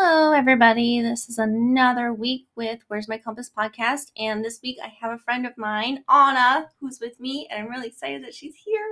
Hello, 0.00 0.30
everybody. 0.32 1.02
This 1.02 1.28
is 1.28 1.38
another 1.38 2.12
week 2.12 2.46
with 2.54 2.78
Where's 2.86 3.08
My 3.08 3.18
Compass 3.18 3.50
podcast. 3.50 4.12
And 4.16 4.44
this 4.44 4.60
week 4.62 4.78
I 4.80 4.92
have 5.00 5.10
a 5.10 5.18
friend 5.18 5.44
of 5.44 5.58
mine, 5.58 6.04
Ana, 6.08 6.68
who's 6.80 7.00
with 7.00 7.18
me. 7.18 7.48
And 7.50 7.60
I'm 7.60 7.68
really 7.68 7.88
excited 7.88 8.22
that 8.22 8.32
she's 8.32 8.54
here. 8.54 8.86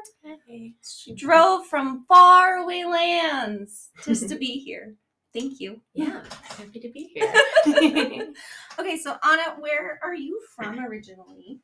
She 0.84 1.14
drove 1.14 1.64
from 1.68 2.04
far 2.08 2.56
away 2.56 2.84
lands 2.84 3.90
just 4.04 4.28
to 4.30 4.34
be 4.38 4.58
here. 4.58 4.96
Thank 5.32 5.60
you. 5.60 5.80
Yeah, 5.94 6.24
happy 6.42 6.80
to 6.80 6.88
be 6.88 7.04
here. 7.14 7.32
okay, 8.80 8.98
so 8.98 9.16
Ana, 9.22 9.54
where 9.60 10.00
are 10.02 10.14
you 10.16 10.40
from 10.56 10.80
originally? 10.80 11.60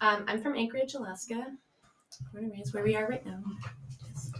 um, 0.00 0.24
I'm 0.26 0.40
from 0.40 0.56
Anchorage, 0.56 0.94
Alaska. 0.94 1.44
Born 2.32 2.44
and 2.44 2.52
raised 2.52 2.72
where 2.72 2.84
we 2.84 2.96
are 2.96 3.06
right 3.06 3.26
now. 3.26 3.42
Just 4.14 4.34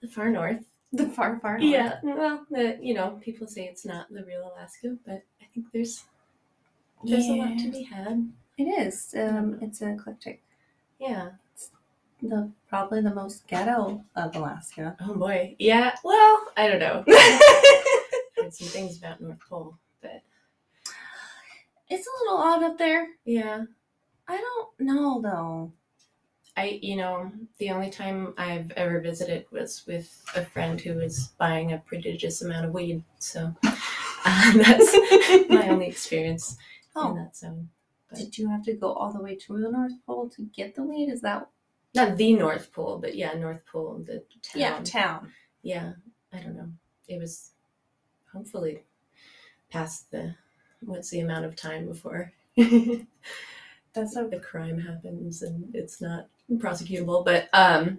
the 0.00 0.08
far 0.08 0.30
north. 0.30 0.64
The 0.92 1.06
far, 1.08 1.38
far 1.40 1.58
north. 1.58 1.70
Yeah, 1.70 1.98
well, 2.02 2.44
the, 2.50 2.78
you 2.82 2.92
know, 2.94 3.18
people 3.22 3.46
say 3.46 3.64
it's 3.64 3.84
not 3.86 4.12
the 4.12 4.24
real 4.24 4.52
Alaska, 4.54 4.96
but 5.06 5.22
I 5.40 5.46
think 5.54 5.66
there's 5.72 6.04
there's 7.04 7.26
a 7.26 7.32
lot 7.32 7.58
to 7.58 7.70
be 7.70 7.82
had. 7.84 8.30
It 8.58 8.64
is. 8.64 9.14
Um, 9.18 9.58
it's 9.62 9.80
an 9.80 9.94
eclectic. 9.98 10.42
Yeah. 10.98 11.30
The 12.20 12.50
probably 12.68 13.00
the 13.00 13.14
most 13.14 13.48
ghetto 13.48 14.04
of 14.14 14.36
Alaska. 14.36 14.96
Oh 15.00 15.14
boy. 15.14 15.56
Yeah. 15.58 15.94
Well, 16.04 16.46
I 16.56 16.68
don't 16.68 16.78
know. 16.78 17.04
Heard 18.36 18.54
some 18.54 18.68
things 18.68 18.98
about 18.98 19.20
North 19.20 19.40
Pole, 19.48 19.76
but 20.02 20.22
It's 21.88 22.06
a 22.06 22.24
little 22.24 22.38
odd 22.38 22.62
up 22.62 22.78
there. 22.78 23.08
yeah. 23.24 23.64
I 24.28 24.36
don't 24.36 24.68
know 24.80 25.20
though. 25.20 25.72
I, 26.56 26.78
you 26.82 26.96
know, 26.96 27.30
the 27.58 27.70
only 27.70 27.90
time 27.90 28.34
I've 28.36 28.70
ever 28.72 29.00
visited 29.00 29.46
was 29.50 29.84
with 29.86 30.22
a 30.36 30.44
friend 30.44 30.80
who 30.80 30.94
was 30.94 31.28
buying 31.38 31.72
a 31.72 31.78
prodigious 31.78 32.42
amount 32.42 32.66
of 32.66 32.72
weed. 32.74 33.02
So 33.18 33.54
uh, 33.64 34.52
that's 34.54 35.48
my 35.48 35.68
only 35.68 35.86
experience 35.86 36.52
in 36.52 36.56
Oh, 36.96 37.14
that 37.14 37.36
zone. 37.36 37.70
But 38.10 38.18
did 38.18 38.36
you 38.38 38.48
have 38.50 38.62
to 38.64 38.74
go 38.74 38.92
all 38.92 39.12
the 39.12 39.22
way 39.22 39.34
to 39.36 39.58
the 39.58 39.70
North 39.70 39.92
Pole 40.06 40.28
to 40.36 40.42
get 40.54 40.74
the 40.74 40.82
weed? 40.82 41.08
Is 41.08 41.22
that 41.22 41.48
not 41.94 42.16
the 42.18 42.34
North 42.34 42.70
Pole, 42.72 42.98
but 42.98 43.14
yeah, 43.14 43.32
North 43.32 43.64
Pole, 43.64 44.02
the 44.06 44.22
town. 44.42 44.60
yeah 44.60 44.80
town? 44.84 45.32
Yeah, 45.62 45.92
I 46.32 46.40
don't 46.40 46.56
know. 46.56 46.68
It 47.08 47.18
was 47.18 47.52
hopefully 48.32 48.82
past 49.70 50.10
the 50.10 50.34
what's 50.80 51.10
the 51.10 51.20
amount 51.20 51.44
of 51.44 51.54
time 51.56 51.86
before 51.86 52.32
that's 52.56 53.04
That's 53.94 54.14
the 54.14 54.40
crime 54.42 54.78
happens 54.78 55.42
and 55.42 55.74
it's 55.74 56.00
not 56.00 56.28
prosecutable. 56.54 57.24
But 57.24 57.48
um, 57.52 57.98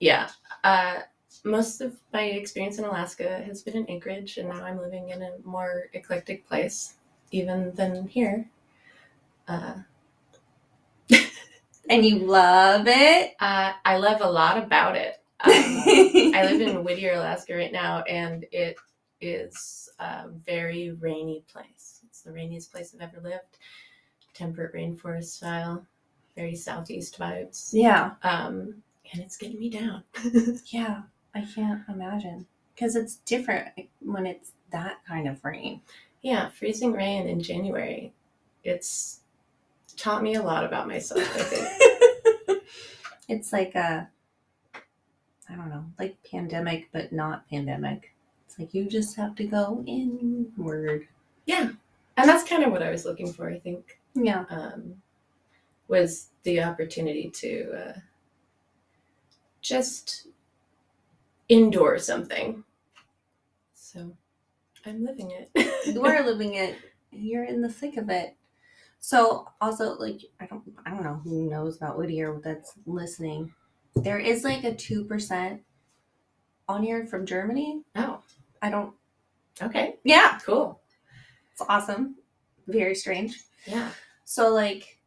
yeah, 0.00 0.30
uh, 0.64 1.00
most 1.44 1.80
of 1.80 1.96
my 2.12 2.24
experience 2.24 2.78
in 2.78 2.84
Alaska 2.84 3.42
has 3.46 3.62
been 3.62 3.76
in 3.76 3.86
Anchorage, 3.86 4.38
and 4.38 4.48
now 4.48 4.64
I'm 4.64 4.78
living 4.78 5.10
in 5.10 5.22
a 5.22 5.32
more 5.44 5.84
eclectic 5.92 6.46
place, 6.46 6.94
even 7.30 7.72
than 7.74 8.06
here. 8.08 8.48
Uh, 9.46 9.74
and 11.90 12.04
you 12.04 12.18
love 12.18 12.86
it. 12.86 13.34
uh, 13.40 13.72
I 13.84 13.96
love 13.98 14.20
a 14.20 14.30
lot 14.30 14.62
about 14.62 14.96
it. 14.96 15.22
Um, 15.40 16.34
I 16.34 16.42
live 16.44 16.60
in 16.60 16.84
Whittier, 16.84 17.12
Alaska 17.12 17.54
right 17.54 17.72
now, 17.72 18.02
and 18.02 18.44
it 18.52 18.76
is 19.20 19.88
a 19.98 20.28
very 20.28 20.90
rainy 20.92 21.44
place. 21.50 22.00
It's 22.06 22.22
the 22.22 22.32
rainiest 22.32 22.72
place 22.72 22.94
I've 22.94 23.02
ever 23.02 23.20
lived. 23.22 23.58
Temperate 24.34 24.74
rainforest 24.74 25.24
style, 25.36 25.84
very 26.38 26.54
southeast 26.54 27.18
vibes. 27.18 27.70
yeah, 27.72 28.12
Um, 28.22 28.82
and 29.12 29.20
it's 29.22 29.36
getting 29.36 29.58
me 29.58 29.68
down. 29.70 30.04
yeah. 30.66 31.02
I 31.34 31.40
can't 31.54 31.82
imagine 31.88 32.46
because 32.74 32.94
it's 32.94 33.16
different 33.16 33.68
when 34.00 34.24
it's 34.24 34.52
that 34.70 34.98
kind 35.06 35.28
of 35.28 35.44
rain. 35.44 35.80
yeah, 36.22 36.48
freezing 36.50 36.92
rain 36.92 37.26
in 37.28 37.40
January. 37.42 38.12
It's 38.64 39.20
taught 39.96 40.22
me 40.22 40.34
a 40.36 40.42
lot 40.42 40.64
about 40.64 40.86
myself, 40.88 41.20
I 41.20 41.42
think. 41.42 42.62
it's 43.28 43.52
like 43.52 43.74
a, 43.74 44.08
I 45.50 45.54
don't 45.56 45.70
know, 45.70 45.84
like 45.98 46.16
pandemic, 46.30 46.88
but 46.92 47.12
not 47.12 47.48
pandemic. 47.48 48.14
It's 48.46 48.58
like 48.58 48.74
you 48.74 48.88
just 48.88 49.16
have 49.16 49.34
to 49.36 49.44
go 49.44 49.82
inward. 49.86 51.08
yeah. 51.46 51.70
And 52.16 52.28
that's 52.28 52.48
kind 52.48 52.64
of 52.64 52.72
what 52.72 52.82
I 52.82 52.90
was 52.90 53.04
looking 53.04 53.32
for, 53.32 53.48
I 53.48 53.58
think. 53.60 53.98
Yeah. 54.14 54.44
um, 54.50 54.96
was 55.88 56.28
the 56.44 56.62
opportunity 56.62 57.30
to 57.30 57.72
uh, 57.72 57.98
just 59.60 60.28
endure 61.48 61.98
something. 61.98 62.62
So 63.74 64.12
I'm 64.86 65.04
living 65.04 65.30
it. 65.32 65.50
you 65.94 66.04
are 66.04 66.22
living 66.24 66.54
it 66.54 66.76
you're 67.10 67.44
in 67.44 67.62
the 67.62 67.68
thick 67.72 67.96
of 67.96 68.10
it 68.10 68.36
so 69.00 69.48
also 69.62 69.94
like 69.94 70.20
i 70.40 70.46
don't 70.46 70.62
i 70.84 70.90
don't 70.90 71.02
know 71.02 71.18
who 71.24 71.48
knows 71.48 71.78
about 71.78 71.96
whittier 71.96 72.38
that's 72.44 72.74
listening 72.84 73.50
there 73.96 74.18
is 74.18 74.44
like 74.44 74.62
a 74.64 74.72
2% 74.74 75.58
on 76.68 76.82
here 76.82 77.06
from 77.06 77.24
germany 77.24 77.82
Oh, 77.96 78.20
i 78.60 78.68
don't 78.68 78.92
okay. 79.62 79.96
yeah 80.04 80.38
Cool. 80.44 80.78
it's 81.52 81.62
awesome 81.66 82.16
very 82.66 82.94
strange 82.94 83.40
Yeah. 83.64 83.90
so 84.26 84.52
like 84.52 84.97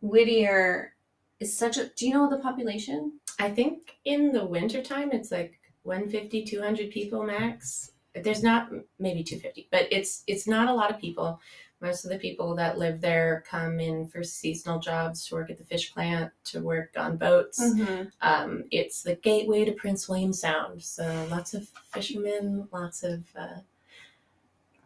whittier 0.00 0.94
is 1.40 1.56
such 1.56 1.76
a 1.76 1.86
do 1.96 2.06
you 2.06 2.14
know 2.14 2.28
the 2.28 2.38
population 2.38 3.12
I 3.38 3.50
think 3.50 3.96
in 4.04 4.32
the 4.32 4.44
wintertime 4.44 5.12
it's 5.12 5.30
like 5.30 5.58
150, 5.88 6.44
200 6.44 6.90
people 6.90 7.24
max. 7.24 7.92
There's 8.14 8.42
not 8.42 8.70
maybe 8.98 9.22
250, 9.22 9.68
but 9.70 9.86
it's 9.90 10.24
it's 10.26 10.46
not 10.46 10.68
a 10.68 10.74
lot 10.74 10.90
of 10.90 11.00
people. 11.00 11.40
Most 11.80 12.04
of 12.04 12.10
the 12.10 12.18
people 12.18 12.56
that 12.56 12.76
live 12.76 13.00
there 13.00 13.44
come 13.48 13.78
in 13.78 14.08
for 14.08 14.24
seasonal 14.24 14.80
jobs 14.80 15.26
to 15.26 15.36
work 15.36 15.50
at 15.50 15.58
the 15.58 15.64
fish 15.64 15.94
plant, 15.94 16.32
to 16.46 16.60
work 16.60 16.90
on 16.96 17.16
boats. 17.16 17.62
mm-hmm. 17.62 18.08
Um, 18.20 18.64
it's 18.72 19.02
the 19.02 19.14
gateway 19.14 19.64
to 19.64 19.72
Prince 19.72 20.08
William 20.08 20.32
Sound, 20.32 20.82
so 20.82 21.26
lots 21.30 21.54
of 21.54 21.68
fishermen, 21.92 22.68
lots 22.72 23.04
of 23.04 23.22
uh, 23.38 23.60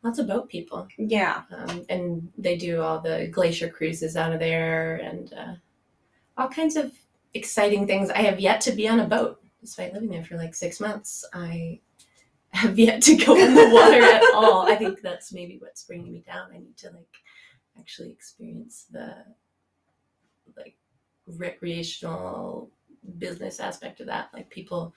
lots 0.02 0.18
of 0.18 0.26
boat 0.26 0.48
people, 0.48 0.88
yeah 0.98 1.42
um, 1.56 1.84
and 1.88 2.30
they 2.36 2.56
do 2.56 2.80
all 2.80 3.00
the 3.00 3.28
glacier 3.28 3.68
cruises 3.68 4.16
out 4.16 4.32
of 4.32 4.40
there, 4.40 4.96
and 4.96 5.32
uh, 5.34 5.54
all 6.36 6.48
kinds 6.48 6.76
of 6.76 6.92
exciting 7.34 7.86
things. 7.86 8.10
I 8.10 8.22
have 8.22 8.40
yet 8.40 8.60
to 8.62 8.72
be 8.72 8.88
on 8.88 9.00
a 9.00 9.06
boat, 9.06 9.40
despite 9.60 9.94
living 9.94 10.10
there 10.10 10.24
for 10.24 10.36
like 10.36 10.54
six 10.54 10.80
months. 10.80 11.24
I 11.32 11.80
have 12.52 12.78
yet 12.78 13.02
to 13.02 13.16
go 13.16 13.36
in 13.36 13.54
the 13.54 13.70
water 13.70 14.02
at 14.02 14.22
all. 14.34 14.70
I 14.70 14.76
think 14.76 15.00
that's 15.00 15.32
maybe 15.32 15.58
what's 15.58 15.84
bringing 15.84 16.12
me 16.12 16.22
down. 16.26 16.50
I 16.52 16.58
need 16.58 16.76
to 16.78 16.90
like 16.90 17.14
actually 17.78 18.10
experience 18.10 18.86
the 18.90 19.14
like 20.56 20.76
recreational 21.26 22.70
business 23.18 23.60
aspect 23.60 24.00
of 24.00 24.06
that. 24.06 24.28
Like 24.32 24.50
people 24.50 24.94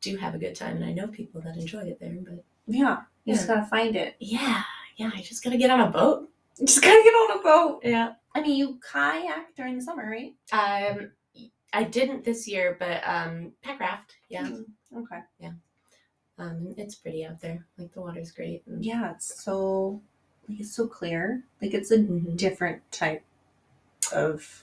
do 0.00 0.16
have 0.16 0.34
a 0.34 0.38
good 0.38 0.54
time, 0.54 0.76
and 0.76 0.84
I 0.84 0.92
know 0.92 1.08
people 1.08 1.40
that 1.42 1.56
enjoy 1.56 1.80
it 1.80 2.00
there. 2.00 2.16
But 2.24 2.44
yeah 2.66 3.02
you 3.24 3.34
just 3.34 3.46
gotta 3.48 3.64
find 3.66 3.96
it 3.96 4.16
yeah, 4.20 4.62
yeah, 4.96 5.10
You 5.16 5.22
just 5.22 5.42
gotta 5.44 5.56
get 5.58 5.70
on 5.70 5.80
a 5.80 5.90
boat. 5.90 6.28
you 6.58 6.66
just 6.70 6.82
gotta 6.82 7.02
get 7.02 7.10
on 7.14 7.38
a 7.38 7.42
boat 7.42 7.80
Yeah. 7.84 8.12
i 8.34 8.40
mean 8.40 8.56
you 8.56 8.78
kayak 8.92 9.54
during 9.56 9.76
the 9.76 9.82
summer 9.82 10.08
right 10.08 10.34
Um, 10.52 11.10
I 11.72 11.82
didn't 11.82 12.22
this 12.24 12.46
year, 12.46 12.76
but 12.78 13.02
um, 13.04 13.50
pack 13.60 13.80
raft. 13.80 14.14
Yeah. 14.28 14.46
Mm, 14.46 14.64
okay 14.96 15.20
Yeah. 15.40 15.52
Um, 16.38 16.72
it's 16.78 16.94
pretty 16.94 17.24
out 17.26 17.40
there. 17.40 17.66
Like 17.76 17.92
the 17.92 18.00
water's 18.00 18.30
great. 18.30 18.62
And, 18.66 18.84
yeah 18.84 19.10
it's 19.10 19.42
so 19.42 20.00
like 20.48 20.60
it's 20.60 20.70
so 20.76 20.86
clear 20.86 21.42
like 21.60 21.74
it's 21.74 21.90
a 21.90 21.98
Mhm. 21.98 22.36
different 22.36 22.82
type 22.92 23.24
of 24.12 24.62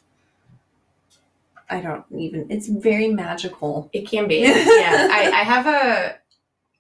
i 1.70 1.82
don't 1.82 2.06
even 2.16 2.46
it's 2.50 2.68
very 2.68 3.10
magical 3.10 3.90
It 3.92 4.08
can 4.08 4.28
be. 4.28 4.40
yeah. 4.44 5.08
I, 5.12 5.32
I 5.34 5.44
have 5.44 5.68
a. 5.68 6.16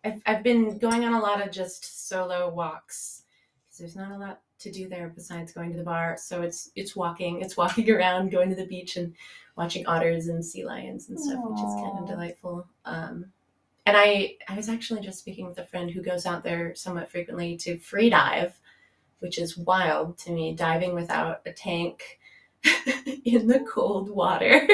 I've, 0.03 0.21
I've 0.25 0.43
been 0.43 0.77
going 0.77 1.05
on 1.05 1.13
a 1.13 1.19
lot 1.19 1.45
of 1.45 1.51
just 1.51 2.09
solo 2.09 2.49
walks 2.49 3.23
because 3.63 3.79
there's 3.79 3.95
not 3.95 4.11
a 4.11 4.17
lot 4.17 4.41
to 4.59 4.71
do 4.71 4.87
there 4.87 5.11
besides 5.13 5.53
going 5.53 5.71
to 5.71 5.77
the 5.77 5.83
bar. 5.83 6.17
So 6.19 6.41
it's 6.41 6.71
it's 6.75 6.95
walking, 6.95 7.41
it's 7.41 7.57
walking 7.57 7.89
around, 7.95 8.31
going 8.31 8.49
to 8.49 8.55
the 8.55 8.65
beach 8.65 8.97
and 8.97 9.13
watching 9.55 9.85
otters 9.85 10.27
and 10.27 10.43
sea 10.43 10.65
lions 10.65 11.09
and 11.09 11.19
stuff, 11.19 11.43
which 11.43 11.59
is 11.59 11.73
kind 11.75 11.99
of 11.99 12.07
delightful. 12.07 12.67
Um, 12.85 13.25
and 13.85 13.97
I 13.97 14.35
I 14.47 14.55
was 14.55 14.69
actually 14.69 15.01
just 15.01 15.19
speaking 15.19 15.47
with 15.47 15.57
a 15.57 15.65
friend 15.65 15.89
who 15.89 16.01
goes 16.01 16.25
out 16.25 16.43
there 16.43 16.75
somewhat 16.75 17.09
frequently 17.09 17.57
to 17.57 17.77
free 17.79 18.09
dive, 18.09 18.59
which 19.19 19.37
is 19.39 19.57
wild 19.57 20.17
to 20.19 20.31
me, 20.31 20.53
diving 20.55 20.93
without 20.93 21.41
a 21.45 21.51
tank 21.51 22.19
in 23.25 23.47
the 23.47 23.65
cold 23.71 24.09
water 24.09 24.67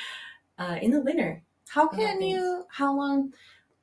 uh, 0.58 0.78
in 0.80 0.90
the 0.90 1.00
winter. 1.00 1.42
how 1.68 1.88
can 1.88 2.20
you 2.20 2.66
how 2.68 2.94
long 2.94 3.32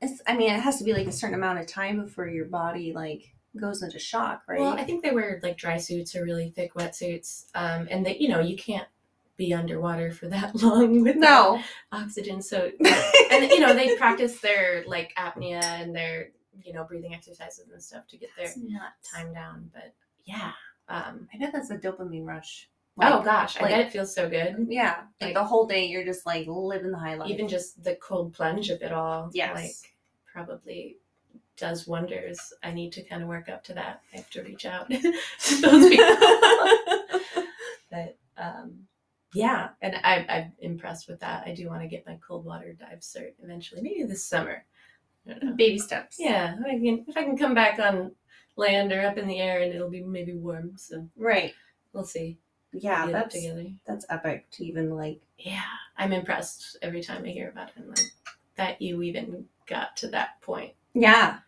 it's, 0.01 0.21
i 0.27 0.35
mean 0.35 0.53
it 0.53 0.59
has 0.59 0.77
to 0.77 0.83
be 0.83 0.93
like 0.93 1.07
a 1.07 1.11
certain 1.11 1.35
amount 1.35 1.59
of 1.59 1.67
time 1.67 2.01
before 2.03 2.27
your 2.27 2.45
body 2.45 2.93
like 2.93 3.33
goes 3.59 3.81
into 3.81 3.99
shock 3.99 4.43
right 4.47 4.59
Well, 4.59 4.73
I 4.73 4.83
think 4.83 5.03
they 5.03 5.11
wear 5.11 5.39
like 5.43 5.57
dry 5.57 5.77
suits 5.77 6.15
or 6.15 6.23
really 6.23 6.49
thick 6.49 6.73
wetsuits, 6.75 7.45
um, 7.55 7.87
and 7.89 8.05
that 8.05 8.21
you 8.21 8.29
know, 8.29 8.39
you 8.39 8.55
can't 8.55 8.87
be 9.35 9.53
underwater 9.53 10.11
for 10.11 10.27
that 10.27 10.55
long 10.63 11.03
with 11.03 11.15
no 11.15 11.61
oxygen. 11.91 12.41
So, 12.41 12.71
and 13.31 13.49
you 13.49 13.59
know, 13.59 13.73
they 13.73 13.95
practice 13.95 14.39
their 14.39 14.83
like 14.87 15.13
apnea 15.17 15.63
and 15.63 15.95
their 15.95 16.29
you 16.63 16.73
know, 16.73 16.83
breathing 16.83 17.13
exercises 17.13 17.69
and 17.71 17.81
stuff 17.81 18.07
to 18.07 18.17
get 18.17 18.29
their 18.37 18.47
time 19.13 19.33
down. 19.33 19.69
But 19.73 19.93
yeah. 20.25 20.51
Um, 20.89 21.27
I 21.33 21.37
bet 21.37 21.51
that's 21.53 21.69
a 21.69 21.77
dopamine 21.77 22.25
rush. 22.25 22.69
Oh 22.99 23.21
gosh, 23.21 23.57
I 23.57 23.67
bet 23.69 23.79
it 23.81 23.91
feels 23.91 24.13
so 24.13 24.29
good. 24.29 24.65
Yeah, 24.69 24.97
like, 25.21 25.27
Like- 25.29 25.33
the 25.35 25.43
whole 25.43 25.65
day 25.67 25.85
you're 25.85 26.03
just 26.05 26.25
like 26.25 26.47
living 26.47 26.91
the 26.91 26.97
high 26.97 27.15
life. 27.15 27.29
Even 27.29 27.47
just 27.47 27.83
the 27.83 27.95
cold 27.95 28.33
plunge 28.33 28.69
of 28.69 28.81
it 28.81 28.91
all, 28.91 29.29
Yes. 29.33 29.55
like 29.55 29.93
probably 30.31 30.97
does 31.57 31.87
wonders. 31.87 32.53
I 32.63 32.71
need 32.71 32.91
to 32.93 33.01
kind 33.03 33.21
of 33.23 33.27
work 33.27 33.49
up 33.49 33.63
to 33.65 33.73
that. 33.73 34.01
I 34.13 34.17
have 34.17 34.29
to 34.31 34.43
reach 34.43 34.65
out 34.65 34.89
to 34.91 35.61
those 35.61 35.89
people. 35.89 36.15
but 37.91 38.17
um, 38.37 38.87
yeah, 39.33 39.69
and 39.81 39.95
I, 40.03 40.25
I'm 40.29 40.53
impressed 40.59 41.07
with 41.09 41.19
that. 41.21 41.43
I 41.47 41.53
do 41.53 41.67
want 41.67 41.81
to 41.81 41.87
get 41.87 42.05
my 42.05 42.17
cold 42.25 42.45
water 42.45 42.73
dive 42.73 42.99
cert 42.99 43.33
eventually, 43.43 43.81
maybe 43.81 44.03
this 44.03 44.23
summer. 44.25 44.63
I 45.27 45.31
don't 45.31 45.43
know. 45.43 45.53
baby 45.55 45.77
steps. 45.79 46.17
Yeah, 46.19 46.55
I 46.65 46.69
can 46.71 47.05
if 47.07 47.17
I 47.17 47.23
can 47.23 47.37
come 47.37 47.53
back 47.53 47.79
on 47.79 48.11
land 48.55 48.91
or 48.93 49.01
up 49.05 49.17
in 49.17 49.27
the 49.27 49.39
air 49.39 49.61
and 49.61 49.73
it'll 49.73 49.89
be 49.89 50.01
maybe 50.03 50.33
warm. 50.33 50.73
So 50.77 51.07
Right. 51.17 51.53
we'll 51.93 52.05
see. 52.05 52.37
Yeah, 52.73 53.07
that's 53.07 53.35
together. 53.35 53.65
that's 53.85 54.05
epic 54.09 54.49
to 54.51 54.65
even 54.65 54.95
like. 54.95 55.21
Yeah, 55.37 55.61
I'm 55.97 56.13
impressed 56.13 56.77
every 56.81 57.01
time 57.01 57.23
I 57.25 57.29
hear 57.29 57.49
about 57.49 57.69
it. 57.69 57.75
I'm 57.77 57.89
like 57.89 58.11
that 58.55 58.81
you 58.81 59.01
even 59.03 59.45
got 59.67 59.95
to 59.97 60.07
that 60.09 60.41
point. 60.41 60.73
Yeah, 60.93 61.39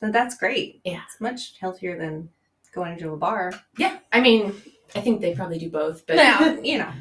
so 0.00 0.10
that's 0.10 0.36
great. 0.36 0.80
Yeah. 0.84 1.02
It's 1.06 1.20
much 1.20 1.54
healthier 1.60 1.98
than 1.98 2.28
going 2.74 2.98
to 2.98 3.12
a 3.12 3.16
bar. 3.16 3.52
Yeah, 3.78 3.98
I 4.12 4.20
mean, 4.20 4.54
I 4.94 5.00
think 5.00 5.20
they 5.20 5.34
probably 5.34 5.58
do 5.58 5.70
both, 5.70 6.06
but 6.06 6.16
Yeah, 6.16 6.58
you 6.62 6.78
know, 6.78 6.92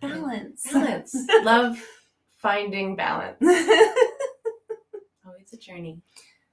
balance. 0.00 0.66
balance. 0.72 1.16
Love 1.42 1.78
finding 2.36 2.96
balance. 2.96 3.38
Always 5.26 5.52
a 5.52 5.56
journey. 5.56 6.00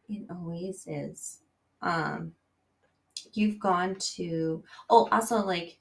It 0.10 0.28
always 0.30 0.86
is. 0.88 1.40
Um, 1.81 2.34
you've 3.34 3.60
gone 3.60 3.96
to 4.16 4.63
oh, 4.90 5.08
also 5.12 5.38
like 5.46 5.78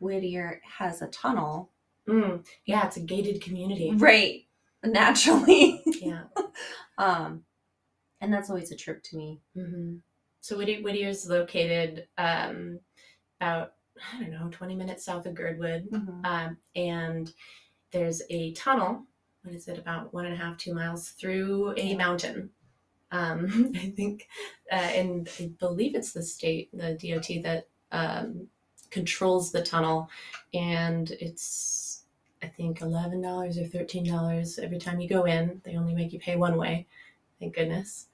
Whittier 0.00 0.60
has 0.78 1.02
a 1.02 1.08
tunnel, 1.08 1.70
Mm, 2.08 2.46
yeah, 2.66 2.86
it's 2.86 2.96
a 2.96 3.00
gated 3.00 3.42
community. 3.42 3.92
right? 3.96 4.44
Naturally, 4.84 5.82
Yeah. 6.00 6.24
um, 6.98 7.42
and 8.20 8.32
that's 8.32 8.48
always 8.48 8.70
a 8.70 8.76
trip 8.76 9.02
to 9.04 9.16
me. 9.16 9.40
hmm 9.54 9.96
So 10.40 10.56
Whittier, 10.56 10.82
Whittier's 10.82 11.28
located 11.28 12.06
um, 12.16 12.78
about 13.40 13.72
I 14.14 14.20
don't 14.20 14.30
know, 14.30 14.48
20 14.50 14.74
minutes 14.76 15.04
south 15.06 15.24
of 15.26 15.34
Girdwood, 15.34 15.88
um, 16.24 16.58
and 16.76 17.32
there's 17.92 18.22
a 18.30 18.52
tunnel. 18.52 19.04
What 19.42 19.54
is 19.54 19.68
it? 19.68 19.78
About 19.78 20.12
one 20.12 20.26
and 20.26 20.34
a 20.34 20.36
half, 20.36 20.58
two 20.58 20.74
miles 20.74 21.08
through 21.10 21.74
a 21.78 21.94
mountain. 21.96 22.50
Um, 23.10 23.72
I 23.76 23.92
think, 23.96 24.28
uh, 24.70 24.74
and 24.74 25.28
I 25.40 25.50
believe 25.58 25.94
it's 25.94 26.12
the 26.12 26.22
state, 26.22 26.68
the 26.72 26.92
DOT 26.94 27.42
that 27.44 27.68
um, 27.90 28.48
controls 29.00 29.52
the 29.52 29.62
tunnel, 29.62 30.08
and 30.54 31.10
it's 31.20 32.02
I 32.42 32.46
think 32.48 32.80
eleven 32.80 33.20
dollars 33.20 33.58
or 33.58 33.66
thirteen 33.66 34.04
dollars 34.04 34.58
every 34.58 34.78
time 34.78 35.00
you 35.00 35.08
go 35.08 35.24
in. 35.24 35.60
They 35.64 35.76
only 35.76 35.94
make 35.94 36.12
you 36.12 36.18
pay 36.18 36.36
one 36.36 36.56
way. 36.56 36.86
Thank 37.38 37.54
goodness. 37.54 38.06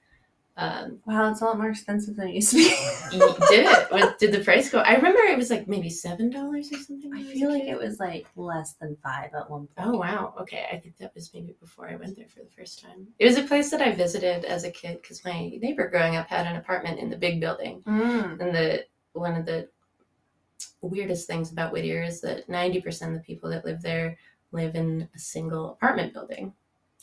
Um, 0.57 0.99
Wow, 1.07 1.31
it's 1.31 1.41
a 1.41 1.47
lot 1.47 1.57
more 1.57 1.71
expensive 1.71 2.15
than 2.17 2.29
it 2.29 2.35
used 2.35 2.51
to 2.51 2.57
be. 2.57 2.65
you 3.17 3.35
did 3.49 3.65
it? 3.67 3.91
What- 3.91 4.19
Did 4.19 4.33
the 4.33 4.41
price 4.45 4.69
go? 4.71 4.81
I 4.81 4.97
remember 4.97 5.21
it 5.23 5.39
was 5.39 5.49
like 5.49 5.67
maybe 5.67 5.89
seven 5.89 6.29
dollars 6.29 6.71
or 6.73 6.77
something. 6.79 7.11
I 7.15 7.23
feel 7.23 7.51
like 7.51 7.65
it 7.65 7.79
was 7.79 7.99
like 7.99 8.27
less 8.37 8.75
than 8.75 8.97
five 9.03 9.31
at 9.35 9.49
one 9.51 9.67
point. 9.69 9.89
Oh 9.89 9.97
wow. 9.97 10.35
Okay, 10.43 10.67
I 10.71 10.77
think 10.77 10.99
that 10.99 11.15
was 11.15 11.33
maybe 11.33 11.55
before 11.61 11.89
I 11.89 11.97
went 11.97 12.17
there 12.17 12.29
for 12.29 12.41
the 12.41 12.51
first 12.59 12.83
time. 12.83 13.07
It 13.19 13.25
was 13.27 13.39
a 13.39 13.45
place 13.45 13.71
that 13.71 13.81
I 13.81 13.93
visited 13.93 14.45
as 14.45 14.65
a 14.65 14.71
kid 14.71 15.01
because 15.01 15.25
my 15.25 15.39
neighbor 15.63 15.89
growing 15.89 16.17
up 16.17 16.29
had 16.29 16.47
an 16.47 16.57
apartment 16.57 16.99
in 16.99 17.09
the 17.09 17.17
big 17.17 17.41
building, 17.41 17.83
Mm. 17.87 18.41
and 18.41 18.55
the 18.55 18.85
one 19.15 19.35
of 19.37 19.47
the 19.47 19.69
weirdest 20.89 21.27
things 21.27 21.53
about 21.53 21.73
Whittier 21.73 22.03
is 22.03 22.21
that 22.23 22.49
ninety 22.49 22.81
percent 22.81 23.13
of 23.15 23.19
the 23.19 23.25
people 23.25 23.51
that 23.51 23.65
live 23.65 23.83
there 23.83 24.17
live 24.53 24.75
in 24.75 25.09
a 25.15 25.19
single 25.19 25.71
apartment 25.73 26.13
building. 26.13 26.53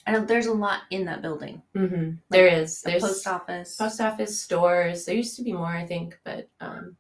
And 0.06 0.28
there's 0.28 0.46
a 0.46 0.54
lot 0.54 0.82
in 0.92 1.06
that 1.06 1.22
building. 1.22 1.62
Mm-hmm. 1.76 2.12
There 2.30 2.48
is. 2.48 2.82
The 2.82 2.92
There's 2.92 3.04
post 3.04 3.28
office. 3.28 3.76
post 3.76 4.00
office, 4.02 4.40
stores. 4.40 5.06
There 5.06 5.16
used 5.16 5.36
to 5.36 5.44
be 5.44 5.52
more, 5.54 5.68
I 5.68 5.86
think, 5.86 6.18
but 6.24 6.48
um, 6.62 6.96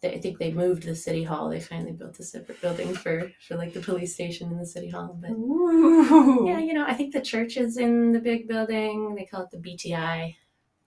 they, 0.00 0.14
I 0.14 0.20
think 0.20 0.38
they 0.38 0.52
moved 0.52 0.82
the 0.84 0.94
city 0.94 1.24
hall. 1.24 1.48
They 1.48 1.60
finally 1.60 1.92
built 1.92 2.20
a 2.20 2.24
separate 2.24 2.60
building 2.60 2.94
for 2.94 3.32
for 3.46 3.56
like 3.56 3.72
the 3.72 3.80
police 3.80 4.14
station 4.14 4.48
and 4.50 4.60
the 4.60 4.66
city 4.66 4.90
hall. 4.90 5.18
But 5.20 5.30
Ooh. 5.30 6.46
yeah, 6.46 6.58
you 6.58 6.74
know, 6.74 6.84
I 6.86 6.94
think 6.94 7.12
the 7.12 7.20
church 7.22 7.56
is 7.56 7.78
in 7.78 8.12
the 8.12 8.20
big 8.20 8.46
building. 8.48 9.14
They 9.14 9.24
call 9.24 9.42
it 9.42 9.50
the 9.50 9.56
BTI, 9.58 10.36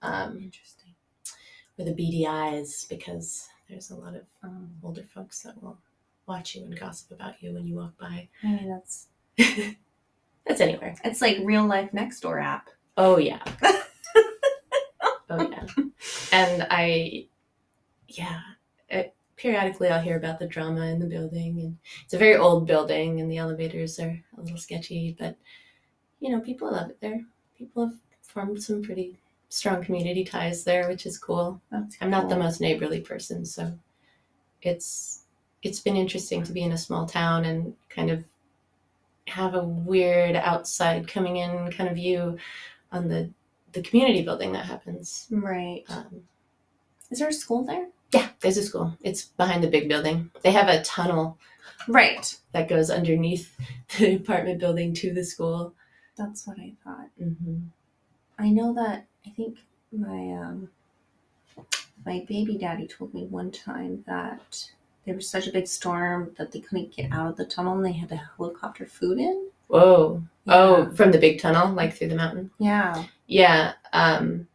um, 0.02 0.38
Interesting. 0.38 0.94
or 1.78 1.84
the 1.84 1.92
BDIs 1.94 2.88
because 2.88 3.48
there's 3.72 3.90
a 3.90 3.96
lot 3.96 4.14
of 4.14 4.22
Um, 4.44 4.70
older 4.82 5.04
folks 5.04 5.42
that 5.42 5.60
will 5.62 5.78
watch 6.26 6.54
you 6.54 6.64
and 6.64 6.78
gossip 6.78 7.10
about 7.10 7.42
you 7.42 7.52
when 7.54 7.66
you 7.66 7.74
walk 7.76 7.96
by. 7.98 8.28
I 8.42 8.46
mean, 8.46 8.68
that's 8.68 9.08
That's 10.46 10.60
anywhere. 10.60 10.94
it's 11.04 11.22
like 11.22 11.38
real 11.42 11.66
life 11.66 11.92
next 11.94 12.20
door 12.20 12.38
app. 12.38 12.68
Oh 12.96 13.16
yeah. 13.18 13.42
oh 15.30 15.48
yeah. 15.50 15.66
And 16.32 16.66
I, 16.70 17.26
yeah. 18.08 18.40
It, 18.88 19.14
periodically, 19.36 19.88
I'll 19.88 20.02
hear 20.02 20.16
about 20.16 20.38
the 20.38 20.46
drama 20.46 20.82
in 20.86 20.98
the 20.98 21.06
building, 21.06 21.60
and 21.60 21.78
it's 22.04 22.14
a 22.14 22.18
very 22.18 22.36
old 22.36 22.66
building, 22.66 23.20
and 23.20 23.30
the 23.30 23.38
elevators 23.38 23.98
are 24.00 24.20
a 24.36 24.40
little 24.40 24.58
sketchy. 24.58 25.16
But 25.18 25.36
you 26.20 26.30
know, 26.30 26.40
people 26.40 26.70
love 26.70 26.90
it 26.90 27.00
there. 27.00 27.24
People 27.56 27.86
have 27.86 27.96
formed 28.22 28.62
some 28.62 28.82
pretty 28.82 29.18
strong 29.52 29.84
community 29.84 30.24
ties 30.24 30.64
there, 30.64 30.88
which 30.88 31.04
is 31.04 31.18
cool. 31.18 31.60
That's 31.70 31.96
I'm 32.00 32.10
not 32.10 32.28
the 32.30 32.36
most 32.36 32.60
neighborly 32.60 33.00
person, 33.00 33.44
so 33.44 33.78
it's 34.62 35.24
it's 35.62 35.80
been 35.80 35.96
interesting 35.96 36.42
to 36.44 36.52
be 36.52 36.62
in 36.62 36.72
a 36.72 36.78
small 36.78 37.06
town 37.06 37.44
and 37.44 37.74
kind 37.88 38.10
of 38.10 38.24
have 39.28 39.54
a 39.54 39.62
weird 39.62 40.34
outside 40.36 41.06
coming 41.06 41.36
in 41.36 41.70
kind 41.70 41.88
of 41.88 41.96
view 41.96 42.38
on 42.90 43.08
the 43.08 43.30
the 43.72 43.82
community 43.82 44.22
building 44.22 44.52
that 44.52 44.66
happens. 44.66 45.26
right. 45.30 45.84
Um, 45.88 46.24
Is 47.10 47.18
there 47.18 47.28
a 47.28 47.32
school 47.32 47.64
there? 47.64 47.86
yeah, 48.12 48.28
there's 48.40 48.58
a 48.58 48.62
school. 48.62 48.94
It's 49.02 49.24
behind 49.24 49.62
the 49.64 49.68
big 49.70 49.88
building. 49.88 50.30
They 50.42 50.50
have 50.52 50.68
a 50.68 50.82
tunnel 50.82 51.38
Right. 51.88 52.36
that 52.52 52.68
goes 52.68 52.90
underneath 52.90 53.56
the 53.98 54.16
apartment 54.16 54.60
building 54.60 54.92
to 54.94 55.12
the 55.14 55.24
school. 55.24 55.74
That's 56.16 56.46
what 56.46 56.58
I 56.58 56.72
thought. 56.84 57.08
hmm 57.18 57.60
I 58.38 58.50
know 58.50 58.74
that 58.74 59.06
I 59.26 59.30
think 59.30 59.58
my 59.92 60.32
um 60.32 60.68
my 62.04 62.24
baby 62.28 62.56
daddy 62.58 62.86
told 62.86 63.14
me 63.14 63.24
one 63.24 63.50
time 63.50 64.02
that 64.06 64.70
there 65.04 65.14
was 65.14 65.28
such 65.28 65.46
a 65.46 65.52
big 65.52 65.66
storm 65.66 66.32
that 66.38 66.52
they 66.52 66.60
couldn't 66.60 66.94
get 66.94 67.12
out 67.12 67.28
of 67.28 67.36
the 67.36 67.44
tunnel 67.44 67.76
and 67.76 67.84
they 67.84 67.92
had 67.92 68.08
to 68.08 68.16
helicopter 68.36 68.86
food 68.86 69.18
in. 69.18 69.48
Whoa! 69.68 70.22
Oh, 70.46 70.90
from 70.92 71.12
the 71.12 71.18
big 71.18 71.40
tunnel, 71.40 71.72
like 71.72 71.94
through 71.94 72.08
the 72.08 72.16
mountain. 72.16 72.50
Yeah. 72.58 73.04
Yeah, 73.26 73.72
um, 73.92 74.46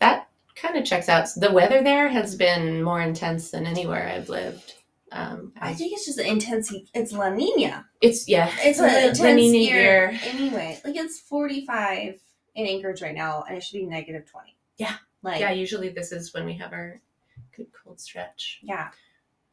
that 0.00 0.28
kind 0.54 0.76
of 0.76 0.84
checks 0.84 1.08
out. 1.08 1.28
The 1.36 1.52
weather 1.52 1.82
there 1.82 2.08
has 2.08 2.34
been 2.36 2.82
more 2.82 3.00
intense 3.00 3.50
than 3.50 3.66
anywhere 3.66 4.08
I've 4.08 4.28
lived. 4.28 4.74
Um, 5.10 5.52
I 5.58 5.70
I, 5.70 5.74
think 5.74 5.94
it's 5.94 6.04
just 6.04 6.18
the 6.18 6.26
intensity. 6.26 6.86
It's 6.92 7.12
La 7.12 7.30
Nina. 7.30 7.86
it's 8.02 8.28
yeah, 8.28 8.52
It's 8.58 8.78
a 8.78 8.84
an 8.84 8.92
La 8.92 9.08
intense 9.08 9.36
Nina 9.36 9.58
year 9.58 10.18
anyway. 10.24 10.78
Like 10.84 10.96
it's 10.96 11.18
45 11.20 12.20
in 12.58 12.66
Anchorage 12.66 13.00
right 13.00 13.14
now, 13.14 13.44
and 13.48 13.56
it 13.56 13.62
should 13.62 13.78
be 13.78 13.86
negative 13.86 14.28
20. 14.28 14.54
Yeah. 14.78 14.96
Like 15.22 15.40
Yeah, 15.40 15.52
usually 15.52 15.88
this 15.90 16.10
is 16.10 16.34
when 16.34 16.44
we 16.44 16.54
have 16.54 16.72
our 16.72 17.00
good 17.56 17.68
cold 17.72 18.00
stretch. 18.00 18.58
Yeah. 18.62 18.90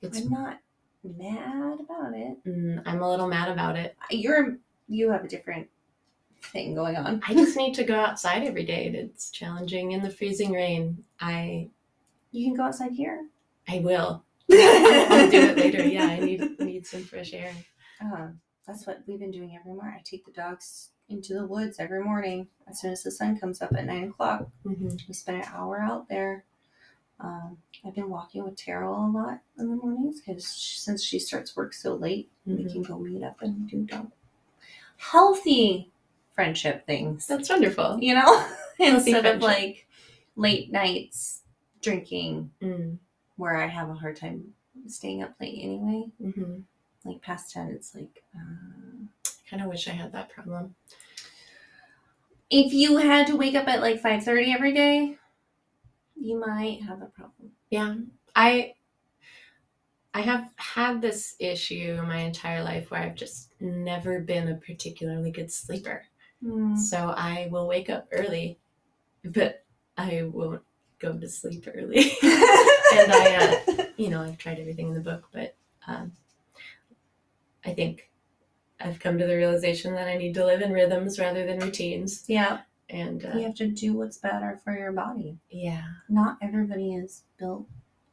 It's 0.01 0.21
I'm 0.21 0.29
not 0.29 0.59
mad 1.03 1.79
about 1.79 2.13
it. 2.15 2.43
mm, 2.45 2.81
I'm 2.85 3.01
a 3.03 3.09
little 3.09 3.27
mad 3.27 3.49
about 3.49 3.77
it. 3.77 3.95
You're 4.09 4.57
you 4.87 5.11
have 5.11 5.23
a 5.23 5.27
different 5.27 5.67
thing 6.41 6.73
going 6.73 6.95
on. 6.95 7.21
I 7.27 7.33
just 7.35 7.55
need 7.55 7.75
to 7.75 7.83
go 7.83 7.95
outside 7.95 8.43
every 8.43 8.65
day. 8.65 8.87
It's 8.87 9.29
challenging 9.29 9.91
in 9.91 10.01
the 10.01 10.09
freezing 10.09 10.51
rain. 10.51 11.03
I 11.19 11.69
You 12.31 12.47
can 12.47 12.55
go 12.55 12.63
outside 12.63 12.91
here. 12.91 13.27
I 13.67 13.79
will. 13.79 14.23
I'll 14.51 15.29
do 15.29 15.41
it 15.41 15.57
later. 15.57 15.83
Yeah, 15.85 16.05
I 16.05 16.19
need 16.19 16.59
need 16.59 16.87
some 16.87 17.03
fresh 17.03 17.33
air. 17.33 17.53
Uh, 18.03 18.29
that's 18.65 18.85
what 18.87 19.01
we've 19.07 19.19
been 19.19 19.31
doing 19.31 19.55
every 19.59 19.73
morning. 19.73 19.95
I 19.97 20.01
take 20.03 20.25
the 20.25 20.31
dogs 20.31 20.89
into 21.09 21.33
the 21.35 21.45
woods 21.45 21.79
every 21.79 22.03
morning 22.03 22.47
as 22.67 22.79
soon 22.81 22.91
as 22.91 23.03
the 23.03 23.11
sun 23.11 23.39
comes 23.39 23.61
up 23.61 23.73
at 23.73 23.85
nine 23.85 24.05
o'clock. 24.09 24.47
hmm 24.63 24.89
We 25.07 25.13
spend 25.13 25.43
an 25.43 25.49
hour 25.53 25.79
out 25.79 26.09
there. 26.09 26.43
Um, 27.19 27.57
I've 27.85 27.95
been 27.95 28.09
walking 28.09 28.43
with 28.43 28.57
Terrell 28.57 28.93
a 28.93 29.07
lot 29.09 29.39
in 29.57 29.69
the 29.69 29.75
mornings 29.75 30.19
because 30.21 30.45
since 30.45 31.03
she 31.03 31.19
starts 31.19 31.55
work 31.55 31.73
so 31.73 31.93
late, 31.95 32.29
we 32.45 32.63
Mhm. 32.63 32.71
can 32.71 32.83
go 32.83 32.97
meet 32.99 33.23
up 33.23 33.41
and 33.41 33.69
do 33.69 33.83
dog 33.83 34.11
healthy 34.97 35.91
friendship 36.33 36.85
things. 36.85 37.27
That's 37.27 37.49
wonderful. 37.49 37.99
You 38.01 38.15
know, 38.15 38.47
instead 38.79 39.25
of 39.25 39.41
like 39.41 39.87
late 40.35 40.71
nights 40.71 41.43
drinking 41.81 42.51
Mm, 42.61 42.97
where 43.37 43.55
I 43.57 43.67
have 43.67 43.89
a 43.89 43.93
hard 43.93 44.15
time 44.17 44.53
staying 44.87 45.21
up 45.23 45.35
late 45.39 45.59
anyway. 45.63 46.05
hmm 46.21 46.59
Like 47.05 47.21
past 47.21 47.51
ten, 47.53 47.69
it's 47.69 47.93
like. 47.95 48.23
Uh, 48.35 49.05
I 49.27 49.49
kind 49.49 49.61
of 49.63 49.69
wish 49.69 49.87
I 49.87 49.91
had 49.91 50.11
that 50.13 50.29
problem. 50.29 50.75
if 52.49 52.73
you 52.73 52.97
had 52.97 53.27
to 53.27 53.35
wake 53.35 53.55
up 53.55 53.67
at 53.67 53.81
like 53.81 54.01
5.30 54.01 54.53
every 54.53 54.73
day 54.73 55.17
you 56.19 56.39
might 56.39 56.81
have 56.83 57.01
a 57.01 57.07
problem 57.07 57.51
Yeah. 57.69 57.95
I 58.35 58.73
I 60.13 60.21
have 60.21 60.49
had 60.55 61.01
this 61.01 61.35
issue 61.39 62.01
my 62.07 62.17
entire 62.19 62.63
life 62.63 62.89
where 62.89 63.01
I've 63.01 63.15
just 63.15 63.53
never 63.59 64.19
been 64.21 64.47
a 64.47 64.55
particularly 64.55 65.29
good 65.29 65.51
sleeper. 65.51 66.05
Hmm. 66.41 66.75
So 66.77 66.97
I 67.17 67.49
will 67.51 67.67
wake 67.67 67.89
up 67.89 68.07
early, 68.13 68.57
but 69.25 69.65
I 69.97 70.23
won't 70.23 70.61
go 70.99 71.17
to 71.17 71.27
sleep 71.27 71.67
early. 71.67 71.97
and 72.23 73.11
I, 73.11 73.35
uh, 73.77 73.85
you 73.97 74.09
know, 74.09 74.21
I've 74.21 74.37
tried 74.37 74.59
everything 74.59 74.87
in 74.87 74.93
the 74.93 75.01
book, 75.01 75.27
but 75.33 75.55
um, 75.85 76.13
I 77.65 77.73
think 77.73 78.09
I've 78.79 78.99
come 78.99 79.17
to 79.17 79.25
the 79.25 79.35
realization 79.35 79.93
that 79.95 80.07
I 80.07 80.17
need 80.17 80.33
to 80.35 80.45
live 80.45 80.61
in 80.61 80.71
rhythms 80.73 81.19
rather 81.19 81.45
than 81.45 81.59
routines. 81.59 82.25
yeah 82.27 82.59
And 82.89 83.25
uh, 83.25 83.31
you 83.37 83.43
have 83.45 83.55
to 83.55 83.67
do 83.67 83.93
what's 83.93 84.17
better 84.17 84.59
for 84.63 84.77
your 84.77 84.91
body 84.91 85.37
yeah, 85.49 85.83
not 86.09 86.37
everybody 86.41 86.93
is 86.95 87.23
built 87.39 87.65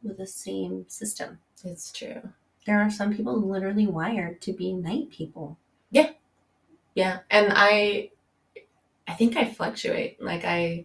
with 0.02 0.16
the 0.18 0.26
same 0.26 0.84
system 0.88 1.38
it's 1.64 1.92
true. 1.92 2.20
there 2.66 2.80
are 2.80 2.90
some 2.90 3.14
people 3.14 3.40
literally 3.40 3.86
wired 3.86 4.40
to 4.42 4.52
be 4.52 4.72
night 4.72 5.10
people 5.10 5.58
Yeah, 5.90 6.10
Yeah. 6.94 7.18
and 7.30 7.52
I 7.54 8.10
I 9.08 9.14
think 9.14 9.36
I 9.36 9.44
fluctuate. 9.44 10.22
Like 10.22 10.44
I 10.44 10.84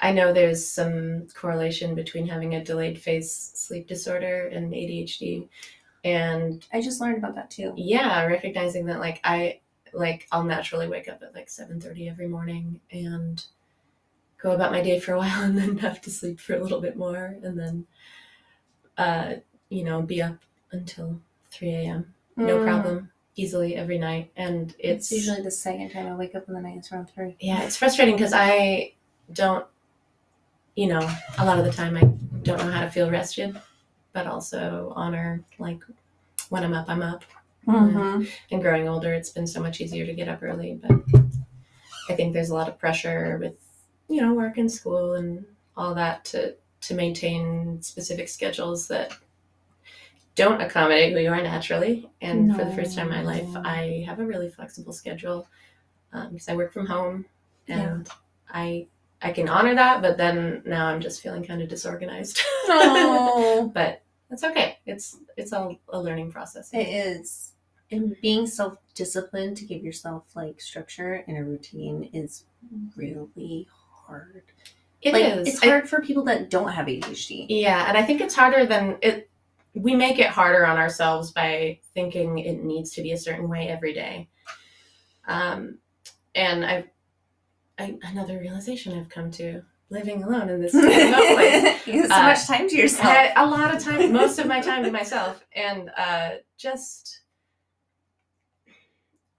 I 0.00 0.12
know 0.12 0.32
there's 0.32 0.64
some 0.66 1.26
correlation 1.34 1.94
between 1.96 2.26
having 2.28 2.54
a 2.54 2.64
delayed 2.64 3.00
phase 3.00 3.30
sleep 3.32 3.88
disorder 3.88 4.46
and 4.46 4.72
ADHD. 4.72 5.48
And 6.04 6.64
i 6.72 6.80
just 6.80 7.00
learned 7.00 7.18
about 7.18 7.34
that 7.34 7.50
too 7.50 7.72
yeah, 7.76 8.24
recognizing 8.24 8.86
that 8.86 9.00
like 9.00 9.20
I 9.24 9.60
like 9.92 10.26
I'll 10.30 10.44
naturally 10.44 10.86
wake 10.88 11.08
up 11.08 11.22
at 11.22 11.34
like 11.34 11.48
7:30 11.48 12.08
every 12.10 12.28
morning 12.28 12.80
and 12.92 13.44
go 14.40 14.52
about 14.52 14.70
my 14.72 14.82
day 14.82 15.00
for 15.00 15.12
a 15.14 15.18
while 15.22 15.42
and 15.42 15.58
then 15.58 15.78
have 15.78 16.00
to 16.02 16.10
sleep 16.10 16.38
for 16.40 16.54
a 16.54 16.62
little 16.62 16.80
bit 16.80 16.96
more 16.96 17.36
and 17.42 17.58
then 17.58 17.86
uh 18.96 19.34
you 19.70 19.84
know, 19.84 20.00
be 20.00 20.22
up 20.22 20.38
until 20.72 21.20
3 21.50 21.68
a.m. 21.74 22.14
No 22.36 22.58
Mm. 22.58 22.64
problem. 22.64 23.10
Easily 23.36 23.76
every 23.76 23.98
night. 23.98 24.30
And 24.36 24.74
it's 24.78 25.12
it's 25.12 25.12
usually 25.12 25.42
the 25.42 25.50
second 25.50 25.90
time 25.90 26.06
i 26.06 26.14
wake 26.14 26.34
up 26.34 26.48
in 26.48 26.54
the 26.54 26.60
night 26.60 26.76
it's 26.78 26.90
around 26.90 27.08
three 27.10 27.36
yeah 27.40 27.62
it's 27.62 27.76
frustrating 27.76 28.16
because 28.16 28.32
i 28.34 28.92
don't 29.32 29.64
you 30.74 30.86
know 30.88 31.08
a 31.38 31.44
lot 31.44 31.58
of 31.58 31.64
the 31.64 31.70
time 31.72 31.96
i 31.96 32.00
don't 32.42 32.58
know 32.58 32.70
how 32.70 32.80
to 32.80 32.90
feel 32.90 33.10
rested 33.10 33.60
but 34.12 34.26
also 34.26 34.92
honor 34.96 35.42
like 35.58 35.80
when 36.48 36.64
i'm 36.64 36.74
up 36.74 36.88
i'm 36.88 37.02
up. 37.02 37.24
Mm-hmm. 37.66 38.24
and 38.50 38.62
growing 38.62 38.88
older 38.88 39.12
it's 39.12 39.28
been 39.28 39.46
so 39.46 39.60
much 39.60 39.82
easier 39.82 40.06
to 40.06 40.14
get 40.14 40.26
up 40.26 40.42
early 40.42 40.80
but 40.80 40.90
i 42.08 42.14
think 42.14 42.32
there's 42.32 42.48
a 42.48 42.54
lot 42.54 42.68
of 42.68 42.78
pressure 42.78 43.36
with 43.38 43.56
you 44.08 44.22
know 44.22 44.32
work 44.32 44.56
and 44.56 44.72
school 44.72 45.14
and 45.14 45.44
all 45.76 45.94
that 45.94 46.24
to 46.26 46.54
to 46.80 46.94
maintain 46.94 47.82
specific 47.82 48.28
schedules 48.28 48.88
that 48.88 49.12
don't 50.34 50.60
accommodate 50.60 51.12
who 51.12 51.18
you 51.18 51.30
are 51.30 51.42
naturally. 51.42 52.08
And 52.20 52.54
for 52.54 52.64
the 52.64 52.72
first 52.72 52.96
time 52.96 53.10
in 53.10 53.12
my 53.12 53.22
life 53.22 53.48
i 53.64 54.04
have 54.06 54.20
a 54.20 54.24
really 54.24 54.48
flexible 54.48 54.92
schedule 54.92 55.48
um, 56.12 56.30
because 56.32 56.48
i 56.48 56.56
work 56.56 56.72
from 56.72 56.86
home 56.86 57.26
and 57.66 58.08
i 58.50 58.86
i 59.22 59.30
can 59.32 59.48
honor 59.48 59.74
that 59.74 60.00
but 60.02 60.16
then 60.16 60.62
now 60.66 60.86
i'm 60.86 61.00
just 61.00 61.20
feeling 61.22 61.44
kind 61.44 61.60
of 61.62 61.68
disorganized 61.68 62.40
Oh, 62.68 63.70
but 63.74 64.02
that's 64.30 64.44
okay 64.44 64.78
it's 64.86 65.16
it's 65.36 65.52
all 65.52 65.76
a 65.90 66.00
learning 66.00 66.30
process 66.32 66.70
it 66.72 66.78
is. 66.88 67.52
And 67.90 68.14
being 68.20 68.46
self 68.46 68.76
disciplined 68.94 69.56
to 69.56 69.64
give 69.64 69.82
yourself 69.82 70.24
like 70.36 70.60
structure 70.60 71.24
and 71.26 71.38
a 71.38 71.42
routine 71.42 72.10
is 72.12 72.44
really 72.94 73.66
hard. 73.90 74.42
It 75.00 75.14
like 75.14 75.24
is. 75.24 75.48
it's 75.48 75.62
I- 75.62 75.68
hard 75.68 75.88
for 75.88 76.02
people 76.02 76.22
that 76.24 76.50
don't 76.50 76.68
have 76.68 76.84
ADHD. 76.86 77.46
Yeah, 77.48 77.88
and 77.88 77.96
I 77.96 78.02
think 78.02 78.20
it's 78.20 78.34
harder 78.34 78.66
than 78.66 78.98
it. 79.00 79.30
We 79.72 79.94
make 79.96 80.18
it 80.18 80.26
harder 80.26 80.66
on 80.66 80.76
ourselves 80.76 81.30
by 81.30 81.78
thinking 81.94 82.38
it 82.40 82.62
needs 82.62 82.90
to 82.92 83.02
be 83.02 83.12
a 83.12 83.16
certain 83.16 83.48
way 83.48 83.68
every 83.68 83.94
day. 83.94 84.28
Um, 85.26 85.78
and 86.34 86.66
I've 86.66 86.88
I, 87.78 87.98
another 88.02 88.38
realization 88.38 88.98
I've 88.98 89.08
come 89.08 89.30
to 89.32 89.62
living 89.90 90.22
alone 90.22 90.48
in 90.50 90.60
this 90.60 90.74
remote 90.74 91.34
place. 91.34 91.80
you 91.86 92.02
have 92.02 92.10
so 92.10 92.16
Uh, 92.16 92.22
much 92.22 92.46
time 92.46 92.68
to 92.68 92.76
yourself. 92.76 93.16
a 93.36 93.46
lot 93.46 93.74
of 93.74 93.82
time, 93.82 94.12
most 94.12 94.38
of 94.38 94.46
my 94.46 94.60
time 94.60 94.84
to 94.84 94.90
myself, 94.90 95.44
and 95.54 95.90
uh, 95.96 96.30
just 96.56 97.20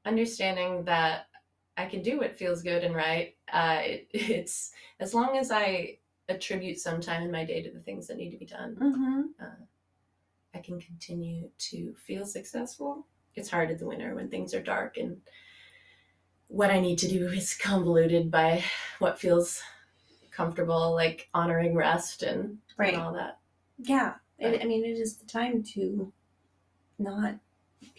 understanding 0.05 0.83
that 0.85 1.27
I 1.77 1.85
can 1.85 2.01
do 2.01 2.17
what 2.19 2.35
feels 2.35 2.61
good 2.63 2.83
and 2.83 2.95
right. 2.95 3.35
Uh, 3.51 3.79
it, 3.83 4.07
it's 4.13 4.71
as 4.99 5.13
long 5.13 5.37
as 5.37 5.51
I 5.51 5.97
attribute 6.27 6.79
some 6.79 7.01
time 7.01 7.23
in 7.23 7.31
my 7.31 7.43
day 7.45 7.61
to 7.63 7.71
the 7.71 7.79
things 7.79 8.07
that 8.07 8.17
need 8.17 8.31
to 8.31 8.37
be 8.37 8.45
done. 8.45 8.75
hmm 8.79 9.21
I 10.55 10.59
can 10.61 10.79
continue 10.81 11.49
to 11.69 11.93
feel 11.93 12.25
successful. 12.25 13.05
It's 13.35 13.49
hard 13.51 13.69
in 13.69 13.77
the 13.77 13.85
winter 13.85 14.15
when 14.15 14.29
things 14.29 14.55
are 14.55 14.61
dark 14.63 14.97
and 14.97 15.17
what 16.49 16.69
I 16.69 16.79
need 16.81 16.97
to 16.99 17.07
do 17.07 17.27
is 17.29 17.55
convoluted 17.55 18.29
by 18.29 18.63
what 18.99 19.19
feels 19.19 19.61
comfortable, 20.31 20.93
like 20.93 21.29
honoring 21.33 21.75
rest 21.75 22.23
and, 22.23 22.57
Right. 22.77 22.93
and 22.93 23.01
all 23.01 23.13
that. 23.13 23.39
Yeah. 23.77 24.15
It, 24.37 24.61
I 24.61 24.65
mean, 24.65 24.83
it 24.85 24.97
is 24.97 25.17
the 25.17 25.25
time 25.25 25.63
to 25.73 26.11
not 26.97 27.35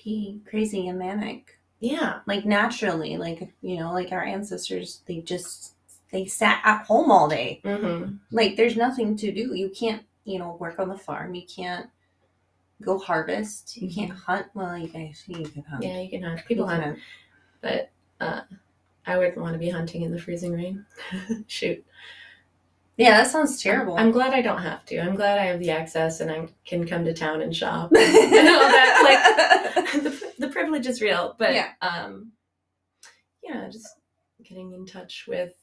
be 0.04 0.40
crazy 0.49 0.88
and 0.88 0.99
manic. 0.99 1.59
Yeah. 1.80 2.21
Like 2.26 2.45
naturally, 2.45 3.16
like 3.16 3.52
you 3.62 3.78
know, 3.78 3.92
like 3.92 4.12
our 4.12 4.23
ancestors, 4.25 5.00
they 5.07 5.21
just 5.21 5.75
they 6.12 6.26
sat 6.26 6.61
at 6.64 6.87
home 6.87 7.11
all 7.11 7.28
day. 7.28 7.61
Mm-hmm. 7.64 8.14
Like 8.30 8.57
there's 8.57 8.76
nothing 8.76 9.16
to 9.16 9.33
do. 9.33 9.54
You 9.54 9.69
can't, 9.71 10.02
you 10.25 10.38
know, 10.38 10.57
work 10.59 10.78
on 10.78 10.88
the 10.88 10.97
farm. 10.99 11.35
You 11.35 11.45
can't 11.47 11.88
go 12.83 12.99
harvest. 12.99 13.76
You 13.76 13.92
can't 13.95 14.12
hunt. 14.12 14.47
Well, 14.54 14.76
you 14.78 14.88
guys, 14.88 15.25
you 15.26 15.45
can 15.47 15.62
hunt. 15.64 15.83
Yeah, 15.85 16.00
you 16.00 16.11
can 16.11 16.23
hunt. 16.23 16.45
People 16.47 16.64
You 16.66 16.71
can 16.73 16.83
hunt, 16.83 16.99
but 17.61 17.90
uh, 18.20 18.42
I 19.06 19.18
wouldn't 19.18 19.38
want 19.38 19.54
to 19.54 19.58
be 19.58 19.70
hunting 19.70 20.02
in 20.02 20.12
the 20.12 20.18
freezing 20.20 20.52
rain. 20.52 20.84
Shoot. 21.46 21.84
Yeah, 22.96 23.12
that 23.22 23.30
sounds 23.30 23.62
terrible. 23.62 23.96
I'm 23.96 24.10
glad 24.10 24.34
I 24.34 24.42
don't 24.42 24.60
have 24.62 24.84
to. 24.86 24.98
I'm 24.98 25.14
glad 25.16 25.38
I 25.38 25.46
have 25.46 25.58
the 25.58 25.70
access 25.70 26.20
and 26.20 26.30
I 26.30 26.48
can 26.66 26.86
come 26.86 27.04
to 27.06 27.14
town 27.14 27.40
and 27.40 27.54
shop. 27.56 27.90
and 27.96 28.48
all 28.48 28.68
that. 28.68 29.72
Like 29.72 30.02
the, 30.02 30.32
the 30.38 30.48
privilege 30.48 30.86
is 30.86 31.00
real, 31.00 31.34
but 31.38 31.54
Yeah. 31.54 31.70
um, 31.80 32.32
yeah, 33.42 33.68
just 33.70 33.88
getting 34.44 34.72
in 34.72 34.84
touch 34.84 35.24
with 35.26 35.54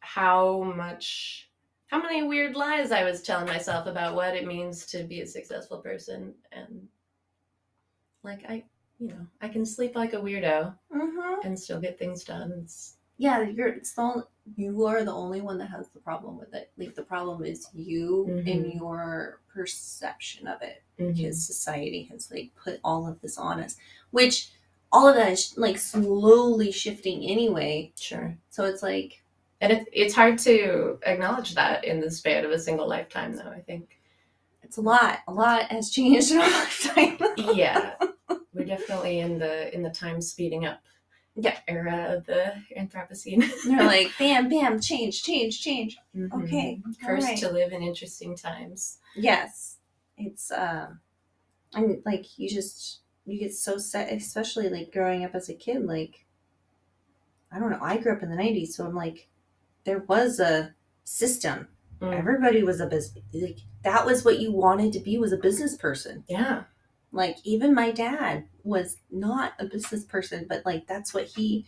how 0.00 0.62
much, 0.76 1.48
how 1.86 2.02
many 2.02 2.22
weird 2.22 2.54
lies 2.56 2.92
I 2.92 3.02
was 3.04 3.22
telling 3.22 3.46
myself 3.46 3.86
about 3.86 4.14
what 4.14 4.36
it 4.36 4.46
means 4.46 4.84
to 4.86 5.02
be 5.04 5.22
a 5.22 5.26
successful 5.26 5.78
person, 5.78 6.34
and 6.52 6.86
like 8.22 8.44
I, 8.48 8.64
you 8.98 9.08
know, 9.08 9.26
I 9.40 9.48
can 9.48 9.64
sleep 9.64 9.94
like 9.96 10.12
a 10.12 10.18
weirdo. 10.18 10.74
And 11.44 11.58
still 11.58 11.80
get 11.80 11.98
things 11.98 12.24
done. 12.24 12.52
It's 12.62 12.94
Yeah, 13.18 13.40
you're. 13.42 13.68
It's 13.68 13.92
the 13.94 14.02
only, 14.02 14.24
you 14.56 14.84
are 14.86 15.02
the 15.04 15.12
only 15.12 15.40
one 15.40 15.58
that 15.58 15.70
has 15.70 15.88
the 15.88 16.00
problem 16.00 16.38
with 16.38 16.54
it. 16.54 16.70
Like 16.76 16.94
the 16.94 17.02
problem 17.02 17.44
is 17.44 17.68
you 17.74 18.26
and 18.28 18.46
Mhm. 18.46 18.74
your 18.74 19.40
perception 19.48 20.46
of 20.46 20.62
it. 20.62 20.82
Mhm. 20.98 21.14
because 21.14 21.46
society 21.46 22.04
has 22.10 22.30
like 22.30 22.50
put 22.56 22.80
all 22.82 23.06
of 23.06 23.20
this 23.20 23.36
on 23.36 23.60
us 23.60 23.76
which 24.12 24.50
all 24.90 25.06
of 25.06 25.14
that 25.14 25.30
is 25.30 25.52
like 25.58 25.76
slowly 25.76 26.72
shifting 26.72 27.22
anyway 27.24 27.92
sure. 27.96 28.34
so 28.48 28.64
it's 28.64 28.82
like 28.82 29.22
And 29.60 29.72
it, 29.72 29.86
it's 29.92 30.14
hard 30.14 30.38
to 30.40 30.98
acknowledge 31.04 31.54
that 31.54 31.84
in 31.84 32.00
the 32.00 32.10
span 32.10 32.46
of 32.46 32.50
a 32.50 32.58
single 32.58 32.88
lifetime, 32.88 33.36
though, 33.36 33.50
I 33.50 33.60
think. 33.60 33.98
it's 34.62 34.78
a 34.78 34.80
lot 34.80 35.18
a 35.28 35.32
lot 35.34 35.64
has 35.70 35.90
changed 35.90 36.30
in 36.32 36.38
our 36.38 36.48
lifetime 36.62 37.18
Yeah. 37.54 37.94
We're 38.54 38.64
definitely 38.64 39.18
in 39.20 39.38
the 39.38 39.74
in 39.74 39.82
the 39.82 39.90
time 39.90 40.22
speeding 40.22 40.64
up 40.64 40.80
Yeah. 41.38 41.58
era 41.68 42.14
of 42.16 42.26
the 42.26 42.54
Anthropocene. 42.76 43.44
they're 43.64 43.84
like 43.96 44.10
bam 44.18 44.48
bam 44.48 44.80
change 44.80 45.22
change 45.22 45.60
change 45.60 45.98
Mhm. 46.16 46.44
okay 46.44 46.80
Cursed 47.04 47.24
alright. 47.26 47.38
to 47.38 47.50
live 47.50 47.72
in 47.72 47.82
interesting 47.82 48.34
times. 48.36 48.98
yes 49.14 49.76
it's 50.16 50.50
um 50.50 51.00
and 51.74 52.00
like 52.06 52.38
you 52.38 52.48
just 52.48 53.00
you 53.26 53.38
get 53.38 53.52
so 53.54 53.76
set 53.76 54.12
especially 54.12 54.68
like 54.70 54.92
growing 54.92 55.24
up 55.24 55.34
as 55.34 55.48
a 55.50 55.54
kid 55.54 55.84
like 55.84 56.24
i 57.52 57.58
don't 57.58 57.70
know 57.70 57.78
i 57.82 57.96
grew 57.98 58.12
up 58.12 58.22
in 58.22 58.30
the 58.30 58.36
90s 58.36 58.68
so 58.68 58.84
i'm 58.86 58.94
like 58.94 59.28
there 59.84 60.00
was 60.08 60.40
a 60.40 60.74
system 61.04 61.68
Mm. 62.00 62.12
everybody 62.18 62.62
was 62.62 62.78
a 62.80 62.86
business 62.86 63.24
like 63.32 63.56
that 63.82 64.04
was 64.04 64.22
what 64.22 64.38
you 64.38 64.52
wanted 64.52 64.92
to 64.92 65.00
be 65.00 65.16
was 65.16 65.32
a 65.32 65.38
business 65.38 65.74
person 65.74 66.24
Yeah. 66.28 66.64
Like 67.16 67.36
even 67.44 67.74
my 67.74 67.90
dad 67.90 68.44
was 68.64 68.98
not 69.10 69.52
a 69.58 69.64
business 69.64 70.04
person 70.04 70.46
but 70.48 70.64
like 70.66 70.86
that's 70.86 71.12
what 71.14 71.24
he 71.26 71.66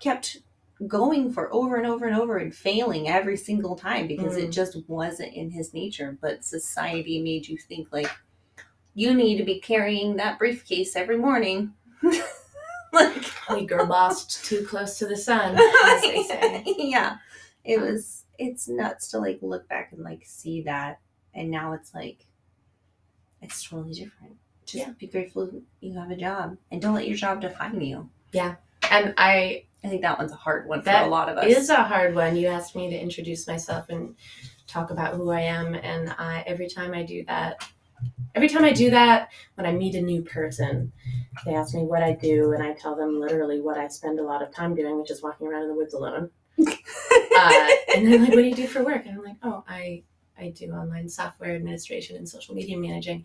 kept 0.00 0.38
going 0.86 1.30
for 1.32 1.52
over 1.54 1.76
and 1.76 1.86
over 1.86 2.06
and 2.06 2.16
over 2.16 2.38
and 2.38 2.54
failing 2.54 3.08
every 3.08 3.36
single 3.36 3.76
time 3.76 4.06
because 4.06 4.36
it 4.36 4.48
Mm. 4.48 4.52
just 4.52 4.76
wasn't 4.88 5.32
in 5.34 5.50
his 5.50 5.72
nature 5.74 6.16
but 6.20 6.44
society 6.44 7.20
made 7.22 7.46
you 7.48 7.56
think 7.58 7.88
like 7.92 8.10
you 8.94 9.12
need 9.14 9.36
to 9.38 9.44
be 9.44 9.60
carrying 9.60 10.16
that 10.16 10.38
briefcase 10.38 10.96
every 10.96 11.16
morning 11.18 11.72
like 12.92 13.24
we 13.50 13.66
girl 13.66 13.86
bossed 13.86 14.44
too 14.44 14.64
close 14.64 14.98
to 14.98 15.06
the 15.06 15.16
sun, 15.16 15.54
as 15.84 16.02
they 16.02 16.22
say. 16.24 16.64
yeah. 16.78 17.18
It 17.64 17.80
was 17.80 18.24
it's 18.38 18.66
nuts 18.68 19.10
to 19.10 19.18
like 19.18 19.38
look 19.42 19.68
back 19.68 19.92
and 19.92 20.02
like 20.02 20.22
see 20.24 20.62
that 20.62 20.98
and 21.34 21.50
now 21.50 21.72
it's 21.74 21.94
like 21.94 22.26
it's 23.42 23.62
totally 23.68 23.92
different. 23.94 24.36
Just 24.70 24.86
Yeah. 24.86 24.92
be 24.98 25.08
grateful 25.08 25.50
you 25.80 25.98
have 25.98 26.10
a 26.12 26.16
job 26.16 26.56
and 26.70 26.80
don't 26.80 26.94
let 26.94 27.08
your 27.08 27.16
job 27.16 27.40
define 27.40 27.80
you. 27.80 28.08
Yeah. 28.32 28.54
And 28.90 29.14
I 29.16 29.64
I 29.82 29.88
think 29.88 30.02
that 30.02 30.18
one's 30.18 30.30
a 30.30 30.36
hard 30.36 30.68
one 30.68 30.82
for 30.82 30.90
a 30.90 31.06
lot 31.06 31.28
of 31.28 31.38
us. 31.38 31.44
It 31.46 31.56
is 31.56 31.70
a 31.70 31.82
hard 31.82 32.14
one. 32.14 32.36
You 32.36 32.48
asked 32.48 32.76
me 32.76 32.88
to 32.90 32.96
introduce 32.96 33.48
myself 33.48 33.88
and 33.88 34.14
talk 34.66 34.90
about 34.90 35.14
who 35.14 35.30
I 35.30 35.40
am, 35.40 35.74
and 35.74 36.14
I 36.18 36.44
every 36.46 36.68
time 36.68 36.92
I 36.94 37.02
do 37.02 37.24
that, 37.24 37.66
every 38.34 38.48
time 38.48 38.64
I 38.64 38.72
do 38.72 38.90
that, 38.90 39.30
when 39.54 39.66
I 39.66 39.72
meet 39.72 39.94
a 39.94 40.02
new 40.02 40.22
person, 40.22 40.92
they 41.46 41.54
ask 41.54 41.74
me 41.74 41.82
what 41.82 42.02
I 42.02 42.12
do, 42.12 42.52
and 42.52 42.62
I 42.62 42.74
tell 42.74 42.94
them 42.94 43.18
literally 43.18 43.60
what 43.60 43.78
I 43.78 43.88
spend 43.88 44.20
a 44.20 44.22
lot 44.22 44.42
of 44.42 44.54
time 44.54 44.74
doing, 44.74 44.98
which 45.00 45.10
is 45.10 45.22
walking 45.22 45.48
around 45.48 45.62
in 45.62 45.68
the 45.68 45.74
woods 45.74 45.94
alone. 45.94 46.30
uh, 46.58 47.68
and 47.96 48.06
they're 48.06 48.18
like, 48.20 48.28
"What 48.28 48.36
do 48.36 48.42
you 48.42 48.54
do 48.54 48.66
for 48.66 48.84
work?" 48.84 49.06
And 49.06 49.16
I'm 49.18 49.24
like, 49.24 49.38
"Oh, 49.42 49.64
I 49.66 50.02
I 50.38 50.50
do 50.50 50.70
online 50.72 51.08
software 51.08 51.54
administration 51.56 52.16
and 52.16 52.28
social 52.28 52.54
media 52.54 52.76
managing." 52.76 53.24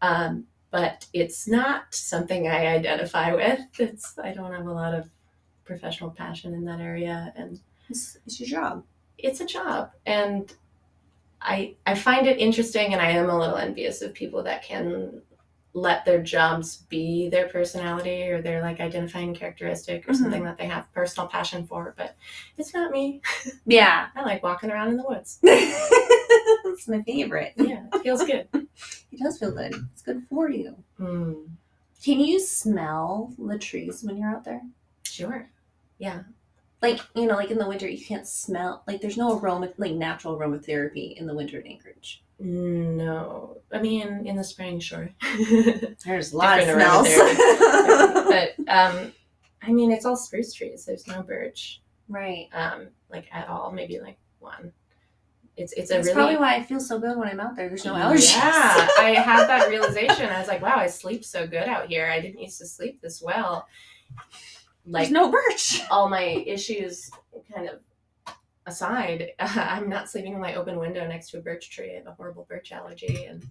Um, 0.00 0.46
but 0.72 1.06
it's 1.12 1.46
not 1.46 1.94
something 1.94 2.48
I 2.48 2.66
identify 2.66 3.32
with. 3.32 3.60
It's 3.78 4.18
I 4.18 4.32
don't 4.32 4.52
have 4.52 4.66
a 4.66 4.72
lot 4.72 4.94
of 4.94 5.08
professional 5.64 6.10
passion 6.10 6.52
in 6.54 6.64
that 6.64 6.80
area, 6.80 7.32
and 7.36 7.60
it's, 7.88 8.18
it's 8.26 8.40
your 8.40 8.48
job. 8.48 8.84
it's 9.18 9.40
a 9.40 9.46
job 9.46 9.90
and 10.06 10.54
i 11.40 11.74
i 11.86 11.94
find 11.94 12.26
it 12.26 12.38
interesting 12.38 12.92
and 12.92 13.02
i 13.02 13.10
am 13.10 13.28
a 13.28 13.38
little 13.38 13.56
envious 13.56 14.00
of 14.02 14.14
people 14.14 14.42
that 14.42 14.62
can 14.62 15.20
let 15.74 16.04
their 16.04 16.22
jobs 16.22 16.78
be 16.88 17.28
their 17.30 17.48
personality 17.48 18.28
or 18.28 18.42
their 18.42 18.60
like 18.60 18.78
identifying 18.80 19.34
characteristic 19.34 20.06
or 20.08 20.12
Mhm. 20.12 20.16
something 20.16 20.44
that 20.44 20.58
they 20.58 20.66
have 20.66 20.92
personal 20.92 21.28
passion 21.28 21.66
for 21.66 21.94
but 21.96 22.14
it's 22.58 22.74
not 22.74 22.90
me 22.90 23.22
Yeah. 23.66 24.08
i 24.14 24.22
like 24.22 24.42
walking 24.42 24.70
around 24.70 24.88
in 24.88 24.96
the 24.98 25.06
woods 25.08 25.38
it's 25.42 26.88
my 26.88 27.02
favorite. 27.02 27.54
yeah 27.56 27.84
it 27.92 28.02
feels 28.02 28.22
good 28.24 28.48
It 29.12 29.18
does 29.22 29.38
feel 29.38 29.52
good. 29.52 29.74
It's 29.92 30.00
good 30.00 30.22
for 30.30 30.48
you. 30.50 30.74
mm, 30.98 31.46
Can 32.02 32.18
you 32.18 32.40
smell 32.40 33.32
the 33.38 33.58
trees 33.58 34.02
when 34.02 34.16
you're 34.16 34.30
out 34.30 34.44
there? 34.44 34.62
sure 35.04 35.48
yeah 35.98 36.22
Like, 36.80 36.98
you 37.14 37.26
know, 37.26 37.36
like 37.36 37.50
in 37.50 37.58
the 37.58 37.68
winter, 37.68 37.86
you 37.88 38.02
can't 38.04 38.26
smell, 38.26 38.82
like, 38.88 39.00
there's 39.00 39.16
no 39.18 39.38
aroma, 39.38 39.68
like 39.78 39.92
natural 39.92 40.36
aromatherapy 40.36 41.14
in 41.16 41.26
the 41.26 41.34
winter 41.34 41.58
in 41.60 41.66
Anchorage. 41.66 42.22
No 42.44 43.56
i 43.72 43.80
mean 43.80 44.26
in 44.26 44.36
the 44.36 44.44
spring 44.44 44.80
sure 44.80 45.08
There's 46.04 46.32
a 46.32 46.36
lot 46.36 46.58
of 46.60 46.64
smells. 46.64 47.08
but 48.28 48.54
um 48.68 49.12
i 49.62 49.70
mean 49.70 49.92
it's 49.92 50.04
all 50.04 50.16
spruce 50.16 50.52
trees 50.52 50.84
there's 50.84 51.06
no 51.06 51.22
birch 51.22 51.82
right. 52.12 52.48
um, 52.52 52.88
like 53.10 53.26
at 53.32 53.48
all. 53.48 53.72
Maybe 53.72 54.00
like 54.00 54.18
one. 54.38 54.72
It's 55.56 55.72
it's 55.74 55.90
a 55.90 55.94
That's 55.94 56.06
really 56.06 56.14
probably 56.14 56.36
why 56.36 56.54
I 56.56 56.62
feel 56.62 56.80
so 56.80 56.98
good 56.98 57.16
when 57.18 57.28
I'm 57.28 57.40
out 57.40 57.56
there. 57.56 57.68
There's 57.68 57.84
no 57.84 57.92
allergies. 57.94 58.34
Yeah, 58.34 58.88
I 58.98 59.14
had 59.22 59.46
that 59.48 59.68
realization. 59.68 60.30
I 60.30 60.38
was 60.38 60.48
like, 60.48 60.62
wow, 60.62 60.76
I 60.76 60.86
sleep 60.86 61.24
so 61.24 61.46
good 61.46 61.68
out 61.68 61.88
here. 61.88 62.10
I 62.10 62.20
didn't 62.20 62.40
used 62.40 62.58
to 62.58 62.66
sleep 62.66 63.00
this 63.02 63.20
well. 63.20 63.66
Like 64.86 65.04
There's 65.04 65.12
no 65.12 65.30
birch. 65.30 65.82
all 65.90 66.08
my 66.08 66.22
issues 66.22 67.10
kind 67.54 67.68
of 67.68 67.80
aside, 68.66 69.30
I'm 69.38 69.88
not 69.88 70.08
sleeping 70.10 70.34
in 70.34 70.40
my 70.40 70.54
open 70.54 70.78
window 70.78 71.06
next 71.06 71.30
to 71.30 71.38
a 71.38 71.42
birch 71.42 71.70
tree. 71.70 71.92
I 71.92 71.96
have 71.98 72.06
a 72.06 72.12
horrible 72.12 72.46
birch 72.48 72.72
allergy, 72.72 73.24
and 73.26 73.44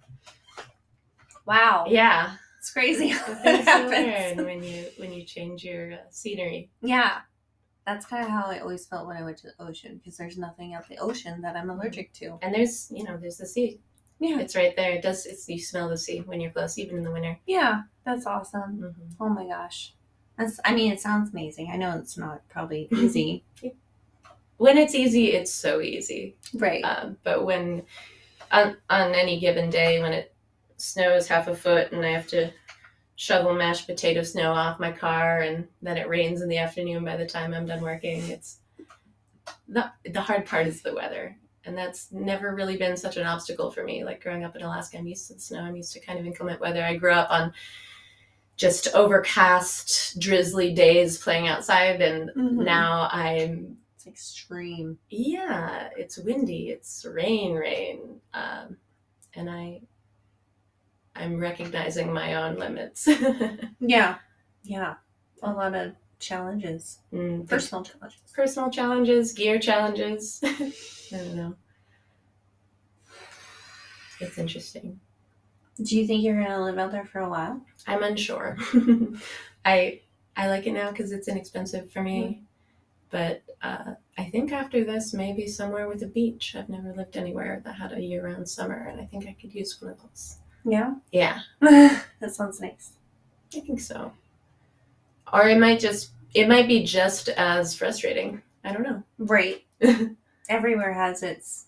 Wow. 1.45 1.85
yeah, 1.89 2.35
It's 2.59 2.71
crazy. 2.71 3.09
the 3.09 3.13
how 3.17 3.33
that 3.43 3.65
happens. 3.65 4.45
when 4.45 4.63
you 4.63 4.85
when 4.97 5.11
you 5.11 5.23
change 5.23 5.63
your 5.63 5.93
uh, 5.93 5.97
scenery. 6.09 6.69
Yeah. 6.81 7.19
That's 7.85 8.05
kind 8.05 8.23
of 8.23 8.29
how 8.29 8.45
I 8.45 8.59
always 8.59 8.85
felt 8.85 9.07
when 9.07 9.17
I 9.17 9.23
went 9.23 9.37
to 9.39 9.47
the 9.47 9.63
ocean 9.65 9.97
because 9.97 10.15
there's 10.15 10.37
nothing 10.37 10.75
at 10.75 10.87
the 10.87 10.97
ocean 10.99 11.41
that 11.41 11.55
I'm 11.55 11.71
allergic 11.71 12.13
to. 12.13 12.37
And 12.43 12.53
there's 12.53 12.91
you 12.91 13.03
know 13.03 13.17
there's 13.17 13.37
the 13.37 13.47
sea. 13.47 13.79
Yeah. 14.19 14.39
It's 14.39 14.55
right 14.55 14.75
there. 14.75 14.91
It 14.91 15.01
does. 15.01 15.25
It's 15.25 15.49
you 15.49 15.59
smell 15.59 15.89
the 15.89 15.97
sea 15.97 16.19
when 16.19 16.39
you're 16.39 16.51
close, 16.51 16.77
even 16.77 16.97
in 16.97 17.03
the 17.03 17.11
winter. 17.11 17.39
Yeah. 17.47 17.81
That's 18.05 18.27
awesome. 18.27 18.77
hmm 18.95 19.13
Oh 19.19 19.29
my 19.29 19.47
gosh. 19.47 19.95
That's, 20.37 20.59
I 20.63 20.73
mean, 20.75 20.91
it 20.91 21.01
sounds 21.01 21.31
amazing. 21.31 21.69
I 21.71 21.75
know 21.77 21.97
it's 21.97 22.17
not 22.17 22.47
probably 22.49 22.87
easy. 22.93 23.43
When 24.61 24.77
it's 24.77 24.93
easy, 24.93 25.31
it's 25.33 25.51
so 25.51 25.81
easy. 25.81 26.35
right. 26.53 26.83
Um, 26.83 27.17
but 27.23 27.45
when 27.45 27.81
on 28.51 28.77
on 28.91 29.15
any 29.15 29.39
given 29.39 29.71
day 29.71 29.99
when 30.03 30.13
it 30.13 30.35
snows 30.77 31.27
half 31.27 31.47
a 31.47 31.55
foot 31.55 31.91
and 31.91 32.05
I 32.05 32.11
have 32.11 32.27
to 32.27 32.51
shovel 33.15 33.55
mashed 33.55 33.87
potato 33.87 34.21
snow 34.21 34.51
off 34.51 34.79
my 34.79 34.91
car 34.91 35.41
and 35.41 35.67
then 35.81 35.97
it 35.97 36.07
rains 36.07 36.43
in 36.43 36.47
the 36.47 36.59
afternoon 36.59 37.03
by 37.03 37.17
the 37.17 37.25
time 37.25 37.55
I'm 37.55 37.65
done 37.65 37.81
working, 37.81 38.21
it's 38.29 38.59
the 39.67 39.91
the 40.05 40.21
hard 40.21 40.45
part 40.45 40.67
is 40.67 40.83
the 40.83 40.93
weather. 40.93 41.35
And 41.65 41.75
that's 41.75 42.11
never 42.11 42.53
really 42.53 42.77
been 42.77 42.95
such 42.97 43.17
an 43.17 43.25
obstacle 43.25 43.71
for 43.71 43.83
me. 43.83 44.03
Like 44.03 44.21
growing 44.21 44.43
up 44.43 44.55
in 44.55 44.61
Alaska, 44.61 44.99
I'm 44.99 45.07
used 45.07 45.25
to 45.29 45.33
the 45.33 45.39
snow. 45.39 45.61
I'm 45.61 45.75
used 45.75 45.93
to 45.93 45.99
kind 45.99 46.19
of 46.19 46.25
inclement 46.27 46.61
weather. 46.61 46.83
I 46.83 46.97
grew 46.97 47.13
up 47.13 47.31
on 47.31 47.51
just 48.57 48.89
overcast, 48.93 50.19
drizzly 50.19 50.71
days 50.71 51.17
playing 51.17 51.47
outside, 51.47 51.99
and 51.99 52.29
Mhm. 52.35 52.63
now 52.63 53.09
I'm 53.11 53.77
It's 54.01 54.07
extreme. 54.07 54.97
yeah, 55.11 55.89
it's 55.95 56.17
windy, 56.17 56.69
it's 56.69 57.05
rain, 57.05 57.53
rain, 57.53 58.19
um, 58.33 58.77
and 59.35 59.47
I, 59.47 59.81
I'm 61.15 61.39
recognizing 61.39 62.11
my 62.11 62.33
own 62.35 62.57
limits. 62.57 63.07
Yeah. 63.79 64.17
Yeah. 64.63 64.95
A 65.43 65.51
lot 65.51 65.73
of 65.75 65.93
challenges, 66.19 66.99
Mm, 67.13 67.47
personal 67.47 67.83
challenges. 67.83 68.19
personal 68.33 68.69
challenges, 68.71 69.33
gear 69.33 69.59
challenges. 69.59 70.39
I 70.43 70.71
don't 71.11 71.35
know. 71.35 71.55
It's 74.19 74.37
interesting. 74.37 74.99
Do 75.83 75.97
you 75.97 76.05
think 76.07 76.23
you're 76.23 76.43
to 76.43 76.63
live 76.63 76.77
out 76.77 76.91
there 76.91 77.05
for 77.05 77.19
a 77.19 77.29
while? 77.29 77.61
I'm 77.87 78.03
unsure. 78.03 78.55
I 79.65 80.01
I 80.37 80.47
like 80.47 80.65
it 80.67 80.73
now 80.73 80.91
because 80.91 81.11
it's 81.11 81.27
inexpensive 81.27 81.91
for 81.91 82.01
me, 82.03 82.43
but 83.11 83.43
uh, 83.61 83.93
I 84.17 84.23
think 84.25 84.51
after 84.51 84.83
this 84.83 85.13
maybe 85.13 85.47
somewhere 85.47 85.87
with 85.87 86.01
a 86.03 86.07
beach. 86.07 86.55
I've 86.57 86.69
never 86.69 86.93
lived 86.93 87.17
anywhere 87.17 87.61
that 87.65 87.75
had 87.75 87.91
a 87.91 88.01
year-round 88.01 88.47
summer, 88.47 88.87
and 88.89 88.99
I 88.99 89.05
think 89.05 89.27
I 89.27 89.35
could 89.39 89.53
use 89.53 89.79
one 89.81 89.91
of 89.91 90.01
those. 90.01 90.37
Yeah. 90.65 90.95
Yeah. 91.11 91.41
that 91.59 92.33
sounds 92.33 92.61
nice. 92.61 92.93
I 93.55 93.59
think 93.59 93.79
so. 93.79 94.13
Or 95.31 95.47
it 95.47 95.59
might 95.59 95.79
just 95.79 96.11
it 96.33 96.47
might 96.47 96.67
be 96.67 96.83
just 96.83 97.29
as 97.29 97.75
frustrating. 97.75 98.41
I 98.63 98.71
don't 98.71 98.83
know. 98.83 99.03
Right. 99.17 99.65
Everywhere 100.49 100.93
has 100.93 101.23
its 101.23 101.65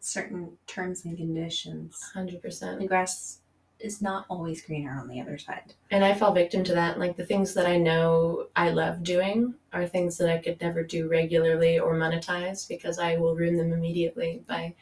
certain 0.00 0.56
terms 0.66 1.04
and 1.04 1.16
conditions. 1.16 2.00
Hundred 2.14 2.42
percent. 2.42 2.80
The 2.80 2.86
grass 2.86 3.38
is 3.82 4.00
not 4.00 4.26
always 4.28 4.62
greener 4.62 4.98
on 4.98 5.08
the 5.08 5.20
other 5.20 5.36
side. 5.38 5.74
And 5.90 6.04
I 6.04 6.14
fall 6.14 6.32
victim 6.32 6.64
to 6.64 6.74
that. 6.74 6.98
Like 6.98 7.16
the 7.16 7.26
things 7.26 7.54
that 7.54 7.66
I 7.66 7.76
know 7.76 8.46
I 8.56 8.70
love 8.70 9.02
doing 9.02 9.54
are 9.72 9.86
things 9.86 10.16
that 10.18 10.30
I 10.30 10.38
could 10.38 10.60
never 10.60 10.82
do 10.82 11.08
regularly 11.08 11.78
or 11.78 11.94
monetize 11.94 12.66
because 12.68 12.98
I 12.98 13.16
will 13.16 13.34
ruin 13.34 13.56
them 13.56 13.72
immediately 13.72 14.42
by 14.46 14.74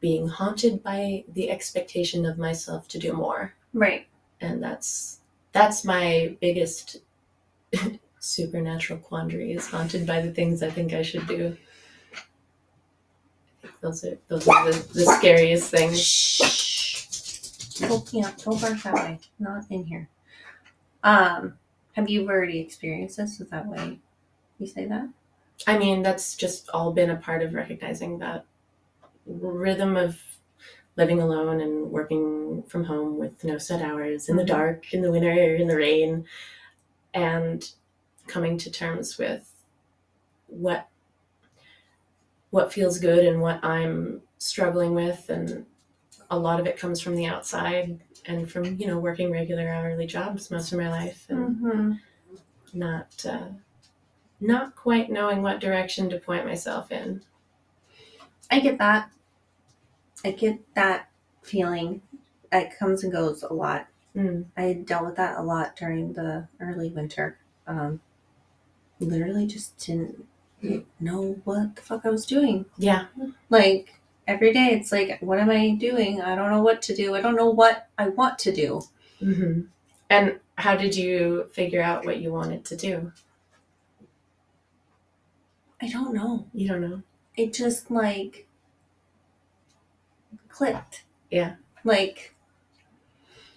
being 0.00 0.28
haunted 0.28 0.82
by 0.82 1.24
the 1.32 1.50
expectation 1.50 2.24
of 2.26 2.38
myself 2.38 2.88
to 2.88 2.98
do 2.98 3.12
more. 3.12 3.54
Right. 3.72 4.06
And 4.40 4.62
that's 4.62 5.20
that's 5.52 5.84
my 5.84 6.36
biggest 6.40 6.98
supernatural 8.20 8.98
quandary 9.00 9.52
is 9.52 9.68
haunted 9.68 10.06
by 10.06 10.20
the 10.20 10.32
things 10.32 10.62
I 10.62 10.70
think 10.70 10.92
I 10.92 11.02
should 11.02 11.26
do. 11.26 11.56
I 12.12 13.66
think 13.66 13.80
those 13.80 14.04
are 14.04 14.18
those 14.28 14.46
are 14.46 14.70
the, 14.70 14.78
the 14.94 15.06
scariest 15.18 15.70
things. 15.70 16.67
Shh. 17.78 17.88
Don't, 17.88 18.12
yeah, 18.12 18.32
don't 18.44 18.60
that 18.60 18.94
way. 18.94 19.18
Not 19.38 19.64
in 19.70 19.84
here. 19.84 20.08
Um, 21.04 21.54
have 21.92 22.08
you 22.08 22.28
already 22.28 22.58
experienced 22.58 23.16
this? 23.16 23.40
Is 23.40 23.48
that 23.50 23.66
why 23.66 23.98
you 24.58 24.66
say 24.66 24.86
that? 24.86 25.08
I 25.66 25.78
mean, 25.78 26.02
that's 26.02 26.34
just 26.36 26.68
all 26.70 26.92
been 26.92 27.10
a 27.10 27.16
part 27.16 27.42
of 27.42 27.54
recognizing 27.54 28.18
that 28.18 28.44
rhythm 29.26 29.96
of 29.96 30.20
living 30.96 31.20
alone 31.20 31.60
and 31.60 31.90
working 31.92 32.64
from 32.64 32.84
home 32.84 33.18
with 33.18 33.44
no 33.44 33.58
set 33.58 33.82
hours 33.82 34.28
in 34.28 34.36
the 34.36 34.42
Mhm. 34.42 34.48
dark, 34.48 34.92
in 34.92 35.02
the 35.02 35.12
winter, 35.12 35.54
in 35.54 35.68
the 35.68 35.76
rain, 35.76 36.26
and 37.14 37.72
coming 38.26 38.58
to 38.58 38.70
terms 38.70 39.18
with 39.18 39.52
what 40.48 40.88
what 42.50 42.72
feels 42.72 42.98
good 42.98 43.26
and 43.26 43.42
what 43.42 43.62
I'm 43.62 44.22
struggling 44.38 44.94
with 44.94 45.28
and 45.28 45.66
a 46.30 46.38
lot 46.38 46.60
of 46.60 46.66
it 46.66 46.78
comes 46.78 47.00
from 47.00 47.14
the 47.16 47.26
outside 47.26 47.98
and 48.26 48.50
from 48.50 48.64
you 48.78 48.86
know 48.86 48.98
working 48.98 49.30
regular 49.30 49.68
hourly 49.68 50.06
jobs 50.06 50.50
most 50.50 50.72
of 50.72 50.78
my 50.78 50.90
life 50.90 51.26
and 51.28 51.56
Mm-hmm. 51.56 51.92
not 52.74 53.24
uh, 53.26 53.48
not 54.40 54.76
quite 54.76 55.10
knowing 55.10 55.42
what 55.42 55.60
direction 55.60 56.08
to 56.10 56.18
point 56.18 56.46
myself 56.46 56.92
in. 56.92 57.22
I 58.50 58.60
get 58.60 58.78
that. 58.78 59.10
I 60.24 60.30
get 60.32 60.60
that 60.74 61.10
feeling. 61.42 62.02
It 62.52 62.78
comes 62.78 63.02
and 63.04 63.12
goes 63.12 63.42
a 63.42 63.52
lot. 63.52 63.88
Mm. 64.16 64.46
I 64.56 64.72
dealt 64.72 65.04
with 65.06 65.16
that 65.16 65.38
a 65.38 65.42
lot 65.42 65.76
during 65.76 66.12
the 66.12 66.46
early 66.60 66.90
winter. 66.90 67.38
Um, 67.66 68.00
literally 69.00 69.46
just 69.46 69.76
didn't 69.78 70.24
know 70.98 71.40
what 71.44 71.76
the 71.76 71.82
fuck 71.82 72.04
I 72.04 72.10
was 72.10 72.26
doing. 72.26 72.64
Yeah. 72.78 73.06
Like 73.50 73.97
every 74.28 74.52
day, 74.52 74.68
it's 74.72 74.92
like, 74.92 75.18
what 75.20 75.40
am 75.40 75.50
I 75.50 75.70
doing? 75.70 76.20
I 76.20 76.36
don't 76.36 76.50
know 76.50 76.62
what 76.62 76.80
to 76.82 76.94
do. 76.94 77.16
I 77.16 77.20
don't 77.20 77.34
know 77.34 77.50
what 77.50 77.88
I 77.98 78.10
want 78.10 78.38
to 78.40 78.52
do. 78.52 78.82
hmm 79.18 79.62
And 80.10 80.38
how 80.56 80.76
did 80.76 80.94
you 80.94 81.48
figure 81.52 81.82
out 81.82 82.04
what 82.06 82.20
you 82.20 82.30
wanted 82.32 82.64
to 82.66 82.76
do? 82.76 83.12
I 85.80 85.88
don't 85.88 86.14
know. 86.14 86.46
You 86.54 86.68
don't 86.68 86.80
know. 86.80 87.02
It 87.36 87.52
just 87.52 87.90
like 87.90 88.46
clicked. 90.48 91.04
Yeah. 91.30 91.54
Like, 91.84 92.34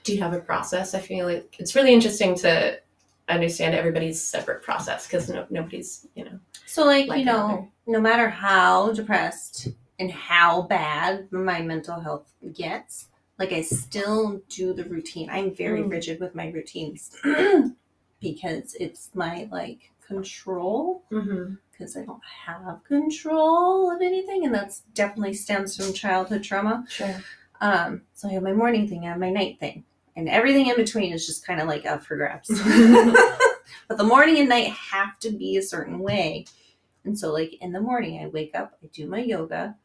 Do 0.03 0.13
you 0.13 0.21
have 0.21 0.33
a 0.33 0.39
process? 0.39 0.93
I 0.93 0.99
feel 0.99 1.25
like 1.25 1.55
it's 1.59 1.75
really 1.75 1.93
interesting 1.93 2.35
to 2.37 2.79
understand 3.27 3.75
everybody's 3.75 4.21
separate 4.21 4.61
process 4.61 5.07
because 5.07 5.29
no, 5.29 5.45
nobody's, 5.49 6.07
you 6.15 6.25
know. 6.25 6.39
so 6.65 6.85
like, 6.85 7.07
Like 7.07 7.19
you 7.19 7.25
know, 7.25 7.45
another. 7.45 7.67
no 7.87 8.01
matter 8.01 8.29
how 8.29 8.91
depressed 8.93 9.69
and 10.01 10.11
how 10.11 10.63
bad 10.63 11.31
my 11.31 11.61
mental 11.61 11.99
health 11.99 12.33
gets, 12.53 13.07
like 13.37 13.51
I 13.53 13.61
still 13.61 14.41
do 14.49 14.73
the 14.73 14.83
routine. 14.85 15.29
I'm 15.29 15.53
very 15.55 15.83
Mm. 15.83 15.91
rigid 15.91 16.19
with 16.19 16.33
my 16.35 16.49
routines 16.49 17.15
because 18.19 18.75
it's 18.79 19.09
my 19.13 19.47
like 19.51 19.91
control 20.05 21.03
Mm-hmm. 21.11 21.53
because 21.71 21.95
I 21.95 22.03
don't 22.05 22.23
have 22.45 22.83
control 22.83 23.91
of 23.95 24.01
anything, 24.01 24.45
and 24.45 24.53
that's 24.53 24.81
definitely 24.93 25.33
stems 25.35 25.77
from 25.77 25.93
childhood 25.93 26.43
trauma. 26.43 26.83
Sure. 26.89 27.15
Um, 27.61 28.01
so 28.15 28.27
I 28.27 28.33
have 28.33 28.43
my 28.43 28.53
morning 28.53 28.87
thing, 28.87 29.05
I 29.05 29.09
have 29.09 29.19
my 29.19 29.29
night 29.29 29.59
thing, 29.59 29.83
and 30.15 30.27
everything 30.27 30.67
in 30.67 30.75
between 30.75 31.13
is 31.13 31.25
just 31.27 31.45
kind 31.45 31.61
of 31.61 31.67
like 31.67 31.85
up 31.85 32.03
for 32.03 32.15
grabs. 32.17 32.49
but 33.87 33.97
the 33.97 34.03
morning 34.03 34.39
and 34.39 34.49
night 34.49 34.71
have 34.73 35.19
to 35.19 35.29
be 35.31 35.57
a 35.57 35.61
certain 35.61 35.99
way, 35.99 36.45
and 37.05 37.17
so 37.17 37.31
like 37.31 37.53
in 37.61 37.71
the 37.71 37.81
morning, 37.81 38.21
I 38.23 38.27
wake 38.27 38.53
up, 38.55 38.77
I 38.83 38.87
do 38.93 39.07
my 39.07 39.19
yoga, 39.19 39.75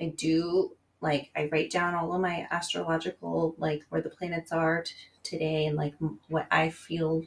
I 0.00 0.06
do 0.16 0.72
like 1.00 1.30
I 1.36 1.48
write 1.52 1.70
down 1.70 1.94
all 1.94 2.12
of 2.14 2.20
my 2.20 2.46
astrological 2.50 3.54
like 3.58 3.82
where 3.90 4.00
the 4.02 4.10
planets 4.10 4.50
are 4.52 4.82
t- 4.82 4.94
today 5.22 5.66
and 5.66 5.76
like 5.76 5.94
m- 6.00 6.18
what 6.28 6.46
I 6.50 6.70
feel 6.70 7.24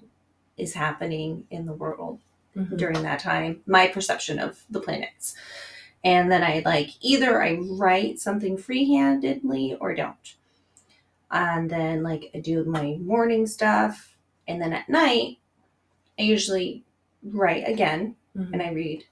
is 0.57 0.73
happening 0.73 1.45
in 1.51 1.65
the 1.65 1.73
world 1.73 2.19
Mhm. 2.55 2.77
during 2.77 3.03
that 3.03 3.19
time, 3.19 3.61
my 3.67 3.87
perception 3.87 4.39
of 4.39 4.63
the 4.69 4.79
planets. 4.79 5.35
And 6.03 6.31
then 6.31 6.43
I 6.43 6.61
like 6.65 6.89
either 7.01 7.41
I 7.41 7.55
write 7.61 8.19
something 8.19 8.57
freehandedly 8.57 9.77
or 9.79 9.93
don't. 9.93 10.35
And 11.31 11.69
then 11.69 12.01
like 12.03 12.31
I 12.33 12.39
do 12.39 12.63
my 12.63 12.95
morning 12.95 13.45
stuff. 13.47 14.15
And 14.47 14.61
then 14.61 14.73
at 14.73 14.89
night, 14.89 15.37
I 16.17 16.23
usually 16.23 16.83
write 17.23 17.67
again 17.67 18.15
Mhm. 18.35 18.53
and 18.53 18.61
I 18.63 18.71
read. 18.71 19.05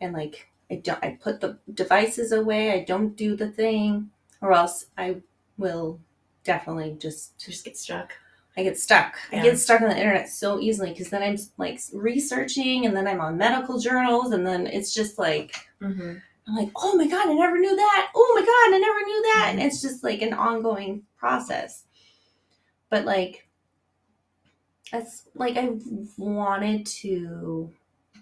And 0.00 0.12
like 0.12 0.48
I 0.70 0.76
don't 0.76 1.02
I 1.02 1.18
put 1.20 1.40
the 1.40 1.58
devices 1.72 2.32
away, 2.32 2.72
I 2.72 2.84
don't 2.84 3.16
do 3.16 3.36
the 3.36 3.48
thing, 3.48 4.10
or 4.40 4.52
else 4.52 4.86
I 4.96 5.16
will 5.56 6.00
definitely 6.44 6.96
just 6.98 7.38
Just 7.38 7.64
get 7.64 7.76
stuck. 7.76 8.12
I 8.56 8.62
get 8.64 8.78
stuck. 8.78 9.16
Yeah. 9.32 9.40
I 9.40 9.42
get 9.44 9.58
stuck 9.58 9.80
on 9.82 9.88
the 9.88 9.96
internet 9.96 10.28
so 10.28 10.58
easily 10.60 10.90
because 10.90 11.10
then 11.10 11.22
I'm 11.22 11.36
like 11.58 11.80
researching 11.92 12.86
and 12.86 12.96
then 12.96 13.06
I'm 13.06 13.20
on 13.20 13.36
medical 13.36 13.78
journals 13.78 14.32
and 14.32 14.46
then 14.46 14.66
it's 14.66 14.92
just 14.92 15.18
like 15.18 15.54
Mm-hmm. 15.80 16.14
I'm 16.48 16.56
like, 16.56 16.70
oh 16.76 16.96
my 16.96 17.06
god, 17.06 17.28
I 17.28 17.34
never 17.34 17.58
knew 17.58 17.76
that. 17.76 18.10
Oh 18.16 18.32
my 18.34 18.40
god, 18.40 18.74
I 18.74 18.78
never 18.78 18.98
knew 19.00 19.22
that. 19.22 19.46
Mm-hmm. 19.50 19.58
And 19.58 19.66
it's 19.66 19.82
just 19.82 20.02
like 20.02 20.22
an 20.22 20.32
ongoing 20.32 21.02
process. 21.16 21.84
But 22.90 23.04
like 23.04 23.46
that's 24.90 25.28
like 25.34 25.56
I 25.56 25.70
wanted 26.16 26.86
to 26.86 27.70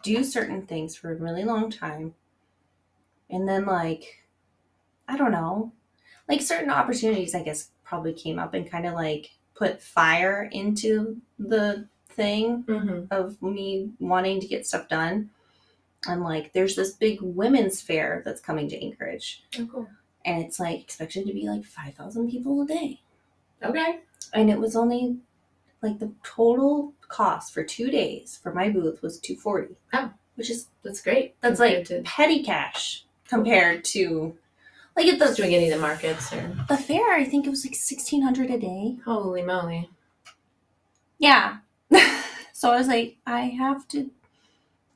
do 0.02 0.24
certain 0.24 0.66
things 0.66 0.96
for 0.96 1.12
a 1.12 1.16
really 1.16 1.44
long 1.44 1.70
time. 1.70 2.14
And 3.30 3.48
then 3.48 3.66
like 3.66 4.24
I 5.08 5.16
don't 5.16 5.32
know. 5.32 5.72
Like 6.28 6.40
certain 6.42 6.70
opportunities 6.70 7.34
I 7.34 7.42
guess 7.42 7.70
probably 7.84 8.12
came 8.12 8.38
up 8.38 8.54
and 8.54 8.70
kind 8.70 8.86
of 8.86 8.94
like 8.94 9.30
put 9.54 9.80
fire 9.82 10.48
into 10.52 11.20
the 11.38 11.86
thing 12.08 12.64
Mm-hmm. 12.66 13.04
of 13.10 13.40
me 13.42 13.90
wanting 13.98 14.40
to 14.40 14.46
get 14.46 14.66
stuff 14.66 14.88
done. 14.88 15.30
I'm 16.08 16.22
like, 16.22 16.52
there's 16.52 16.76
this 16.76 16.92
big 16.92 17.18
women's 17.20 17.80
fair 17.80 18.22
that's 18.24 18.40
coming 18.40 18.68
to 18.68 18.80
Anchorage, 18.84 19.42
Oh, 19.58 19.66
cool. 19.66 19.88
and 20.24 20.42
it's 20.42 20.60
like 20.60 20.80
expected 20.80 21.26
to 21.26 21.32
be 21.32 21.48
like 21.48 21.64
5,000 21.64 22.30
people 22.30 22.62
a 22.62 22.66
day. 22.66 23.00
Okay. 23.62 24.00
And 24.32 24.50
it 24.50 24.58
was 24.58 24.76
only 24.76 25.16
like 25.82 25.98
the 25.98 26.12
total 26.22 26.92
cost 27.08 27.52
for 27.52 27.64
two 27.64 27.90
days 27.90 28.38
for 28.42 28.52
my 28.52 28.68
booth 28.68 29.02
was 29.02 29.18
240. 29.20 29.74
Oh. 29.94 30.10
which 30.36 30.50
is 30.50 30.68
That's 30.84 31.00
great. 31.02 31.34
that's 31.40 31.58
like 31.60 31.84
to 31.86 32.02
petty 32.02 32.42
cash 32.42 33.04
compared 33.28 33.84
to 33.84 34.36
like 34.96 35.06
at 35.06 35.18
just 35.18 35.36
doing 35.36 35.50
the 35.50 35.56
any 35.56 35.68
of 35.70 35.74
the 35.74 35.80
markets 35.80 36.32
or 36.32 36.56
the 36.68 36.76
fair. 36.76 37.12
I 37.14 37.24
think 37.24 37.46
it 37.46 37.50
was 37.50 37.64
like 37.64 37.72
1,600 37.74 38.50
a 38.50 38.58
day. 38.58 38.96
holy 39.04 39.42
moly. 39.42 39.90
Yeah. 41.18 41.58
so 42.52 42.70
I 42.70 42.76
was 42.78 42.88
like, 42.88 43.16
I 43.26 43.40
have 43.42 43.86
to 43.88 44.10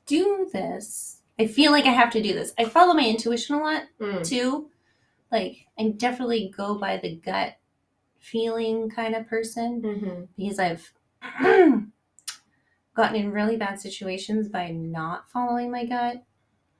do 0.05 0.49
this. 0.51 1.17
I 1.39 1.47
feel 1.47 1.71
like 1.71 1.85
I 1.85 1.89
have 1.91 2.11
to 2.11 2.21
do 2.21 2.33
this. 2.33 2.53
I 2.59 2.65
follow 2.65 2.93
my 2.93 3.05
intuition 3.07 3.55
a 3.55 3.59
lot 3.59 3.83
Mm. 3.99 4.27
too. 4.27 4.69
Like, 5.31 5.65
I 5.79 5.89
definitely 5.95 6.53
go 6.55 6.75
by 6.75 6.97
the 6.97 7.15
gut 7.15 7.57
feeling 8.19 8.89
kind 8.89 9.15
of 9.15 9.27
person 9.27 9.81
Mm-hmm. 9.81 10.23
because 10.37 10.59
I've 10.59 10.91
gotten 12.95 13.15
in 13.15 13.31
really 13.31 13.55
bad 13.55 13.79
situations 13.79 14.49
by 14.49 14.69
not 14.71 15.29
following 15.31 15.71
my 15.71 15.85
gut. 15.85 16.23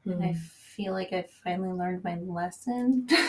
And 0.06 0.24
I 0.24 0.36
feel 0.76 0.94
like 0.94 1.12
I've 1.12 1.30
finally 1.30 1.72
learned 1.72 2.04
my 2.04 2.16
lesson. 2.16 3.08
I 3.12 3.28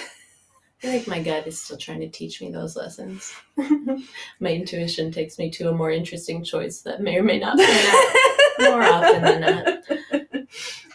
feel 0.78 0.92
like 0.92 1.07
my 1.07 1.22
gut 1.22 1.46
is 1.46 1.61
still 1.61 1.76
trying 1.76 2.00
to 2.00 2.09
teach 2.09 2.40
me 2.40 2.50
those 2.50 2.76
lessons. 2.76 3.33
my 4.40 4.52
intuition 4.52 5.12
takes 5.12 5.38
me 5.38 5.50
to 5.50 5.68
a 5.68 5.74
more 5.74 5.90
interesting 5.90 6.42
choice 6.42 6.83
that 6.83 7.00
may 7.00 7.18
or 7.18 7.22
may 7.22 7.38
not 7.38 7.59
turn 7.59 7.68
out 7.68 8.70
more 8.70 8.83
often 8.83 9.22
than 9.22 9.40
not. 9.40 9.66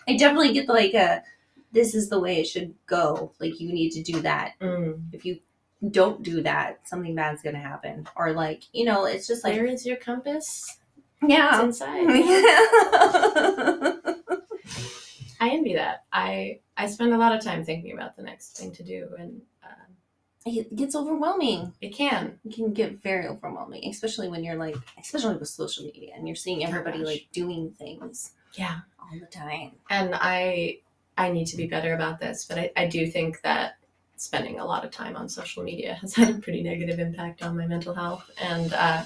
I 0.08 0.18
definitely 0.18 0.54
get 0.54 0.68
like 0.68 0.94
a 0.94 1.24
this 1.74 1.94
is 1.94 2.10
the 2.10 2.20
way 2.20 2.40
it 2.40 2.48
should 2.48 2.74
go. 2.86 3.34
Like 3.40 3.60
you 3.60 3.72
need 3.72 3.92
to 3.92 4.02
do 4.02 4.22
that. 4.22 4.54
Mm. 4.62 5.14
If 5.14 5.26
you 5.26 5.40
don't 5.92 6.24
do 6.24 6.42
that, 6.44 6.88
something 6.88 7.16
bad's 7.16 7.42
gonna 7.42 7.60
happen. 7.60 8.08
Or 8.16 8.34
like, 8.34 8.64
you 8.74 8.86
know, 8.86 9.06
it's 9.06 9.28
just 9.28 9.44
like 9.44 9.54
Where 9.54 9.66
is 9.66 9.86
your 9.86 9.98
compass? 9.98 10.78
Yeah. 11.22 11.66
It's 11.66 11.82
inside. 11.82 14.14
I 15.40 15.50
envy 15.50 15.76
that. 15.76 16.06
I 16.12 16.60
I 16.76 16.88
spend 16.88 17.14
a 17.14 17.18
lot 17.18 17.34
of 17.36 17.44
time 17.44 17.64
thinking 17.64 17.94
about 17.94 18.16
the 18.16 18.24
next 18.24 18.58
thing 18.58 18.72
to 18.74 18.84
do, 18.84 19.10
and 19.18 19.42
um, 19.64 19.96
it 20.46 20.76
gets 20.76 20.96
overwhelming. 20.96 21.74
it 21.82 21.90
can. 21.96 22.40
It 22.46 22.54
can 22.54 22.74
get 22.74 23.02
very 23.02 23.28
overwhelming, 23.28 23.90
especially 23.90 24.30
when 24.30 24.44
you're 24.44 24.56
like, 24.56 24.76
especially 25.00 25.36
with 25.38 25.50
social 25.50 25.86
media 25.86 26.14
and 26.16 26.28
you're 26.28 26.36
seeing 26.36 26.64
everybody 26.66 27.00
gosh. 27.00 27.08
like 27.08 27.28
doing 27.32 27.72
things 27.72 28.32
Yeah. 28.56 28.80
all 29.00 29.10
the 29.20 29.26
time. 29.28 29.72
and 29.90 30.16
I 30.16 30.80
I 31.18 31.32
need 31.32 31.46
to 31.48 31.58
be 31.58 31.66
better 31.68 31.94
about 31.96 32.20
this, 32.20 32.46
but 32.46 32.58
I, 32.60 32.72
I 32.78 32.88
do 32.88 33.08
think 33.08 33.42
that 33.42 33.78
spending 34.18 34.60
a 34.60 34.66
lot 34.66 34.86
of 34.86 34.92
time 34.92 35.16
on 35.16 35.28
social 35.30 35.64
media 35.64 35.96
has 35.96 36.14
had 36.20 36.30
a 36.30 36.40
pretty 36.40 36.62
negative 36.64 37.00
impact 37.00 37.42
on 37.44 37.58
my 37.58 37.66
mental 37.68 37.94
health, 37.94 38.30
and 38.40 38.72
uh, 38.74 39.04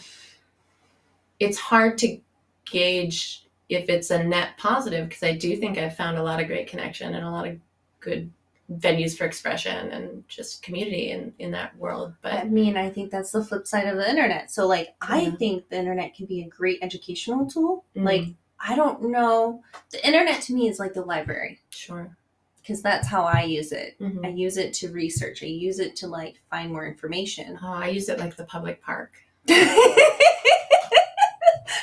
it's 1.40 1.58
hard 1.58 1.98
to 2.00 2.20
gauge 2.66 3.46
if 3.72 3.90
it's 3.90 4.12
a 4.12 4.24
net 4.24 4.58
positive 4.58 5.08
because 5.08 5.24
I 5.24 5.34
do 5.34 5.56
think 5.56 5.78
I've 5.78 5.96
found 5.96 6.18
a 6.18 6.24
lot 6.24 6.42
of 6.42 6.48
great 6.48 6.68
connection 6.68 7.16
and 7.16 7.26
a 7.26 7.30
lot 7.32 7.48
of 7.48 7.58
good 8.02 8.30
venues 8.72 9.18
for 9.18 9.26
expression 9.26 9.92
and 9.92 10.24
just 10.28 10.62
community 10.62 11.12
in 11.12 11.34
in 11.40 11.52
that 11.52 11.76
world. 11.78 12.14
But 12.22 12.34
i 12.34 12.44
mean, 12.44 12.76
I 12.78 12.90
think 12.90 13.12
that's 13.12 13.32
the 13.32 13.44
flip 13.44 13.66
side 13.68 13.88
of 13.88 13.98
the 13.98 14.10
internet. 14.10 14.52
So, 14.52 14.68
like, 14.68 14.96
I 15.02 15.32
think 15.32 15.70
the 15.70 15.78
internet 15.78 16.14
can 16.16 16.26
be 16.26 16.42
a 16.42 16.48
great 16.48 16.80
educational 16.82 17.48
tool. 17.48 17.86
Mm. 17.96 18.04
Like, 18.04 18.28
I 18.60 18.76
don't 18.76 19.10
know. 19.10 19.64
The 19.92 20.06
internet 20.06 20.42
to 20.44 20.54
me 20.54 20.68
is 20.70 20.78
like 20.80 20.94
the 20.94 21.02
library 21.02 21.60
sure, 21.70 22.16
because 22.62 22.82
that's 22.82 23.08
how 23.08 23.24
I 23.24 23.44
use 23.44 23.72
it. 23.72 23.98
Mhm. 24.00 24.26
I 24.26 24.30
use 24.30 24.58
it 24.58 24.74
to 24.76 24.90
research, 24.90 25.42
I 25.44 25.48
use 25.48 25.80
it 25.80 25.96
to 25.98 26.08
like 26.08 26.42
find 26.50 26.72
more 26.72 26.86
information. 26.86 27.58
oh, 27.64 27.74
I 27.74 27.88
use 27.88 28.10
it 28.10 28.20
like 28.20 28.36
the 28.36 28.44
public 28.46 28.82
park. 28.84 29.14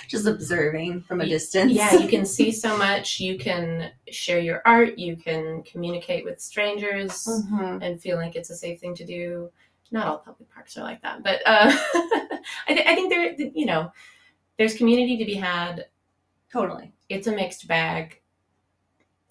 Just 0.09 0.27
observing 0.27 1.03
from 1.03 1.21
a 1.21 1.27
distance. 1.27 1.71
yeah 1.73 1.92
you 1.94 2.09
can 2.09 2.25
see 2.27 2.51
so 2.64 2.77
much 2.77 3.21
you 3.21 3.38
can 3.38 3.92
share 4.11 4.40
your 4.40 4.62
art 4.64 4.99
you 4.99 5.16
can 5.16 5.62
communicate 5.62 6.25
with 6.25 6.40
strangers 6.40 7.12
Mhm. 7.29 7.83
and 7.85 8.01
feel 8.01 8.16
like 8.16 8.35
it's 8.35 8.51
a 8.51 8.57
safe 8.57 8.81
thing 8.81 8.94
to 8.97 9.05
do 9.05 9.51
not 9.90 10.07
all 10.09 10.18
public 10.18 10.49
parks 10.53 10.77
are 10.77 10.83
like 10.83 11.01
that 11.03 11.23
but 11.23 11.40
uh, 11.47 11.71
I, 12.68 12.75
th- 12.75 12.87
I 12.87 12.94
think 12.94 13.11
there 13.11 13.33
you 13.55 13.66
know 13.66 13.92
there's 14.57 14.75
community 14.75 15.16
to 15.18 15.25
be 15.25 15.35
had 15.35 15.87
Totally. 16.53 16.92
it's 17.09 17.27
a 17.27 17.33
mixed 17.33 17.68
bag 17.68 18.21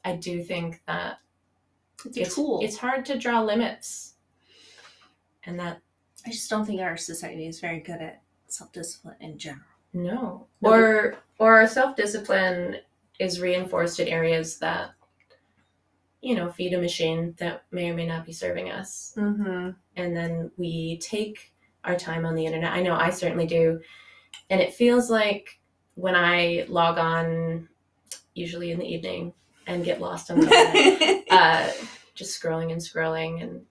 i 0.06 0.16
do 0.16 0.44
think 0.44 0.82
that 0.88 1.20
It's 2.06 2.18
it's, 2.18 2.36
tool. 2.36 2.60
it's 2.64 2.78
hard 2.78 3.04
to 3.06 3.18
draw 3.18 3.42
limits 3.42 4.14
and 5.46 5.60
that 5.60 5.82
I 6.26 6.30
just 6.32 6.50
don't 6.50 6.66
think 6.66 6.82
our 6.82 6.98
society 6.98 7.48
is 7.48 7.60
very 7.62 7.80
good 7.80 8.02
at 8.02 8.22
self 8.48 8.72
discipline 8.74 9.16
in 9.22 9.38
general. 9.38 9.64
No. 9.94 10.48
No, 10.62 10.70
Or 10.70 11.16
or 11.40 11.56
our 11.58 11.68
self 11.68 11.96
discipline 11.96 12.78
is 13.20 13.42
reinforced 13.42 14.00
in 14.00 14.08
areas 14.08 14.60
that 14.60 14.92
you 16.22 16.36
know 16.36 16.52
feed 16.52 16.74
a 16.74 16.82
machine 16.82 17.36
that 17.40 17.64
may 17.72 17.90
or 17.90 17.94
may 17.96 18.06
not 18.06 18.26
be 18.26 18.34
serving 18.34 18.70
us. 18.72 19.14
Mm-hmm. 19.18 19.70
and 19.96 20.16
then 20.16 20.52
we 20.58 20.98
take 21.00 21.54
our 21.84 21.96
time 21.96 22.26
on 22.26 22.36
the 22.36 22.46
internet. 22.46 22.74
I 22.74 22.82
know 22.82 22.96
I 22.96 23.10
certainly 23.12 23.48
do. 23.48 23.80
And 24.50 24.60
it 24.62 24.74
feels 24.74 25.10
like 25.10 25.60
when 25.96 26.16
I 26.16 26.66
log 26.68 26.98
on, 26.98 27.70
usually 28.34 28.72
in 28.72 28.80
the 28.80 28.86
evening, 28.86 29.34
and 29.68 29.86
get 29.86 30.02
lost 30.02 30.30
on 30.32 30.40
the 30.42 30.48
internet, 30.52 31.24
uh, 31.32 31.72
just 32.14 32.42
scrolling 32.42 32.72
and 32.72 32.82
scrolling 32.82 33.42
and 33.42 33.62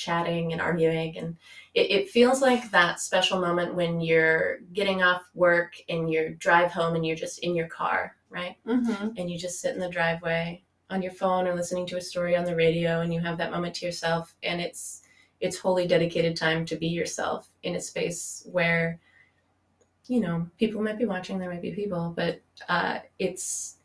chatting 0.00 0.52
and 0.52 0.60
arguing. 0.60 1.16
And 1.18 1.36
it, 1.74 1.90
it 1.90 2.10
feels 2.10 2.40
like 2.40 2.70
that 2.70 3.00
special 3.00 3.40
moment 3.40 3.74
when 3.74 4.00
you're 4.00 4.58
getting 4.72 5.02
off 5.02 5.22
work 5.34 5.74
and 5.88 6.10
you 6.10 6.34
drive 6.38 6.70
home 6.70 6.94
and 6.96 7.04
you're 7.06 7.16
just 7.16 7.40
in 7.40 7.54
your 7.54 7.68
car, 7.68 8.16
right? 8.30 8.56
mm-hmm. 8.66 9.08
and 9.16 9.30
you 9.30 9.38
just 9.38 9.60
sit 9.60 9.74
in 9.74 9.80
the 9.80 9.88
driveway 9.88 10.62
on 10.90 11.02
your 11.02 11.12
phone 11.12 11.46
or 11.46 11.54
listening 11.54 11.86
to 11.86 11.96
a 11.96 12.00
story 12.00 12.36
on 12.36 12.44
the 12.44 12.54
radio 12.56 13.00
and 13.00 13.14
you 13.14 13.20
have 13.20 13.38
that 13.38 13.52
moment 13.52 13.74
to 13.76 13.86
yourself 13.86 14.34
and 14.42 14.60
it's 14.60 15.02
it's 15.40 15.58
wholly 15.58 15.86
dedicated 15.86 16.36
time 16.36 16.66
to 16.66 16.76
be 16.76 16.88
yourself 16.88 17.48
in 17.62 17.76
a 17.76 17.80
space 17.80 18.46
where 18.50 18.98
you 20.08 20.20
know 20.20 20.46
people 20.58 20.82
might 20.82 20.98
be 20.98 21.04
watching 21.04 21.38
there 21.38 21.48
might 21.50 21.62
be 21.62 21.70
people 21.70 22.12
but 22.16 22.40
uh, 22.68 22.98
it's 23.18 23.76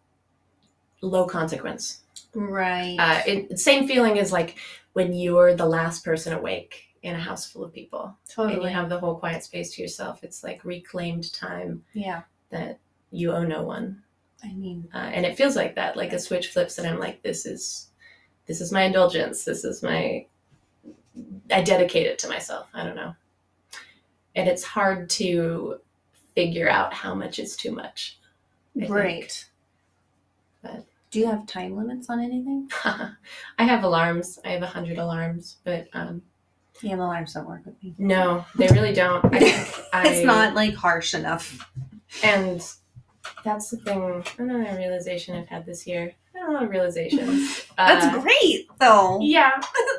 low 1.01 1.25
consequence 1.27 2.01
Right. 2.33 2.97
uh, 2.99 3.21
it, 3.25 3.59
same 3.59 3.87
feeling 3.87 4.19
as 4.19 4.31
like 4.31 4.57
when 4.95 5.11
you're 5.11 5.53
the 5.53 5.65
last 5.65 6.05
person 6.05 6.31
awake 6.31 6.85
in 7.03 7.15
a 7.15 7.19
house 7.19 7.45
full 7.45 7.65
of 7.65 7.73
people. 7.73 8.17
And 8.37 8.63
you 8.63 8.69
have 8.69 8.87
the 8.87 8.97
whole 8.97 9.15
quiet 9.15 9.43
space 9.43 9.75
to 9.75 9.81
yourself. 9.81 10.23
It's 10.23 10.41
like 10.41 10.63
reclaimed 10.63 11.33
time 11.33 11.83
yeah. 11.91 12.21
that 12.49 12.79
you 13.11 13.33
owe 13.33 13.43
no 13.43 13.63
one. 13.63 14.01
I 14.41 14.53
mean, 14.53 14.87
uh, 14.93 14.99
and 14.99 15.25
it 15.25 15.35
feels 15.35 15.57
like 15.57 15.75
that 15.75 15.97
like 15.97 16.13
a 16.13 16.19
switch 16.19 16.47
flips 16.47 16.77
and 16.77 16.87
i'm 16.87 16.99
like 16.99 17.23
this 17.23 17.45
is 17.45 17.89
this 18.45 18.61
is 18.61 18.71
my 18.71 18.83
indulgence. 18.83 19.43
This 19.43 19.65
is 19.65 19.83
my 19.83 20.25
i 21.51 21.61
dedicate 21.61 22.07
it 22.07 22.17
to 22.19 22.29
myself. 22.29 22.67
I 22.73 22.85
don't 22.85 22.95
know. 22.95 23.15
And 24.33 24.47
it's 24.47 24.63
hard 24.63 25.09
to 25.11 25.79
figure 26.35 26.69
out 26.69 26.93
how 26.93 27.13
much 27.13 27.37
is 27.37 27.57
too 27.57 27.71
much. 27.71 28.17
I 28.81 28.87
right. 28.87 29.21
But- 29.21 29.49
Do 31.15 31.21
you 31.21 31.27
have 31.27 31.47
time 31.47 31.77
limits 31.77 32.09
on 32.09 32.19
anything? 32.19 32.69
i 32.83 33.63
have 33.63 33.85
alarms 33.85 34.37
i 34.43 34.49
have 34.49 34.63
a 34.63 34.67
hundred 34.67 34.97
alarms 34.97 35.55
but 35.63 35.87
um 35.93 36.21
Yeah, 36.81 36.95
alarms 36.97 37.33
don't 37.33 37.47
work 37.47 37.65
with 37.65 37.81
me. 37.81 37.95
no 37.97 38.43
they 38.57 38.67
really 38.67 38.91
don't 38.91 39.23
i 39.33 39.39
think 39.39 39.85
I, 39.93 40.09
it's 40.09 40.25
not 40.25 40.55
like 40.55 40.73
harsh 40.75 41.13
enough. 41.13 41.71
and 42.21 42.61
that's 43.45 43.69
the 43.69 43.77
thing 43.77 44.25
another 44.37 44.75
realization 44.75 45.37
i've 45.37 45.47
had 45.47 45.65
this 45.65 45.87
year 45.87 46.11
a 46.47 46.51
lot 46.51 46.63
of 46.63 46.69
realizations 46.69 47.65
That's 47.77 48.05
Uh, 48.13 48.19
great, 48.19 48.67
though. 48.81 49.19
yeah 49.21 49.53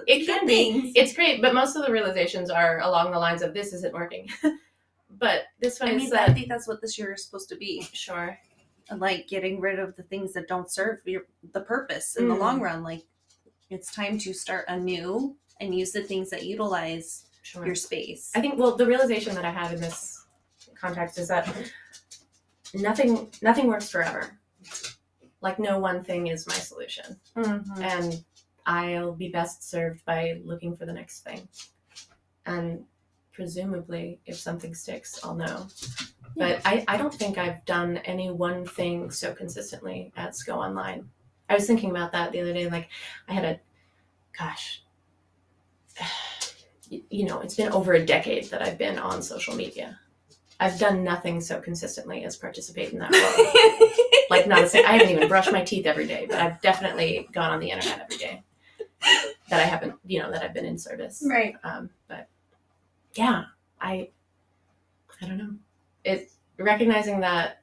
it 0.07 0.27
can 0.27 0.47
be 0.47 0.93
it's 0.95 1.15
great, 1.15 1.41
but 1.41 1.55
most 1.55 1.77
of 1.77 1.87
the 1.87 1.91
realizations 1.93 2.51
are 2.51 2.81
along 2.81 3.11
the 3.11 3.19
lines 3.19 3.41
of 3.41 3.55
this 3.55 3.73
isn't 3.73 3.95
working. 3.95 4.29
but 5.11 5.45
this 5.61 5.81
one 5.81 5.89
I 5.89 5.93
is 5.95 6.03
mean, 6.03 6.15
I 6.15 6.31
think 6.35 6.49
that's 6.49 6.69
what 6.69 6.83
this 6.83 6.99
year 6.99 7.15
is 7.15 7.25
supposed 7.25 7.49
to 7.49 7.57
be. 7.57 7.89
sure. 7.95 8.39
Like 8.95 9.27
getting 9.29 9.61
rid 9.61 9.79
of 9.79 9.97
the 9.97 10.03
things 10.05 10.33
that 10.35 10.47
don't 10.49 10.71
serve 10.71 11.01
your, 11.05 11.23
the 11.53 11.61
purpose 11.61 12.17
in 12.17 12.29
the 12.29 12.35
Mm. 12.35 12.39
long 12.41 12.61
run. 12.61 12.83
Like 12.85 13.03
it's 13.71 13.93
time 13.93 14.17
to 14.19 14.33
start 14.33 14.65
anew 14.69 15.37
and 15.61 15.75
use 15.75 15.93
the 15.93 16.03
things 16.03 16.31
that 16.31 16.45
utilize 16.45 17.25
Sure. 17.43 17.65
your 17.67 17.75
space. 17.75 18.31
I 18.35 18.41
think 18.41 18.59
well 18.59 18.77
the 18.77 18.87
realization 18.87 19.35
that 19.37 19.45
I 19.45 19.51
have 19.51 19.73
in 19.73 19.81
this 19.81 20.27
context 20.75 21.17
is 21.19 21.29
that 21.29 21.49
nothing 22.75 23.31
nothing 23.43 23.67
works 23.69 23.89
forever. 23.89 24.39
Like 25.41 25.59
no 25.59 25.79
one 25.79 26.03
thing 26.05 26.27
is 26.29 26.47
my 26.47 26.55
solution. 26.55 27.21
Mhm. 27.37 27.81
And 27.81 28.25
I'll 28.67 29.13
be 29.15 29.29
best 29.29 29.69
served 29.69 30.05
by 30.05 30.41
looking 30.45 30.77
for 30.77 30.87
the 30.87 30.93
next 30.93 31.21
thing. 31.21 31.49
And 32.47 32.85
presumably 33.33 34.21
if 34.27 34.37
something 34.37 34.75
sticks, 34.75 35.21
I'll 35.25 35.35
know. 35.35 35.69
But 36.37 36.61
I, 36.67 36.85
I 36.87 36.97
don't 36.97 37.15
think 37.15 37.39
I've 37.39 37.65
done 37.65 37.99
any 37.99 38.31
one 38.31 38.67
thing 38.67 39.11
so 39.11 39.33
consistently 39.33 40.13
as 40.17 40.43
go 40.43 40.57
online. 40.57 41.09
I 41.49 41.55
was 41.55 41.67
thinking 41.67 41.91
about 41.91 42.13
that 42.13 42.33
the 42.33 42.41
other 42.41 42.53
day. 42.53 42.69
Like, 42.69 42.89
I 43.29 43.33
had 43.33 43.45
a, 43.45 43.61
gosh, 44.39 44.83
you 46.91 47.25
know, 47.25 47.41
it's 47.41 47.55
been 47.55 47.73
over 47.73 47.95
a 47.95 48.05
decade 48.05 48.51
that 48.51 48.63
I've 48.63 48.77
been 48.77 48.99
on 48.99 49.23
social 49.23 49.55
media. 49.55 49.99
I've 50.61 50.79
done 50.79 51.05
nothing 51.05 51.41
so 51.41 51.61
consistently 51.61 52.25
as 52.25 52.37
participate 52.37 52.93
in 52.93 52.99
that 52.99 53.11
world. 53.11 53.91
like, 54.31 54.47
not 54.47 54.63
a 54.63 54.67
thing. 54.67 54.85
I 54.85 54.93
haven't 54.93 55.11
even 55.11 55.29
brushed 55.29 55.53
my 55.53 55.63
teeth 55.63 55.87
every 55.87 56.07
day, 56.07 56.27
but 56.29 56.39
I've 56.39 56.61
definitely 56.61 57.29
gone 57.33 57.51
on 57.51 57.61
the 57.61 57.71
internet 57.71 58.01
every 58.01 58.17
day. 58.17 58.43
That 59.51 59.61
I 59.61 59.65
haven't, 59.65 59.95
you 60.05 60.19
know, 60.21 60.31
that 60.33 60.43
I've 60.43 60.55
been 60.55 60.65
in 60.65 60.79
service. 60.79 61.23
right. 61.29 61.55
Um, 61.63 61.91
but 62.09 62.29
yeah, 63.15 63.45
I 63.81 64.09
I 65.21 65.27
don't 65.27 65.39
know. 65.39 65.55
It 66.07 66.31
recognizing 66.59 67.21
that 67.21 67.63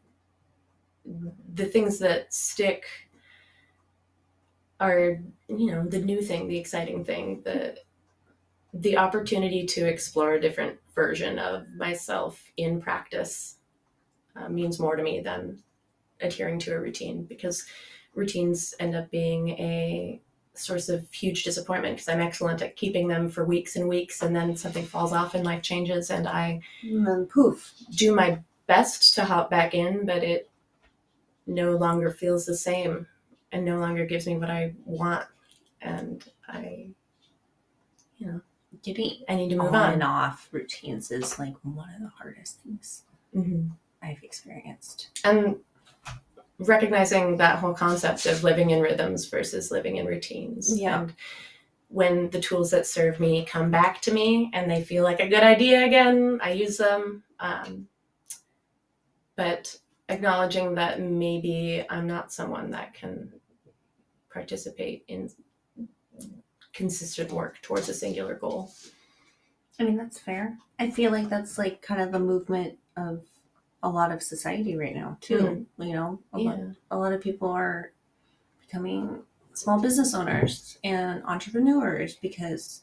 the 1.54 1.66
things 1.66 2.00
that 2.00 2.34
stick 2.34 2.86
are 4.80 5.20
you 5.48 5.72
know 5.72 5.86
the 5.86 6.00
new 6.00 6.22
thing, 6.22 6.48
the 6.48 6.58
exciting 6.58 7.06
thing, 7.06 7.42
the 7.44 7.78
the 8.74 8.98
opportunity 8.98 9.66
to 9.66 9.88
explore 9.88 10.34
a 10.34 10.42
different 10.42 10.80
version 10.96 11.40
of 11.40 11.70
myself 11.76 12.52
in 12.58 12.82
practice 12.82 13.58
uh, 14.36 14.50
means 14.50 14.80
more 14.80 14.96
to 14.96 15.04
me 15.04 15.22
than 15.22 15.64
adhering 16.22 16.60
to 16.60 16.74
a 16.74 16.80
routine 16.80 17.24
because 17.24 17.66
routines 18.16 18.74
end 18.80 18.96
up 18.96 19.12
being 19.12 19.50
a 19.50 20.22
source 20.56 20.90
of 20.90 21.12
huge 21.12 21.44
disappointment 21.44 21.96
because 21.96 22.08
I'm 22.10 22.22
excellent 22.22 22.62
at 22.62 22.76
keeping 22.76 23.08
them 23.08 23.30
for 23.30 23.44
weeks 23.46 23.76
and 23.76 23.88
weeks, 23.90 24.22
and 24.22 24.36
then 24.36 24.56
something 24.56 24.86
falls 24.86 25.14
off 25.14 25.34
and 25.36 25.44
life 25.44 25.62
changes, 25.64 26.10
and 26.12 26.28
I 26.28 26.62
And 26.84 27.06
then 27.08 27.26
poof. 27.26 27.74
do 27.96 28.14
my 28.16 28.40
best 28.68 29.16
to 29.16 29.26
hop 29.26 29.50
back 29.50 29.74
in, 29.74 30.06
but 30.06 30.24
it 30.24 30.50
no 31.48 31.76
longer 31.76 32.12
feels 32.12 32.46
the 32.46 32.56
same 32.56 33.06
and 33.52 33.66
no 33.66 33.78
longer 33.80 34.06
gives 34.06 34.26
me 34.28 34.38
what 34.38 34.50
I 34.50 34.74
want, 34.86 35.28
and 35.82 36.24
I, 36.48 36.90
you 38.18 38.28
know, 38.28 38.42
Getting 38.82 39.24
I 39.30 39.36
need 39.36 39.50
to 39.50 39.56
move 39.56 39.68
on 39.68 39.76
on. 39.76 39.94
and 39.94 40.04
off 40.04 40.50
routines 40.52 41.12
is 41.12 41.38
like 41.38 41.54
one 41.62 41.90
of 41.94 42.02
the 42.02 42.08
hardest 42.18 42.60
things 42.62 43.04
hmm 43.32 43.68
I've 44.02 44.22
experienced. 44.24 45.10
And 45.24 45.58
recognizing 46.68 47.38
that 47.38 47.60
whole 47.60 47.74
concept 47.74 48.26
of 48.26 48.44
living 48.44 48.70
in 48.72 48.82
rhythms 48.82 49.28
versus 49.28 49.72
living 49.72 49.98
in 49.98 50.06
routines. 50.06 50.80
Yeah. 50.80 51.02
And 51.02 51.14
when 51.90 52.30
the 52.32 52.42
tools 52.42 52.72
that 52.72 52.88
serve 52.88 53.20
me 53.20 53.46
come 53.46 53.70
back 53.70 54.02
to 54.02 54.14
me 54.14 54.50
and 54.54 54.70
they 54.70 54.84
feel 54.84 55.04
like 55.04 55.20
a 55.20 55.30
good 55.30 55.44
idea 55.44 55.86
again, 55.86 56.40
I 56.42 56.54
use 56.54 56.78
them. 56.78 57.24
Um, 57.40 57.88
but 59.36 59.78
acknowledging 60.10 60.76
that 60.76 61.02
maybe 61.02 61.86
I'm 61.90 62.08
not 62.08 62.34
someone 62.34 62.72
that 62.72 62.94
can 62.94 63.32
participate 64.32 65.06
in 65.08 65.30
consistent 66.74 67.32
work 67.32 67.62
towards 67.62 67.90
a 67.90 67.94
singular 67.94 68.36
goal. 68.36 68.72
I 69.80 69.84
mean, 69.84 69.98
that's 69.98 70.20
fair. 70.20 70.58
I 70.80 70.90
feel 70.90 71.12
like 71.12 71.30
that's 71.30 71.58
like 71.58 71.82
kind 71.82 72.02
of 72.02 72.12
the 72.12 72.20
movement 72.20 72.78
of 72.98 73.24
a 73.84 73.90
lot 73.90 74.12
of 74.12 74.24
society 74.24 74.76
right 74.76 74.96
now, 74.96 75.18
too. 75.22 75.66
You 75.78 75.94
know, 75.94 76.20
a, 76.34 76.40
lot, 76.40 76.60
a 76.90 76.98
lot 76.98 77.14
of 77.14 77.22
people 77.22 77.50
are 77.50 77.92
becoming 78.62 79.20
small 79.54 79.80
business 79.80 80.16
owners 80.16 80.80
and 80.84 81.24
entrepreneurs 81.26 82.16
because 82.16 82.82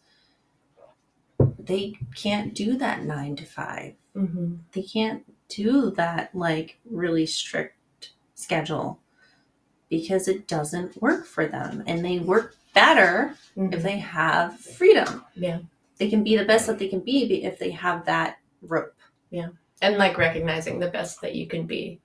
they 1.58 1.94
can't 2.14 2.54
do 2.54 2.76
that 2.76 3.02
nine 3.02 3.34
to 3.36 3.44
five. 3.44 3.94
Mm-hmm. 4.14 4.54
They 4.72 4.82
can't 4.82 5.24
do 5.48 5.90
that 5.92 6.34
like 6.34 6.78
really 6.88 7.26
strict 7.26 8.12
schedule 8.34 9.00
because 9.88 10.28
it 10.28 10.46
doesn't 10.46 11.00
work 11.02 11.26
for 11.26 11.46
them. 11.46 11.82
And 11.86 12.04
they 12.04 12.18
work 12.20 12.54
better 12.74 13.34
if 13.56 13.82
they 13.82 13.98
have 13.98 14.60
freedom. 14.60 15.06
Mm-hmm. 15.06 15.44
Yeah. 15.44 15.58
They 15.98 16.08
can 16.08 16.22
be 16.22 16.36
the 16.36 16.44
best 16.44 16.66
that 16.66 16.78
they 16.78 16.88
can 16.88 17.00
be 17.00 17.44
if 17.44 17.58
they 17.58 17.70
have 17.70 18.06
that 18.06 18.38
rope. 18.62 18.94
And 19.82 19.96
like 19.96 20.18
recognizing 20.18 20.78
the 20.78 20.88
best 20.88 21.20
that 21.22 21.34
you 21.34 21.46
can 21.46 21.66
be 21.66 22.00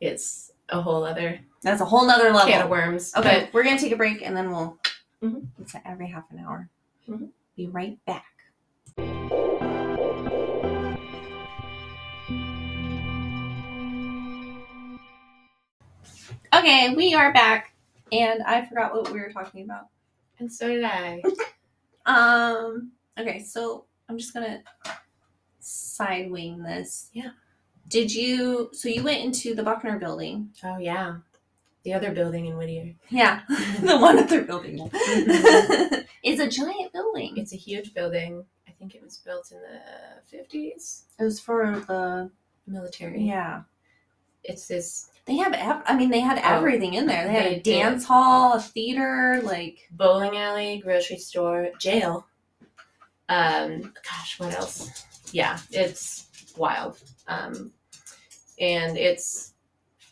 is 0.00 0.52
a 0.68 0.80
whole 0.80 1.04
other 1.04 1.40
That's 1.62 1.80
a 1.80 1.84
whole 1.84 2.06
nother 2.06 2.30
level. 2.32 2.50
can 2.52 2.62
of 2.62 2.70
worms. 2.70 3.12
Okay, 3.16 3.48
we're 3.52 3.64
gonna 3.64 3.78
take 3.78 3.92
a 3.92 3.96
break 3.96 4.22
and 4.22 4.36
then 4.36 4.50
we'll. 4.50 4.78
Mhm. 5.22 5.46
It's 5.60 5.74
every 5.84 6.08
half 6.08 6.30
an 6.30 6.38
hour. 6.38 6.68
Mhm. 7.08 7.30
Be 7.56 7.66
right 7.66 7.98
back. 8.06 8.24
Okay, 16.54 16.94
we 16.94 17.14
are 17.14 17.32
back, 17.32 17.74
and 18.12 18.42
I 18.42 18.64
forgot 18.66 18.92
what 18.92 19.10
we 19.12 19.20
were 19.20 19.30
talking 19.32 19.64
about. 19.64 19.86
And 20.38 20.52
so 20.52 20.68
did 20.68 20.84
I. 20.84 21.22
Um. 22.06 22.92
Okay, 23.18 23.40
so 23.40 23.84
I'm 24.08 24.16
just 24.18 24.32
gonna 24.32 24.62
side 25.60 26.30
wing 26.30 26.62
this. 26.62 27.10
Yeah. 27.12 27.30
Did 27.88 28.12
you? 28.14 28.70
So 28.72 28.88
you 28.88 29.02
went 29.02 29.24
into 29.24 29.54
the 29.54 29.62
Buckner 29.62 29.98
building. 29.98 30.50
Oh 30.64 30.78
yeah, 30.78 31.16
the 31.82 31.92
other 31.94 32.12
building 32.12 32.46
in 32.46 32.56
Whittier. 32.56 32.94
Yeah, 33.08 33.40
the 33.82 33.98
one 33.98 34.18
other 34.18 34.42
building. 34.42 34.90
It's 36.22 36.38
a 36.40 36.48
giant 36.48 36.92
building. 36.92 37.38
It's 37.38 37.54
a 37.54 37.56
huge 37.56 37.94
building. 37.94 38.44
I 38.68 38.72
think 38.72 38.94
it 38.94 39.02
was 39.02 39.16
built 39.24 39.52
in 39.52 39.58
the 39.62 40.20
fifties. 40.36 41.04
It 41.18 41.24
was 41.24 41.40
for 41.40 41.82
the 41.88 42.30
Military. 42.66 43.22
yeah. 43.22 43.62
It's 44.44 44.68
this 44.68 45.10
They 45.24 45.36
have. 45.36 45.54
Ev- 45.54 45.82
I 45.86 45.96
mean, 45.96 46.10
they 46.10 46.20
had 46.20 46.38
Oh, 46.38 46.58
everything 46.58 46.92
in 46.94 47.06
there. 47.06 47.26
They 47.26 47.32
had 47.32 47.44
they 47.44 47.54
a 47.56 47.60
did. 47.60 47.78
dance 47.80 48.04
hall, 48.04 48.52
a 48.54 48.60
theater, 48.60 49.40
like 49.42 49.88
bowling 49.90 50.36
alley, 50.36 50.78
grocery 50.84 51.16
store, 51.18 51.70
jail. 51.78 52.26
Um, 53.30 53.94
gosh, 54.04 54.38
what 54.38 54.54
else? 54.54 55.04
Yeah, 55.32 55.58
it's 55.70 56.52
wild. 56.56 56.98
Um, 57.26 57.72
and 58.58 58.96
it's 58.96 59.54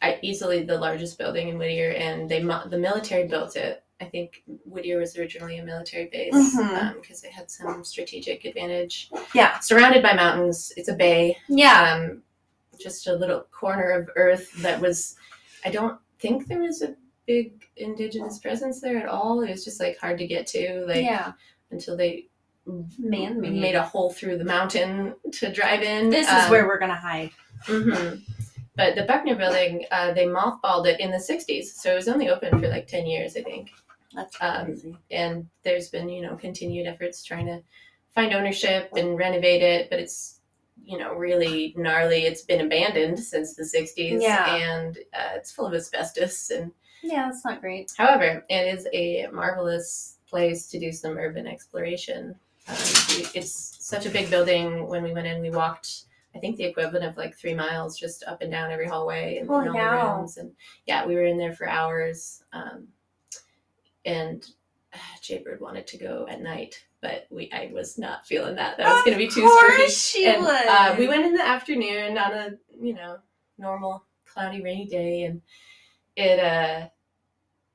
I, 0.01 0.19
easily 0.23 0.63
the 0.63 0.79
largest 0.79 1.19
building 1.19 1.49
in 1.49 1.59
Whittier, 1.59 1.91
and 1.93 2.29
they 2.29 2.41
the 2.41 2.79
military 2.79 3.27
built 3.27 3.57
it. 3.57 3.85
I 4.01 4.05
think 4.05 4.45
Whittier 4.65 4.99
was 4.99 5.17
originally 5.17 5.59
a 5.59 5.65
military 5.65 6.07
base 6.07 6.57
because 6.95 7.25
it 7.25 7.33
had 7.33 7.51
some 7.51 7.83
strategic 7.83 8.45
advantage. 8.45 9.11
yeah, 9.35 9.59
Surrounded 9.59 10.03
by 10.05 10.15
mountains, 10.15 10.73
it's 10.77 10.89
a 10.89 10.95
bay. 10.95 11.37
yeah. 11.49 11.95
Um, 11.95 12.23
just 12.79 13.09
a 13.09 13.13
little 13.13 13.45
corner 13.51 13.91
of 13.91 14.09
earth 14.15 14.53
that 14.63 14.81
was. 14.81 15.17
I 15.65 15.71
don't 15.71 15.99
think 16.21 16.47
there 16.47 16.61
was 16.61 16.83
a 16.83 16.95
big 17.27 17.65
indigenous 17.77 18.39
presence 18.39 18.81
there 18.81 18.99
at 18.99 19.09
all. 19.09 19.41
It 19.43 19.51
was 19.51 19.65
just 19.65 19.81
like 19.81 19.99
hard 19.99 20.19
to 20.19 20.27
get 20.29 20.47
to, 20.49 20.85
like 20.87 21.05
yeah. 21.05 21.33
until 21.73 21.97
they 21.97 22.29
Man 22.99 23.41
made. 23.41 23.53
made 23.53 23.75
a 23.75 23.83
hole 23.83 24.11
through 24.13 24.39
the 24.39 24.45
mountain 24.45 25.15
to 25.33 25.53
drive 25.53 25.83
in. 25.83 26.11
This 26.11 26.27
is 26.29 26.45
Um, 26.45 26.51
where 26.51 26.67
we're 26.67 26.79
gonna 26.79 26.95
hide. 26.95 27.31
mhm. 27.65 28.23
But 28.77 28.95
the 28.95 29.03
Buckner 29.05 29.35
building, 29.35 29.87
uh, 29.91 30.13
they 30.13 30.27
mothballed 30.27 30.87
it 30.87 31.01
in 31.01 31.11
the 31.11 31.19
'60s, 31.19 31.75
so 31.75 31.93
it 31.93 31.97
was 31.97 32.09
only 32.09 32.29
open 32.29 32.61
for 32.61 32.69
like 32.69 32.87
ten 32.87 33.07
years, 33.07 33.37
I 33.37 33.43
think. 33.43 33.71
That's 34.15 34.37
um, 34.41 34.67
crazy. 34.67 34.97
And 35.11 35.49
there's 35.65 35.89
been, 35.91 36.09
you 36.09 36.23
know, 36.23 36.37
continued 36.37 36.87
efforts 36.87 37.25
trying 37.25 37.47
to 37.47 37.63
find 38.15 38.33
ownership 38.33 38.91
and 38.97 39.19
renovate 39.19 39.63
it, 39.63 39.91
but 39.91 39.99
it's, 39.99 40.41
you 40.85 40.97
know, 40.97 41.13
really 41.15 41.75
gnarly. 41.77 42.23
It's 42.25 42.43
been 42.43 42.61
abandoned 42.65 43.19
since 43.19 43.55
the 43.55 43.65
'60s, 43.65 44.23
Yeah. 44.23 44.55
and 44.55 44.97
uh, 45.13 45.33
it's 45.35 45.51
full 45.53 45.67
of 45.67 45.75
asbestos. 45.75 46.51
And 46.51 46.71
yeah, 47.03 47.27
that's 47.27 47.45
not 47.45 47.61
great. 47.61 47.93
however, 47.99 48.45
it 48.49 48.75
is 48.79 48.87
a 48.93 49.27
marvelous 49.33 50.19
place 50.31 50.69
to 50.69 50.79
do 50.79 50.93
some 50.93 51.17
urban 51.19 51.47
exploration. 51.49 52.37
It's 52.71 53.77
such 53.81 54.07
a 54.07 54.11
big 54.11 54.31
building. 54.31 54.87
When 54.87 55.03
we 55.03 55.13
went 55.13 55.27
in, 55.27 55.41
we 55.43 55.51
walked. 55.51 56.05
I 56.35 56.39
think 56.39 56.57
the 56.57 56.65
equivalent 56.65 57.05
of 57.05 57.17
like 57.17 57.35
three 57.37 57.55
miles 57.55 57.99
just 57.99 58.23
up 58.25 58.43
and 58.43 58.51
down 58.51 58.71
every 58.71 58.87
hallway 58.87 59.39
and, 59.39 59.51
Oh, 59.51 59.59
and 59.61 59.71
all 59.71 59.75
yeah. 59.75 59.97
the 60.07 60.13
rooms. 60.15 60.37
And 60.37 60.53
yeah, 60.87 61.05
we 61.07 61.15
were 61.15 61.25
in 61.25 61.39
there 61.39 61.55
for 61.55 61.69
hours. 61.69 62.45
Um, 62.53 62.89
and 64.05 64.47
uh, 64.95 64.99
Jaybird 65.23 65.61
wanted 65.61 65.87
to 65.89 65.99
go 65.99 66.27
at 66.29 66.41
night, 66.43 66.85
but 67.01 67.27
we 67.31 67.51
I 67.53 67.71
was 67.73 67.99
not 67.99 68.27
feeling 68.27 68.55
that. 68.57 68.77
That 68.77 68.93
was 68.93 69.05
going 69.05 69.19
to 69.19 69.25
be 69.25 69.29
too 69.31 69.49
spooky. 69.49 69.91
she 69.91 70.27
and 70.27 70.47
uh, 70.47 70.95
we 70.99 71.09
went 71.09 71.25
in 71.25 71.35
the 71.35 71.47
afternoon 71.47 72.19
on 72.19 72.33
a 72.33 72.51
you 72.81 72.95
know 72.95 73.19
normal 73.59 74.05
cloudy 74.27 74.63
rainy 74.63 74.87
day, 74.87 75.25
and 75.25 75.41
it 76.17 76.39
uh 76.39 76.89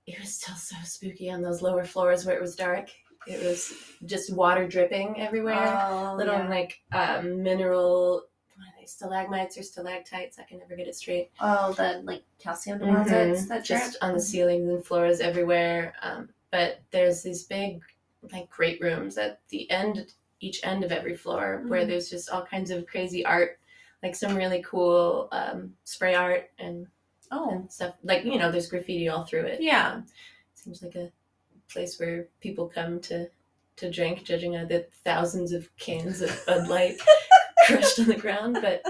it 0.06 0.19
was 0.19 0.34
still 0.34 0.56
so 0.56 0.75
spooky 0.84 1.32
on 1.32 1.41
those 1.41 1.62
lower 1.62 1.84
floors 1.86 2.25
where 2.25 2.36
it 2.36 2.41
was 2.41 2.56
dark. 2.56 2.89
It 3.27 3.43
was 3.43 3.73
just 4.05 4.33
water 4.33 4.67
dripping 4.67 5.19
everywhere. 5.21 5.79
Oh, 5.89 6.15
Little 6.17 6.33
yeah. 6.36 6.47
like 6.49 6.81
um, 6.91 7.41
mineral. 7.43 8.23
What 8.55 8.67
are 8.67 8.73
they? 8.79 8.86
Stalagmites 8.86 9.57
or 9.57 9.63
stalactites? 9.63 10.39
I 10.39 10.43
can 10.43 10.59
never 10.59 10.75
get 10.75 10.88
it 10.88 10.95
straight. 10.95 11.31
oh, 11.39 11.73
the 11.73 12.01
like 12.03 12.23
calcium 12.39 12.79
deposits 12.79 13.43
Mhm. 13.43 13.47
that 13.49 13.63
just 13.63 13.97
on 14.01 14.13
the 14.13 14.19
ceilings 14.19 14.69
and 14.69 14.83
floors 14.86 15.19
everywhere. 15.19 15.93
Um, 16.01 16.29
but 16.51 16.81
there's 16.91 17.23
these 17.23 17.43
big, 17.43 17.81
like 18.31 18.49
great 18.49 18.79
rooms 18.81 19.17
at 19.17 19.39
the 19.49 19.69
end, 19.71 20.13
each 20.39 20.59
end 20.63 20.83
of 20.83 20.91
every 20.91 21.15
floor, 21.15 21.63
where 21.67 21.83
Mhm. 21.83 21.88
there's 21.88 22.09
just 22.09 22.29
all 22.29 22.43
kinds 22.45 22.69
of 22.71 22.86
crazy 22.86 23.25
art, 23.25 23.57
like 24.03 24.15
some 24.15 24.36
really 24.36 24.62
cool 24.63 25.29
um, 25.31 25.75
spray 25.83 26.13
art 26.15 26.51
and, 26.59 26.88
Oh, 27.31 27.49
and 27.49 27.71
stuff. 27.71 27.95
Like 28.03 28.23
you 28.25 28.38
know, 28.38 28.51
there's 28.51 28.67
graffiti 28.69 29.09
all 29.09 29.23
through 29.23 29.45
it. 29.45 29.62
Yeah. 29.62 29.93
Um, 29.93 30.05
seems 30.53 30.83
like 30.83 30.93
a 30.95 31.12
place 31.73 31.99
where 31.99 32.27
people 32.41 32.67
come 32.67 32.99
to 33.01 33.27
to 33.75 33.89
drink, 33.89 34.23
judging 34.23 34.55
on 34.55 34.67
the 34.67 34.86
thousands 35.03 35.51
of 35.51 35.67
cans 35.77 36.21
of 36.21 36.45
Bud 36.45 36.67
Light 36.67 36.97
crushed 37.65 37.99
on 37.99 38.05
the 38.05 38.15
ground. 38.15 38.59
But 38.62 38.83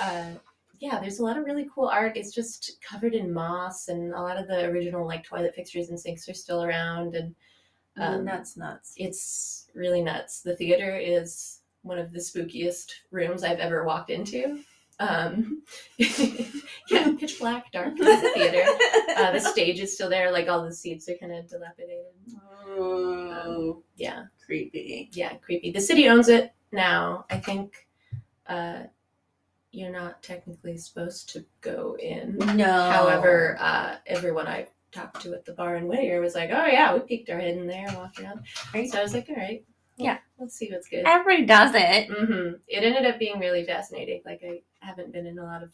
uh, 0.00 0.30
yeah, 0.80 0.98
there's 0.98 1.18
a 1.18 1.24
lot 1.24 1.36
of 1.36 1.44
really 1.44 1.68
cool 1.74 1.88
art. 1.88 2.16
It's 2.16 2.34
just 2.34 2.78
covered 2.82 3.14
in 3.14 3.32
moss, 3.32 3.88
and 3.88 4.12
a 4.12 4.20
lot 4.20 4.38
of 4.38 4.48
the 4.48 4.64
original 4.64 5.06
like 5.06 5.24
toilet 5.24 5.54
fixtures 5.54 5.90
and 5.90 6.00
sinks 6.00 6.28
are 6.28 6.34
still 6.34 6.64
around, 6.64 7.14
and 7.14 7.34
um, 7.96 8.24
nuts, 8.24 8.56
nuts. 8.56 8.94
it's 8.96 9.68
really 9.74 10.02
nuts. 10.02 10.40
The 10.40 10.56
theater 10.56 10.96
is 10.96 11.60
one 11.82 11.98
of 11.98 12.12
the 12.12 12.18
spookiest 12.18 12.90
rooms 13.10 13.44
I've 13.44 13.58
ever 13.58 13.84
walked 13.84 14.10
into. 14.10 14.60
Um, 15.00 15.62
yeah, 15.98 17.12
pitch 17.18 17.38
black, 17.40 17.72
dark 17.72 17.98
is 17.98 18.22
the 18.22 18.30
theater. 18.34 18.64
Uh, 19.16 19.30
the 19.30 19.38
stage 19.38 19.78
is 19.78 19.94
still 19.94 20.10
there, 20.10 20.32
like 20.32 20.48
all 20.48 20.64
the 20.64 20.74
seats 20.74 21.08
are 21.08 21.14
kind 21.14 21.30
of 21.32 21.48
dilapidated. 21.48 22.04
Oh, 22.66 23.82
Yeah, 23.96 24.24
creepy. 24.44 25.08
yeah, 25.12 25.34
creepy. 25.36 25.70
The 25.70 25.80
city 25.80 26.08
owns 26.08 26.28
it 26.28 26.52
now. 26.72 27.24
I 27.30 27.38
think 27.38 27.86
uh, 28.48 28.82
you're 29.70 29.92
not 29.92 30.20
technically 30.22 30.76
supposed 30.78 31.28
to 31.30 31.44
go 31.60 31.96
in. 32.00 32.38
No. 32.56 32.90
However, 32.90 33.56
uh, 33.60 33.96
everyone 34.06 34.48
I 34.48 34.66
talked 34.90 35.22
to 35.22 35.32
at 35.34 35.44
the 35.44 35.52
bar 35.52 35.76
in 35.76 35.86
Whittier 35.86 36.20
was 36.20 36.34
like, 36.34 36.50
"Oh 36.52 36.66
yeah, 36.66 36.92
we 36.92 37.00
peeked 37.00 37.30
our 37.30 37.38
head 37.38 37.56
in 37.56 37.66
there 37.68 37.86
and 37.86 37.96
walked 37.96 38.18
around." 38.20 38.40
Right. 38.74 38.90
So 38.90 38.98
I 38.98 39.02
was 39.02 39.14
like, 39.14 39.28
"All 39.28 39.36
right, 39.36 39.64
well, 39.96 40.06
Yeah. 40.06 40.18
let's 40.38 40.56
see 40.56 40.70
what's 40.72 40.88
good." 40.88 41.04
everybody 41.06 41.46
does 41.46 41.70
it. 41.74 42.08
hmm 42.10 42.54
It 42.66 42.82
ended 42.82 43.06
up 43.06 43.18
being 43.20 43.38
really 43.38 43.64
fascinating. 43.64 44.22
Like 44.24 44.42
I 44.44 44.60
haven't 44.84 45.12
been 45.12 45.26
in 45.26 45.38
a 45.38 45.44
lot 45.44 45.62
of 45.62 45.72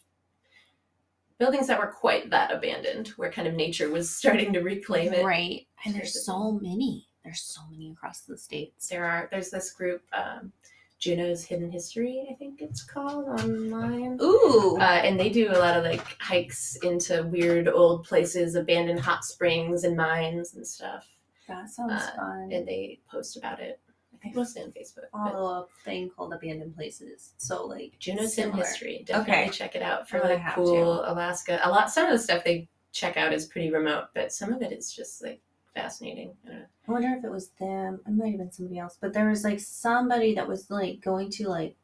buildings 1.38 1.66
that 1.66 1.79
were 1.79 1.87
quite 1.87 2.31
that 2.31 2.53
abandoned, 2.53 3.09
where 3.16 3.33
kind 3.33 3.49
of 3.49 3.55
nature 3.55 3.90
was 3.90 4.14
starting 4.16 4.53
to 4.53 4.61
reclaim 4.61 5.12
it. 5.12 5.25
Right. 5.25 5.66
And 5.85 5.94
there's 5.94 6.25
so 6.25 6.53
many. 6.53 7.09
There's 7.25 7.42
so 7.42 7.61
many 7.70 7.90
across 7.90 8.20
the 8.20 8.37
states. 8.37 8.88
There 8.88 9.05
are 9.05 9.29
there's 9.31 9.51
this 9.51 9.73
group, 9.73 10.03
um, 10.12 10.53
Juneau's 10.99 11.44
Hidden 11.44 11.70
History, 11.70 12.29
I 12.31 12.35
think 12.35 12.61
it's 12.61 12.83
called 12.83 13.27
online. 13.27 14.18
Ooh. 14.23 14.77
Uh, 14.79 15.01
and 15.03 15.18
they 15.18 15.31
do 15.31 15.51
a 15.51 15.59
lot 15.59 15.77
of 15.77 15.85
like 15.85 16.05
hikes 16.20 16.77
into 16.83 17.23
weird 17.25 17.68
old 17.68 18.05
places, 18.05 18.55
abandoned 18.55 19.01
hot 19.01 19.25
springs 19.25 19.85
and 19.85 19.96
mines 19.96 20.55
and 20.55 20.66
stuff. 20.66 21.09
that 21.49 21.70
sounds 21.70 22.03
uh, 22.03 22.16
fun. 22.16 22.51
And 22.53 22.68
they 22.68 23.01
post 23.11 23.38
about 23.38 23.61
it. 23.61 23.81
I 24.24 24.33
mostly 24.35 24.62
on 24.62 24.72
Facebook. 24.72 25.11
Follow 25.12 25.62
a 25.62 25.66
thing 25.85 26.11
called 26.11 26.33
abandoned 26.33 26.76
places. 26.76 27.33
So 27.38 27.66
like 27.66 27.98
Juneau's. 27.98 28.35
History. 28.35 29.04
Definitely 29.06 29.33
Okay. 29.42 29.50
check 29.50 29.74
it 29.76 29.83
out 29.83 30.09
for 30.09 30.18
gonna 30.18 30.35
like 30.35 30.54
cool 30.54 31.02
Alaska. 31.06 31.61
A 31.62 31.70
lot. 31.70 31.90
Some 31.90 32.06
of 32.06 32.12
the 32.12 32.18
stuff 32.18 32.44
they 32.44 32.68
check 32.92 33.16
out 33.16 33.33
is 33.33 33.46
pretty 33.46 33.70
remote, 33.70 34.06
but 34.14 34.33
some 34.33 34.52
of 34.52 34.62
it 34.62 34.72
is 34.72 34.92
just 34.92 35.22
like 35.22 35.40
fascinating. 35.74 36.35
I. 36.48 36.62
I 36.88 36.92
wonder 36.92 37.14
if 37.16 37.24
it 37.24 37.30
was 37.30 37.50
them. 37.61 38.00
It 38.06 38.11
might 38.11 38.30
have 38.30 38.38
been 38.38 38.50
somebody 38.52 38.78
else, 38.78 38.98
but 39.00 39.12
there 39.12 39.28
was 39.28 39.44
like 39.44 39.61
somebody 39.61 40.35
that 40.35 40.48
was 40.48 40.70
like 40.70 41.00
going 41.00 41.30
to 41.30 41.48
like 41.48 41.76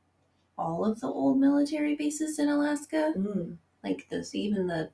all 0.59 0.85
of 0.85 1.01
the 1.01 1.07
old 1.07 1.39
military 1.39 1.95
bases 1.95 2.39
in 2.39 2.49
Alaska. 2.49 3.13
Mm. 3.17 3.57
Like 3.85 4.09
this, 4.11 4.35
even 4.35 4.67
the 4.67 4.91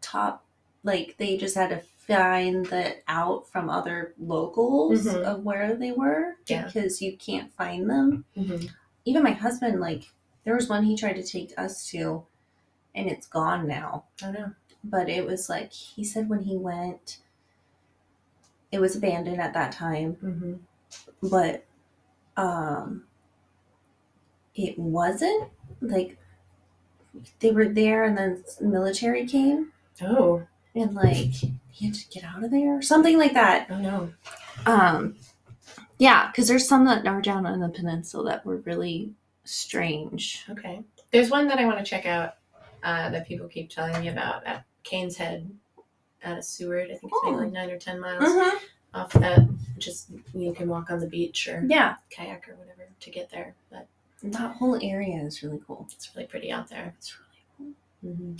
top. 0.00 0.43
Like 0.84 1.16
they 1.18 1.36
just 1.36 1.56
had 1.56 1.70
to 1.70 1.80
find 2.06 2.66
that 2.66 3.02
out 3.08 3.48
from 3.48 3.68
other 3.70 4.14
locals 4.18 5.04
Mhm. 5.06 5.22
of 5.24 5.42
where 5.42 5.74
they 5.74 5.90
were 5.90 6.36
Yeah. 6.46 6.66
because 6.66 7.00
you 7.02 7.16
can't 7.16 7.50
find 7.54 7.88
them. 7.90 8.24
Mhm. 8.36 8.70
Even 9.06 9.22
my 9.22 9.32
husband, 9.32 9.80
like 9.80 10.12
there 10.44 10.54
was 10.54 10.68
one 10.68 10.84
he 10.84 10.96
tried 10.96 11.14
to 11.14 11.22
take 11.22 11.58
us 11.58 11.88
to, 11.90 12.26
and 12.94 13.08
it's 13.10 13.26
gone 13.26 13.66
now. 13.66 14.04
I 14.22 14.30
know. 14.30 14.52
but 14.86 15.08
it 15.08 15.24
was 15.26 15.48
like 15.48 15.72
he 15.72 16.04
said 16.04 16.28
when 16.28 16.40
he 16.40 16.54
went 16.58 17.18
it 18.70 18.78
was 18.80 18.94
abandoned 18.96 19.40
at 19.40 19.54
that 19.54 19.72
time 19.72 20.12
hmm 20.16 20.54
but 21.22 21.64
um 22.36 23.04
it 24.54 24.78
wasn't 24.78 25.48
like 25.80 26.18
they 27.40 27.50
were 27.50 27.66
there 27.68 28.04
and 28.04 28.18
then 28.18 28.44
military 28.60 29.26
came 29.26 29.72
Oh, 30.02 30.46
and 30.74 30.94
like 30.94 31.32
he 31.70 31.86
had 31.86 31.94
to 31.94 32.08
get 32.08 32.24
out 32.24 32.42
of 32.44 32.50
there 32.50 32.80
something 32.82 33.18
like 33.18 33.32
that 33.34 33.66
oh 33.70 33.78
no. 33.78 34.12
um 34.66 35.14
yeah 35.98 36.28
because 36.30 36.48
there's 36.48 36.66
some 36.68 36.84
that 36.84 37.06
are 37.06 37.20
down 37.20 37.46
on 37.46 37.60
the 37.60 37.68
peninsula 37.68 38.24
that 38.30 38.44
were 38.46 38.56
really 38.58 39.12
strange 39.44 40.44
Okay. 40.50 40.82
There's 41.10 41.30
one 41.30 41.46
that 41.48 41.58
I 41.58 41.64
want 41.64 41.78
to 41.78 41.84
check 41.84 42.06
out 42.06 42.34
uh, 42.82 43.08
that 43.10 43.28
people 43.28 43.46
keep 43.46 43.70
telling 43.70 44.00
me 44.00 44.08
about 44.08 44.44
at 44.46 44.64
Caines 44.82 45.16
Head 45.16 45.48
out 46.24 46.38
of 46.38 46.44
Seward. 46.44 46.86
I 46.90 46.96
think 46.96 47.12
it's 47.12 47.20
maybe 47.24 47.36
Oh. 47.36 47.40
like 47.40 47.52
nine 47.52 47.70
or 47.70 47.78
ten 47.78 48.00
miles 48.00 48.24
off 48.94 49.12
that. 49.12 49.48
Just 49.78 50.08
you 50.34 50.52
can 50.52 50.68
walk 50.68 50.90
on 50.90 50.98
the 50.98 51.06
beach 51.06 51.46
or 51.46 51.62
yeah 51.68 51.96
kayak 52.10 52.48
or 52.48 52.56
whatever 52.56 52.88
to 52.98 53.10
get 53.10 53.30
there. 53.30 53.54
But 53.70 53.86
that 54.24 54.56
whole 54.56 54.76
area 54.82 55.22
is 55.22 55.42
really 55.44 55.60
cool. 55.66 55.86
It's 55.92 56.10
really 56.16 56.26
pretty 56.26 56.50
out 56.50 56.68
there. 56.68 56.94
It's 56.98 57.16
really 57.60 57.74
cool. 58.02 58.12
hmm 58.16 58.34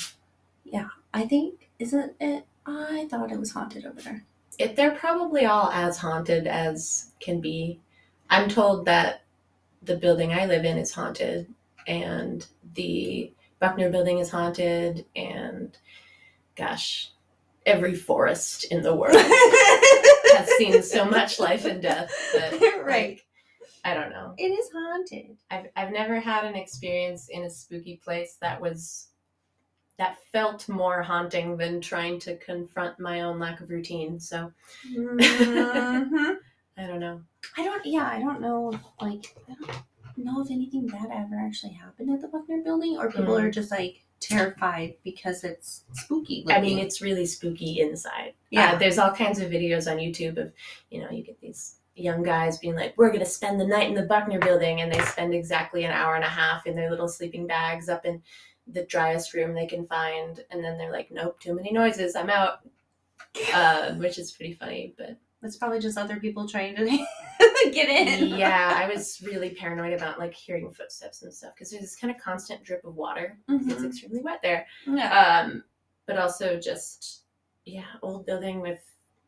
Yeah, 0.65 0.89
I 1.13 1.27
think 1.27 1.71
isn't 1.79 2.15
it? 2.21 2.47
I 2.67 3.07
thought 3.11 3.33
it 3.33 3.39
was 3.39 3.53
haunted 3.53 3.85
over 3.87 4.01
there. 4.01 4.25
If 4.59 4.77
they're 4.77 4.93
probably 4.95 5.47
all 5.47 5.71
as 5.71 5.99
haunted 5.99 6.47
as 6.47 7.11
can 7.21 7.41
be. 7.41 7.81
I'm 8.31 8.49
told 8.49 8.87
that 8.87 9.23
the 9.83 9.97
building 9.97 10.33
I 10.33 10.47
live 10.47 10.65
in 10.65 10.79
is 10.79 10.93
haunted, 10.93 11.53
and 11.87 12.47
the 12.75 13.33
Buckner 13.61 13.91
building 13.91 14.19
is 14.19 14.31
haunted, 14.31 15.05
and 15.15 15.77
gosh, 16.57 17.11
every 17.67 17.95
forest 17.95 18.65
in 18.65 18.83
the 18.83 18.95
world 18.95 19.17
has 19.19 20.49
seen 20.57 20.83
so 20.83 21.05
much 21.05 21.39
life 21.39 21.65
and 21.65 21.83
death 21.83 22.11
that 22.33 22.53
Right. 22.85 22.87
like, 23.11 23.27
I 23.85 23.95
don't 23.95 24.11
know. 24.11 24.35
It 24.39 24.49
is 24.49 24.71
haunted. 24.73 25.37
I've 25.51 25.67
I've 25.77 25.93
never 25.93 26.19
had 26.21 26.45
an 26.45 26.55
experience 26.55 27.29
in 27.29 27.43
a 27.43 27.51
spooky 27.51 28.01
place 28.03 28.37
that 28.41 28.61
was 28.61 29.09
that 29.99 30.19
felt 30.33 30.69
more 30.69 31.03
haunting 31.03 31.57
than 31.57 31.81
trying 31.81 32.19
to 32.21 32.37
confront 32.39 32.99
my 32.99 33.21
own 33.23 33.39
lack 33.39 33.61
of 33.61 33.71
routine. 33.71 34.19
So 34.19 34.53
Mhm. 34.93 35.19
I 36.77 36.87
don't 36.87 36.99
know. 37.01 37.21
I 37.57 37.63
don't. 37.65 37.87
Yeah, 37.87 38.09
I 38.09 38.19
don't 38.19 38.41
know. 38.41 38.73
Like, 39.01 39.37
I 39.49 39.55
don't 39.55 40.25
know 40.25 40.43
if 40.43 40.51
anything 40.51 40.87
bad 40.89 41.09
ever 41.13 41.37
actually 41.41 41.73
happened 41.75 42.11
at 42.11 42.21
the 42.21 42.29
Buckner 42.29 42.63
building, 42.65 42.97
or 42.99 43.11
people 43.11 43.35
Mm. 43.35 43.45
are 43.45 43.51
just 43.51 43.71
like 43.71 44.03
terrified 44.21 44.95
because 45.05 45.45
it's 45.45 45.85
spooky. 45.93 46.45
I 46.49 46.61
mean, 46.61 46.79
it's 46.79 47.01
really 47.01 47.27
spooky 47.27 47.81
inside. 47.81 48.35
Yeah. 48.51 48.73
Uh, 48.73 48.79
there's 48.79 48.99
all 48.99 49.13
kinds 49.13 49.39
of 49.39 49.51
videos 49.51 49.91
on 49.91 49.99
YouTube 49.99 50.39
of, 50.39 50.53
you 50.91 51.01
know, 51.01 51.11
you 51.11 51.23
get 51.23 51.41
these 51.41 51.77
young 51.95 52.23
guys 52.25 52.59
being 52.59 52.75
like, 52.75 52.95
we're 52.97 53.09
going 53.11 53.21
to 53.21 53.27
spend 53.27 53.61
the 53.61 53.67
night 53.67 53.89
in 53.89 53.95
the 53.95 54.03
Buckner 54.03 54.39
building. 54.41 54.81
And 54.81 54.93
they 54.93 55.01
spend 55.03 55.33
exactly 55.35 55.85
an 55.85 55.93
hour 55.93 56.15
and 56.17 56.25
a 56.25 56.29
half 56.29 56.67
in 56.67 56.75
their 56.75 56.91
little 56.91 57.07
sleeping 57.07 57.47
bags 57.47 57.89
up 57.89 58.05
in 58.07 58.21
the 58.67 58.85
driest 58.85 59.35
room 59.35 59.55
they 59.55 59.67
can 59.67 59.87
find. 59.87 60.43
And 60.51 60.63
then 60.65 60.79
they're 60.79 60.93
like, 60.93 61.11
nope, 61.11 61.39
too 61.41 61.55
many 61.55 61.73
noises. 61.73 62.17
I'm 62.17 62.31
out. 62.31 62.61
Uh, 63.53 63.95
which 63.95 64.19
is 64.19 64.33
pretty 64.33 64.55
funny. 64.55 64.95
But 64.97 65.17
it's 65.43 65.57
probably 65.57 65.81
just 65.81 65.99
other 65.99 66.17
people 66.21 66.47
trying 66.49 66.77
to 66.77 66.85
get 67.73 67.89
in. 67.89 68.29
yeah, 68.29 68.73
I 68.77 68.89
was 68.93 69.21
really 69.25 69.51
paranoid 69.51 69.93
about 69.93 70.19
like 70.19 70.33
hearing 70.35 70.71
footsteps 70.71 71.23
and 71.23 71.33
stuff 71.35 71.53
because 71.55 71.71
there's 71.71 71.83
this 71.83 71.97
kind 71.97 72.15
of 72.15 72.21
constant 72.23 72.63
drip 72.65 72.85
of 72.85 72.95
water. 72.95 73.39
It's 73.49 73.75
Mhm. 73.75 73.87
extremely 73.87 74.23
wet 74.23 74.41
there. 74.43 74.67
Yeah. 74.87 75.43
um, 75.47 75.65
but 76.07 76.17
also 76.19 76.59
just 76.61 77.23
yeah, 77.65 77.85
old 78.03 78.27
building 78.27 78.61
with 78.61 78.81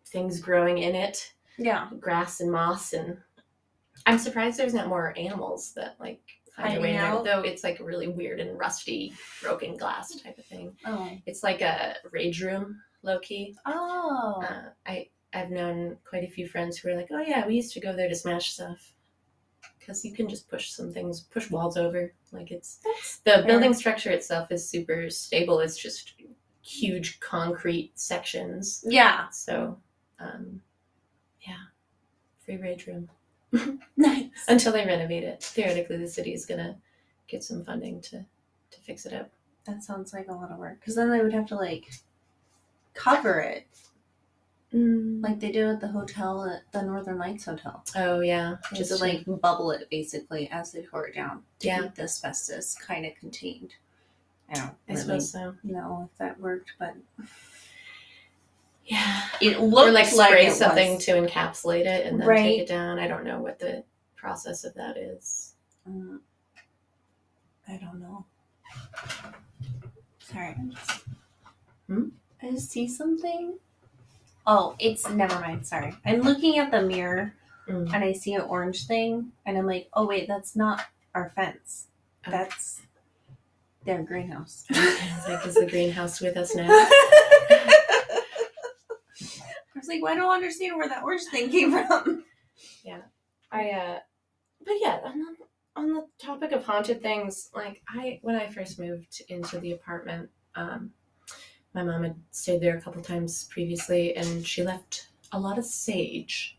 things 0.07 0.41
growing 0.41 0.79
in 0.79 0.95
it, 0.95 1.33
yeah. 1.59 1.89
grass 1.99 2.41
and 2.41 2.53
moss, 2.53 2.93
and 2.93 3.17
I'm 4.05 4.19
surprised 4.19 4.59
there's 4.59 4.75
not 4.75 4.89
more 4.89 5.15
animals 5.19 5.73
that 5.75 5.97
like 5.99 6.21
find 6.57 6.75
their 6.75 6.81
way 6.81 6.91
in 6.91 6.97
there. 6.97 7.07
out? 7.07 7.25
Though 7.25 7.41
it's 7.41 7.65
like 7.65 7.79
really 7.81 8.09
weird 8.09 8.41
and 8.41 8.59
rusty, 8.59 9.13
broken 9.43 9.77
glass 9.77 10.15
type 10.21 10.39
of 10.39 10.45
thing. 10.47 10.77
Oh. 10.85 11.11
It's 11.27 11.43
like 11.43 11.61
a 11.61 11.97
rage 12.11 12.43
room, 12.43 12.81
low 13.03 13.19
key. 13.19 13.57
Oh. 13.67 14.43
Uh, 14.49 14.71
I 14.87 15.09
I've 15.33 15.51
known 15.51 15.99
quite 16.09 16.25
a 16.25 16.31
few 16.31 16.49
friends 16.49 16.79
who 16.79 16.89
are 16.89 16.97
like, 16.97 17.09
oh 17.11 17.21
yeah, 17.21 17.47
we 17.47 17.55
used 17.57 17.75
to 17.75 17.81
go 17.81 17.95
there 17.95 18.09
to 18.09 18.15
smash 18.15 18.53
stuff. 18.53 18.93
Because 19.79 20.05
you 20.05 20.13
can 20.15 20.29
just 20.29 20.49
push 20.49 20.71
some 20.71 20.93
things, 20.93 21.21
push 21.21 21.51
walls 21.51 21.77
over. 21.77 22.13
Like 22.33 22.51
it's 22.51 22.81
That's 22.83 23.19
the 23.19 23.33
fair. 23.33 23.47
building 23.47 23.75
structure 23.75 24.11
itself 24.11 24.51
is 24.51 24.69
super 24.69 25.11
stable. 25.11 25.61
It's 25.61 25.79
just 25.79 26.15
huge 26.63 27.21
concrete 27.21 27.93
sections. 27.95 28.85
Yeah. 28.87 29.29
So, 29.29 29.79
um, 30.19 30.61
yeah, 31.47 31.55
free 32.45 32.57
rage 32.57 32.87
room 32.87 33.09
Nice. 33.97 34.29
until 34.49 34.73
they 34.73 34.85
renovate 34.87 35.25
it. 35.25 35.43
Theoretically, 35.43 35.97
the 35.99 36.09
city 36.09 36.33
is 36.35 36.47
gonna 36.47 36.77
get 37.29 37.43
some 37.45 37.65
funding 37.65 38.01
to 38.03 38.25
to 38.71 38.81
fix 38.81 39.07
it 39.07 39.13
up. 39.15 39.31
That 39.65 39.83
sounds 39.83 40.13
like 40.13 40.29
a 40.29 40.33
lot 40.33 40.51
of 40.51 40.59
work. 40.59 40.81
Because 40.81 40.95
then 40.95 41.11
they 41.11 41.21
would 41.23 41.33
have 41.33 41.47
to 41.47 41.57
like 41.57 41.87
cover 42.95 43.41
it, 43.41 43.67
mm. 44.73 45.23
like 45.23 45.41
they 45.41 45.51
do 45.53 45.69
at 45.71 45.81
the 45.81 45.89
hotel 45.89 46.45
at 46.45 46.71
the 46.73 46.83
Northern 46.83 47.19
Lights 47.19 47.45
Hotel. 47.45 47.83
oh 47.97 48.21
yeah, 48.21 48.57
Just 48.71 48.91
just 48.91 48.99
to 48.99 49.05
like 49.05 49.25
bubble 49.41 49.71
it 49.73 49.89
basically 49.91 50.49
as 50.51 50.73
they 50.73 50.83
tore 50.83 51.07
it 51.09 51.15
down 51.15 51.43
to 51.61 51.67
Yeah. 51.67 51.83
keep 51.83 51.95
the 51.97 52.03
asbestos 52.03 52.75
kind 52.75 53.05
of 53.07 53.15
contained. 53.17 53.75
I 54.49 54.55
don't 54.55 54.65
I 54.89 54.93
really 54.93 55.01
suppose 55.01 55.33
so. 55.33 55.55
know 55.65 56.09
if 56.13 56.19
that 56.19 56.39
worked, 56.41 56.73
but 56.79 56.95
Yeah. 58.87 59.23
it 59.41 59.59
looked 59.61 59.89
or 59.89 59.93
like 59.93 60.07
spray 60.07 60.47
it 60.47 60.53
something 60.55 60.95
was. 60.95 61.05
to 61.07 61.13
encapsulate 61.13 61.87
it 61.87 62.07
and 62.07 62.21
then 62.21 62.29
Right. 62.29 62.43
take 62.43 62.61
it 62.63 62.69
down. 62.69 62.99
I 63.01 63.09
don't 63.09 63.25
know 63.25 63.41
what 63.41 63.59
the 63.59 63.83
process 64.17 64.63
of 64.65 64.75
that 64.75 64.97
is. 64.97 65.55
Mm, 65.89 66.21
I 67.69 67.77
don't 67.79 68.01
know. 68.01 68.25
Sorry. 70.21 70.55
Hmm? 71.89 72.09
I 72.43 72.51
just 72.53 72.71
see 72.71 72.87
something. 72.89 73.59
Oh, 74.47 74.77
it's 74.79 75.09
never 75.11 75.39
mind. 75.41 75.67
Sorry. 75.67 75.95
I'm 76.05 76.21
looking 76.21 76.59
at 76.59 76.71
the 76.71 76.83
mirror 76.83 77.35
Mm. 77.69 77.93
and 77.93 78.05
I 78.05 78.13
see 78.13 78.33
an 78.35 78.43
orange 78.43 78.87
thing, 78.87 79.33
and 79.45 79.59
I'm 79.59 79.67
like, 79.67 79.89
oh 79.95 80.07
wait, 80.07 80.29
that's 80.29 80.55
not 80.55 80.83
our 81.17 81.31
fence. 81.35 81.89
Oh. 82.25 82.31
That's 82.31 82.81
their 83.85 84.03
greenhouse. 84.05 84.65
Like, 84.71 85.45
is 85.45 85.55
the 85.55 85.67
greenhouse 85.71 86.21
with 86.21 86.37
us 86.37 86.55
now? 86.55 86.69
I 89.77 89.79
was 89.79 89.89
like, 89.89 90.03
well, 90.03 90.15
I 90.15 90.17
don't 90.17 90.33
understand 90.33 90.77
where 90.77 90.89
that 90.89 91.03
orange 91.05 91.25
thing 91.31 91.51
came 91.51 91.71
from. 91.71 92.25
Yeah. 92.83 93.03
I 93.53 93.71
uh 93.71 93.99
but 94.65 94.75
yeah, 94.81 95.01
on 95.05 95.19
the, 95.19 95.37
on 95.77 95.93
the 95.93 96.07
topic 96.19 96.53
of 96.53 96.65
haunted 96.65 97.03
things, 97.03 97.51
like 97.55 97.83
I 97.89 98.19
when 98.23 98.37
I 98.37 98.49
first 98.49 98.79
moved 98.79 99.23
into 99.29 99.59
the 99.61 99.73
apartment, 99.73 100.31
um 100.55 100.91
my 101.75 101.83
mom 101.83 102.05
had 102.05 102.17
stayed 102.31 102.63
there 102.63 102.79
a 102.79 102.81
couple 102.81 103.03
times 103.03 103.45
previously 103.51 104.17
and 104.17 104.47
she 104.47 104.63
left 104.63 105.09
a 105.33 105.39
lot 105.39 105.59
of 105.59 105.65
sage. 105.67 106.57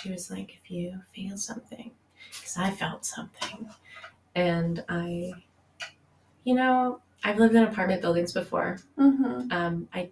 She 0.00 0.10
was 0.12 0.30
like, 0.30 0.56
if 0.62 0.70
you 0.70 1.00
feel 1.12 1.36
something, 1.36 1.90
because 2.30 2.56
I 2.56 2.70
felt 2.70 3.04
something. 3.04 3.68
And 4.36 4.84
I, 4.88 5.32
you 6.44 6.54
know, 6.54 7.00
I've 7.24 7.38
lived 7.38 7.56
in 7.56 7.64
apartment 7.64 8.00
buildings 8.00 8.32
before. 8.32 8.78
Mm-hmm. 8.96 9.50
Um, 9.50 9.88
I 9.92 10.10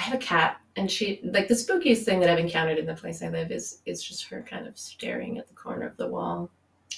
I 0.00 0.02
have 0.04 0.14
a 0.14 0.18
cat, 0.22 0.58
and 0.76 0.90
she 0.90 1.20
like 1.22 1.46
the 1.46 1.52
spookiest 1.54 2.04
thing 2.04 2.20
that 2.20 2.30
I've 2.30 2.38
encountered 2.38 2.78
in 2.78 2.86
the 2.86 2.94
place 2.94 3.22
I 3.22 3.28
live 3.28 3.50
is 3.52 3.82
is 3.84 4.02
just 4.02 4.24
her 4.28 4.40
kind 4.48 4.66
of 4.66 4.78
staring 4.78 5.38
at 5.38 5.46
the 5.46 5.52
corner 5.54 5.86
of 5.86 5.96
the 5.98 6.08
wall. 6.08 6.48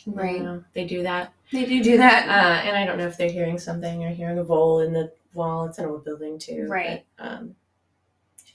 You 0.06 0.12
Right. 0.14 0.40
know, 0.40 0.62
they 0.72 0.84
do 0.84 1.02
that, 1.02 1.32
They 1.50 1.64
do 1.64 1.82
do 1.82 1.96
that. 1.96 2.28
uh, 2.28 2.66
and 2.68 2.76
I 2.76 2.86
don't 2.86 2.98
know 2.98 3.06
if 3.08 3.16
they're 3.18 3.28
hearing 3.30 3.58
something 3.58 4.04
or 4.04 4.10
hearing 4.10 4.38
a 4.38 4.44
vole 4.44 4.80
in 4.80 4.92
the 4.92 5.12
wall. 5.34 5.64
It's 5.66 5.78
an 5.78 5.86
old 5.86 6.04
building 6.04 6.38
too, 6.38 6.66
Right. 6.68 7.04
But, 7.18 7.26
um, 7.26 7.56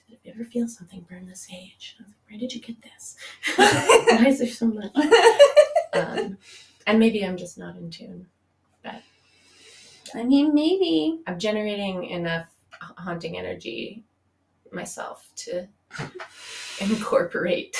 if 0.09 0.19
you 0.23 0.31
ever 0.33 0.45
feel 0.45 0.67
something, 0.69 1.05
burn 1.09 1.25
the 1.27 1.35
sage. 1.35 1.97
I 1.99 2.03
was 2.03 2.07
like, 2.07 2.29
where 2.29 2.39
did 2.39 2.53
you 2.53 2.61
get 2.61 2.77
this? 2.81 3.17
Why 3.57 4.25
is 4.27 4.39
there 4.39 4.47
so 4.47 4.67
much? 4.67 4.91
Um, 5.93 6.37
and 6.85 6.99
maybe 6.99 7.25
I'm 7.25 7.37
just 7.37 7.57
not 7.57 7.75
in 7.75 7.89
tune. 7.89 8.27
But 8.83 9.01
I 10.13 10.23
mean, 10.23 10.53
maybe. 10.53 11.21
I'm 11.25 11.39
generating 11.39 12.03
enough 12.05 12.47
haunting 12.79 13.37
energy 13.37 14.03
myself 14.73 15.29
to 15.37 15.67
incorporate. 16.81 17.75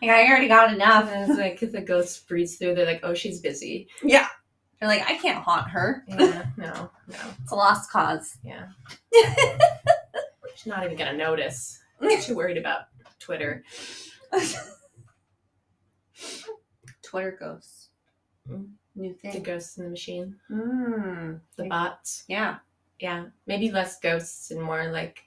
Like, 0.00 0.10
I 0.10 0.26
already 0.28 0.48
got 0.48 0.72
enough. 0.72 1.08
And 1.10 1.30
it's 1.30 1.38
like, 1.40 1.62
if 1.62 1.72
the 1.72 1.80
ghost 1.80 2.26
breathes 2.28 2.56
through, 2.56 2.74
they're 2.74 2.86
like, 2.86 3.00
oh, 3.02 3.14
she's 3.14 3.40
busy. 3.40 3.88
Yeah. 4.02 4.26
They're 4.80 4.88
like, 4.88 5.08
I 5.08 5.16
can't 5.16 5.42
haunt 5.42 5.70
her. 5.70 6.04
Yeah, 6.08 6.46
no, 6.56 6.90
no, 7.08 7.16
It's 7.42 7.52
a 7.52 7.54
lost 7.54 7.90
cause. 7.90 8.36
yeah. 8.42 8.66
She's 10.56 10.66
not 10.66 10.84
even 10.84 10.96
gonna 10.96 11.16
notice. 11.16 11.78
Too 12.22 12.34
worried 12.36 12.56
about 12.58 12.82
Twitter. 13.20 13.64
Twitter 17.02 17.36
ghosts. 17.38 17.88
Mm. 18.50 18.70
New 18.94 19.16
The 19.22 19.40
ghosts 19.40 19.78
in 19.78 19.84
the 19.84 19.90
machine, 19.90 20.36
Mm. 20.50 21.40
the 21.56 21.64
bots. 21.64 22.24
Yeah. 22.28 22.56
Yeah, 23.00 23.26
maybe 23.46 23.70
less 23.70 23.98
ghosts 24.00 24.50
and 24.50 24.62
more 24.62 24.90
like, 24.92 25.24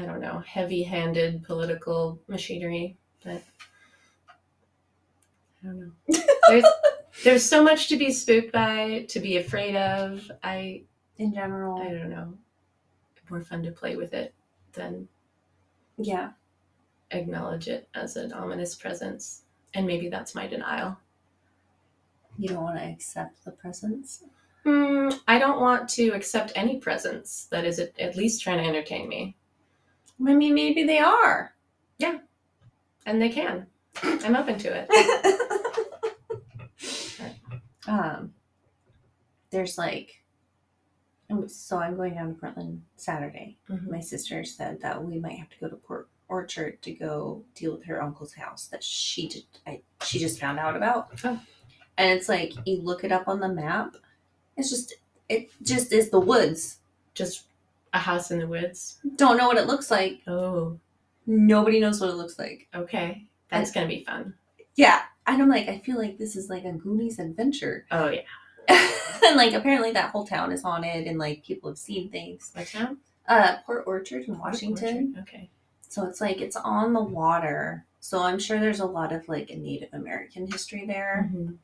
I 0.00 0.06
don't 0.06 0.20
know, 0.20 0.42
heavy-handed 0.46 1.42
political 1.44 2.20
machinery. 2.26 2.96
But 3.22 3.42
I 5.62 5.66
don't 5.66 5.78
know. 5.78 5.92
There's 6.48 6.64
there's 7.22 7.44
so 7.44 7.62
much 7.62 7.88
to 7.88 7.98
be 7.98 8.12
spooked 8.12 8.50
by, 8.50 9.04
to 9.10 9.20
be 9.20 9.36
afraid 9.36 9.76
of. 9.76 10.30
I 10.42 10.84
In 11.18 11.34
general. 11.34 11.78
I 11.78 11.92
don't 11.92 12.08
know. 12.08 12.34
More 13.28 13.42
fun 13.42 13.62
to 13.64 13.70
play 13.70 13.96
with 13.96 14.14
it 14.14 14.34
than 14.72 15.06
yeah. 15.98 16.30
acknowledge 17.10 17.68
it 17.68 17.88
as 17.94 18.16
an 18.16 18.32
ominous 18.32 18.74
presence. 18.74 19.42
And 19.74 19.86
maybe 19.86 20.08
that's 20.08 20.34
my 20.34 20.46
denial. 20.46 20.96
You 22.38 22.48
don't 22.48 22.62
want 22.62 22.78
to 22.78 22.84
accept 22.84 23.44
the 23.44 23.50
presence. 23.50 24.24
Hmm, 24.64 25.10
I 25.28 25.38
don't 25.38 25.60
want 25.60 25.88
to 25.90 26.10
accept 26.10 26.52
any 26.54 26.78
presence 26.78 27.48
that 27.50 27.66
is 27.66 27.78
at, 27.78 27.98
at 28.00 28.16
least 28.16 28.42
trying 28.42 28.58
to 28.58 28.68
entertain 28.68 29.08
me. 29.08 29.36
I 30.26 30.34
mean, 30.34 30.54
maybe 30.54 30.84
they 30.84 30.98
are. 30.98 31.54
Yeah. 31.98 32.18
And 33.06 33.20
they 33.20 33.30
can. 33.30 33.66
I'm 34.02 34.36
open 34.36 34.58
to 34.58 34.86
it. 34.88 36.00
um, 37.88 38.32
there's 39.50 39.78
like, 39.78 40.22
oh, 41.30 41.46
so 41.46 41.78
I'm 41.78 41.96
going 41.96 42.14
down 42.14 42.34
to 42.34 42.40
Portland 42.40 42.82
Saturday. 42.96 43.56
Mhm. 43.68 43.88
My 43.90 44.00
sister 44.00 44.44
said 44.44 44.80
that 44.82 45.02
we 45.02 45.18
might 45.18 45.38
have 45.38 45.50
to 45.50 45.58
go 45.60 45.68
to 45.68 45.76
Port 45.76 46.08
Orchard 46.28 46.80
to 46.82 46.92
go 46.92 47.44
deal 47.54 47.72
with 47.72 47.84
her 47.86 48.00
uncle's 48.00 48.34
house 48.34 48.66
that 48.68 48.84
she 48.84 49.26
did. 49.28 49.44
I 49.66 49.82
she 50.04 50.18
just 50.18 50.38
found 50.38 50.58
out 50.58 50.76
about. 50.76 51.08
Oh. 51.24 51.40
And 51.98 52.16
it's 52.16 52.28
like 52.28 52.52
you 52.64 52.80
look 52.80 53.02
it 53.04 53.12
up 53.12 53.26
on 53.26 53.40
the 53.40 53.48
map. 53.48 53.96
It's 54.56 54.70
just 54.70 54.94
it 55.28 55.50
just 55.62 55.92
is 55.92 56.10
the 56.10 56.20
woods. 56.20 56.78
Just 57.14 57.44
a 57.92 57.98
house 57.98 58.30
in 58.30 58.38
the 58.38 58.46
woods. 58.46 58.98
Don't 59.16 59.36
know 59.36 59.46
what 59.48 59.56
it 59.58 59.66
looks 59.66 59.90
like. 59.90 60.20
Oh, 60.26 60.78
Nobody 61.26 61.80
knows 61.80 62.00
what 62.00 62.10
it 62.10 62.16
looks 62.16 62.38
like. 62.38 62.66
okay. 62.74 63.26
That's 63.50 63.72
gonna 63.72 63.86
be 63.88 64.04
fun. 64.04 64.34
Yeah. 64.76 65.02
And 65.26 65.42
I'm 65.42 65.48
like, 65.48 65.68
I 65.68 65.78
feel 65.80 65.98
like 65.98 66.18
this 66.18 66.34
is 66.36 66.48
like 66.48 66.64
a 66.64 66.72
Goonies 66.72 67.18
adventure. 67.18 67.84
Oh 67.90 68.08
yeah. 68.08 68.22
and 69.24 69.36
like 69.36 69.52
apparently 69.54 69.90
that 69.92 70.10
whole 70.10 70.26
town 70.26 70.52
is 70.52 70.62
haunted 70.62 71.06
and 71.06 71.18
like 71.18 71.44
people 71.44 71.68
have 71.70 71.78
seen 71.78 72.10
things. 72.10 72.50
What 72.54 72.68
town? 72.68 72.98
Uh 73.28 73.56
Port 73.66 73.84
Orchard 73.86 74.24
in 74.28 74.38
Washington. 74.38 75.14
Orchard. 75.16 75.28
Okay. 75.28 75.50
So 75.88 76.06
it's 76.06 76.20
like 76.20 76.40
it's 76.40 76.56
on 76.56 76.92
the 76.92 77.02
water. 77.02 77.84
So 77.98 78.22
I'm 78.22 78.38
sure 78.38 78.60
there's 78.60 78.80
a 78.80 78.86
lot 78.86 79.12
of 79.12 79.28
like 79.28 79.50
Native 79.50 79.90
American 79.92 80.46
history 80.50 80.84
there. 80.86 81.28
Mhm. 81.34 81.56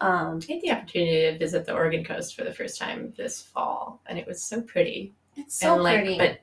Um 0.00 0.40
I 0.48 0.52
had 0.52 0.62
the 0.62 0.72
opportunity 0.72 1.20
to 1.32 1.38
visit 1.38 1.66
the 1.66 1.74
Oregon 1.74 2.04
coast 2.04 2.34
for 2.34 2.44
the 2.44 2.52
first 2.52 2.78
time 2.78 3.12
this 3.16 3.42
fall, 3.42 4.00
and 4.06 4.18
it 4.18 4.26
was 4.26 4.42
so 4.42 4.60
pretty. 4.62 5.14
It's 5.38 5.54
so 5.54 5.74
and 5.74 5.82
like, 5.82 6.00
pretty. 6.00 6.18
but 6.18 6.40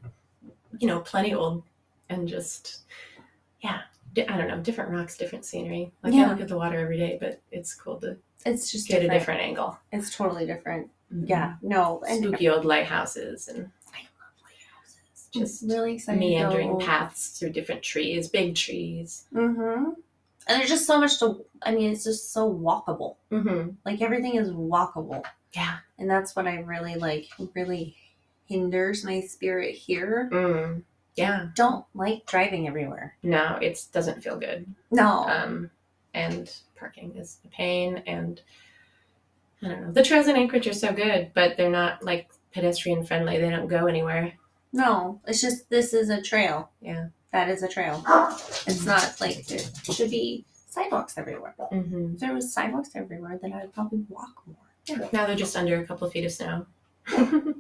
you 0.79 0.87
know, 0.87 0.99
plenty 1.01 1.33
old, 1.33 1.63
and 2.09 2.27
just 2.27 2.79
yeah, 3.61 3.81
I 4.17 4.37
don't 4.37 4.47
know, 4.47 4.59
different 4.59 4.91
rocks, 4.91 5.17
different 5.17 5.45
scenery. 5.45 5.91
Like 6.03 6.13
Yeah. 6.13 6.25
I 6.27 6.29
look 6.29 6.41
at 6.41 6.47
the 6.47 6.57
water 6.57 6.79
every 6.79 6.97
day, 6.97 7.17
but 7.19 7.41
it's 7.51 7.73
cool 7.73 7.97
to 8.01 8.17
it's 8.45 8.71
just 8.71 8.87
get 8.87 8.99
different. 9.01 9.15
a 9.15 9.19
different 9.19 9.41
angle. 9.41 9.77
It's 9.91 10.15
totally 10.15 10.45
different. 10.45 10.89
Mhm. 11.13 11.27
Yeah. 11.29 11.55
No. 11.61 12.03
And 12.07 12.23
spooky 12.23 12.47
old 12.49 12.65
lighthouses 12.65 13.47
and 13.47 13.57
I 13.93 13.99
love 14.19 14.33
lighthouses. 14.43 15.29
Just 15.33 15.63
really 15.63 15.95
excited. 15.95 16.19
meandering 16.19 16.79
paths 16.79 17.37
through 17.39 17.51
different 17.51 17.81
trees, 17.81 18.27
big 18.29 18.55
trees. 18.55 19.25
Mm-hmm. 19.33 19.91
And 20.47 20.59
there's 20.59 20.69
just 20.69 20.85
so 20.85 20.99
much 20.99 21.17
to 21.19 21.43
I 21.63 21.73
mean, 21.73 21.91
it's 21.91 22.03
just 22.03 22.31
so 22.33 22.51
walkable. 22.51 23.15
Mm-hmm. 23.31 23.71
Like 23.83 24.01
everything 24.01 24.35
is 24.35 24.51
walkable. 24.51 25.23
Yeah. 25.53 25.77
And 25.97 26.09
that's 26.09 26.35
what 26.35 26.47
I 26.47 26.59
really 26.59 26.95
like 26.95 27.29
really 27.55 27.95
hinders 28.45 29.03
my 29.03 29.21
spirit 29.21 29.75
here. 29.75 30.29
Mm. 30.31 30.83
Yeah. 31.15 31.47
Don't 31.55 31.85
like 31.93 32.25
driving 32.25 32.67
everywhere. 32.67 33.15
No, 33.23 33.57
it 33.61 33.83
doesn't 33.91 34.21
feel 34.23 34.37
good. 34.37 34.65
No. 34.91 35.25
Um, 35.27 35.69
and 36.13 36.53
parking 36.75 37.15
is 37.15 37.37
a 37.45 37.47
pain. 37.49 38.03
And 38.05 38.41
I 39.63 39.67
don't 39.69 39.81
know. 39.81 39.91
The 39.91 40.03
trails 40.03 40.27
in 40.27 40.35
Anchorage 40.35 40.67
are 40.67 40.73
so 40.73 40.91
good, 40.93 41.31
but 41.33 41.55
they're 41.57 41.69
not 41.69 42.03
like 42.03 42.29
pedestrian 42.53 43.05
friendly. 43.05 43.37
They 43.39 43.49
don't 43.49 43.67
go 43.67 43.85
anywhere. 43.87 44.33
no. 44.73 45.19
It's 45.27 45.41
just 45.41 45.69
this 45.69 45.93
is 45.93 46.09
a 46.09 46.21
trail. 46.21 46.69
Yeah. 46.81 47.07
That 47.31 47.49
is 47.49 47.63
a 47.63 47.67
trail. 47.67 48.01
It's 48.67 48.85
not 48.85 49.19
like 49.19 49.45
there 49.47 49.59
should 49.93 50.09
be 50.09 50.45
sidewalks 50.69 51.17
everywhere. 51.17 51.53
Mm-hmm. 51.71 52.13
If 52.13 52.19
there 52.19 52.33
was 52.33 52.53
sidewalks 52.53 52.91
everywhere, 52.95 53.37
then 53.41 53.51
I'd 53.53 53.73
probably 53.73 54.05
walk 54.07 54.43
more. 54.45 54.55
Yeah. 54.85 55.07
Now 55.11 55.25
they're 55.25 55.35
just 55.35 55.57
under 55.57 55.81
a 55.81 55.85
couple 55.85 56.07
of 56.07 56.13
feet 56.13 56.23
of 56.25 56.31
snow. 56.31 56.65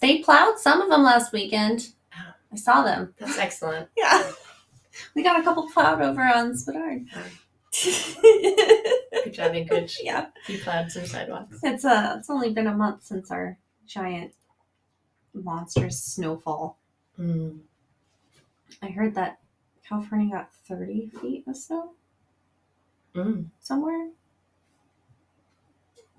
They 0.00 0.18
plowed 0.18 0.58
some 0.58 0.80
of 0.80 0.88
them 0.90 1.02
last 1.02 1.32
weekend. 1.32 1.88
Oh. 2.14 2.32
I 2.52 2.56
saw 2.56 2.82
them. 2.82 3.14
That's 3.18 3.38
excellent. 3.38 3.88
Yeah. 3.96 4.30
We 5.14 5.22
got 5.22 5.38
a 5.38 5.44
couple 5.44 5.68
plowed 5.70 6.02
over 6.02 6.22
on 6.22 6.54
Spenard. 6.54 7.06
Good 9.24 9.32
job, 9.32 9.54
Anchorage. 9.54 9.98
yeah. 10.02 10.26
You 10.48 10.58
plowed 10.58 10.90
some 10.90 11.06
sidewalks. 11.06 11.58
It's 11.62 11.84
uh 11.84 12.16
it's 12.18 12.28
only 12.28 12.50
been 12.52 12.66
a 12.66 12.74
month 12.74 13.04
since 13.04 13.30
our 13.30 13.56
giant 13.86 14.32
monstrous 15.34 16.02
snowfall. 16.02 16.78
Mm. 17.18 17.58
I 18.82 18.88
heard 18.88 19.14
that 19.14 19.38
California 19.88 20.32
got 20.34 20.52
30 20.68 21.10
feet 21.20 21.44
of 21.46 21.56
snow 21.56 21.92
Mm. 23.14 23.46
somewhere. 23.60 24.08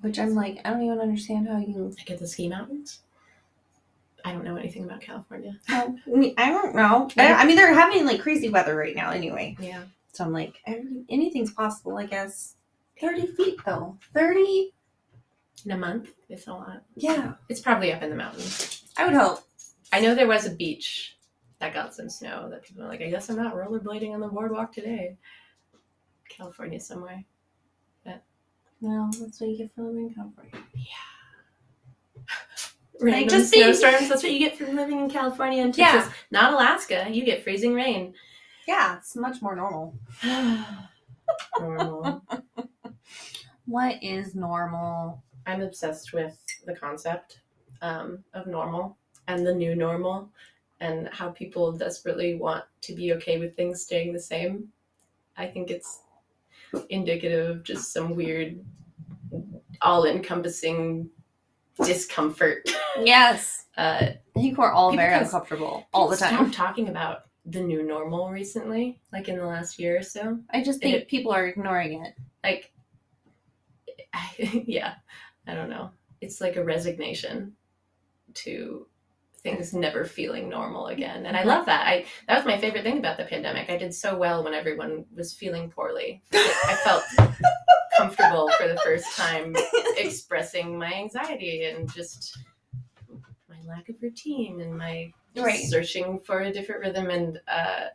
Which 0.01 0.17
I'm 0.19 0.35
like, 0.35 0.59
I 0.63 0.69
don't 0.69 0.81
even 0.83 0.99
understand 0.99 1.47
how 1.49 1.57
you. 1.59 1.93
Like 1.97 2.11
at 2.11 2.19
the 2.19 2.27
ski 2.27 2.47
mountains? 2.47 3.01
I 4.29 4.31
don't 4.31 4.43
know 4.43 4.57
anything 4.57 4.83
about 4.83 5.01
California. 5.01 5.57
Um, 5.69 5.99
I 6.05 6.17
mean, 6.17 6.33
I 6.37 6.49
don't 6.49 6.75
know. 6.75 7.09
I, 7.17 7.33
I 7.33 7.45
mean, 7.45 7.55
they're 7.55 7.73
having 7.73 8.05
like 8.05 8.21
crazy 8.21 8.49
weather 8.49 8.75
right 8.75 8.95
now 8.95 9.11
anyway. 9.11 9.55
Yeah. 9.59 9.83
So 10.13 10.23
I'm 10.23 10.31
like, 10.31 10.61
anything's 11.09 11.51
possible, 11.51 11.97
I 11.97 12.05
guess. 12.05 12.55
30 13.01 13.27
feet 13.27 13.57
though. 13.65 13.97
30? 14.13 14.71
In 15.65 15.71
a 15.71 15.77
month? 15.77 16.11
It's 16.29 16.47
a 16.47 16.53
lot. 16.53 16.83
Yeah. 16.95 17.33
It's 17.49 17.61
probably 17.61 17.91
up 17.91 18.03
in 18.03 18.09
the 18.09 18.15
mountains. 18.15 18.83
I 18.97 19.05
would 19.05 19.15
hope. 19.15 19.43
I 19.91 19.99
know 19.99 20.13
there 20.13 20.27
was 20.27 20.45
a 20.45 20.51
beach 20.51 21.17
that 21.59 21.73
got 21.73 21.95
some 21.95 22.09
snow 22.09 22.49
that 22.49 22.63
people 22.63 22.83
are 22.83 22.87
like, 22.87 23.01
I 23.01 23.09
guess 23.09 23.29
I'm 23.29 23.37
not 23.37 23.55
rollerblading 23.55 24.13
on 24.13 24.19
the 24.19 24.27
boardwalk 24.27 24.71
today. 24.71 25.17
California 26.29 26.79
somewhere. 26.79 27.23
But. 28.05 28.23
No, 28.81 29.09
that's 29.19 29.41
what 29.41 29.49
you 29.49 29.57
get 29.57 29.73
for 29.73 29.83
living 29.83 30.09
in 30.09 30.13
California. 30.13 30.51
Random 33.01 33.29
just 33.29 33.51
being- 33.51 33.73
snowstorms. 33.73 34.09
That's 34.09 34.23
what 34.23 34.31
you 34.31 34.39
get 34.39 34.57
from 34.57 34.75
living 34.75 34.99
in 34.99 35.09
California 35.09 35.63
and 35.63 35.77
Yeah. 35.77 36.11
Not 36.31 36.53
Alaska. 36.53 37.07
You 37.09 37.23
get 37.23 37.43
freezing 37.43 37.73
rain. 37.73 38.13
Yeah, 38.67 38.97
it's 38.97 39.15
much 39.15 39.41
more 39.41 39.55
normal. 39.55 39.95
Normal. 41.59 42.23
What 43.65 44.01
is 44.03 44.33
normal? 44.35 45.23
I'm 45.45 45.61
obsessed 45.61 46.13
with 46.13 46.37
the 46.65 46.75
concept 46.75 47.41
um, 47.81 48.23
of 48.33 48.47
normal 48.47 48.97
and 49.27 49.45
the 49.45 49.53
new 49.53 49.75
normal 49.75 50.29
and 50.79 51.07
how 51.11 51.29
people 51.29 51.71
desperately 51.71 52.35
want 52.35 52.63
to 52.81 52.93
be 52.95 53.13
okay 53.13 53.39
with 53.39 53.55
things 53.55 53.81
staying 53.83 54.13
the 54.13 54.19
same. 54.19 54.69
I 55.37 55.45
think 55.47 55.69
it's 55.69 55.99
indicative 56.89 57.49
of 57.49 57.63
just 57.63 57.93
some 57.93 58.15
weird, 58.15 58.59
all 59.81 60.05
encompassing 60.05 61.09
discomfort. 61.83 62.69
Yes. 63.01 63.65
Uh, 63.77 64.11
I 64.35 64.39
think 64.39 64.57
we're 64.57 64.71
all 64.71 64.95
very 64.95 65.13
uncomfortable 65.15 65.87
all 65.93 66.07
the 66.07 66.17
time. 66.17 66.37
I'm 66.37 66.51
talking 66.51 66.89
about 66.89 67.23
the 67.45 67.61
new 67.61 67.81
normal 67.83 68.29
recently, 68.29 69.01
like 69.13 69.27
in 69.29 69.37
the 69.37 69.45
last 69.45 69.79
year 69.79 69.97
or 69.99 70.03
so. 70.03 70.39
I 70.51 70.61
just 70.63 70.81
think 70.81 70.95
it- 70.95 71.07
people 71.07 71.31
are 71.31 71.47
ignoring 71.47 72.03
it. 72.05 72.13
Like, 72.43 72.71
yeah, 74.37 74.95
I 75.47 75.53
don't 75.55 75.69
know. 75.69 75.91
It's 76.21 76.41
like 76.41 76.57
a 76.57 76.63
resignation 76.63 77.53
to 78.35 78.85
things 79.39 79.73
never 79.73 80.05
feeling 80.05 80.49
normal 80.49 80.87
again, 80.87 81.25
and 81.25 81.35
I 81.35 81.43
love 81.43 81.65
that. 81.65 81.87
I 81.87 82.05
that 82.27 82.37
was 82.37 82.45
my 82.45 82.57
favorite 82.59 82.83
thing 82.83 82.97
about 82.99 83.17
the 83.17 83.25
pandemic. 83.25 83.69
I 83.69 83.77
did 83.77 83.93
so 83.93 84.17
well 84.17 84.43
when 84.43 84.53
everyone 84.53 85.05
was 85.15 85.33
feeling 85.33 85.69
poorly. 85.69 86.21
I 86.33 86.77
felt 86.83 87.03
comfortable 87.97 88.49
for 88.57 88.67
the 88.67 88.79
first 88.83 89.05
time 89.17 89.55
expressing 89.97 90.77
my 90.77 90.93
anxiety 90.93 91.65
and 91.65 91.91
just 91.93 92.37
my 93.49 93.57
lack 93.67 93.89
of 93.89 94.01
routine 94.01 94.61
and 94.61 94.77
my 94.77 95.11
Right. 95.35 95.59
searching 95.65 96.19
for 96.19 96.39
a 96.41 96.51
different 96.51 96.81
rhythm 96.81 97.09
and 97.11 97.39
uh 97.47 97.85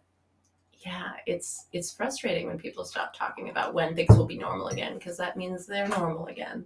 yeah 0.85 1.13
it's 1.27 1.67
it's 1.73 1.93
frustrating 1.93 2.47
when 2.47 2.59
people 2.59 2.85
stop 2.85 3.15
talking 3.15 3.51
about 3.51 3.75
when 3.75 3.95
things 3.97 4.17
will 4.17 4.27
be 4.27 4.39
normal 4.39 4.69
again 4.69 4.95
because 4.95 5.17
that 5.17 5.37
means 5.37 5.67
they're 5.67 5.89
normal 5.89 6.27
again 6.27 6.65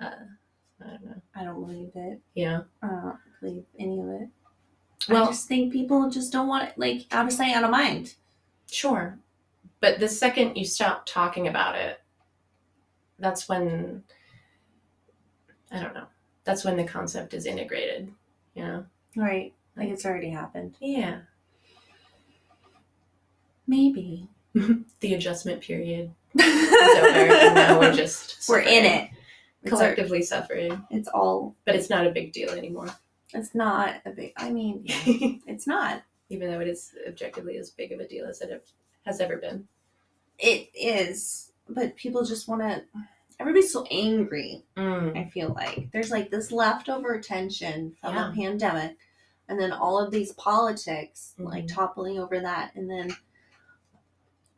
uh 0.00 0.10
i 1.38 1.44
don't 1.44 1.60
know 1.60 1.66
I 1.66 1.72
don't 1.74 1.92
believe 1.94 2.12
it. 2.12 2.20
yeah 2.34 2.60
I 2.82 2.86
don't 2.88 3.16
believe 3.40 3.64
any 3.78 4.00
of 4.00 4.08
it. 4.08 4.28
Well- 5.08 5.24
I 5.24 5.26
just 5.28 5.46
think 5.48 5.72
people 5.72 6.10
just 6.10 6.32
don't 6.32 6.48
want 6.48 6.68
it, 6.70 6.78
like, 6.78 7.06
out 7.12 7.26
of 7.26 7.32
sight, 7.32 7.54
out 7.54 7.64
of 7.64 7.70
mind. 7.70 8.14
sure 8.70 9.18
but 9.80 10.00
the 10.00 10.08
second 10.08 10.56
you 10.56 10.64
stop 10.64 11.06
talking 11.06 11.46
about 11.46 11.76
it 11.76 12.00
that's 13.20 13.48
when 13.48 14.02
i 15.70 15.78
don't 15.80 15.94
know 15.94 16.06
that's 16.44 16.64
when 16.64 16.76
the 16.76 16.84
concept 16.84 17.32
is 17.34 17.46
integrated 17.46 18.10
you 18.54 18.62
know 18.64 18.84
Right. 19.16 19.52
Like 19.76 19.88
it's 19.88 20.04
already 20.06 20.30
happened. 20.30 20.74
yeah 20.80 21.20
Maybe. 23.66 24.28
the 25.00 25.14
adjustment 25.14 25.60
period 25.60 26.10
so 26.38 26.44
now 26.44 27.78
we're 27.78 27.92
just 27.92 28.48
We're 28.48 28.60
in 28.60 28.84
it. 28.84 29.10
It's, 29.62 29.72
our- 29.72 29.78
collectively 29.78 30.22
suffering 30.22 30.84
it's 30.90 31.08
all, 31.08 31.54
but 31.64 31.74
it's 31.74 31.90
not 31.90 32.06
a 32.06 32.10
big 32.10 32.32
deal 32.32 32.50
anymore 32.50 32.88
it's 33.34 33.54
not 33.54 33.96
a 34.06 34.10
big, 34.10 34.32
I 34.38 34.50
mean, 34.50 34.84
it's 35.46 35.66
not. 35.66 36.02
even 36.30 36.50
though 36.50 36.60
it 36.60 36.68
is 36.68 36.92
objectively 37.06 37.58
as 37.58 37.68
big 37.70 37.92
of 37.92 38.00
a 38.00 38.08
deal 38.08 38.24
as 38.26 38.40
it 38.40 38.66
has 39.04 39.20
ever 39.20 39.36
been. 39.36 39.68
It 40.38 40.70
is. 40.74 41.52
But 41.68 41.94
people 41.96 42.24
just 42.24 42.48
want 42.48 42.62
to, 42.62 42.82
everybody's 43.38 43.70
so 43.70 43.84
angry. 43.90 44.64
Mm. 44.78 45.14
I 45.18 45.28
feel 45.28 45.52
like 45.52 45.90
there's 45.92 46.10
like 46.10 46.30
this 46.30 46.50
leftover 46.52 47.20
tension 47.20 47.94
from 48.00 48.14
Yeah. 48.14 48.32
a 48.32 48.34
pandemic, 48.34 48.96
and 49.48 49.60
then 49.60 49.72
all 49.72 49.98
of 49.98 50.10
these 50.10 50.32
politics 50.32 51.34
like 51.38 51.64
Mhm. 51.66 51.74
toppling 51.74 52.18
over 52.18 52.40
that, 52.40 52.72
and 52.76 52.88
then 52.90 53.14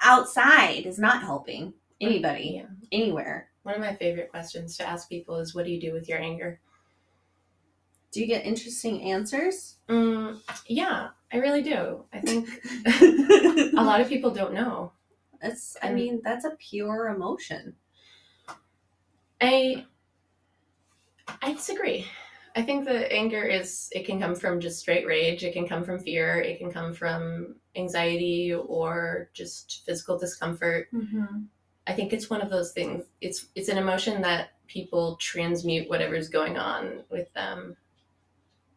outside 0.00 0.86
is 0.86 0.98
not 0.98 1.22
helping 1.22 1.74
anybody 2.00 2.62
Yeah. 2.62 2.66
anywhere. 2.92 3.49
One 3.62 3.74
of 3.74 3.80
my 3.80 3.94
favorite 3.94 4.30
questions 4.30 4.76
to 4.76 4.88
ask 4.88 5.08
people 5.08 5.36
is, 5.36 5.54
"What 5.54 5.64
do 5.64 5.70
you 5.70 5.80
do 5.80 5.92
with 5.92 6.08
your 6.08 6.18
anger?" 6.18 6.60
Do 8.12 8.20
you 8.20 8.26
get 8.26 8.44
interesting 8.44 9.02
answers? 9.02 9.76
Mm, 9.88 10.40
yeah, 10.66 11.10
I 11.32 11.36
really 11.36 11.62
do. 11.62 12.04
I 12.12 12.20
think 12.20 12.48
a 13.78 13.84
lot 13.84 14.00
of 14.00 14.08
people 14.08 14.32
don't 14.32 14.52
know. 14.52 14.92
It's, 15.42 15.76
I 15.80 15.92
mean, 15.92 16.20
that's 16.24 16.44
a 16.44 16.56
pure 16.58 17.08
emotion. 17.08 17.76
I 19.40 19.86
I 21.40 21.52
disagree. 21.52 22.06
I 22.56 22.62
think 22.62 22.84
that 22.86 23.12
anger 23.12 23.44
is 23.44 23.88
it 23.92 24.04
can 24.06 24.20
come 24.20 24.34
from 24.34 24.60
just 24.60 24.80
straight 24.80 25.06
rage, 25.06 25.44
it 25.44 25.52
can 25.52 25.68
come 25.68 25.84
from 25.84 26.00
fear, 26.00 26.40
it 26.40 26.58
can 26.58 26.70
come 26.70 26.92
from 26.92 27.54
anxiety 27.76 28.52
or 28.52 29.30
just 29.32 29.82
physical 29.86 30.18
discomfort. 30.18 30.88
Mm-hmm. 30.92 31.44
I 31.90 31.92
think 31.92 32.12
it's 32.12 32.30
one 32.30 32.40
of 32.40 32.50
those 32.50 32.70
things. 32.70 33.04
It's 33.20 33.46
it's 33.56 33.68
an 33.68 33.76
emotion 33.76 34.22
that 34.22 34.50
people 34.68 35.16
transmute 35.16 35.90
whatever's 35.90 36.28
going 36.28 36.56
on 36.56 37.02
with 37.10 37.32
them 37.34 37.76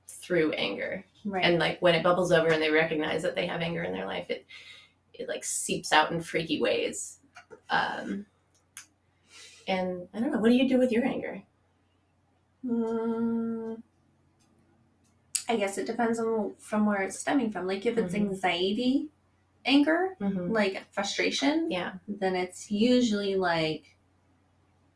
through 0.07 0.53
anger. 0.53 1.05
Right. 1.23 1.45
And 1.45 1.59
like 1.59 1.79
when 1.79 1.93
it 1.93 2.01
bubbles 2.01 2.31
over 2.31 2.47
and 2.47 2.59
they 2.61 2.71
recognize 2.71 3.21
that 3.21 3.35
they 3.35 3.45
have 3.45 3.61
anger 3.61 3.83
in 3.83 3.93
their 3.93 4.07
life, 4.07 4.31
it 4.31 4.47
it 5.13 5.27
like 5.29 5.43
seeps 5.43 5.93
out 5.93 6.11
in 6.11 6.21
freaky 6.21 6.59
ways. 6.59 7.19
Um, 7.69 8.25
and 9.67 10.07
I 10.11 10.19
don't 10.19 10.31
know. 10.31 10.39
What 10.39 10.49
do 10.49 10.55
you 10.55 10.67
do 10.67 10.79
with 10.79 10.91
your 10.91 11.05
anger? 11.05 11.43
Mm, 12.65 13.81
I 15.47 15.55
guess 15.57 15.77
it 15.77 15.85
depends 15.85 16.19
on 16.19 16.55
from 16.57 16.85
where 16.87 17.01
it's 17.03 17.19
stemming 17.19 17.51
from. 17.51 17.67
Like 17.67 17.85
if 17.85 17.97
it's 17.97 18.13
Mhm. 18.13 18.17
anxiety, 18.29 19.09
anger, 19.65 20.15
Mm-hmm. 20.21 20.51
like 20.51 20.83
frustration, 20.91 21.71
Yeah. 21.71 21.93
then 22.07 22.35
it's 22.35 22.69
usually 22.71 23.35
like 23.35 23.95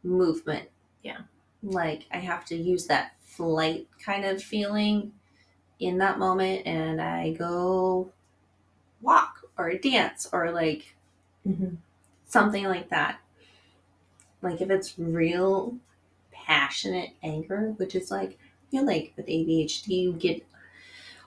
movement. 0.03 0.69
Yeah. 1.03 1.19
Like 1.63 2.05
I 2.11 2.17
have 2.17 2.45
to 2.45 2.55
use 2.55 2.87
that 2.87 3.13
flight 3.21 3.87
kind 4.03 4.25
of 4.25 4.41
feeling 4.41 5.11
in 5.79 5.97
that 5.99 6.17
moment 6.19 6.65
and 6.65 7.01
I 7.01 7.33
go 7.33 8.11
walk 9.01 9.41
or 9.57 9.73
dance 9.75 10.27
or 10.31 10.51
like 10.51 10.95
Mm-hmm. 11.47 11.75
something 12.27 12.65
like 12.65 12.89
that. 12.89 13.19
Like 14.41 14.61
if 14.61 14.69
it's 14.69 14.97
real 14.99 15.77
passionate 16.31 17.11
anger, 17.23 17.73
which 17.77 17.95
is 17.95 18.11
like 18.11 18.31
I 18.31 18.71
feel 18.71 18.85
like 18.85 19.13
with 19.15 19.27
ADHD 19.27 19.87
you 19.87 20.13
get 20.13 20.45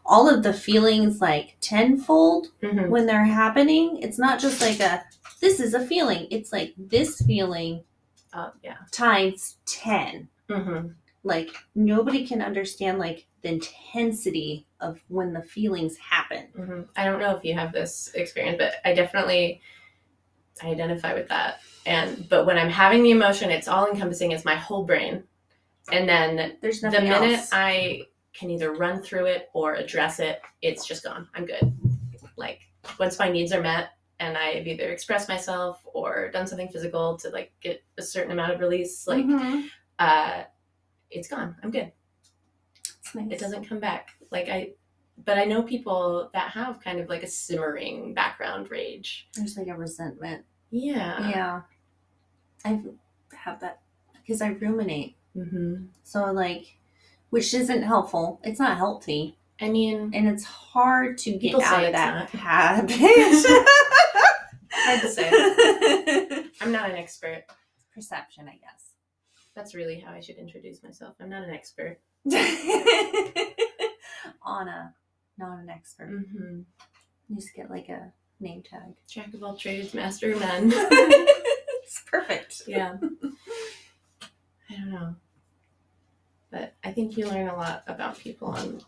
all 0.05 0.29
of 0.29 0.43
the 0.43 0.53
feelings 0.53 1.21
like 1.21 1.57
tenfold 1.61 2.49
Mm-hmm. 2.63 2.91
when 2.91 3.07
they're 3.07 3.25
happening. 3.25 3.99
It's 4.03 4.19
not 4.19 4.41
just 4.41 4.61
like 4.61 4.81
a 4.81 5.03
this 5.41 5.61
is 5.61 5.75
a 5.75 5.81
feeling. 5.87 6.27
It's 6.31 6.53
like 6.53 6.75
this 6.77 7.21
feeling 7.27 7.83
Uh, 8.33 8.51
yeah. 8.63 8.77
times 8.93 9.57
10. 9.67 10.29
Mm-hmm. 10.49 10.89
Like 11.25 11.51
nobody 11.75 12.27
can 12.27 12.41
understand 12.43 12.99
like 12.99 13.27
the 13.43 13.51
intensity 13.55 14.67
of 14.81 15.01
when 15.09 15.33
the 15.33 15.43
feelings 15.43 15.97
happen. 15.97 16.49
Mm-hmm. 16.59 16.81
I 16.97 17.05
don't 17.05 17.21
know 17.21 17.35
if 17.37 17.45
you 17.45 17.55
have 17.55 17.73
this 17.73 18.11
experience, 18.15 18.59
but 18.59 18.75
I 18.85 18.95
definitely 18.95 19.61
identify 20.63 21.15
with 21.15 21.29
that. 21.29 21.61
And 21.87 22.29
but 22.29 22.45
when 22.47 22.59
I'm 22.59 22.69
having 22.71 23.03
the 23.03 23.11
emotion, 23.13 23.51
it's 23.51 23.69
all 23.69 23.87
encompassing. 23.89 24.33
It's 24.33 24.45
my 24.45 24.57
whole 24.57 24.85
brain, 24.85 25.25
and 25.91 26.07
then 26.09 26.57
There's 26.61 26.81
the 26.83 26.91
minute 26.91 27.39
else. 27.39 27.49
I 27.53 28.03
can 28.41 28.51
either 28.51 28.73
run 28.73 29.03
through 29.03 29.27
it 29.27 29.51
or 29.53 29.75
address 29.75 30.19
it, 30.19 30.41
it's 30.63 30.87
just 30.87 31.05
gone. 31.05 31.29
I'm 31.35 31.45
good. 31.45 31.77
Like 32.37 32.61
once 32.99 33.19
my 33.19 33.29
needs 33.31 33.53
are 33.53 33.61
met 33.61 33.91
and 34.19 34.37
I've 34.37 34.67
either 34.67 34.91
expressed 34.91 35.29
myself 35.29 35.83
or 35.85 36.31
done 36.31 36.47
something 36.47 36.69
physical 36.69 37.19
to 37.19 37.29
like 37.29 37.53
get 37.61 37.83
a 37.99 38.03
certain 38.03 38.33
amount 38.33 38.53
of 38.55 38.61
release, 38.61 39.07
like 39.07 39.27
Mhm. 39.27 39.69
uh 39.99 40.45
it's 41.11 41.29
gone. 41.29 41.55
I'm 41.63 41.71
good. 41.71 41.93
It's 43.01 43.15
nice. 43.15 43.31
It 43.31 43.39
doesn't 43.39 43.69
come 43.69 43.79
back. 43.79 44.09
Like 44.31 44.49
I 44.49 44.73
but 45.23 45.37
I 45.37 45.45
know 45.45 45.63
people 45.63 46.31
that 46.33 46.51
have 46.53 46.81
kind 46.81 46.99
of 46.99 47.11
like 47.11 47.23
a 47.23 47.27
simmering 47.27 48.15
background 48.15 48.71
rage. 48.71 49.29
There's 49.35 49.59
like 49.59 49.67
a 49.69 49.75
resentment. 49.77 50.47
Yeah. 50.71 51.29
Yeah. 51.29 51.61
I 52.65 52.81
have 53.35 53.61
that 53.61 53.81
because 54.15 54.41
I 54.41 54.49
ruminate. 54.49 55.17
hmm 55.35 55.87
So 56.05 56.25
like 56.33 56.79
which 57.31 57.53
isn't 57.55 57.83
helpful. 57.83 58.41
It's 58.45 58.59
not 58.61 58.77
healthy. 58.77 59.37
I 59.61 59.69
mean, 59.69 60.11
And 60.15 60.27
it's 60.29 60.45
hard 60.45 61.19
to 61.19 61.33
get 61.37 61.55
out 61.61 61.85
of 61.85 61.93
that 61.93 62.15
not. 62.15 62.31
habit. 62.31 62.91
Hard 64.73 65.01
to 65.03 65.09
say. 65.11 65.29
I'm 66.61 66.71
not 66.73 66.89
an 66.91 66.97
expert. 66.97 67.43
Perception, 67.95 68.49
I 68.49 68.53
guess. 68.53 68.93
That's 69.55 69.75
really 69.75 69.99
how 70.01 70.13
I 70.13 70.21
should 70.21 70.37
introduce 70.37 70.83
myself. 70.83 71.17
I'm 71.21 71.29
not 71.29 71.43
an 71.43 71.51
expert. 71.51 71.99
Ana, 74.45 74.95
not 75.39 75.59
an 75.59 75.69
expert. 75.71 76.11
Mm-hmm. 76.11 76.61
You 77.29 77.37
just 77.37 77.55
get 77.55 77.69
like 77.71 77.89
a 77.89 78.13
name 78.39 78.63
tag. 78.63 78.95
Jack 79.09 79.35
of 79.35 79.43
all 79.43 79.57
trades, 79.57 79.93
master 79.93 80.33
of 80.33 80.41
none. 80.41 80.71
it's 80.73 82.03
perfect. 82.07 82.63
yeah. 82.67 82.97
I 84.71 84.75
don't 84.75 84.91
know. 84.93 85.15
But 86.51 86.75
I 86.83 86.91
think 86.91 87.17
you 87.17 87.27
learn 87.29 87.49
a 87.49 87.55
lot 87.57 87.85
about 87.87 88.19
people 88.19 88.49
on, 88.49 88.81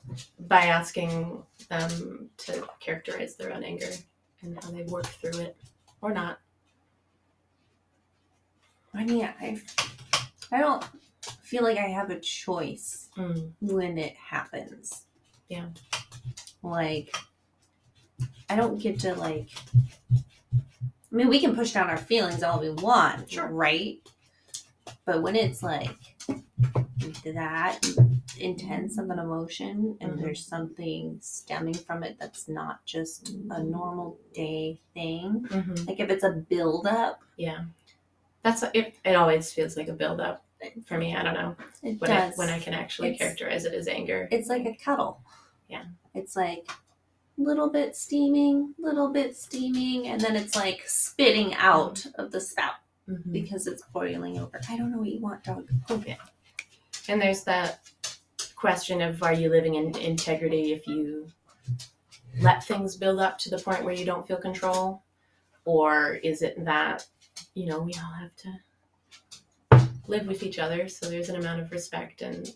by 0.48 0.64
asking 0.66 1.42
them 1.68 2.28
to 2.38 2.68
characterize 2.80 3.36
their 3.36 3.52
own 3.52 3.62
anger 3.62 3.90
and 4.42 4.58
how 4.62 4.70
they 4.70 4.82
work 4.82 5.06
through 5.06 5.40
it 5.40 5.56
or 6.00 6.12
not. 6.12 6.38
I 8.94 9.04
mean, 9.04 9.24
I, 9.40 9.60
I 10.50 10.58
don't 10.58 10.84
feel 11.42 11.62
like 11.62 11.78
I 11.78 11.88
have 11.88 12.10
a 12.10 12.18
choice 12.20 13.08
Mm. 13.16 13.52
when 13.60 13.98
it 13.98 14.14
happens. 14.16 15.02
Yeah. 15.48 15.66
Like, 16.62 17.14
I 18.48 18.56
don't 18.56 18.78
get 18.78 18.98
to 19.00 19.14
like. 19.14 19.48
I 20.14 21.14
mean, 21.14 21.28
we 21.28 21.40
can 21.40 21.54
push 21.54 21.72
down 21.72 21.90
our 21.90 21.98
feelings 21.98 22.42
all 22.42 22.58
we 22.60 22.70
want, 22.70 23.30
Sure. 23.30 23.46
right? 23.48 24.00
But 25.04 25.20
when 25.22 25.36
it's 25.36 25.62
like 25.62 26.11
that 27.25 27.79
intense 28.39 28.99
of 28.99 29.11
an 29.11 29.18
emotion 29.18 29.97
and 30.01 30.12
Mhm. 30.12 30.20
there's 30.20 30.45
something 30.47 31.18
stemming 31.20 31.75
from 31.75 32.03
it 32.03 32.16
that's 32.18 32.49
not 32.49 32.85
just 32.85 33.31
a 33.51 33.62
normal 33.62 34.18
day 34.35 34.81
thing, 34.95 35.47
Mm-hmm. 35.49 35.87
like 35.87 36.01
if 36.01 36.11
it's 36.11 36.25
a 36.25 36.31
buildup, 36.31 37.20
Yeah. 37.37 37.64
That's 38.43 38.64
it. 38.75 38.97
It 39.05 39.14
always 39.14 39.53
feels 39.53 39.77
like 39.77 39.87
a 39.87 39.93
buildup 39.93 40.45
for 40.87 40.99
me. 40.99 41.14
I 41.14 41.23
don't 41.23 41.35
know 41.35 41.55
it 41.85 42.01
when 42.01 42.11
I, 42.11 42.31
when 42.31 42.49
I 42.51 42.59
can 42.59 42.75
actually 42.75 43.11
It's- 43.11 43.20
characterize 43.20 43.64
it 43.64 43.73
as 43.75 43.87
anger. 43.87 44.29
it's 44.33 44.49
like 44.49 44.66
a 44.66 44.75
cuddle. 44.75 45.20
Yeah. 45.68 45.85
It's 46.14 46.35
like 46.35 46.68
little 47.39 47.70
bit 47.70 47.95
steaming, 47.97 48.75
little 48.79 49.09
bit 49.12 49.37
steaming, 49.37 50.09
and 50.09 50.20
then 50.20 50.35
it's 50.37 50.57
like 50.57 50.83
spitting 50.89 51.55
out 51.55 52.05
of 52.16 52.31
the 52.33 52.41
spout 52.41 52.75
Mhm. 53.12 53.32
because 53.32 53.66
it's 53.66 53.82
boiling 53.92 54.38
over. 54.38 54.60
I 54.68 54.76
don't 54.76 54.90
know 54.90 54.98
what 54.98 55.08
you 55.08 55.20
want, 55.20 55.44
dog. 55.44 55.70
Okay. 55.90 56.18
And 57.08 57.20
there's 57.20 57.44
that 57.44 57.80
question 58.54 59.02
of 59.02 59.22
are 59.22 59.32
you 59.32 59.50
living 59.50 59.74
in 59.74 59.96
integrity 59.98 60.72
if 60.72 60.86
you 60.86 61.28
let 62.40 62.64
things 62.64 62.96
build 62.96 63.20
up 63.20 63.38
to 63.38 63.50
the 63.50 63.58
point 63.58 63.84
where 63.84 63.94
you 63.94 64.04
don't 64.04 64.26
feel 64.26 64.36
control? 64.36 65.02
Or 65.64 66.14
is 66.14 66.42
it 66.42 66.64
that, 66.64 67.06
you 67.54 67.66
know, 67.66 67.80
we 67.80 67.92
all 67.94 68.12
have 68.12 68.34
to 68.36 69.88
live 70.06 70.26
with 70.26 70.42
each 70.42 70.58
other, 70.58 70.88
so 70.88 71.08
there's 71.08 71.28
an 71.28 71.36
amount 71.36 71.60
of 71.60 71.70
respect 71.70 72.22
and 72.22 72.54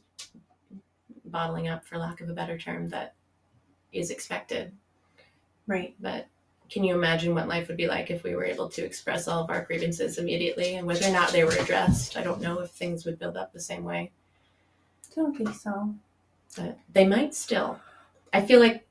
bottling 1.25 1.69
up, 1.69 1.85
for 1.85 1.99
lack 1.99 2.21
of 2.21 2.29
a 2.29 2.35
better 2.35 2.59
term, 2.59 2.89
that 2.89 3.15
is 3.93 4.11
expected. 4.11 4.73
Right. 5.67 5.95
But 6.01 6.29
can 6.71 6.85
you 6.85 6.95
imagine 6.95 7.35
what 7.35 7.49
life 7.49 7.69
would 7.69 7.77
be 7.77 7.87
like 7.87 8.11
if 8.11 8.23
we 8.23 8.35
were 8.35 8.45
able 8.45 8.69
to 8.71 8.85
express 8.85 9.29
all 9.29 9.45
of 9.45 9.51
our 9.51 9.63
grievances 9.65 10.19
immediately 10.19 10.75
and 10.77 10.87
whether 10.87 11.07
or 11.07 11.13
not 11.13 11.31
they 11.31 11.45
were 11.45 11.53
addressed? 11.53 12.17
I 12.17 12.23
don't 12.23 12.41
know 12.41 12.61
if 12.61 12.71
things 12.71 13.05
would 13.05 13.19
build 13.19 13.37
up 13.37 13.53
the 13.53 13.61
same 13.61 13.85
way 13.85 14.11
I 15.13 15.21
don't 15.21 15.37
think 15.37 15.55
so. 15.55 15.95
but 16.57 16.79
they 16.93 17.07
might 17.07 17.35
still. 17.35 17.79
I 18.33 18.45
feel 18.45 18.61
like 18.61 18.87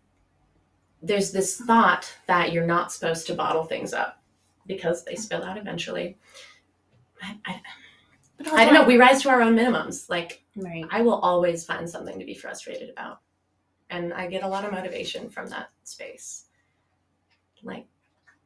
there's 1.02 1.32
this 1.32 1.58
thought 1.60 2.12
that 2.28 2.52
you're 2.52 2.66
not 2.66 2.92
supposed 2.92 3.28
to 3.28 3.36
bottle 3.36 3.64
things 3.66 3.94
up 3.94 4.22
because 4.66 5.04
they 5.04 5.16
spill 5.16 5.44
out 5.44 5.58
eventually. 5.58 6.18
I, 7.22 7.38
I, 7.46 7.62
But 8.38 8.54
I 8.54 8.66
don't 8.66 8.74
know. 8.74 8.86
We 8.86 8.98
rise 8.98 9.22
to 9.22 9.30
our 9.30 9.42
own 9.42 9.56
minimums. 9.56 10.10
Like, 10.10 10.42
Right. 10.56 10.86
I 10.90 11.02
will 11.02 11.16
always 11.20 11.66
find 11.66 11.90
something 11.90 12.18
to 12.18 12.26
be 12.26 12.34
frustrated 12.34 12.90
about. 12.90 13.20
And 13.90 14.14
I 14.14 14.28
get 14.28 14.44
a 14.44 14.48
lot 14.48 14.64
of 14.66 14.72
motivation 14.72 15.30
from 15.30 15.48
that 15.50 15.70
space. 15.84 16.46
Like, 17.66 17.88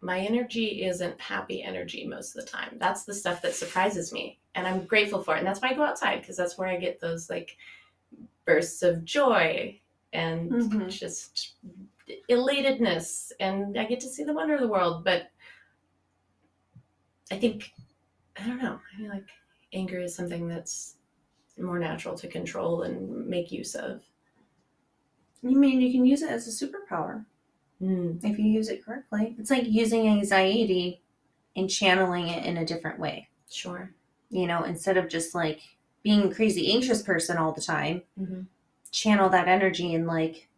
my 0.02 0.20
energy 0.20 0.86
isn't 0.86 1.20
happy 1.20 1.62
energy 1.62 2.08
most 2.08 2.36
of 2.36 2.44
the 2.46 2.50
time. 2.50 2.78
That's 2.80 3.04
the 3.04 3.14
stuff 3.14 3.42
that 3.42 3.54
surprises 3.54 4.14
me. 4.14 4.40
And 4.56 4.66
I'm 4.66 4.86
grateful 4.86 5.22
for 5.22 5.36
it. 5.36 5.40
And 5.40 5.48
that's 5.48 5.62
why 5.62 5.70
I 5.70 5.74
go 5.74 5.84
outside 5.84 6.22
because 6.22 6.38
that's 6.38 6.58
where 6.58 6.70
I 6.70 6.78
get 6.78 7.00
those 7.00 7.30
like 7.30 7.58
bursts 8.46 8.82
of 8.82 9.04
joy 9.04 9.80
and 10.14 10.52
Mhm. 10.52 10.90
just 10.90 11.56
elatedness. 12.30 13.32
And 13.40 13.78
I 13.78 13.86
get 13.86 14.00
to 14.00 14.08
see 14.08 14.24
the 14.24 14.34
wonder 14.34 14.56
of 14.56 14.62
the 14.62 14.68
world. 14.68 15.04
But 15.04 15.32
I 17.32 17.38
think 17.38 17.72
I 18.38 18.48
don't 18.48 18.64
know. 18.64 18.80
I 18.94 18.98
feel 18.98 19.10
like 19.10 19.28
anger 19.74 20.00
is 20.00 20.16
something 20.16 20.48
that's 20.48 20.96
more 21.58 21.78
natural 21.78 22.16
to 22.16 22.28
control 22.30 22.84
and 22.84 23.28
make 23.28 23.52
use 23.52 23.76
of. 23.76 24.02
You 25.42 25.58
mean 25.58 25.82
you 25.82 25.92
can 25.92 26.06
use 26.06 26.22
it 26.22 26.32
as 26.32 26.48
a 26.48 26.66
superpower 26.66 27.26
Mm. 27.82 28.24
if 28.24 28.38
you 28.38 28.46
use 28.46 28.70
it 28.70 28.84
correctly. 28.84 29.36
It's 29.40 29.50
like 29.50 29.66
using 29.66 30.08
anxiety 30.08 31.02
and 31.56 31.70
channeling 31.70 32.28
it 32.28 32.46
in 32.46 32.58
a 32.58 32.66
different 32.66 33.00
way. 33.00 33.30
Sure. 33.50 33.92
You 34.30 34.48
know, 34.48 34.64
instead 34.64 34.98
of 34.98 35.08
just 35.08 35.34
like 35.34 35.62
being 36.04 36.24
a 36.24 36.34
crazy 36.36 36.74
anxious 36.74 37.02
person 37.02 37.38
all 37.38 37.52
the 37.54 37.62
time, 37.62 38.04
hmm 38.18 38.42
channel 38.92 39.30
that 39.30 39.48
energy 39.48 39.94
and 39.94 40.08
like 40.08 40.49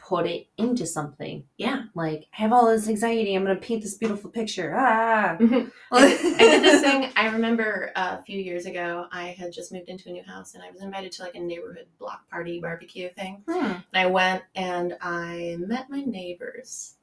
put 0.00 0.26
it 0.26 0.46
into 0.56 0.86
something. 0.86 1.44
Yeah. 1.56 1.84
Like, 1.94 2.26
I 2.32 2.42
have 2.42 2.52
all 2.52 2.66
this 2.66 2.88
anxiety. 2.88 3.34
I'm 3.34 3.44
going 3.44 3.54
to 3.58 3.60
paint 3.66 3.82
this 3.82 3.96
beautiful 3.96 4.30
picture. 4.30 4.74
Ah. 4.76 5.36
Mhm. 5.40 5.70
I 5.92 6.08
did 6.38 6.62
this 6.62 6.80
thing. 6.82 7.10
I 7.16 7.28
remember 7.28 7.90
uh, 7.96 8.16
a 8.20 8.22
few 8.22 8.38
years 8.40 8.66
ago. 8.66 9.06
I 9.10 9.28
had 9.28 9.52
just 9.52 9.72
moved 9.72 9.88
into 9.88 10.08
a 10.08 10.12
new 10.12 10.22
house, 10.22 10.54
and 10.54 10.62
I 10.62 10.70
was 10.70 10.82
invited 10.82 11.10
to 11.12 11.22
like 11.22 11.34
a 11.34 11.40
neighborhood 11.40 11.86
block 11.98 12.28
party 12.30 12.60
barbecue 12.60 13.08
thing. 13.10 13.42
Hmm. 13.48 13.64
And 13.64 13.82
I 13.94 14.06
went 14.06 14.42
and 14.54 14.96
I 15.00 15.56
met 15.58 15.90
my 15.90 16.02
neighbors. 16.02 16.94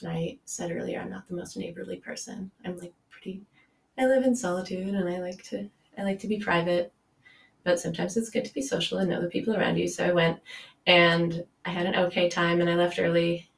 And 0.00 0.10
I 0.10 0.38
said 0.44 0.70
earlier, 0.70 1.00
I'm 1.00 1.10
not 1.10 1.26
the 1.28 1.34
most 1.34 1.56
neighborly 1.56 1.96
person. 1.96 2.50
I'm 2.64 2.78
like 2.78 2.92
pretty. 3.10 3.42
I 3.98 4.06
live 4.06 4.24
in 4.24 4.36
solitude, 4.36 4.94
and 4.94 5.08
I 5.08 5.20
like 5.20 5.42
to. 5.44 5.68
I 5.98 6.02
like 6.02 6.18
to 6.20 6.28
be 6.28 6.38
private, 6.38 6.92
but 7.66 7.78
sometimes 7.78 8.16
it's 8.16 8.30
good 8.30 8.46
to 8.46 8.54
be 8.54 8.62
social 8.62 8.98
and 8.98 9.10
know 9.10 9.20
the 9.20 9.28
people 9.28 9.54
around 9.54 9.76
you. 9.76 9.88
So 9.88 10.06
I 10.06 10.12
went, 10.12 10.38
and 10.86 11.44
I 11.66 11.70
had 11.70 11.84
an 11.84 11.96
okay 12.06 12.30
time, 12.30 12.62
and 12.62 12.70
I 12.70 12.76
left 12.76 12.98
early. 12.98 13.50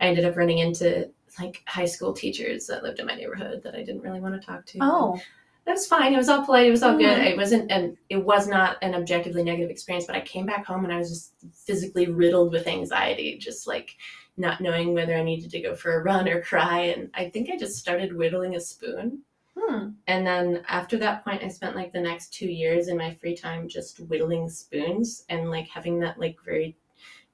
I 0.00 0.08
ended 0.08 0.26
up 0.26 0.36
running 0.36 0.58
into 0.58 1.08
like 1.40 1.62
high 1.66 1.86
school 1.86 2.12
teachers 2.12 2.66
that 2.66 2.82
lived 2.82 2.98
in 2.98 3.06
my 3.06 3.14
neighborhood 3.14 3.62
that 3.62 3.74
I 3.74 3.82
didn't 3.84 4.02
really 4.02 4.20
want 4.20 4.38
to 4.38 4.46
talk 4.46 4.66
to. 4.66 4.78
Oh. 4.82 5.20
That 5.64 5.72
was 5.72 5.86
fine. 5.86 6.14
It 6.14 6.16
was 6.16 6.28
all 6.28 6.44
polite. 6.44 6.68
It 6.68 6.70
was 6.70 6.84
all 6.84 6.96
good. 6.96 7.18
Mhm. 7.18 7.26
It 7.26 7.36
wasn't, 7.36 7.72
and 7.72 7.96
it 8.08 8.18
was 8.18 8.46
not 8.46 8.76
an 8.82 8.94
objectively 8.94 9.42
negative 9.42 9.68
experience. 9.68 10.06
But 10.06 10.14
I 10.14 10.20
came 10.20 10.46
back 10.46 10.64
home 10.64 10.84
and 10.84 10.92
I 10.92 10.98
was 10.98 11.08
just 11.08 11.34
physically 11.66 12.06
riddled 12.06 12.52
with 12.52 12.68
anxiety, 12.68 13.36
just 13.36 13.66
like 13.66 13.96
not 14.36 14.60
knowing 14.60 14.94
whether 14.94 15.16
I 15.16 15.24
needed 15.24 15.50
to 15.50 15.60
go 15.60 15.74
for 15.74 15.94
a 15.94 16.04
run 16.04 16.28
or 16.28 16.40
cry. 16.40 16.82
And 16.82 17.10
I 17.14 17.30
think 17.30 17.50
I 17.50 17.56
just 17.56 17.78
started 17.78 18.16
whittling 18.16 18.54
a 18.54 18.60
spoon. 18.60 19.22
Hmm. 19.58 19.90
And 20.06 20.26
then 20.26 20.62
after 20.68 20.96
that 20.98 21.24
point, 21.24 21.42
I 21.42 21.48
spent 21.48 21.76
like 21.76 21.92
the 21.92 22.00
next 22.00 22.32
two 22.34 22.46
years 22.48 22.88
in 22.88 22.96
my 22.96 23.14
free 23.14 23.34
time 23.36 23.68
just 23.68 23.98
whittling 24.00 24.48
spoons 24.50 25.24
and 25.28 25.50
like 25.50 25.68
having 25.68 25.98
that 26.00 26.18
like 26.18 26.36
very, 26.44 26.76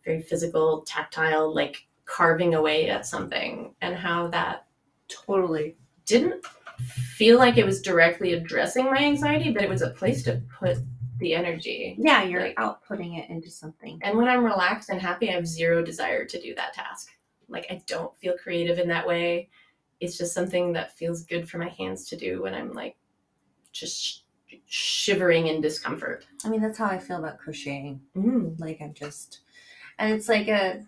very 0.05 0.23
physical, 0.23 0.83
tactile, 0.83 1.53
like 1.55 1.87
carving 2.05 2.55
away 2.55 2.89
at 2.91 3.07
something, 3.07 3.75
and 3.81 3.95
how 3.97 4.29
that 4.29 4.67
Totally. 5.09 5.77
didn't 6.07 6.45
feel 7.17 7.39
like 7.39 7.59
it 7.59 7.67
was 7.67 7.83
directly 7.83 8.33
addressing 8.35 8.87
my 8.87 8.99
anxiety, 8.99 9.53
but 9.53 9.63
it 9.63 9.69
was 9.69 9.83
a 9.83 9.91
place 9.91 10.23
to 10.25 10.43
put 10.59 10.79
the 11.19 11.35
energy. 11.35 11.97
Yeah, 11.99 12.23
you're 12.25 12.43
Like- 12.43 12.57
outputting 12.57 13.19
it 13.19 13.31
into 13.31 13.51
something. 13.51 13.99
And 14.03 14.17
when 14.17 14.29
I'm 14.29 14.45
relaxed 14.45 14.91
and 14.91 15.01
happy, 15.01 15.29
I 15.29 15.33
have 15.33 15.47
zero 15.47 15.83
desire 15.83 16.25
to 16.25 16.41
do 16.41 16.55
that 16.55 16.73
task. 16.75 17.11
Like 17.49 17.67
I 17.71 17.83
don't 17.87 18.17
feel 18.19 18.37
creative 18.39 18.79
in 18.79 18.89
that 18.89 19.07
way. 19.07 19.51
It's 20.03 20.19
just 20.19 20.35
something 20.35 20.73
that 20.73 20.91
feels 20.99 21.23
good 21.23 21.49
for 21.49 21.59
my 21.59 21.69
hands 21.69 22.07
to 22.09 22.17
do 22.17 22.43
when 22.43 22.55
I'm 22.55 22.73
like 22.73 22.97
just 23.71 24.03
sh- 24.03 24.57
shivering 24.67 25.47
in 25.47 25.61
discomfort. 25.61 26.27
I 26.45 26.49
mean, 26.49 26.61
that's 26.61 26.77
how 26.77 26.87
I 26.87 26.99
feel 26.99 27.19
about 27.19 27.39
crocheting. 27.39 28.01
Mm. 28.17 28.59
Like 28.59 28.81
I'm 28.83 28.95
just, 28.95 29.41
and 30.01 30.13
it's 30.13 30.29
like 30.29 30.49
a 30.49 30.85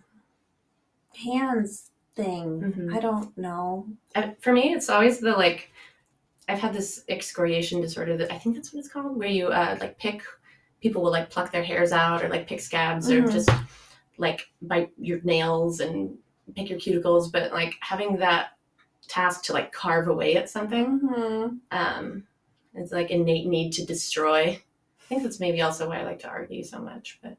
hands 1.15 1.91
thing. 2.15 2.61
Mhm. 2.61 2.93
I 2.95 2.99
don't 2.99 3.37
know. 3.37 3.87
For 4.41 4.51
me, 4.53 4.73
it's 4.73 4.89
always 4.89 5.19
the 5.19 5.31
like. 5.31 5.71
I've 6.47 6.59
had 6.59 6.73
this 6.73 7.03
excoriation 7.09 7.81
disorder 7.81 8.17
that 8.17 8.31
I 8.31 8.37
think 8.37 8.55
that's 8.55 8.71
what 8.71 8.79
it's 8.79 8.87
called, 8.89 9.17
where 9.17 9.29
you 9.29 9.47
uh, 9.47 9.77
like 9.79 9.97
pick. 9.97 10.21
People 10.81 11.01
will 11.01 11.11
like 11.11 11.29
pluck 11.31 11.51
their 11.51 11.63
hairs 11.63 11.91
out 11.91 12.21
or 12.23 12.29
like 12.29 12.47
pick 12.47 12.59
scabs 12.59 13.09
or 13.09 13.21
Mhm. 13.23 13.31
just 13.31 13.49
like 14.17 14.41
bite 14.61 14.91
your 14.99 15.19
nails 15.23 15.79
and 15.79 16.15
pick 16.55 16.69
your 16.69 16.77
cuticles, 16.79 17.31
but 17.31 17.51
like 17.53 17.73
having 17.79 18.17
that 18.17 18.49
task 19.07 19.43
to 19.45 19.53
like 19.53 19.71
carve 19.71 20.07
away 20.07 20.35
at 20.35 20.49
something, 20.49 20.99
Mm-hmm. 20.99 21.55
um, 21.71 22.23
it's 22.73 22.91
like 22.91 23.09
innate 23.11 23.47
need 23.47 23.71
to 23.73 23.85
destroy. 23.85 24.41
I 25.01 25.05
think 25.07 25.23
that's 25.23 25.39
maybe 25.39 25.61
also 25.61 25.87
why 25.87 25.99
I 25.99 26.03
like 26.03 26.19
to 26.19 26.27
argue 26.27 26.63
so 26.63 26.79
much, 26.79 27.19
but 27.21 27.37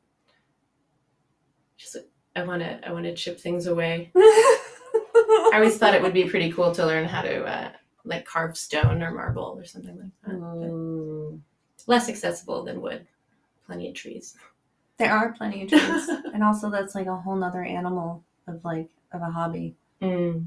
just 1.76 1.96
I 2.34 2.42
want 2.44 2.62
to 2.62 2.86
I 2.86 2.92
want 2.92 3.04
to 3.04 3.14
chip 3.14 3.38
things 3.40 3.66
away. 3.66 4.10
I 4.16 5.50
always 5.54 5.76
thought 5.78 5.94
it 5.94 6.02
would 6.02 6.14
be 6.14 6.28
pretty 6.28 6.52
cool 6.52 6.72
to 6.72 6.86
learn 6.86 7.06
how 7.06 7.22
to 7.22 7.44
uh, 7.44 7.70
like 8.04 8.24
carve 8.24 8.56
stone 8.56 9.02
or 9.02 9.10
marble 9.10 9.56
or 9.58 9.64
something 9.64 9.96
like 9.98 10.10
that. 10.26 10.40
Mm. 10.40 11.40
less 11.86 12.08
accessible 12.08 12.64
than 12.64 12.80
wood. 12.80 13.06
Plenty 13.66 13.88
of 13.88 13.94
trees. 13.94 14.36
There 14.98 15.12
are 15.12 15.32
plenty 15.32 15.62
of 15.64 15.68
trees, 15.70 16.08
and 16.32 16.42
also 16.42 16.70
that's 16.70 16.94
like 16.94 17.06
a 17.06 17.16
whole 17.16 17.36
nother 17.36 17.62
animal 17.62 18.22
of 18.46 18.64
like 18.64 18.88
of 19.12 19.20
a 19.22 19.26
hobby. 19.30 19.74
Mm. 20.00 20.46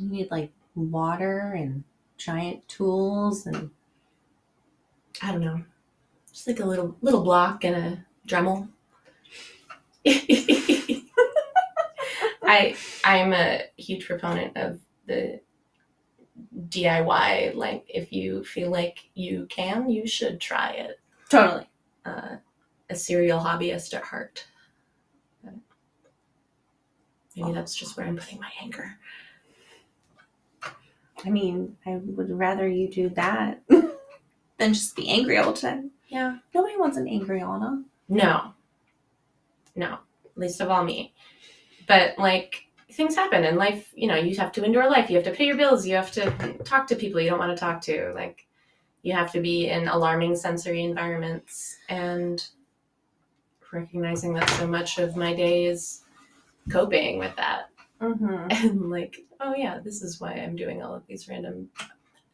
You 0.00 0.08
need 0.08 0.30
like 0.30 0.50
water 0.74 1.52
and 1.56 1.84
giant 2.16 2.66
tools 2.68 3.46
and 3.46 3.70
I 5.22 5.32
don't 5.32 5.42
know. 5.42 5.62
Just 6.32 6.46
like 6.46 6.60
a 6.60 6.64
little 6.64 6.96
little 7.02 7.22
block 7.22 7.64
and 7.64 7.76
a 7.76 8.04
Dremel. 8.26 8.68
I 12.42 12.74
I'm 13.04 13.32
a 13.34 13.64
huge 13.76 14.06
proponent 14.06 14.56
of 14.56 14.80
the 15.06 15.40
DIY. 16.68 17.54
Like 17.54 17.84
if 17.88 18.12
you 18.12 18.42
feel 18.44 18.70
like 18.70 19.10
you 19.14 19.46
can, 19.50 19.90
you 19.90 20.06
should 20.06 20.40
try 20.40 20.70
it. 20.72 20.98
totally. 21.28 21.68
uh, 22.06 22.36
a 22.88 22.94
serial 22.94 23.40
hobbyist 23.40 23.92
at 23.94 24.02
heart. 24.04 24.46
Maybe 27.36 27.52
that's 27.52 27.74
just 27.74 27.96
where 27.96 28.06
I'm 28.06 28.16
putting 28.16 28.40
my 28.40 28.50
anger. 28.60 28.98
I 31.24 31.30
mean, 31.30 31.76
I 31.86 31.96
would 32.02 32.30
rather 32.30 32.68
you 32.68 32.88
do 32.88 33.08
that 33.10 33.62
than 33.68 34.74
just 34.74 34.96
be 34.96 35.08
angry 35.08 35.36
all 35.38 35.52
the 35.52 35.60
time. 35.60 35.90
Yeah. 36.08 36.38
Nobody 36.54 36.76
wants 36.76 36.96
an 36.96 37.08
angry 37.08 37.40
Ana. 37.40 37.82
No. 38.08 38.52
No. 39.74 39.98
Least 40.36 40.60
of 40.60 40.70
all 40.70 40.84
me. 40.84 41.14
But 41.86 42.18
like 42.18 42.66
things 42.92 43.14
happen 43.14 43.44
in 43.44 43.56
life, 43.56 43.92
you 43.94 44.08
know, 44.08 44.16
you 44.16 44.36
have 44.36 44.52
to 44.52 44.64
endure 44.64 44.88
life. 44.90 45.10
You 45.10 45.16
have 45.16 45.24
to 45.24 45.32
pay 45.32 45.46
your 45.46 45.56
bills. 45.56 45.86
You 45.86 45.96
have 45.96 46.12
to 46.12 46.30
talk 46.64 46.86
to 46.88 46.96
people 46.96 47.20
you 47.20 47.30
don't 47.30 47.38
want 47.38 47.56
to 47.56 47.60
talk 47.60 47.80
to. 47.82 48.12
Like 48.14 48.46
you 49.02 49.12
have 49.12 49.32
to 49.32 49.40
be 49.40 49.68
in 49.68 49.88
alarming 49.88 50.36
sensory 50.36 50.82
environments 50.82 51.76
and 51.88 52.46
recognizing 53.72 54.34
that 54.34 54.50
so 54.50 54.66
much 54.66 54.98
of 54.98 55.16
my 55.16 55.34
day 55.34 55.66
is 55.66 56.02
coping 56.70 57.18
with 57.18 57.34
that. 57.36 57.69
Mm-hmm. 58.00 58.46
and 58.50 58.90
like, 58.90 59.16
oh 59.40 59.54
yeah, 59.54 59.78
this 59.78 60.02
is 60.02 60.20
why 60.20 60.32
I'm 60.32 60.56
doing 60.56 60.82
all 60.82 60.94
of 60.94 61.06
these 61.06 61.28
random, 61.28 61.68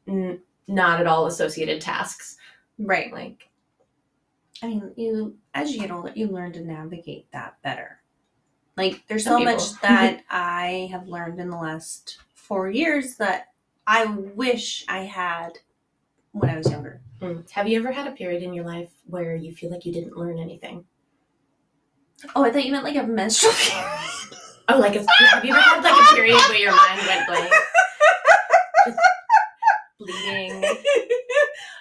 n- 0.09 0.41
not 0.69 1.01
at 1.01 1.07
all 1.07 1.27
associated 1.27 1.81
tasks. 1.81 2.37
Right. 2.79 3.13
Like, 3.13 3.49
I 4.63 4.69
mean, 4.69 4.93
you 4.97 5.37
as 5.55 5.73
you 5.73 5.81
get 5.81 5.91
older, 5.91 6.13
you 6.15 6.29
learn 6.29 6.53
to 6.53 6.61
navigate 6.61 7.31
that 7.33 7.61
better. 7.63 8.01
Like, 8.77 9.03
there's 9.09 9.25
Some 9.25 9.41
so 9.41 9.45
much 9.45 9.81
that 9.81 10.23
I 10.31 10.89
have 10.91 11.09
learned 11.09 11.41
in 11.41 11.51
the 11.51 11.57
last 11.57 12.19
four 12.35 12.71
years 12.71 13.17
that 13.17 13.49
I 13.87 14.05
wish 14.07 14.85
I 14.89 15.01
had 15.01 15.59
when 16.33 16.51
I 16.51 16.57
was 16.59 16.71
younger. 16.71 17.01
mm. 17.21 17.49
have 17.51 17.67
you 17.67 17.79
ever 17.79 17.91
had 17.93 18.07
a 18.07 18.13
period 18.13 18.43
in 18.43 18.53
your 18.53 18.67
life 18.67 18.91
where 19.07 19.35
you 19.35 19.55
feel 19.55 19.71
like 19.71 19.87
you 19.87 19.93
didn't 19.93 20.17
learn 20.17 20.39
anything? 20.39 20.85
Oh, 22.35 22.45
I 22.45 22.51
thought 22.51 22.65
you 22.65 22.73
meant 22.73 22.85
like 22.85 22.97
a 22.97 23.07
menstrual 23.07 23.53
period. 23.57 24.43
Oh, 24.69 24.79
like, 24.79 24.97
a, 24.97 25.07
have 25.27 25.45
you 25.45 25.53
ever 25.53 25.61
had 25.61 25.83
like 25.83 25.95
a 25.95 26.15
period 26.15 26.41
where 26.49 26.59
your 26.59 26.75
mind 26.75 27.01
went 27.07 27.27
blank? 27.29 27.53
Just 28.87 28.99
bleeding. 29.99 30.65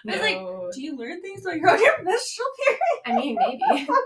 I 0.08 0.12
was 0.12 0.22
like, 0.22 0.36
No. 0.38 0.70
Do 0.74 0.82
you 0.82 0.96
learn 0.98 1.22
things 1.22 1.42
while 1.44 1.56
you're 1.56 1.70
on 1.70 1.82
your 1.82 2.04
menstrual 2.04 2.48
period? 2.64 2.80
I 3.06 3.16
mean, 3.16 3.38
maybe. 3.40 3.88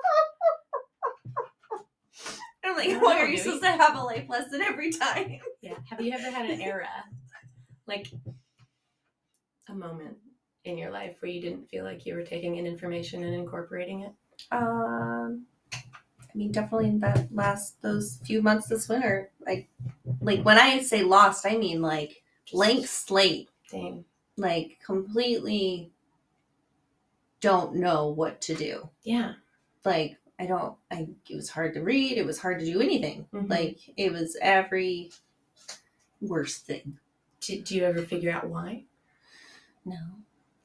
I'm 2.63 2.75
like, 2.75 3.01
why 3.01 3.17
are 3.17 3.25
you 3.25 3.31
maybe. 3.31 3.37
supposed 3.37 3.63
to 3.63 3.71
have 3.71 3.97
a 3.97 4.03
life 4.03 4.29
lesson 4.29 4.61
every 4.61 4.91
time? 4.91 5.39
Yeah. 5.61 5.75
Have 5.89 6.01
you 6.01 6.11
ever 6.13 6.29
had 6.29 6.49
an 6.49 6.61
era, 6.61 6.87
like 7.87 8.07
a 9.67 9.73
moment 9.73 10.17
in 10.65 10.77
your 10.77 10.91
life 10.91 11.15
where 11.19 11.31
you 11.31 11.41
didn't 11.41 11.69
feel 11.69 11.83
like 11.83 12.05
you 12.05 12.15
were 12.15 12.23
taking 12.23 12.57
in 12.57 12.65
information 12.65 13.23
and 13.23 13.33
incorporating 13.33 14.01
it? 14.01 14.11
Um, 14.51 15.45
I 16.33 16.37
mean, 16.37 16.51
definitely 16.51 16.89
in 16.89 16.99
that 16.99 17.33
last 17.33 17.81
those 17.81 18.19
few 18.23 18.41
months 18.41 18.67
this 18.67 18.87
winter. 18.87 19.31
Like, 19.45 19.67
like 20.21 20.43
when 20.43 20.57
I 20.57 20.79
say 20.79 21.03
lost, 21.03 21.45
I 21.45 21.57
mean 21.57 21.81
like 21.81 22.23
blank 22.51 22.87
slate. 22.87 23.49
Dang. 23.71 24.05
Like 24.37 24.79
completely 24.85 25.91
don't 27.41 27.75
know 27.75 28.07
what 28.09 28.41
to 28.41 28.55
do. 28.55 28.89
Yeah. 29.03 29.33
Like 29.85 30.17
I 30.39 30.45
don't. 30.45 30.75
I 30.91 31.07
it 31.29 31.35
was 31.35 31.49
hard 31.49 31.73
to 31.73 31.81
read. 31.81 32.17
It 32.17 32.25
was 32.25 32.39
hard 32.39 32.59
to 32.59 32.65
do 32.65 32.81
anything. 32.81 33.25
Mhm. 33.33 33.49
Like 33.49 33.79
it 33.97 34.11
was 34.11 34.37
every 34.41 35.11
worst 36.21 36.65
thing. 36.65 36.97
Do, 37.41 37.61
do 37.61 37.75
you 37.75 37.85
ever 37.85 38.01
figure 38.03 38.31
out 38.31 38.49
why? 38.49 38.83
No. 39.85 39.97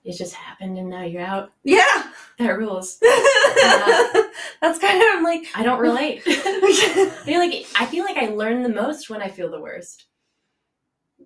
It 0.05 0.17
just 0.19 0.35
happened 0.35 0.77
and 0.77 0.91
now 0.91 1.05
you're 1.05 1.23
out. 1.23 1.53
Yeah. 1.63 2.11
That 2.39 2.59
rules. 2.59 3.01
That's 4.65 4.79
kind 4.79 4.99
of 4.99 5.05
I'm 5.13 5.23
like 5.25 5.47
I 5.55 5.63
don't 5.63 5.79
relate. 5.81 6.23
I 6.27 7.11
feel 7.25 7.39
like 7.39 7.67
I 7.79 7.87
feel 7.87 8.05
like 8.05 8.17
I 8.17 8.27
learn 8.29 8.63
the 8.63 8.69
most 8.69 9.11
when 9.11 9.21
I 9.23 9.29
feel 9.29 9.51
the 9.51 9.61
worst. 9.61 10.07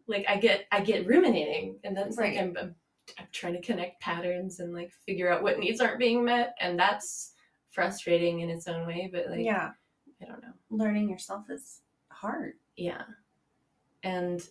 Like 0.07 0.25
I 0.29 0.37
get 0.39 0.67
I 0.73 0.81
get 0.81 1.07
ruminating, 1.07 1.79
and 1.85 1.97
that's 1.97 2.17
Right. 2.19 2.35
like 2.35 2.43
I'm, 2.43 2.57
I'm 2.61 2.75
I'm 3.19 3.27
trying 3.33 3.55
to 3.55 3.63
connect 3.63 4.01
patterns 4.03 4.61
and 4.61 4.75
like 4.75 4.93
figure 5.07 5.31
out 5.33 5.43
what 5.43 5.59
needs 5.59 5.81
aren't 5.81 5.99
being 5.99 6.25
met, 6.25 6.55
and 6.61 6.79
that's 6.79 7.33
frustrating 7.71 8.41
in 8.41 8.51
its 8.51 8.67
own 8.69 8.87
way. 8.87 9.09
But 9.13 9.31
like 9.31 9.45
yeah, 9.45 9.71
I 10.23 10.25
don't 10.27 10.43
know. 10.43 10.53
learning 10.71 11.09
yourself 11.09 11.45
is 11.51 11.81
hard. 12.11 12.55
Yeah, 12.77 13.03
and 14.03 14.47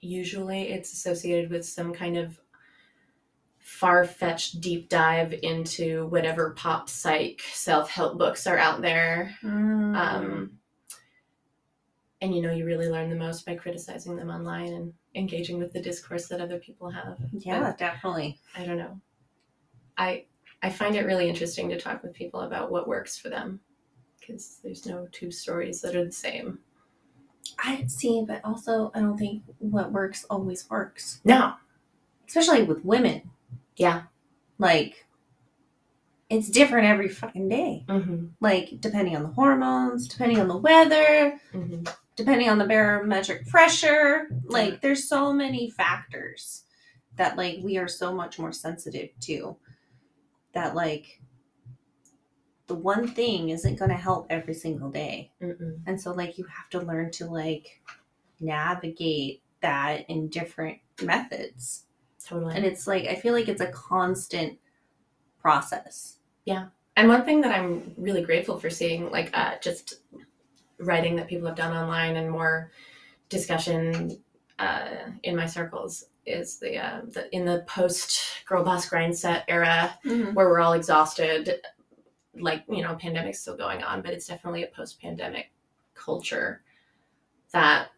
usually 0.00 0.70
it's 0.70 0.92
associated 0.92 1.50
with 1.50 1.66
some 1.66 1.92
kind 1.92 2.16
of 2.16 2.39
far-fetched 3.60 4.60
deep 4.60 4.88
dive 4.88 5.32
into 5.42 6.06
whatever 6.06 6.50
pop 6.50 6.88
psych 6.88 7.40
self-help 7.52 8.18
books 8.18 8.46
are 8.46 8.58
out 8.58 8.80
there 8.82 9.34
Mm. 9.42 9.96
um, 9.96 10.58
and 12.20 12.34
you 12.34 12.42
know 12.42 12.52
you 12.52 12.64
really 12.64 12.88
learn 12.88 13.10
the 13.10 13.16
most 13.16 13.46
by 13.46 13.54
criticizing 13.54 14.16
them 14.16 14.30
online 14.30 14.72
and 14.72 14.92
engaging 15.14 15.58
with 15.58 15.72
the 15.72 15.80
discourse 15.82 16.26
that 16.28 16.40
other 16.40 16.58
people 16.58 16.90
have 16.90 17.18
yeah, 17.32 17.74
definitely. 17.76 18.38
i 18.56 18.64
don't 18.64 18.78
know 18.78 19.00
i 19.98 20.24
i 20.62 20.70
find 20.70 20.96
it 20.96 21.06
really 21.06 21.28
interesting 21.28 21.68
to 21.68 21.78
talk 21.80 22.02
with 22.02 22.12
people 22.14 22.40
about 22.40 22.70
what 22.70 22.88
works 22.88 23.18
for 23.18 23.28
them 23.28 23.60
because 24.18 24.58
there's 24.62 24.86
no 24.86 25.06
two 25.12 25.30
stories 25.30 25.80
that 25.80 25.94
are 25.96 26.04
the 26.04 26.12
same 26.12 26.58
I 27.62 27.84
see, 27.86 28.24
but 28.26 28.42
also 28.44 28.90
I 28.94 29.00
don't 29.00 29.18
think 29.18 29.42
what 29.58 29.92
works 29.92 30.24
always 30.30 30.68
works, 30.70 31.20
no 31.24 31.54
especially 32.28 32.62
with 32.62 32.84
women. 32.84 33.22
Yeah 33.76 34.02
Like, 34.58 35.06
it's 36.28 36.48
different 36.48 36.86
every 36.86 37.08
fucking 37.08 37.48
day. 37.48 37.84
mm-hmm. 37.88 38.26
Like, 38.40 38.80
depending 38.80 39.16
on 39.16 39.22
the 39.22 39.30
hormones, 39.30 40.06
depending 40.06 40.38
on 40.38 40.48
the 40.48 40.56
weather, 40.56 41.40
Mm-hmm. 41.52 41.84
depending 42.14 42.48
on 42.48 42.58
the 42.58 42.66
barometric 42.66 43.48
pressure. 43.48 44.28
Like, 44.44 44.80
there's 44.80 45.08
so 45.08 45.32
many 45.32 45.70
factors 45.70 46.64
that, 47.16 47.36
like, 47.36 47.58
we 47.62 47.78
are 47.78 47.88
so 47.88 48.14
much 48.14 48.38
more 48.38 48.52
sensitive 48.52 49.08
to 49.22 49.56
that, 50.52 50.74
like, 50.76 51.20
the 52.68 52.74
one 52.76 53.08
thing 53.08 53.48
isn't 53.48 53.78
going 53.80 53.90
to 53.90 53.96
help 53.96 54.26
every 54.30 54.54
single 54.54 54.90
day. 54.90 55.32
Mm-mm. 55.42 55.80
And 55.86 56.00
so, 56.00 56.12
like, 56.12 56.38
you 56.38 56.44
have 56.44 56.68
to 56.70 56.80
learn 56.80 57.10
to, 57.12 57.26
like, 57.26 57.80
navigate 58.38 59.42
that 59.62 60.08
in 60.08 60.28
different 60.28 60.78
methods. 61.02 61.86
Totally 62.30 62.56
And 62.56 62.64
it's 62.64 62.86
like, 62.86 63.06
I 63.06 63.16
feel 63.16 63.34
like 63.34 63.48
it's 63.48 63.60
a 63.60 63.70
constant 63.70 64.58
process. 65.40 66.18
Yeah. 66.44 66.66
And 66.96 67.08
one 67.08 67.24
thing 67.24 67.40
that 67.42 67.52
I'm 67.52 67.94
really 67.96 68.22
grateful 68.22 68.58
for 68.58 68.70
seeing, 68.70 69.10
like 69.10 69.30
uh, 69.34 69.54
just 69.60 70.00
writing 70.78 71.16
that 71.16 71.28
people 71.28 71.46
have 71.46 71.56
done 71.56 71.76
online 71.76 72.16
and 72.16 72.30
more 72.30 72.70
discussion 73.28 74.22
uh, 74.58 74.88
in 75.22 75.36
my 75.36 75.46
circles, 75.46 76.06
is 76.26 76.58
the, 76.58 76.76
uh, 76.76 77.00
the 77.06 77.34
in 77.34 77.44
the 77.44 77.64
post 77.66 78.44
girl 78.46 78.62
boss 78.62 78.88
grind 78.88 79.16
set 79.16 79.44
era 79.48 79.98
where 80.04 80.32
we're 80.34 80.60
all 80.60 80.74
exhausted. 80.74 81.60
Like 82.38 82.64
you 82.68 82.82
know, 82.82 82.94
pandemic's 82.94 83.40
still 83.40 83.56
going 83.56 83.82
on, 83.82 84.02
but 84.02 84.12
it's 84.12 84.26
definitely 84.26 84.62
a 84.62 84.68
post 84.68 85.00
pandemic 85.00 85.50
culture 85.94 86.62
that 87.52 87.88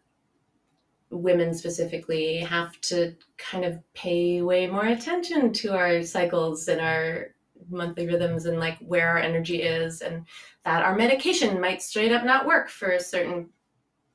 women 1.13 1.53
specifically 1.53 2.37
have 2.39 2.79
to 2.81 3.15
kind 3.37 3.65
of 3.65 3.79
pay 3.93 4.41
way 4.41 4.67
more 4.67 4.85
attention 4.85 5.53
to 5.53 5.73
our 5.75 6.03
cycles 6.03 6.67
and 6.67 6.81
our 6.81 7.27
monthly 7.69 8.05
rhythms 8.07 8.45
and 8.45 8.59
like 8.59 8.77
where 8.79 9.09
our 9.09 9.17
energy 9.19 9.61
is 9.61 10.01
and 10.01 10.25
that 10.65 10.83
our 10.83 10.95
medication 10.95 11.61
might 11.61 11.81
straight 11.81 12.11
up 12.11 12.25
not 12.25 12.45
work 12.45 12.69
for 12.69 12.89
a 12.91 12.99
certain 12.99 13.49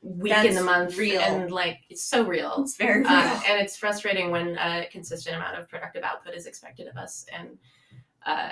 week 0.02 0.32
in 0.44 0.54
the 0.54 0.62
month 0.62 0.96
real. 0.96 1.20
and 1.20 1.50
like 1.50 1.78
it's 1.88 2.04
so 2.04 2.24
real 2.24 2.56
It's 2.62 2.76
very 2.76 3.00
real. 3.00 3.08
uh, 3.10 3.40
and 3.48 3.60
it's 3.60 3.76
frustrating 3.76 4.30
when 4.30 4.56
a 4.58 4.86
consistent 4.92 5.36
amount 5.36 5.58
of 5.58 5.68
productive 5.68 6.02
output 6.02 6.34
is 6.34 6.46
expected 6.46 6.86
of 6.88 6.96
us 6.96 7.24
and 7.36 7.58
uh, 8.26 8.50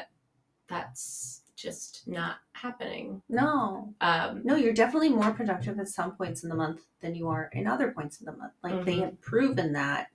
that's 0.68 1.42
just 1.56 2.06
not 2.06 2.36
happening 2.52 3.20
no. 3.28 3.94
um, 4.00 4.42
No, 4.44 4.56
you're 4.56 4.72
definitely 4.74 5.08
more 5.08 5.30
productive 5.32 5.78
at 5.80 5.88
some 5.88 6.12
points 6.12 6.42
in 6.42 6.48
the 6.50 6.54
month 6.54 6.82
than 7.00 7.14
you 7.14 7.28
are 7.28 7.48
in 7.52 7.66
other 7.66 7.90
points 7.92 8.20
in 8.20 8.26
the 8.26 8.32
month. 8.32 8.52
Like 8.62 8.84
they 8.84 8.96
Mhm. 8.96 9.04
have 9.04 9.20
proven 9.22 9.72
that. 9.72 10.08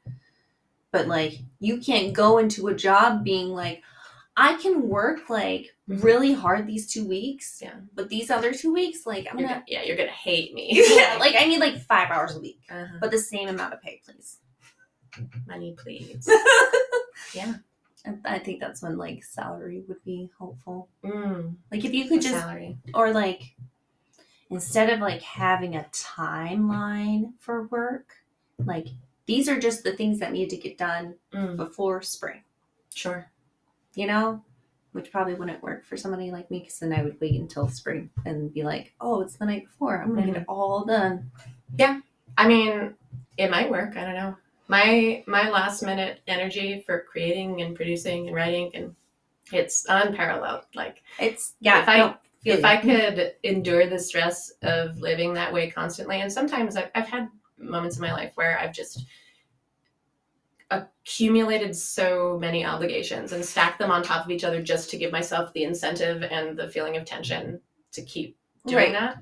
But 0.91 1.07
like 1.07 1.39
you 1.59 1.79
can't 1.79 2.13
go 2.13 2.37
into 2.37 2.67
a 2.67 2.75
job 2.75 3.23
being 3.23 3.49
like, 3.49 3.81
I 4.37 4.53
can 4.61 4.87
work 4.87 5.29
like 5.29 5.75
Mhm. 5.89 6.03
really 6.03 6.33
hard 6.33 6.67
these 6.67 6.91
two 6.91 7.07
weeks. 7.07 7.59
Yeah. 7.61 7.75
But 7.93 8.09
these 8.09 8.29
other 8.31 8.53
two 8.53 8.71
weeks, 8.73 9.05
like 9.05 9.27
I'm 9.29 9.37
you're 9.39 9.47
gonna 9.47 9.59
gonna, 9.61 9.65
yeah 9.67 9.83
you're 9.83 9.97
gonna 9.97 10.09
hate 10.11 10.53
me 10.53 10.69
Yeah, 10.95 11.17
like 11.19 11.35
I 11.37 11.45
need 11.45 11.59
like 11.59 11.79
five 11.81 12.09
hours 12.11 12.35
a 12.35 12.39
week. 12.39 12.59
uh-huh. 12.69 12.97
But 13.01 13.11
the 13.11 13.19
same 13.19 13.49
amount 13.49 13.73
of 13.73 13.81
pay, 13.81 14.01
please. 14.05 14.37
money 15.47 15.75
please 15.77 16.25
yeah 17.33 17.55
I 18.25 18.39
think 18.39 18.59
that's 18.59 18.81
when 18.81 18.97
like 18.97 19.23
salary 19.23 19.83
would 19.87 20.03
be 20.03 20.29
helpful. 20.37 20.89
mm, 21.03 21.55
Like 21.71 21.85
if 21.85 21.93
you 21.93 22.07
could 22.07 22.21
just 22.21 22.33
salary. 22.33 22.77
or 22.93 23.11
like 23.11 23.55
instead 24.49 24.89
of 24.89 24.99
like 24.99 25.21
having 25.21 25.75
a 25.75 25.85
timeline 25.93 27.31
for 27.39 27.67
work 27.67 28.15
like 28.65 28.87
these 29.27 29.47
are 29.47 29.59
just 29.59 29.83
the 29.83 29.93
things 29.93 30.19
that 30.19 30.31
need 30.33 30.49
to 30.49 30.57
get 30.57 30.77
done 30.77 31.15
mm, 31.33 31.55
before 31.55 32.01
spring. 32.01 32.41
Sure. 32.93 33.29
You 33.95 34.07
know? 34.07 34.43
Which 34.93 35.11
probably 35.11 35.35
wouldn't 35.35 35.63
work 35.63 35.85
for 35.85 35.95
somebody 35.95 36.31
like 36.31 36.51
me 36.51 36.59
because 36.59 36.79
then 36.79 36.91
i 36.91 37.01
would 37.01 37.19
wait 37.21 37.39
until 37.39 37.69
spring 37.69 38.09
and 38.25 38.53
be 38.53 38.63
like 38.63 38.93
oh 38.99 39.21
it's 39.21 39.35
the 39.37 39.45
night 39.45 39.65
before. 39.65 40.01
I'm 40.01 40.13
gonna 40.15 40.27
get 40.27 40.37
it 40.41 40.45
all 40.49 40.83
done. 40.85 41.31
Yeah. 41.77 42.01
I 42.37 42.47
mean, 42.47 42.95
it 43.37 43.49
might 43.51 43.69
work. 43.69 43.95
I 43.95 44.03
don't 44.03 44.15
know. 44.15 44.35
My 44.71 45.21
my 45.27 45.49
last 45.49 45.83
minute 45.83 46.21
energy 46.27 46.81
for 46.85 47.01
creating 47.11 47.61
and 47.61 47.75
producing 47.75 48.27
and 48.27 48.35
writing 48.35 48.71
and 48.73 48.95
it's 49.51 49.85
unparalleled. 49.89 50.63
Like 50.73 51.03
it's 51.19 51.55
yeah 51.59 51.81
If 51.81 51.89
I- 51.89 52.15
if 52.45 52.59
you. 52.61 52.65
I 52.65 52.77
could 52.77 53.33
endure 53.43 53.85
the 53.87 53.99
stress 53.99 54.51
of 54.63 54.97
living 54.97 55.33
that 55.35 55.51
way 55.53 55.69
constantly, 55.69 56.21
and 56.21 56.31
sometimes 56.31 56.75
I've, 56.77 56.89
I've 56.95 57.07
had 57.07 57.27
moments 57.59 57.97
in 57.97 58.01
my 58.01 58.13
life 58.13 58.31
where 58.35 58.57
I've 58.57 58.73
just 58.73 59.05
accumulated 60.71 61.75
so 61.75 62.37
many 62.39 62.65
obligations 62.65 63.33
and 63.33 63.43
stacked 63.45 63.77
them 63.77 63.91
on 63.91 64.01
top 64.01 64.23
of 64.25 64.31
each 64.31 64.45
other 64.45 64.61
just 64.61 64.89
to 64.91 64.97
give 64.97 65.11
myself 65.11 65.51
the 65.53 65.65
incentive 65.65 66.23
and 66.23 66.57
the 66.57 66.69
feeling 66.69 66.95
of 66.97 67.03
tension 67.05 67.59
to 67.91 68.01
keep 68.03 68.37
doing 68.65 68.93
Right. 68.93 68.93
that. 68.93 69.17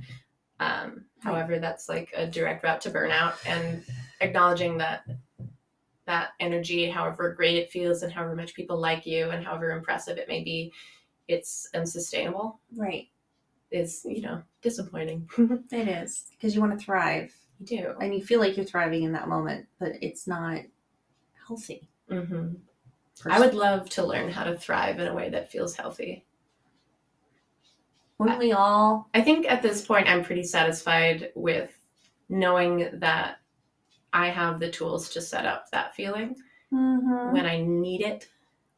Um, 0.62 1.06
however, 1.24 1.58
that's 1.60 1.90
like 1.90 2.14
a 2.16 2.28
direct 2.28 2.64
route 2.64 2.82
to 2.82 2.92
burnout, 2.92 3.34
and 3.48 3.84
acknowledging 4.22 4.78
that 4.78 5.04
that 6.10 6.32
energy, 6.40 6.90
however 6.90 7.34
great 7.34 7.56
it 7.56 7.70
feels, 7.72 8.04
and 8.04 8.12
however 8.12 8.36
much 8.36 8.54
people 8.54 8.78
like 8.78 9.06
you, 9.06 9.30
and 9.30 9.46
however 9.46 9.72
impressive 9.72 10.18
it 10.18 10.28
may 10.28 10.44
be, 10.44 10.74
it's 11.28 11.70
unsustainable. 11.76 12.60
right 12.76 13.08
Is 13.72 14.02
you 14.04 14.22
know 14.22 14.42
disappointing. 14.62 15.30
it 15.72 15.88
is 15.88 16.26
because 16.32 16.54
you 16.56 16.62
want 16.62 16.78
to 16.78 16.84
thrive 16.86 17.34
you 17.60 17.68
do. 17.68 17.94
and 18.02 18.14
you 18.16 18.24
feel 18.24 18.40
like 18.40 18.58
you're 18.58 18.66
thriving 18.66 19.04
in 19.04 19.12
that 19.12 19.28
moment 19.28 19.68
but 19.80 19.92
it's 20.02 20.26
not 20.28 20.62
healthy 21.48 21.88
hmm 22.10 22.54
I 23.30 23.40
would 23.40 23.54
love 23.54 23.90
to 23.92 24.06
learn 24.06 24.32
how 24.32 24.46
to 24.46 24.58
thrive 24.58 24.98
in 25.00 25.08
a 25.08 25.14
way 25.14 25.30
that 25.30 25.52
feels 25.52 25.76
healthy. 25.76 26.26
wouldn't 28.18 28.40
we 28.40 28.54
all 28.54 29.10
I 29.14 29.22
think 29.22 29.46
at 29.52 29.62
this 29.62 29.86
point, 29.86 30.08
I'm 30.10 30.24
pretty 30.24 30.44
satisfied 30.44 31.32
with 31.36 31.72
knowing 32.30 32.90
that 32.94 33.39
I 34.14 34.28
have 34.30 34.60
the 34.60 34.70
tools 34.72 35.10
to 35.10 35.22
set 35.22 35.46
up 35.46 35.70
that 35.72 35.96
feeling 35.96 36.36
Mhm. 36.74 37.34
when 37.34 37.46
I 37.46 37.62
need 37.62 38.02
it, 38.02 38.28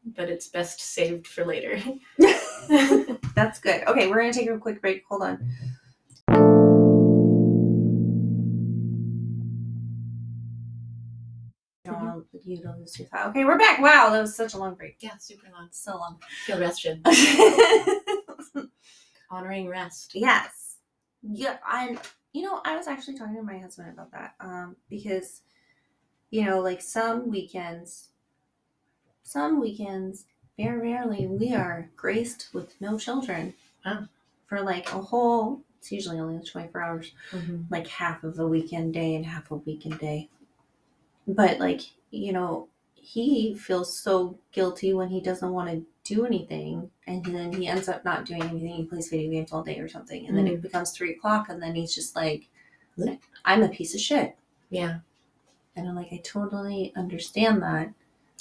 but 0.05 0.29
it's 0.29 0.47
best 0.47 0.79
saved 0.82 1.27
for 1.27 1.45
later. 1.45 1.79
That's 3.36 3.59
good. 3.59 3.84
Okay, 3.88 4.07
we're 4.07 4.19
gonna 4.21 4.34
take 4.34 4.49
a 4.49 4.57
quick 4.57 4.82
break. 4.82 5.03
Hold 5.09 5.23
on. 5.23 5.51
I 11.88 11.89
don't 11.89 12.03
want 12.03 12.25
you 12.45 12.61
to 12.61 12.75
lose 12.77 12.97
your 12.99 13.07
thought. 13.07 13.27
Okay, 13.29 13.43
we're 13.43 13.57
back. 13.57 13.79
Wow, 13.79 14.09
that 14.11 14.21
was 14.21 14.36
such 14.36 14.53
a 14.53 14.57
long 14.57 14.75
break. 14.75 14.97
yeah, 14.99 15.17
super 15.17 15.47
long. 15.51 15.69
So 15.71 15.97
long. 15.97 16.19
Feel 16.45 16.59
rested. 16.59 17.05
Honoring 19.32 19.67
rest. 19.67 20.11
yes. 20.13 20.75
Yeah, 21.23 21.57
I. 21.65 21.97
You 22.34 22.43
know, 22.43 22.61
I 22.63 22.77
was 22.77 22.88
actually 22.88 23.17
talking 23.17 23.36
to 23.36 23.43
my 23.43 23.57
husband 23.57 23.89
about 23.89 24.11
that. 24.11 24.36
Um, 24.39 24.75
because, 24.89 25.41
you 26.29 26.45
know, 26.45 26.59
like 26.61 26.82
some 26.82 27.29
weekends, 27.29 28.09
some 29.23 29.59
weekends, 29.59 30.25
very 30.57 30.79
rarely 30.91 31.27
we 31.27 31.53
are 31.53 31.89
graced 31.95 32.49
with 32.53 32.79
no 32.82 32.97
children. 32.97 33.53
Wow. 33.86 34.07
For 34.47 34.61
like 34.61 34.91
a 34.93 35.01
whole. 35.01 35.61
It's 35.79 35.91
usually 35.91 36.19
only 36.19 36.43
24 36.43 36.82
hours. 36.82 37.11
Mhm. 37.32 37.65
like 37.71 37.88
half 37.88 38.23
of 38.23 38.38
a 38.38 38.47
weekend 38.47 38.93
day 38.93 39.15
and 39.15 39.25
half 39.25 39.49
a 39.49 39.55
weekend 39.55 39.97
day. 39.99 40.29
But 41.27 41.59
like, 41.59 41.82
you 42.11 42.34
know, 42.34 42.67
he 42.93 43.55
feels 43.55 43.97
so 43.97 44.38
guilty 44.51 44.93
when 44.93 45.09
he 45.09 45.21
doesn't 45.21 45.51
want 45.51 45.69
to 45.69 45.86
do 46.04 46.26
anything 46.26 46.89
and 47.08 47.24
then 47.26 47.54
he 47.54 47.68
ends 47.68 47.88
up 47.88 48.04
not 48.04 48.26
doing 48.26 48.41
anything 48.41 48.74
he 48.74 48.86
plays 48.86 49.10
video 49.10 49.32
games 49.32 49.52
all 49.52 49.64
day 49.64 49.78
or 49.80 49.88
something 49.88 50.28
and 50.28 50.38
then 50.38 50.47
it 50.47 50.60
mm. 50.60 50.62
becomes 50.62 50.91
three 50.91 51.14
o'clock 51.14 51.47
and 51.49 51.62
then 51.62 51.76
he's 51.76 51.93
just 51.93 52.16
like 52.16 52.49
i'm 53.45 53.64
a 53.64 53.70
piece 53.70 53.93
of 53.93 54.02
shit 54.02 54.36
Yeah. 54.70 54.99
and 55.76 55.88
i'm 55.88 55.95
like 55.95 56.12
i 56.12 56.22
totally 56.24 56.91
understand 56.95 57.62
that 57.62 57.93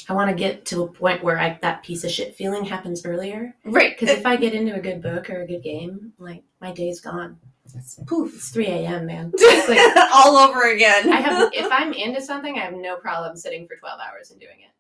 I 0.09 0.13
want 0.13 0.31
to 0.31 0.37
get 0.37 0.65
to 0.67 0.85
a 0.85 0.89
point 0.89 1.23
where 1.23 1.39
I, 1.39 1.59
that 1.63 1.83
piece 1.83 2.05
of 2.05 2.11
shit 2.11 2.35
feeling 2.35 2.65
happens 2.65 3.05
earlier. 3.05 3.55
right 3.65 3.99
Because 3.99 4.17
if 4.17 4.25
I 4.25 4.37
get 4.37 4.55
into 4.55 4.75
a 4.75 4.81
good 4.81 5.03
book 5.03 5.29
or 5.29 5.43
a 5.43 5.47
good 5.47 5.63
game, 5.63 6.13
like 6.19 6.43
my 6.61 6.73
day's 6.73 7.01
gone. 7.01 7.39
It's, 7.75 8.01
poof 8.07 8.35
it's 8.35 8.51
3 8.51 8.67
a.m., 8.67 9.07
man. 9.07 9.33
It's 9.39 9.69
like, 9.69 10.11
all 10.13 10.37
over 10.37 10.73
again 10.73 11.13
I 11.13 11.21
have, 11.21 11.51
if 11.53 11.71
I'm 11.71 11.93
into 11.93 12.21
something, 12.21 12.57
I 12.57 12.63
have 12.63 12.75
no 12.75 12.97
problem 12.97 13.37
sitting 13.37 13.69
for 13.69 13.77
12 13.77 14.01
hours 14.01 14.31
and 14.31 14.41
doing 14.41 14.57
it. 14.61 14.80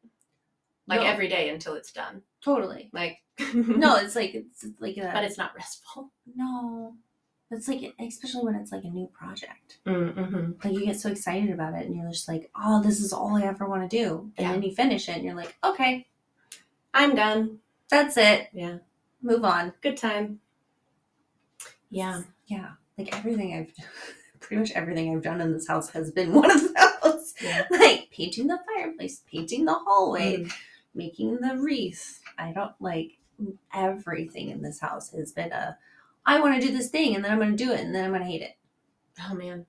Like 0.90 1.00
No. 1.00 1.06
every 1.06 1.28
day 1.28 1.48
until 1.48 1.74
it's 1.74 1.92
done. 1.92 2.22
totally 2.42 2.90
Like, 2.92 3.18
no 3.54 3.96
it's 4.02 4.14
like 4.16 4.34
it's 4.34 4.66
like 4.80 4.96
a, 4.98 5.10
but 5.14 5.24
it's 5.24 5.38
not 5.38 5.54
restful. 5.54 6.10
no 6.36 6.94
it's 7.52 7.66
like 7.68 7.94
especially 7.98 8.44
when 8.44 8.54
it's 8.54 8.70
like 8.70 8.84
a 8.84 8.88
new 8.90 9.08
project 9.12 9.78
Mm-hmm. 9.86 10.52
like 10.62 10.72
you 10.74 10.84
get 10.86 11.00
so 11.00 11.08
excited 11.10 11.50
about 11.50 11.74
it 11.74 11.86
and 11.86 11.96
you're 11.96 12.10
just 12.10 12.28
like 12.28 12.50
oh 12.54 12.82
this 12.82 13.00
is 13.00 13.12
all 13.12 13.34
i 13.36 13.42
ever 13.42 13.66
want 13.66 13.88
to 13.88 13.96
do 13.96 14.30
and 14.36 14.46
Yeah. 14.46 14.52
then 14.52 14.62
you 14.62 14.72
finish 14.74 15.08
it 15.08 15.16
and 15.16 15.24
you're 15.24 15.34
like 15.34 15.56
okay 15.64 16.06
I'm 16.94 17.14
done. 17.14 17.58
that's 17.88 18.16
it 18.16 18.48
Yeah. 18.52 18.78
move 19.22 19.44
on 19.44 19.72
Good 19.80 19.96
time. 19.96 20.40
Yeah. 21.90 22.22
yeah 22.46 22.70
like 22.98 23.16
everything 23.16 23.54
i've 23.56 23.72
pretty 24.40 24.60
much 24.60 24.70
everything 24.72 25.14
i've 25.14 25.22
done 25.22 25.40
in 25.40 25.52
this 25.52 25.66
house 25.68 25.90
has 25.90 26.10
been 26.10 26.32
one 26.42 26.50
of 26.50 26.60
those 27.02 27.34
Yeah. 27.42 27.66
like 27.70 28.10
painting 28.12 28.46
the 28.46 28.58
fireplace 28.74 29.22
painting 29.30 29.64
the 29.64 29.74
hallway 29.74 30.44
Mm. 30.44 30.52
Making 30.94 31.36
the 31.40 31.56
wreath 31.56 32.20
i 32.38 32.52
don't 32.52 32.74
like 32.80 33.18
everything 33.72 34.50
in 34.50 34.62
this 34.62 34.80
house 34.80 35.10
has 35.12 35.32
been 35.32 35.52
a 35.52 35.76
i 36.26 36.40
want 36.40 36.60
to 36.60 36.66
do 36.66 36.76
this 36.76 36.90
thing 36.90 37.14
and 37.14 37.24
then 37.24 37.32
i'm 37.32 37.38
going 37.38 37.56
to 37.56 37.64
do 37.64 37.72
it 37.72 37.80
and 37.80 37.94
then 37.94 38.04
i'm 38.04 38.10
going 38.10 38.22
to 38.22 38.28
hate 38.28 38.42
it 38.42 38.56
Oh 39.28 39.34
man. 39.34 39.66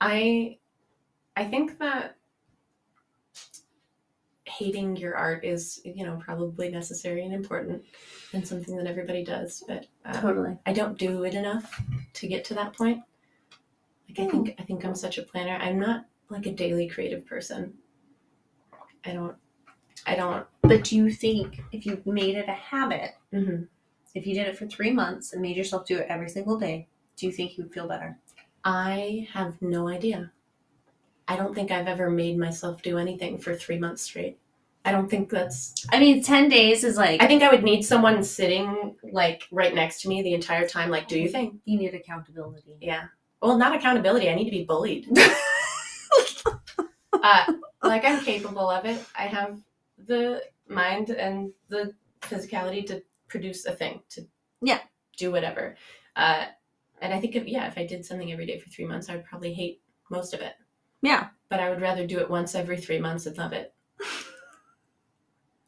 I 0.00 0.58
I 1.36 1.44
think 1.44 1.78
that 1.78 2.16
hating 4.46 4.96
your 4.96 5.16
art 5.16 5.44
is, 5.44 5.80
you 5.84 6.04
know, 6.04 6.20
probably 6.22 6.68
necessary 6.68 7.24
and 7.24 7.34
important 7.34 7.82
and 8.32 8.46
something 8.46 8.76
that 8.76 8.86
everybody 8.86 9.24
does, 9.24 9.64
but 9.66 9.86
uh, 10.04 10.20
totally 10.20 10.56
I 10.66 10.72
don't 10.72 10.98
do 10.98 11.24
it 11.24 11.34
enough 11.34 11.80
to 12.14 12.28
get 12.28 12.44
to 12.46 12.54
that 12.54 12.76
point. 12.76 13.02
Like 14.08 14.26
I 14.26 14.30
think 14.30 14.54
I 14.58 14.62
think 14.62 14.84
I'm 14.84 14.94
such 14.94 15.18
a 15.18 15.22
planner. 15.22 15.56
I'm 15.56 15.78
not 15.78 16.06
like 16.28 16.46
a 16.46 16.52
daily 16.52 16.88
creative 16.88 17.26
person. 17.26 17.74
I 19.04 19.12
don't 19.12 19.36
I 20.06 20.16
don't 20.16 20.46
but 20.62 20.84
do 20.84 20.96
you 20.96 21.10
think 21.10 21.62
if 21.72 21.86
you 21.86 22.00
made 22.04 22.36
it 22.36 22.48
a 22.48 22.52
habit 22.52 23.12
mhm. 23.32 23.68
if 24.14 24.26
you 24.26 24.34
did 24.34 24.46
it 24.48 24.58
for 24.58 24.66
three 24.66 24.90
months 24.90 25.32
and 25.32 25.42
made 25.42 25.56
yourself 25.56 25.86
do 25.86 25.98
it 25.98 26.06
every 26.08 26.28
single 26.28 26.58
day 26.58 26.88
do 27.16 27.26
you 27.26 27.32
think 27.32 27.56
you 27.56 27.64
would 27.64 27.72
feel 27.72 27.88
better 27.88 28.18
I 28.64 29.28
have 29.32 29.60
no 29.60 29.88
idea. 29.88 30.32
I 31.28 31.36
don't 31.36 31.54
think 31.54 31.70
I've 31.70 31.86
ever 31.86 32.10
made 32.10 32.38
myself 32.38 32.82
do 32.82 32.98
anything 32.98 33.38
for 33.38 33.54
3 33.54 33.78
months 33.78 34.02
straight. 34.02 34.38
I 34.86 34.92
don't 34.92 35.08
think 35.08 35.30
that's 35.30 35.86
i 35.92 35.98
mean 35.98 36.22
10 36.22 36.50
days 36.50 36.84
is 36.84 36.98
like 36.98 37.22
I 37.22 37.26
think 37.26 37.42
I 37.42 37.50
would 37.50 37.64
need 37.64 37.82
someone 37.82 38.22
sitting 38.22 38.94
like 39.12 39.44
right 39.50 39.74
next 39.74 40.02
to 40.02 40.08
me 40.10 40.22
the 40.22 40.34
entire 40.34 40.68
time, 40.68 40.90
like, 40.90 41.08
do 41.08 41.18
you 41.18 41.28
think? 41.28 41.54
you 41.64 41.78
need 41.78 41.94
accountability 41.94 42.76
Yeah. 42.80 43.04
Well, 43.40 43.58
not 43.58 43.74
accountability. 43.74 44.30
I 44.30 44.34
need 44.34 44.46
to 44.46 44.50
be 44.50 44.64
bullied. 44.64 45.06
uh, 47.12 47.52
like 47.82 48.04
I'm 48.04 48.24
capable 48.24 48.70
of 48.70 48.86
it. 48.86 49.02
I 49.18 49.26
have 49.26 49.58
the 50.06 50.42
mind 50.68 51.10
and 51.10 51.52
the 51.68 51.94
physicality 52.22 52.86
to 52.86 53.02
produce 53.28 53.66
a 53.66 53.72
thing, 53.72 54.02
to 54.10 54.26
Yeah. 54.62 54.80
do 55.16 55.30
whatever. 55.30 55.76
Uh, 56.16 56.46
and 57.00 57.12
I 57.12 57.20
think 57.20 57.36
if 57.36 57.46
yeah, 57.46 57.66
if 57.66 57.76
I 57.76 57.86
did 57.86 58.04
something 58.04 58.32
every 58.32 58.46
day 58.46 58.58
for 58.58 58.68
three 58.70 58.86
months, 58.86 59.08
I 59.08 59.16
would 59.16 59.24
probably 59.24 59.52
hate 59.52 59.80
most 60.10 60.32
of 60.34 60.40
it. 60.40 60.54
yeah 61.02 61.28
But 61.48 61.60
I 61.60 61.70
would 61.70 61.80
rather 61.80 62.06
do 62.06 62.18
it 62.20 62.30
once 62.30 62.54
every 62.54 62.76
three 62.78 62.98
months 62.98 63.26
and 63.26 63.36
love 63.36 63.52
it. 63.52 63.74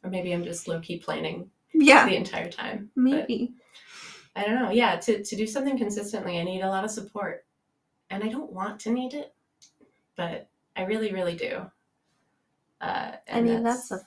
or 0.03 0.11
maybe 0.11 0.32
I'm 0.32 0.45
just 0.45 0.68
low 0.68 0.80
key 0.80 0.99
planning 0.99 1.51
yeah 1.74 2.07
the 2.07 2.16
entire 2.16 2.51
time. 2.51 2.91
But- 2.95 3.03
maybe 3.03 3.55
I 4.39 4.45
don't 4.45 4.62
know. 4.62 4.70
Yeah, 4.70 4.97
to, 4.97 5.24
to 5.24 5.34
do 5.37 5.47
something 5.47 5.78
consistently, 5.78 6.39
I 6.39 6.45
need 6.45 6.61
a 6.61 6.68
lot 6.68 6.84
of 6.84 6.91
support. 6.91 7.47
And 8.11 8.22
I 8.22 8.28
don't 8.28 8.53
want 8.53 8.78
to 8.80 8.91
need 8.91 9.14
it, 9.14 9.34
but 10.14 10.51
I 10.76 10.82
really, 10.82 11.11
really 11.11 11.34
do. 11.34 11.62
Uh, 12.82 13.12
i 13.12 13.18
and 13.28 13.47
mean 13.47 13.62
that's, 13.62 13.91
a 13.91 13.99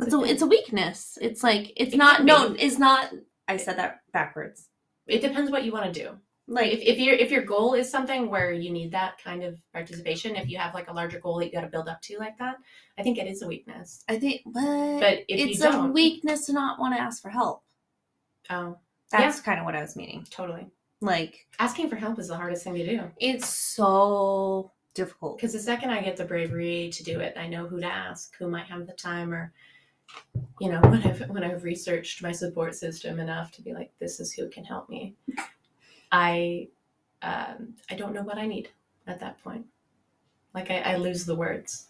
it's 0.00 0.06
it's 0.06 0.14
a, 0.14 0.22
it's 0.24 0.42
a 0.42 0.46
weakness. 0.46 1.18
It's 1.20 1.42
like 1.42 1.72
it's 1.76 1.94
It 1.94 1.98
not 1.98 2.24
no 2.24 2.54
it's 2.58 2.78
not 2.78 3.10
i 3.48 3.56
said 3.56 3.78
that 3.78 4.00
backwards. 4.12 4.68
It 5.06 5.20
depends 5.20 5.50
what 5.50 5.64
you 5.64 5.72
want 5.72 5.92
to 5.92 6.00
do. 6.02 6.10
like 6.48 6.72
If, 6.72 6.80
if 6.80 6.98
your 6.98 7.14
if 7.14 7.30
your 7.30 7.42
goal 7.42 7.74
is 7.74 7.90
something 7.90 8.28
where 8.30 8.52
you 8.52 8.70
need 8.70 8.90
that 8.92 9.22
kind 9.22 9.42
of 9.44 9.58
participation, 9.72 10.36
if 10.36 10.48
you 10.48 10.58
have 10.58 10.74
like 10.74 10.88
a 10.88 10.92
larger 10.92 11.20
goal 11.20 11.38
that 11.38 11.46
you 11.46 11.52
got 11.52 11.60
to 11.62 11.68
build 11.68 11.88
up 11.88 12.00
to 12.02 12.18
like 12.18 12.36
that, 12.38 12.56
I 12.98 13.02
think 13.02 13.18
it 13.18 13.26
is 13.28 13.42
a 13.42 13.48
weakness. 13.48 14.02
i 14.08 14.18
think 14.18 14.42
but, 14.46 15.00
But 15.00 15.14
if 15.28 15.38
it's 15.50 15.60
you 15.60 15.68
a 15.68 15.72
don't, 15.72 15.92
weakness 15.92 16.46
to 16.46 16.52
not 16.52 16.78
want 16.80 16.94
to 16.96 17.00
ask 17.00 17.22
for 17.22 17.30
help. 17.30 17.62
Oh, 18.50 18.78
that's 19.10 19.40
kind 19.40 19.58
of 19.60 19.64
what 19.64 19.76
i 19.76 19.80
was 19.82 19.96
meaning. 19.96 20.26
Totally. 20.30 20.66
like 21.00 21.46
Asking 21.58 21.88
for 21.88 21.96
help 21.96 22.18
is 22.18 22.28
the 22.28 22.36
hardest 22.36 22.64
thing 22.64 22.74
to 22.74 22.86
do. 22.86 23.02
it's 23.18 23.48
so 23.48 24.72
difficult. 24.94 25.36
Because 25.36 25.52
the 25.52 25.58
second 25.60 25.90
I 25.90 26.00
get 26.02 26.16
the 26.16 26.24
bravery 26.24 26.90
to 26.92 27.04
do 27.04 27.20
it, 27.20 27.34
I 27.36 27.46
know 27.48 27.66
who 27.68 27.80
to 27.80 27.86
ask, 27.86 28.34
who 28.38 28.48
might 28.48 28.66
have 28.66 28.86
the 28.86 28.94
time, 28.94 29.32
or 29.32 29.52
you 30.60 30.70
know, 30.70 30.80
when 30.88 31.02
I've 31.02 31.28
when 31.28 31.44
I've 31.44 31.64
researched 31.64 32.22
my 32.22 32.32
support 32.32 32.74
system 32.74 33.20
enough 33.20 33.52
to 33.52 33.62
be 33.62 33.72
like, 33.72 33.92
this 33.98 34.20
is 34.20 34.32
who 34.32 34.48
can 34.48 34.64
help 34.64 34.88
me. 34.88 35.14
I 36.12 36.68
um, 37.22 37.74
I 37.90 37.94
don't 37.94 38.14
know 38.14 38.22
what 38.22 38.38
I 38.38 38.46
need 38.46 38.68
at 39.06 39.20
that 39.20 39.42
point. 39.42 39.66
Like 40.54 40.70
I, 40.70 40.80
I 40.80 40.96
lose 40.96 41.24
the 41.26 41.34
words, 41.34 41.88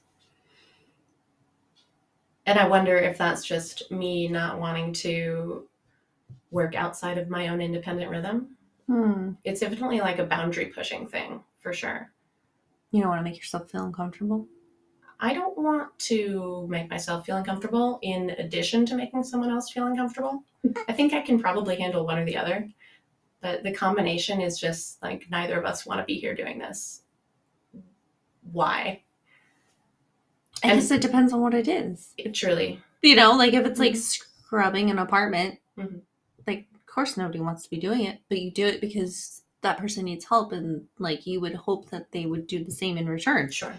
and 2.47 2.59
I 2.59 2.67
wonder 2.67 2.97
if 2.97 3.19
that's 3.19 3.45
just 3.45 3.91
me 3.91 4.29
not 4.29 4.59
wanting 4.59 4.93
to 4.95 5.69
work 6.51 6.75
outside 6.75 7.19
of 7.19 7.29
my 7.29 7.49
own 7.49 7.61
independent 7.61 8.11
rhythm. 8.11 8.57
hmm. 8.87 9.33
It's 9.45 9.61
definitely 9.61 10.01
like 10.01 10.19
a 10.19 10.25
boundary 10.25 10.67
pushing 10.67 11.07
thing 11.07 11.43
for 11.61 11.73
sure. 11.73 12.11
you 12.93 13.01
don't 13.01 13.11
want 13.11 13.21
to 13.21 13.25
make 13.25 13.37
yourself 13.37 13.71
feel 13.71 13.85
uncomfortable 13.85 14.47
I 15.19 15.33
don't 15.33 15.57
want 15.57 15.99
to 16.01 16.67
make 16.69 16.91
myself 16.91 17.25
feel 17.27 17.37
uncomfortable 17.37 17.99
in 18.03 18.31
addition 18.31 18.85
to 18.87 18.95
making 18.97 19.25
someone 19.25 19.51
else 19.51 19.71
feel 19.71 19.87
uncomfortable. 19.87 20.43
I 20.89 20.93
think 20.93 21.15
I 21.15 21.23
can 21.23 21.39
probably 21.41 21.77
handle 21.77 22.05
one 22.05 22.19
or 22.19 22.25
the 22.25 22.37
other. 22.37 22.69
But 23.41 23.63
the 23.63 23.73
combination 23.73 24.41
is 24.41 24.59
just 24.59 25.01
like 25.03 25.27
neither 25.31 25.59
of 25.59 25.65
us 25.65 25.87
want 25.87 26.01
to 26.01 26.05
be 26.05 26.19
here 26.19 26.35
doing 26.35 26.59
this. 26.59 27.03
Why? 28.53 29.03
i 30.65 30.71
And- 30.71 30.81
guess 30.81 30.91
it 30.91 31.03
depends 31.03 31.33
on 31.33 31.41
what 31.43 31.55
it 31.55 31.69
is 31.69 32.13
It 32.17 32.33
truly. 32.35 32.81
You 33.03 33.15
know, 33.15 33.33
like 33.33 33.53
if 33.53 33.65
it's 33.67 33.79
like 33.79 33.95
scrubbing 33.97 34.91
an 34.91 34.99
apartment, 34.99 35.61
Mhm. 35.79 36.01
like 36.47 36.67
of 36.75 36.87
course 36.87 37.17
nobody 37.17 37.41
wants 37.41 37.63
to 37.65 37.71
be 37.71 37.77
doing 37.79 38.03
it, 38.05 38.21
but 38.29 38.41
you 38.41 38.51
do 38.51 38.67
it 38.67 38.81
because 38.81 39.43
that 39.61 39.79
person 39.79 40.05
needs 40.07 40.25
help 40.25 40.53
and 40.53 40.87
like 40.99 41.27
you 41.27 41.41
would 41.41 41.55
hope 41.55 41.91
that 41.91 42.11
they 42.13 42.27
would 42.27 42.47
do 42.47 42.65
the 42.65 42.71
same 42.71 42.97
in 42.99 43.09
return. 43.09 43.51
Sure. 43.51 43.75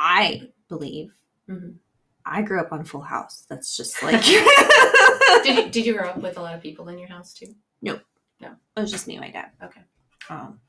I 0.00 0.48
believe 0.68 1.12
Mhm. 1.48 1.76
I 2.24 2.42
grew 2.42 2.60
up 2.60 2.72
on 2.72 2.84
Full 2.84 3.00
House. 3.00 3.44
That's 3.48 3.76
just 3.76 4.00
like 4.02 4.22
Did 4.22 5.56
you, 5.56 5.70
did 5.70 5.86
you 5.86 5.94
grow 5.96 6.08
up 6.10 6.18
with 6.18 6.36
a 6.38 6.42
lot 6.42 6.54
of 6.54 6.62
people 6.62 6.88
in 6.88 6.98
your 6.98 7.08
house 7.08 7.32
too? 7.34 7.54
No, 7.82 7.98
no, 8.40 8.48
it 8.76 8.80
was 8.80 8.90
just 8.92 9.06
me 9.08 9.16
and 9.16 9.24
my 9.24 9.30
dad. 9.30 9.50
Okay. 9.62 9.80
Um 10.30 10.60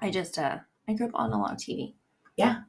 I 0.00 0.10
just 0.10 0.38
uh 0.38 0.58
I 0.88 0.92
grew 0.94 1.06
up 1.08 1.14
on 1.14 1.32
a 1.32 1.38
lot 1.40 1.52
of 1.52 1.58
TV. 1.58 1.94
Yeah. 2.36 2.62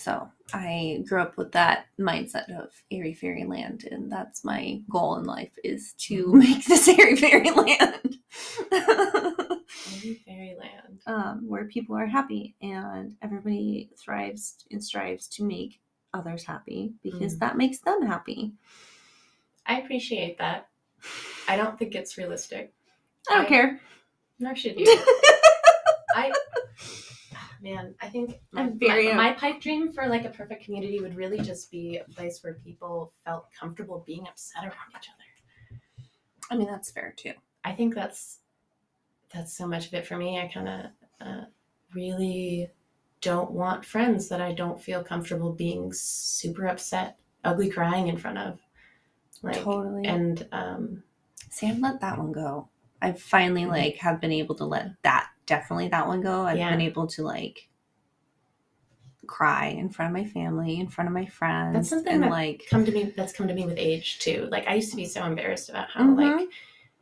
So 0.00 0.28
I 0.54 1.02
grew 1.08 1.20
up 1.20 1.36
with 1.36 1.50
that 1.52 1.86
mindset 1.98 2.48
of 2.56 2.70
airy 2.92 3.14
fairyland, 3.14 3.82
and 3.90 4.10
that's 4.12 4.44
my 4.44 4.80
goal 4.88 5.16
in 5.16 5.24
life 5.24 5.50
is 5.64 5.92
to 6.06 6.32
make 6.34 6.64
this 6.66 6.86
airy 6.86 7.16
fairyland. 7.16 8.16
Maybe 8.70 10.22
Fairyland. 10.24 11.00
um, 11.06 11.42
where 11.48 11.64
people 11.64 11.96
are 11.96 12.06
happy 12.06 12.54
and 12.62 13.16
everybody 13.22 13.90
thrives 13.96 14.64
and 14.70 14.82
strives 14.82 15.26
to 15.30 15.42
make 15.44 15.80
others 16.14 16.44
happy 16.44 16.92
because 17.02 17.34
Mm. 17.36 17.40
that 17.40 17.56
makes 17.56 17.80
them 17.80 18.02
happy. 18.06 18.52
I 19.66 19.80
appreciate 19.80 20.38
that. 20.38 20.68
I 21.48 21.56
don't 21.56 21.76
think 21.78 21.94
it's 21.96 22.16
realistic. 22.16 22.72
I 23.28 23.34
don't 23.34 23.46
I- 23.46 23.48
care. 23.48 23.80
Nor 24.38 24.54
should 24.54 24.78
you. 24.78 24.86
I 26.14 26.32
man, 27.62 27.94
I 28.00 28.08
think 28.08 28.40
my, 28.52 28.62
I'm 28.62 28.78
very- 28.78 29.08
my, 29.08 29.30
my 29.30 29.32
pipe 29.32 29.60
dream 29.60 29.92
for 29.92 30.06
like 30.08 30.24
a 30.24 30.30
perfect 30.30 30.64
community 30.64 31.00
would 31.00 31.16
really 31.16 31.38
just 31.40 31.70
be 31.70 31.98
a 31.98 32.04
place 32.12 32.42
where 32.42 32.54
people 32.54 33.12
felt 33.24 33.46
comfortable 33.58 34.02
being 34.06 34.26
upset 34.28 34.62
around 34.64 34.90
each 34.96 35.08
other. 35.08 35.80
I 36.50 36.56
mean, 36.56 36.68
that's 36.68 36.90
fair 36.90 37.12
too. 37.16 37.32
I 37.64 37.72
think 37.72 37.94
that's 37.94 38.38
that's 39.34 39.56
so 39.56 39.66
much 39.66 39.86
of 39.88 39.94
it 39.94 40.06
for 40.06 40.16
me. 40.16 40.38
I 40.40 40.46
kind 40.48 40.68
of 40.68 41.26
uh, 41.26 41.44
really 41.94 42.70
don't 43.20 43.50
want 43.50 43.84
friends 43.84 44.28
that 44.28 44.40
I 44.40 44.52
don't 44.52 44.80
feel 44.80 45.02
comfortable 45.04 45.52
being 45.52 45.92
super 45.92 46.66
upset, 46.66 47.18
ugly 47.44 47.68
crying 47.68 48.08
in 48.08 48.16
front 48.16 48.38
of. 48.38 48.60
Like 49.42 49.56
totally. 49.56 50.06
and 50.06 50.46
um 50.52 51.02
I've 51.62 51.78
let 51.80 52.00
that 52.00 52.18
one 52.18 52.32
go. 52.32 52.68
I 53.00 53.12
finally 53.12 53.62
Mhm. 53.64 53.68
like 53.70 53.96
have 53.96 54.20
been 54.20 54.32
able 54.32 54.54
to 54.56 54.64
let 54.64 54.90
that 55.02 55.30
definitely 55.46 55.88
that 55.88 56.06
one 56.06 56.20
go. 56.20 56.42
I've 56.42 56.56
Yeah. 56.58 56.70
been 56.70 56.80
able 56.80 57.06
to 57.08 57.22
like 57.22 57.68
cry 59.26 59.66
in 59.66 59.88
front 59.90 60.10
of 60.10 60.14
my 60.22 60.28
family, 60.28 60.80
in 60.80 60.88
front 60.88 61.08
of 61.08 61.14
my 61.14 61.26
friends, 61.26 61.74
That's 61.74 61.90
something 61.90 62.14
and 62.14 62.22
that 62.24 62.30
like 62.30 62.66
come 62.70 62.84
to 62.84 62.92
me 62.92 63.04
that's 63.16 63.32
come 63.32 63.46
to 63.48 63.54
me 63.54 63.64
with 63.66 63.76
age 63.78 64.18
too. 64.20 64.48
Like 64.50 64.66
I 64.66 64.74
used 64.74 64.90
to 64.90 64.96
be 64.96 65.04
so 65.06 65.24
embarrassed 65.24 65.68
about 65.68 65.90
how 65.90 66.02
Mhm. 66.04 66.16
like 66.38 66.48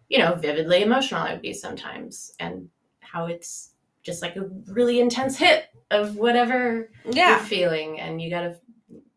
you 0.09 0.19
know, 0.19 0.35
vividly 0.37 0.83
emotional 0.83 1.21
I 1.23 1.33
would 1.33 1.43
be 1.43 1.53
sometimes 1.53 2.33
and 2.39 2.69
how 3.01 3.27
it's 3.27 3.73
just 4.05 4.23
like 4.23 4.37
a 4.37 4.43
really 4.67 5.01
intense 5.01 5.37
hit 5.37 5.67
of 5.91 6.17
whatever 6.17 6.91
you're 7.05 7.39
feeling 7.39 7.99
and 8.01 8.21
you 8.23 8.31
gotta 8.31 8.61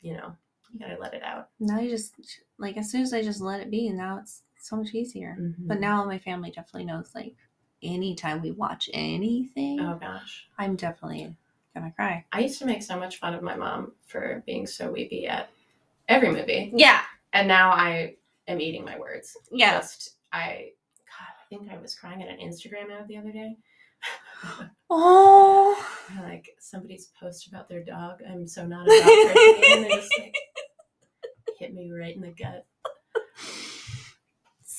you 0.01 0.13
know, 0.15 0.35
you 0.73 0.79
gotta 0.79 0.99
let 0.99 1.13
it 1.13 1.23
out. 1.23 1.49
Now 1.59 1.79
you 1.79 1.89
just 1.89 2.15
like 2.57 2.77
as 2.77 2.89
soon 2.91 3.01
as 3.01 3.13
I 3.13 3.21
just 3.21 3.41
let 3.41 3.59
it 3.59 3.69
be, 3.69 3.89
now 3.89 4.17
it's 4.19 4.43
so 4.59 4.75
much 4.75 4.93
easier. 4.93 5.35
But 5.37 5.75
mm-hmm. 5.75 5.81
now 5.81 6.05
my 6.05 6.19
family 6.19 6.51
definitely 6.51 6.85
knows 6.85 7.11
like 7.15 7.35
anytime 7.81 8.41
we 8.41 8.51
watch 8.51 8.89
anything, 8.93 9.79
Oh 9.79 9.97
gosh. 9.99 10.47
I'm 10.57 10.75
definitely 10.75 11.35
gonna 11.73 11.91
cry. 11.91 12.25
I 12.31 12.41
used 12.41 12.59
to 12.59 12.65
make 12.65 12.83
so 12.83 12.97
much 12.97 13.19
fun 13.19 13.33
of 13.33 13.41
my 13.41 13.55
mom 13.55 13.93
for 14.05 14.43
being 14.45 14.67
so 14.67 14.91
weepy 14.91 15.27
at 15.27 15.49
every 16.07 16.29
movie. 16.29 16.71
Yeah. 16.75 17.01
And 17.33 17.47
now 17.47 17.71
I 17.71 18.15
am 18.47 18.59
eating 18.59 18.83
my 18.83 18.97
words. 18.97 19.37
Yeah. 19.51 19.79
Just 19.79 20.15
I 20.31 20.71
God, 21.07 21.33
I 21.39 21.45
think 21.49 21.71
I 21.71 21.77
was 21.77 21.95
crying 21.95 22.21
at 22.21 22.29
an 22.29 22.39
Instagram 22.39 22.91
ad 22.91 23.07
the 23.07 23.17
other 23.17 23.31
day. 23.31 23.57
Oh. 24.91 25.85
like 26.21 26.55
somebody's 26.59 27.11
post 27.19 27.47
about 27.47 27.67
their 27.67 27.83
dog. 27.83 28.21
I'm 28.27 28.47
so 28.47 28.65
not 28.65 28.87
a 28.87 28.89
dog 28.89 29.03
person. 29.03 29.73
and 29.73 29.85
it 29.85 29.91
just 29.91 30.11
like 30.17 30.35
hit 31.59 31.73
me 31.73 31.91
right 31.91 32.15
in 32.15 32.21
the 32.21 32.29
gut. 32.29 32.65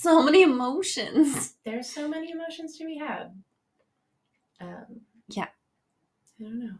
So 0.00 0.22
many 0.22 0.42
emotions. 0.42 1.56
There's 1.66 1.86
so 1.86 2.08
many 2.08 2.30
emotions 2.30 2.78
to 2.78 2.86
be 2.86 2.96
had. 2.96 3.34
Um, 4.58 5.02
Yeah. 5.28 5.48
I 6.38 6.42
don't 6.42 6.58
know. 6.58 6.74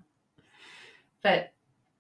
But 1.23 1.53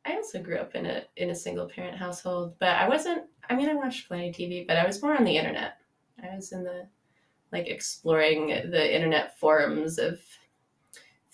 I 0.07 0.15
also 0.15 0.43
grew 0.43 0.57
up 0.57 0.75
in 0.75 0.87
a 0.87 1.05
in 1.17 1.29
a 1.29 1.35
single 1.35 1.69
parent 1.69 1.99
household, 1.99 2.55
but 2.59 2.71
I 2.71 2.89
wasn't 2.89 3.25
I 3.51 3.55
mean 3.55 3.69
I 3.69 3.75
watched 3.75 4.09
plenty 4.09 4.31
of 4.31 4.35
TV, 4.35 4.67
but 4.67 4.79
I 4.79 4.87
was 4.87 5.03
more 5.03 5.15
on 5.15 5.25
the 5.25 5.37
internet. 5.37 5.77
I 6.23 6.35
was 6.35 6.53
in 6.53 6.65
the 6.65 6.89
like 7.53 7.69
exploring 7.69 8.47
the 8.49 8.95
internet 8.95 9.39
forums 9.39 9.99
of 9.99 10.21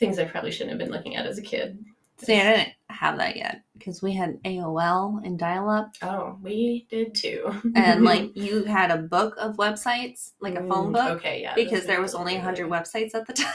things 0.01 0.19
I 0.19 0.25
probably 0.25 0.51
shouldn't 0.51 0.71
have 0.71 0.81
been 0.81 0.91
looking 0.91 1.15
at 1.15 1.27
as 1.27 1.39
a 1.39 1.43
kid. 1.43 1.85
See, 2.17 2.41
I 2.41 2.43
didn't 2.43 2.76
have 2.97 3.19
that 3.19 3.37
yet 3.37 3.63
because 3.79 4.03
we 4.03 4.13
had 4.15 4.43
AOL 4.45 5.25
and 5.25 5.39
dial 5.39 5.69
up. 5.69 5.95
Oh, 6.03 6.39
we 6.43 6.87
did 6.91 7.15
too. 7.15 7.53
and 7.75 8.05
like 8.05 8.33
you 8.37 8.65
had 8.65 8.91
a 8.91 8.97
book 8.99 9.35
of 9.39 9.57
websites, 9.57 10.33
like 10.41 10.55
a 10.55 10.67
phone 10.67 10.91
Mm, 10.91 10.93
book, 10.93 11.19
Okay, 11.19 11.43
yeah. 11.43 11.55
because 11.55 11.87
there 11.87 12.01
was 12.01 12.15
only 12.15 12.33
really 12.35 12.45
100 12.45 12.69
websites 12.71 13.15
at 13.15 13.27
the 13.27 13.33
time. 13.33 13.53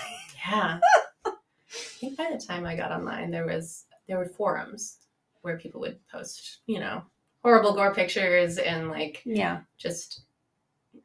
Yeah. 0.50 0.80
I 1.26 1.34
think 1.74 2.18
by 2.18 2.30
the 2.32 2.44
time 2.44 2.66
I 2.66 2.76
got 2.76 2.92
online, 2.92 3.32
there 3.32 3.46
was 3.46 3.86
there 4.08 4.18
were 4.18 4.26
forums 4.26 4.98
where 5.42 5.58
people 5.58 5.82
would 5.82 6.00
post, 6.08 6.60
you 6.68 6.80
know, 6.80 7.04
horrible 7.44 7.74
gore 7.74 7.94
pictures 7.94 8.58
and 8.58 8.90
like 8.90 9.22
Yeah. 9.26 9.62
just, 9.78 10.22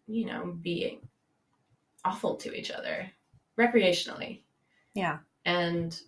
you 0.07 0.26
know, 0.26 0.57
being 0.61 1.01
awful 2.05 2.37
to 2.37 2.53
each 2.55 2.70
other 2.70 3.11
recreationally. 3.59 4.41
Yeah. 4.95 5.18
And 5.45 5.99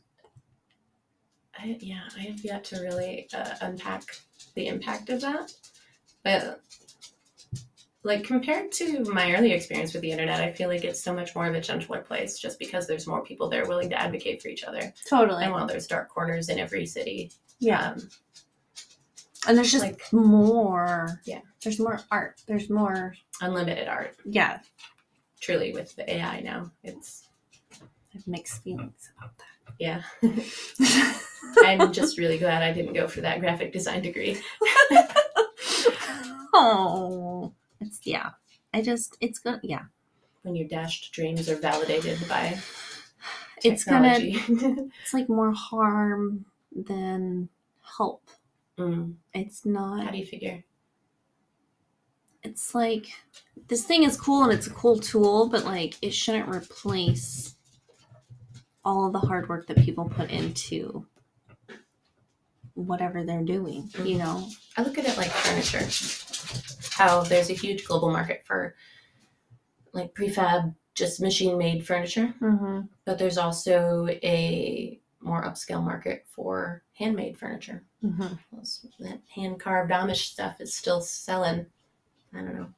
I, 1.59 1.77
yeah, 1.81 2.03
I 2.17 2.21
have 2.23 2.45
yet 2.45 2.65
to 2.65 2.81
really 2.81 3.29
uh, 3.35 3.55
unpack 3.61 4.05
the 4.55 4.67
impact 4.69 5.11
of 5.11 5.21
that. 5.23 5.53
But 6.25 6.61
like 8.05 8.25
compared 8.25 8.71
to 8.73 9.03
my 9.05 9.35
early 9.35 9.53
experience 9.53 9.93
with 9.93 10.03
the 10.03 10.11
internet, 10.13 10.41
I 10.41 10.53
feel 10.53 10.69
like 10.69 10.85
it's 10.85 11.03
so 11.03 11.13
much 11.13 11.35
more 11.35 11.47
of 11.47 11.55
a 11.55 11.61
gentler 11.61 12.01
place 12.01 12.39
just 12.39 12.59
because 12.59 12.87
there's 12.87 13.07
more 13.07 13.25
people 13.25 13.49
there 13.49 13.67
willing 13.67 13.91
to 13.91 14.01
advocate 14.01 14.41
for 14.41 14.49
each 14.49 14.65
other. 14.65 14.95
Totally. 15.09 15.45
And 15.45 15.53
while 15.53 15.67
there's 15.67 15.87
dark 15.87 16.09
corners 16.09 16.49
in 16.49 16.59
every 16.59 16.87
city, 16.87 17.33
Yeah. 17.59 17.91
um, 17.93 18.09
And 19.47 19.57
there's 19.57 19.73
just 19.73 19.85
like- 19.85 20.13
more. 20.13 21.21
Yeah. 21.25 21.41
There's 21.63 21.79
more 21.81 22.01
art. 22.11 22.41
There's 22.47 22.71
more. 22.71 23.15
unlimited 23.41 23.87
art. 23.89 24.17
Yeah. 24.25 24.61
Truly, 25.41 25.73
with 25.73 25.95
the 25.95 26.13
AI 26.13 26.41
now, 26.41 26.73
it's 26.83 27.29
I 27.81 27.87
have 28.15 28.27
mixed 28.27 28.63
feelings 28.65 29.11
about 29.17 29.39
yeah. 29.79 30.03
I'm 31.65 31.93
just 31.93 32.19
really 32.19 32.39
glad 32.39 32.63
I 32.63 32.73
didn't 32.73 32.95
go 32.95 33.09
for 33.09 33.21
that 33.23 33.41
graphic 33.41 33.73
design 33.73 34.03
degree. 34.03 34.41
oh. 36.55 37.53
It's, 37.81 38.01
yeah. 38.05 38.31
I 38.75 38.83
just, 38.83 39.17
it's 39.21 39.39
good. 39.39 39.61
Yeah. 39.63 39.83
When 40.43 40.57
your 40.57 40.69
dashed 40.69 41.13
dreams 41.13 41.49
are 41.49 41.57
validated 41.57 42.19
by 42.29 42.59
It's 43.65 43.85
gonna, 43.85 44.19
technology. 44.19 44.91
it's 45.03 45.15
like 45.15 45.29
more 45.29 45.53
harm 45.53 46.45
than 46.75 47.49
help. 47.97 48.23
Mm, 48.79 49.15
It's 49.35 49.65
not. 49.67 50.05
How 50.05 50.11
do 50.11 50.19
you 50.19 50.27
figure? 50.27 50.65
it's 52.45 52.75
like 52.75 53.09
this 53.69 53.85
thing 53.85 54.05
is 54.05 54.17
cool 54.19 54.45
and 54.45 54.53
it's 54.53 54.67
a 54.69 54.71
cool 54.71 54.99
tool, 54.99 55.49
but 55.49 55.65
like 55.65 55.97
it 56.01 56.15
shouldn't 56.15 56.49
replace 56.49 57.57
all 58.89 59.07
of 59.07 59.13
the 59.13 59.19
hard 59.19 59.49
work 59.51 59.67
that 59.67 59.77
people 59.77 60.07
put 60.09 60.31
into 60.31 61.05
whatever 62.75 63.23
they're 63.25 63.43
doing, 63.45 63.91
you 64.03 64.17
know? 64.17 64.49
I 64.77 64.83
look 64.83 64.97
at 64.99 65.05
it 65.05 65.17
like 65.19 65.31
furniture. 65.31 65.87
How 66.93 67.21
there's 67.23 67.51
a 67.51 67.55
huge 67.55 67.85
global 67.85 68.11
market 68.11 68.43
for 68.47 68.75
like 69.93 70.15
prefab, 70.15 70.75
just 70.95 71.21
machine 71.21 71.59
made 71.59 71.87
furniture, 71.87 72.33
Mm-hmm. 72.41 72.81
but 73.05 73.19
there's 73.19 73.37
also 73.39 74.07
a 74.23 74.99
more 75.21 75.43
upscale 75.45 75.83
market 75.85 76.25
for 76.31 76.83
handmade 76.95 77.37
furniture. 77.37 77.83
Mm-hmm. 78.03 78.35
That 79.05 79.21
hand 79.35 79.61
carved 79.61 79.91
Amish 79.91 80.31
stuff 80.33 80.61
is 80.61 80.75
still 80.75 81.01
selling. 81.03 81.67
I 82.35 82.39
don't 82.39 82.55
know. 82.55 82.69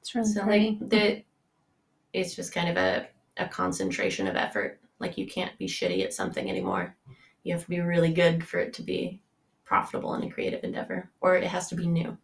It's 0.00 0.14
really 0.14 0.28
So 0.28 0.44
pretty. 0.44 0.78
like 0.80 0.88
the, 0.90 1.22
it's 2.12 2.36
just 2.36 2.52
kind 2.52 2.68
of 2.68 2.76
a, 2.76 3.08
a 3.38 3.48
concentration 3.48 4.28
of 4.28 4.36
effort. 4.36 4.78
Like 5.04 5.18
you 5.18 5.26
can't 5.26 5.58
be 5.58 5.66
shitty 5.66 6.02
at 6.02 6.14
something 6.14 6.48
anymore. 6.48 6.96
You 7.42 7.52
have 7.52 7.64
to 7.64 7.68
be 7.68 7.80
really 7.80 8.10
good 8.10 8.42
for 8.42 8.58
it 8.58 8.72
to 8.72 8.82
be 8.82 9.20
profitable 9.66 10.14
in 10.14 10.22
a 10.24 10.30
creative 10.30 10.64
endeavor, 10.64 11.10
or 11.20 11.36
it 11.36 11.44
has 11.44 11.68
to 11.68 11.74
be 11.74 11.86
new. 11.86 12.16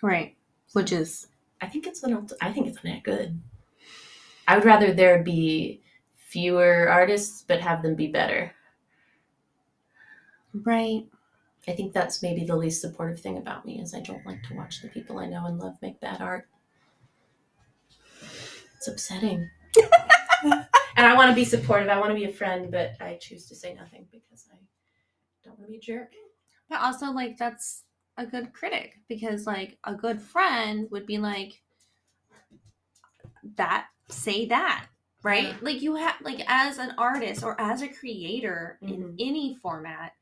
right. 0.00 0.36
Which 0.72 0.92
is 0.92 1.26
I 1.60 1.66
think 1.66 1.88
it's 1.88 2.04
an. 2.04 2.28
I 2.40 2.52
think 2.52 2.68
it's 2.68 2.84
not 2.84 3.02
good. 3.02 3.40
I 4.46 4.54
would 4.54 4.64
rather 4.64 4.92
there 4.92 5.24
be 5.24 5.82
fewer 6.14 6.88
artists, 6.88 7.44
but 7.48 7.60
have 7.60 7.82
them 7.82 7.96
be 7.96 8.06
better. 8.06 8.54
right. 10.54 11.04
I 11.66 11.72
think 11.72 11.92
that's 11.92 12.22
maybe 12.22 12.44
the 12.44 12.54
least 12.54 12.80
supportive 12.80 13.18
thing 13.18 13.38
about 13.38 13.66
me 13.66 13.80
is 13.80 13.92
I 13.92 14.00
don't 14.02 14.24
like 14.24 14.44
to 14.44 14.54
watch 14.54 14.82
the 14.82 14.88
people 14.88 15.18
I 15.18 15.26
know 15.26 15.46
and 15.46 15.58
love 15.58 15.74
make 15.82 15.98
bad 15.98 16.20
art. 16.20 16.46
It's 18.76 18.86
upsetting. 18.86 19.50
and 21.00 21.08
I 21.08 21.14
want 21.14 21.30
to 21.30 21.34
be 21.34 21.46
supportive. 21.46 21.88
I 21.88 21.98
want 21.98 22.10
to 22.10 22.14
be 22.14 22.24
a 22.26 22.32
friend, 22.32 22.70
but 22.70 22.92
I 23.00 23.14
choose 23.18 23.46
to 23.46 23.54
say 23.54 23.72
nothing 23.72 24.06
because 24.12 24.44
I 24.52 24.56
don't 25.42 25.58
want 25.58 25.68
to 25.68 25.72
be 25.72 25.78
a 25.78 25.80
jerk. 25.80 26.12
But 26.68 26.82
also 26.82 27.06
like 27.10 27.38
that's 27.38 27.84
a 28.18 28.26
good 28.26 28.52
critic 28.52 28.96
because 29.08 29.46
like 29.46 29.78
a 29.84 29.94
good 29.94 30.20
friend 30.20 30.88
would 30.90 31.06
be 31.06 31.16
like 31.16 31.62
that 33.56 33.86
say 34.10 34.44
that 34.46 34.88
right 35.22 35.44
Yeah. 35.44 35.56
like 35.62 35.80
you 35.80 35.94
have 35.94 36.16
like 36.20 36.42
as 36.48 36.76
an 36.76 36.92
artist 36.98 37.42
or 37.42 37.58
as 37.58 37.80
a 37.80 37.88
creator 37.88 38.78
in 38.82 39.02
Mhm. 39.04 39.16
any 39.18 39.54
format 39.62 40.12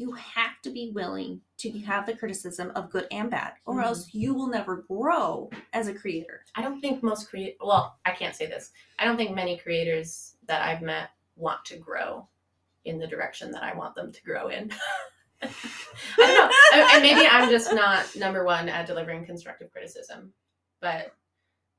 you 0.00 0.12
have 0.12 0.60
to 0.62 0.70
be 0.70 0.90
willing 0.94 1.40
to 1.58 1.70
have 1.80 2.06
the 2.06 2.16
criticism 2.16 2.72
of 2.74 2.88
good 2.90 3.06
and 3.10 3.30
bad 3.30 3.52
or 3.66 3.74
Mhm. 3.76 3.84
else 3.84 4.14
you 4.14 4.32
will 4.34 4.46
never 4.46 4.76
grow 4.88 5.50
as 5.74 5.88
a 5.88 5.94
creator 5.94 6.44
I 6.54 6.62
don't 6.62 6.80
think 6.80 7.02
most 7.02 7.28
create. 7.28 7.58
Well, 7.60 7.98
I 8.06 8.12
can't 8.12 8.34
say 8.34 8.46
this. 8.46 8.72
I 8.98 9.04
don't 9.04 9.16
think 9.18 9.34
many 9.34 9.58
creators 9.58 10.36
that 10.46 10.62
I've 10.62 10.80
met 10.82 11.10
want 11.36 11.64
to 11.66 11.76
grow 11.76 12.26
in 12.84 12.98
the 12.98 13.06
direction 13.06 13.50
that 13.52 13.62
I 13.62 13.74
want 13.74 13.94
them 13.94 14.10
to 14.10 14.22
grow 14.24 14.48
in. 14.48 14.72
I 15.42 15.46
don't 16.18 16.34
know. 16.34 16.50
I- 16.72 16.90
and 16.94 17.02
maybe 17.02 17.26
I'm 17.26 17.48
just 17.50 17.72
not 17.72 18.14
number 18.16 18.44
one 18.44 18.68
at 18.68 18.86
delivering 18.86 19.24
constructive 19.26 19.70
criticism, 19.70 20.32
but 20.80 21.14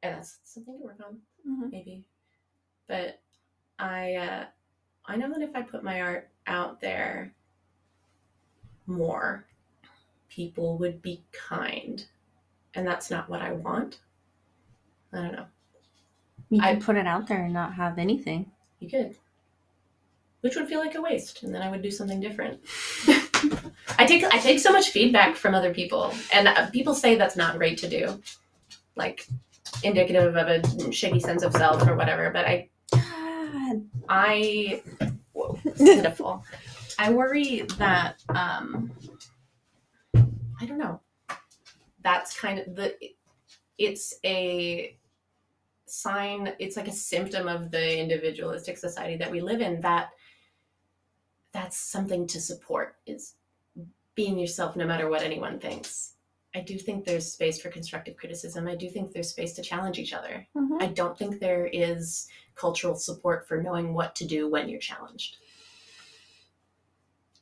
and 0.04 0.16
that's 0.16 0.40
something 0.44 0.78
to 0.78 0.84
work 0.84 1.00
on, 1.06 1.20
Mhm. 1.48 1.72
maybe. 1.72 2.08
But 2.88 3.20
I, 3.80 4.16
uh, 4.16 4.46
I 5.06 5.16
know 5.16 5.32
that 5.34 5.42
if 5.42 5.56
I 5.56 5.62
put 5.64 5.84
my 5.84 6.02
art 6.02 6.30
out 6.48 6.80
there 6.82 7.34
more, 8.92 9.46
people 10.30 10.78
would 10.78 11.02
be 11.02 11.24
kind, 11.32 12.06
and 12.76 12.86
that's 12.88 13.10
not 13.12 13.30
what 13.30 13.42
I 13.42 13.52
want. 13.54 14.00
I 15.14 15.18
don't 15.22 15.32
know. 15.34 15.46
you 16.50 16.62
I- 16.62 16.76
put 16.76 16.96
it 16.96 17.08
out 17.08 17.28
there 17.28 17.44
and 17.44 17.54
not 17.54 17.74
have 17.76 17.98
anything 17.98 18.52
You 18.80 18.90
could. 18.90 19.16
which 20.42 20.56
would 20.56 20.68
feel 20.68 20.80
like 20.80 20.96
a 20.96 21.02
waste, 21.02 21.44
and 21.44 21.54
then 21.54 21.62
I 21.62 21.70
would 21.70 21.82
do 21.82 21.92
something 21.92 22.20
different. 22.20 22.60
I 23.98 24.06
take 24.06 24.24
I 24.24 24.38
take 24.38 24.60
so 24.60 24.72
much 24.72 24.90
feedback 24.90 25.36
from 25.36 25.54
other 25.56 25.74
people, 25.74 26.14
and 26.34 26.48
uh, 26.48 26.70
people 26.70 26.94
say 26.94 27.16
that's 27.16 27.36
not 27.36 27.58
great 27.58 27.78
to 27.80 27.90
do, 27.90 28.22
like 28.96 29.28
indicative 29.84 30.36
of 30.36 30.48
a 30.48 30.92
shaky 30.92 31.20
sense 31.20 31.44
of 31.44 31.54
self 31.54 31.88
or 31.88 31.96
whatever. 31.96 32.30
But 32.32 32.46
I 32.46 32.70
God. 32.94 33.82
I 34.10 34.82
whoa, 35.34 35.60
pitiful. 35.78 36.44
I 37.02 37.10
worry 37.10 37.62
that 37.80 38.22
um 38.30 38.92
I 40.16 40.66
don't 40.68 40.78
know. 40.78 41.00
That's 42.04 42.40
kind 42.40 42.60
of 42.60 42.76
the 42.76 42.96
it's 43.80 44.14
a 44.24 44.96
sign, 45.88 46.54
it's 46.60 46.78
like 46.78 46.88
a 46.88 46.92
symptom 46.92 47.48
of 47.48 47.72
the 47.72 48.00
individualistic 48.00 48.78
society 48.78 49.18
that 49.18 49.32
we 49.32 49.42
live 49.42 49.62
in 49.62 49.82
that 49.82 50.12
that's 51.54 51.76
something 51.76 52.28
to 52.28 52.40
support 52.40 52.98
is 53.08 53.34
being 54.14 54.38
yourself 54.38 54.76
no 54.76 54.86
matter 54.86 55.10
what 55.10 55.24
anyone 55.24 55.60
thinks. 55.60 56.14
I 56.54 56.62
do 56.62 56.78
think 56.78 57.04
there's 57.04 57.34
space 57.34 57.60
for 57.60 57.70
constructive 57.70 58.16
criticism. 58.16 58.68
I 58.68 58.76
do 58.76 58.90
think 58.90 59.12
there's 59.12 59.30
space 59.30 59.54
to 59.54 59.64
challenge 59.64 59.98
each 59.98 60.14
other. 60.14 60.48
Mhm. 60.56 60.80
I 60.80 60.86
don't 60.88 61.18
think 61.18 61.40
there 61.40 61.66
is 61.66 62.28
cultural 62.54 62.94
support 62.94 63.48
for 63.48 63.64
knowing 63.64 63.96
what 63.96 64.16
to 64.18 64.26
do 64.26 64.48
when 64.48 64.70
you're 64.70 64.80
challenged. 64.80 65.38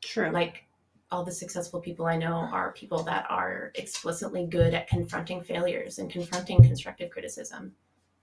True. 0.01 0.31
Like 0.31 0.65
all 1.11 1.23
the 1.23 1.31
successful 1.31 1.79
people 1.79 2.05
I 2.05 2.17
know 2.17 2.33
are 2.33 2.71
people 2.73 3.03
that 3.03 3.25
are 3.29 3.71
explicitly 3.75 4.45
good 4.45 4.73
at 4.73 4.87
confronting 4.87 5.41
failures 5.41 5.97
and 5.97 6.11
confronting 6.11 6.61
constructive 6.63 7.09
criticism 7.09 7.73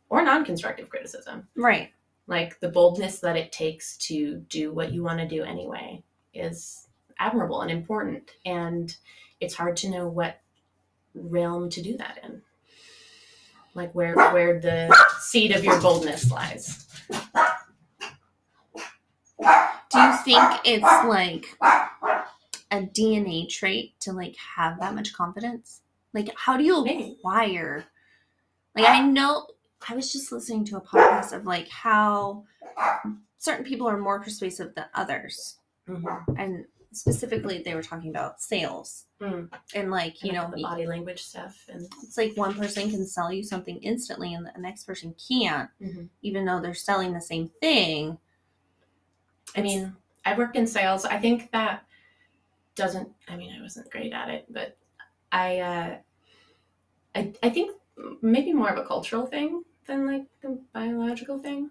or 0.08 0.22
non 0.22 0.44
constructive 0.44 0.88
criticism. 0.88 1.48
right. 1.56 1.90
Like 2.28 2.58
the 2.58 2.68
boldness 2.68 3.20
that 3.20 3.36
it 3.36 3.52
takes 3.52 3.96
to 3.98 4.38
do 4.48 4.72
what 4.72 4.92
you 4.92 5.04
want 5.04 5.20
to 5.20 5.28
do 5.28 5.44
anyway 5.44 6.02
is 6.34 6.88
admirable 7.20 7.62
and 7.62 7.70
important. 7.70 8.32
And 8.44 8.94
it's 9.40 9.54
hard 9.54 9.76
to 9.78 9.90
know 9.90 10.08
what 10.08 10.40
realm 11.14 11.70
to 11.70 11.82
do 11.82 11.96
that 11.98 12.18
in. 12.24 12.42
Like 13.74 13.92
where 13.94 14.14
where 14.14 14.58
the 14.58 14.92
seed 15.20 15.52
of 15.52 15.62
your 15.62 15.80
boldness 15.80 16.30
lies. 16.30 16.86
Do 19.38 19.98
you 20.00 20.16
think 20.24 20.42
it's 20.64 20.82
like 21.06 21.56
a 22.70 22.82
DNA 22.82 23.48
trait 23.48 23.98
to 24.00 24.12
like 24.12 24.36
have 24.56 24.80
that 24.80 24.94
much 24.94 25.12
confidence? 25.12 25.82
Like, 26.12 26.30
how 26.36 26.56
do 26.56 26.64
you 26.64 26.84
acquire? 26.84 27.84
Like, 28.74 28.86
I 28.86 29.00
know 29.02 29.46
I 29.88 29.94
was 29.94 30.12
just 30.12 30.32
listening 30.32 30.64
to 30.66 30.76
a 30.76 30.80
podcast 30.80 31.32
of 31.32 31.44
like 31.46 31.68
how 31.68 32.44
certain 33.38 33.64
people 33.64 33.86
are 33.88 33.98
more 33.98 34.20
persuasive 34.20 34.74
than 34.74 34.86
others, 34.94 35.58
Mhm. 35.88 36.38
and 36.38 36.64
specifically 36.92 37.62
they 37.62 37.74
were 37.74 37.82
talking 37.82 38.08
about 38.08 38.40
sales 38.40 39.04
Mm. 39.20 39.52
and 39.74 39.90
like 39.90 40.22
you 40.22 40.30
And 40.30 40.38
know 40.38 40.50
the 40.56 40.62
body 40.62 40.86
language 40.86 41.22
stuff 41.22 41.62
and 41.68 41.82
it's 42.02 42.16
like 42.16 42.34
one 42.38 42.54
person 42.54 42.90
can 42.90 43.06
sell 43.06 43.30
you 43.30 43.42
something 43.42 43.76
instantly 43.82 44.32
and 44.32 44.46
the 44.46 44.52
next 44.58 44.84
person 44.84 45.14
can't 45.28 45.68
Mhm. 45.80 46.08
even 46.22 46.46
though 46.46 46.58
they're 46.60 46.72
selling 46.72 47.12
the 47.12 47.20
same 47.20 47.50
thing 47.60 48.16
I 49.54 49.62
mean, 49.62 49.94
I 50.24 50.36
worked 50.36 50.56
in 50.56 50.66
sales. 50.66 51.04
I 51.04 51.18
think 51.18 51.50
that 51.52 51.84
doesn't. 52.74 53.08
I 53.28 53.36
mean, 53.36 53.54
I 53.56 53.62
wasn't 53.62 53.90
great 53.90 54.12
at 54.12 54.28
it, 54.28 54.46
but 54.50 54.76
I, 55.32 55.58
uh, 55.60 55.96
I, 57.14 57.32
I 57.42 57.50
think 57.50 57.76
maybe 58.22 58.52
more 58.52 58.68
of 58.68 58.78
a 58.78 58.86
cultural 58.86 59.26
thing 59.26 59.62
than 59.86 60.06
like 60.06 60.26
a 60.44 60.56
biological 60.72 61.38
thing. 61.38 61.70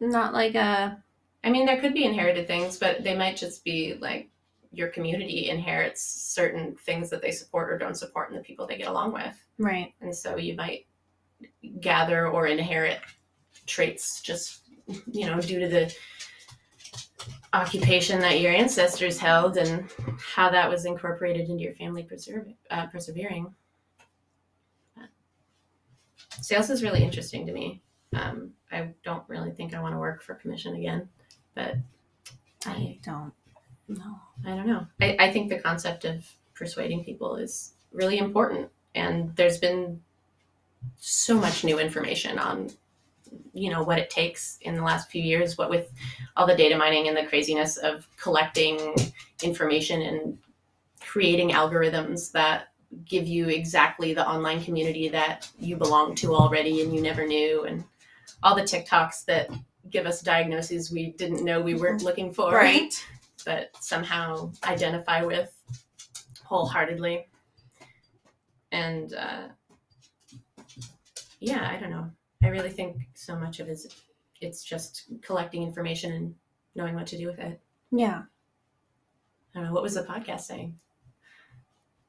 not 0.00 0.34
like 0.34 0.54
a 0.54 1.02
I 1.44 1.50
mean, 1.50 1.64
there 1.64 1.80
could 1.80 1.94
be 1.94 2.04
inherited 2.04 2.48
things, 2.48 2.76
but 2.76 3.04
they 3.04 3.16
might 3.16 3.36
just 3.36 3.62
be 3.62 3.94
like 4.00 4.28
your 4.72 4.88
community 4.88 5.48
inherits 5.48 6.02
certain 6.02 6.74
things 6.74 7.08
that 7.10 7.22
they 7.22 7.30
support 7.30 7.72
or 7.72 7.78
don't 7.78 7.96
support 7.96 8.30
and 8.30 8.38
the 8.38 8.42
people 8.42 8.66
they 8.66 8.76
get 8.76 8.88
along 8.88 9.12
with, 9.12 9.46
right 9.58 9.94
and 10.00 10.14
so 10.14 10.36
you 10.36 10.54
might 10.56 10.86
gather 11.80 12.28
or 12.28 12.46
inherit 12.46 12.98
traits 13.66 14.20
just 14.20 14.62
you 15.10 15.26
know 15.26 15.40
due 15.40 15.60
to 15.60 15.68
the 15.68 15.94
occupation 17.52 18.20
that 18.20 18.40
your 18.40 18.52
ancestors 18.52 19.18
held 19.18 19.56
and 19.56 19.88
how 20.18 20.50
that 20.50 20.68
was 20.68 20.84
incorporated 20.84 21.48
into 21.48 21.62
your 21.62 21.74
family 21.74 22.02
preserve, 22.02 22.46
uh, 22.70 22.86
persevering. 22.86 23.54
Sales 26.42 26.70
is 26.70 26.82
really 26.82 27.02
interesting 27.02 27.46
to 27.46 27.52
me. 27.52 27.80
Um, 28.12 28.52
I 28.70 28.90
don't 29.04 29.24
really 29.28 29.50
think 29.50 29.74
I 29.74 29.80
want 29.80 29.94
to 29.94 29.98
work 29.98 30.22
for 30.22 30.34
commission 30.34 30.76
again, 30.76 31.08
but 31.54 31.76
I, 32.66 32.70
i 32.70 32.98
don't 33.02 33.32
know 33.88 34.20
I 34.44 34.50
don't 34.50 34.66
know. 34.66 34.86
I, 35.00 35.16
I 35.18 35.32
think 35.32 35.48
the 35.48 35.58
concept 35.58 36.04
of 36.04 36.24
persuading 36.54 37.04
people 37.04 37.36
is 37.36 37.72
really 37.92 38.18
important, 38.18 38.68
and 38.94 39.34
there's 39.36 39.58
been 39.58 40.02
so 40.96 41.38
much 41.38 41.64
new 41.64 41.78
information 41.78 42.38
on 42.38 42.70
you 43.52 43.70
know 43.70 43.82
what 43.82 43.98
it 43.98 44.10
takes 44.10 44.58
in 44.62 44.74
the 44.74 44.82
last 44.82 45.10
few 45.10 45.22
years 45.22 45.56
what 45.56 45.70
with 45.70 45.92
all 46.36 46.46
the 46.46 46.56
data 46.56 46.76
mining 46.76 47.08
and 47.08 47.16
the 47.16 47.26
craziness 47.26 47.76
of 47.76 48.06
collecting 48.16 48.94
information 49.42 50.02
and 50.02 50.38
creating 51.00 51.50
algorithms 51.50 52.30
that 52.32 52.68
give 53.04 53.26
you 53.26 53.48
exactly 53.48 54.14
the 54.14 54.28
online 54.28 54.62
community 54.62 55.08
that 55.08 55.50
you 55.58 55.76
belong 55.76 56.14
to 56.14 56.34
already 56.34 56.82
and 56.82 56.94
you 56.94 57.00
never 57.00 57.26
knew 57.26 57.64
and 57.64 57.84
all 58.42 58.54
the 58.54 58.62
tiktoks 58.62 59.24
that 59.24 59.50
give 59.90 60.06
us 60.06 60.20
diagnoses 60.22 60.90
we 60.90 61.12
didn't 61.12 61.44
know 61.44 61.60
we 61.60 61.74
weren't 61.74 62.02
looking 62.02 62.32
for 62.32 62.52
right 62.52 63.04
but 63.46 63.70
somehow 63.80 64.50
identify 64.64 65.22
with 65.22 65.56
wholeheartedly. 66.46 67.26
And 68.72 69.14
uh, 69.14 69.48
yeah, 71.40 71.68
I 71.70 71.78
don't 71.78 71.90
know. 71.90 72.10
I 72.42 72.48
really 72.48 72.70
think 72.70 72.96
so 73.14 73.36
much 73.36 73.60
of 73.60 73.68
it 73.68 73.72
is 73.72 74.02
it's 74.40 74.62
just 74.62 75.04
collecting 75.22 75.62
information 75.62 76.12
and 76.12 76.34
knowing 76.74 76.94
what 76.94 77.06
to 77.08 77.16
do 77.18 77.26
with 77.26 77.38
it. 77.38 77.60
yeah 77.90 78.22
I 79.54 79.58
don't 79.58 79.64
know. 79.68 79.72
What 79.72 79.82
was 79.82 79.94
the 79.94 80.02
podcast 80.02 80.40
saying? 80.42 80.78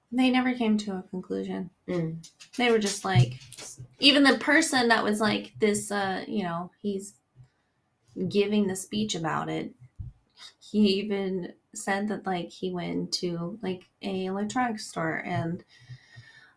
they 0.09 0.29
never 0.29 0.53
came 0.53 0.77
to 0.77 0.95
a 0.95 1.03
conclusion 1.09 1.69
Mm. 1.87 2.25
they 2.57 2.71
were 2.71 2.79
just 2.79 3.03
like 3.03 3.39
even 3.99 4.23
the 4.23 4.37
person 4.37 4.87
that 4.87 5.03
was 5.03 5.19
like 5.19 5.53
this 5.59 5.91
uh 5.91 6.23
you 6.27 6.43
know 6.43 6.71
he's 6.81 7.13
giving 8.29 8.67
the 8.67 8.75
speech 8.75 9.15
about 9.15 9.49
it 9.49 9.73
he 10.59 10.79
even 11.01 11.51
said 11.75 12.07
that 12.07 12.25
like 12.25 12.49
he 12.49 12.71
went 12.71 13.11
to 13.13 13.59
like 13.61 13.83
a 14.01 14.25
electronics 14.25 14.87
store 14.87 15.17
and 15.25 15.63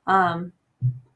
um 0.07 0.53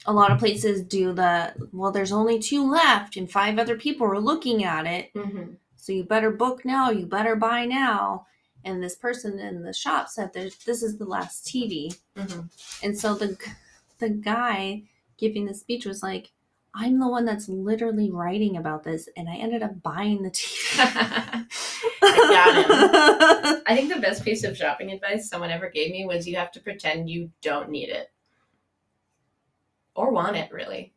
a 0.06 0.12
lot 0.12 0.30
of 0.30 0.38
places 0.38 0.82
do 0.82 1.12
the 1.12 1.52
well 1.72 1.90
there's 1.90 2.12
only 2.12 2.38
two 2.38 2.70
left 2.70 3.16
and 3.16 3.30
five 3.30 3.58
other 3.58 3.76
people 3.76 4.06
are 4.06 4.20
looking 4.20 4.64
at 4.64 4.86
it. 4.86 5.10
Hmm 5.14 5.54
so 5.76 5.92
you 5.92 6.02
better 6.02 6.30
book 6.30 6.64
now 6.64 6.90
you 6.90 7.04
better 7.06 7.36
buy 7.36 7.66
now. 7.66 8.26
And 8.66 8.82
this 8.82 8.96
person 8.96 9.38
in 9.38 9.62
the 9.62 9.74
shop 9.74 10.08
said 10.08 10.32
this 10.32 10.82
is 10.82 10.96
the 10.96 11.04
last 11.04 11.46
tv 11.46 11.96
hmm 12.16 12.40
and 12.82 12.98
so 12.98 13.14
the 13.14 13.36
the 13.98 14.08
guy 14.08 14.82
giving 15.16 15.46
the 15.46 15.54
speech 15.54 15.86
was 15.86 16.02
like, 16.02 16.32
"I'm 16.74 16.98
the 16.98 17.08
one 17.08 17.24
that's 17.24 17.48
literally 17.48 18.10
writing 18.10 18.56
about 18.56 18.82
this, 18.82 19.08
and 19.16 19.28
I 19.28 19.36
ended 19.36 19.62
up 19.62 19.82
buying 19.82 20.22
the 20.22 20.30
TV." 20.30 20.76
got 22.00 22.58
it. 22.58 23.62
I 23.66 23.76
think 23.76 23.92
the 23.92 24.00
best 24.00 24.24
piece 24.24 24.44
of 24.44 24.56
shopping 24.56 24.90
advice 24.90 25.28
someone 25.28 25.50
ever 25.50 25.70
gave 25.70 25.92
me 25.92 26.04
was 26.04 26.26
you 26.26 26.36
have 26.36 26.52
to 26.52 26.60
pretend 26.60 27.08
you 27.08 27.30
don't 27.42 27.70
need 27.70 27.88
it 27.88 28.10
or 29.94 30.10
want 30.10 30.36
it, 30.36 30.50
really. 30.52 30.92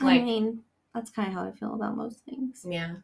I 0.00 0.18
mean, 0.18 0.62
that's 0.94 1.10
kind 1.10 1.28
of 1.28 1.34
how 1.34 1.44
I 1.48 1.52
feel 1.52 1.74
about 1.74 1.96
most 1.96 2.24
things. 2.24 2.64
yeah. 2.68 2.96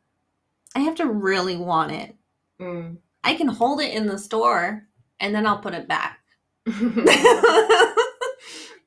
I 0.74 0.80
have 0.80 0.96
to 0.96 1.06
really 1.06 1.56
want 1.56 1.92
it. 1.92 2.14
Mm. 2.60 2.96
I 3.24 3.34
can 3.34 3.48
hold 3.48 3.80
it 3.80 3.92
in 3.94 4.06
the 4.06 4.18
store, 4.18 4.86
and 5.20 5.34
then 5.34 5.46
I'll 5.46 5.58
put 5.60 5.74
it 5.74 5.88
back. 5.88 6.20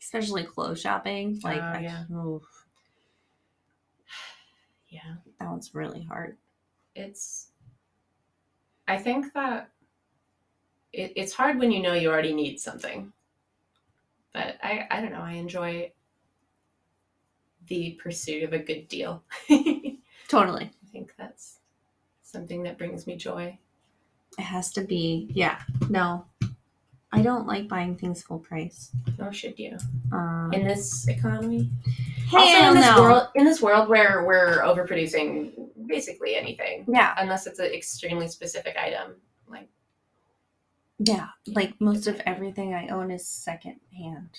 Especially 0.02 0.44
clothes 0.44 0.82
shopping, 0.82 1.40
like 1.44 1.62
Oh, 1.62 1.80
yeah. 1.80 2.04
oof, 2.14 2.44
yeah. 4.90 5.16
that 5.40 5.50
one's 5.50 5.74
really 5.74 6.04
hard. 6.04 6.38
it's 6.96 7.48
i 8.88 8.98
think 8.98 9.32
that 9.34 9.70
it, 10.92 11.14
it's 11.16 11.32
hard 11.32 11.58
when 11.58 11.72
you 11.72 11.82
know 11.82 11.94
you 11.94 12.10
already 12.12 12.34
need 12.34 12.60
something 12.60 13.14
but 14.34 14.58
i 14.62 14.86
i 14.92 15.00
don't 15.00 15.14
know 15.14 15.22
i 15.22 15.32
enjoy 15.34 15.90
the 17.68 17.92
pursuit 18.02 18.44
of 18.44 18.54
a 18.54 18.60
good 18.60 18.88
deal 18.88 19.24
totally. 20.28 20.66
i 20.66 20.92
think 20.92 21.14
that's 21.18 21.60
something 22.24 22.64
that 22.64 22.78
brings 22.78 23.06
me 23.08 23.16
joy 23.16 23.58
it 24.38 24.44
has 24.44 24.72
to 24.72 24.82
be. 24.82 25.28
Yeah, 25.34 25.60
no, 25.90 26.24
I 27.12 27.22
don't 27.22 27.46
like 27.48 27.68
buying 27.68 27.98
things 27.98 28.24
full 28.24 28.40
price. 28.40 28.90
nor 29.20 29.34
should 29.34 29.60
you 29.60 29.78
Um, 30.14 30.52
in 30.54 30.64
this 30.66 31.06
economy 31.10 31.70
hell 32.30 32.40
also 32.40 32.68
in 32.70 32.76
this 32.76 32.86
no. 32.86 33.02
world 33.02 33.28
in 33.36 33.44
this 33.44 33.62
world 33.62 33.90
where 33.90 34.24
we're 34.26 34.62
overproducing 34.62 35.52
basically 35.86 36.36
anything, 36.36 36.86
Yeah. 36.88 37.14
unless 37.18 37.46
it's 37.46 37.60
an 37.60 37.74
extremely 37.74 38.30
specific 38.30 38.78
item. 38.78 39.16
Like, 39.50 39.68
Yeah. 41.00 41.28
Like 41.48 41.74
most 41.82 42.08
of 42.08 42.22
everything 42.26 42.74
I 42.74 42.88
own 42.88 43.12
is 43.12 43.28
second 43.28 43.82
hand. 43.98 44.30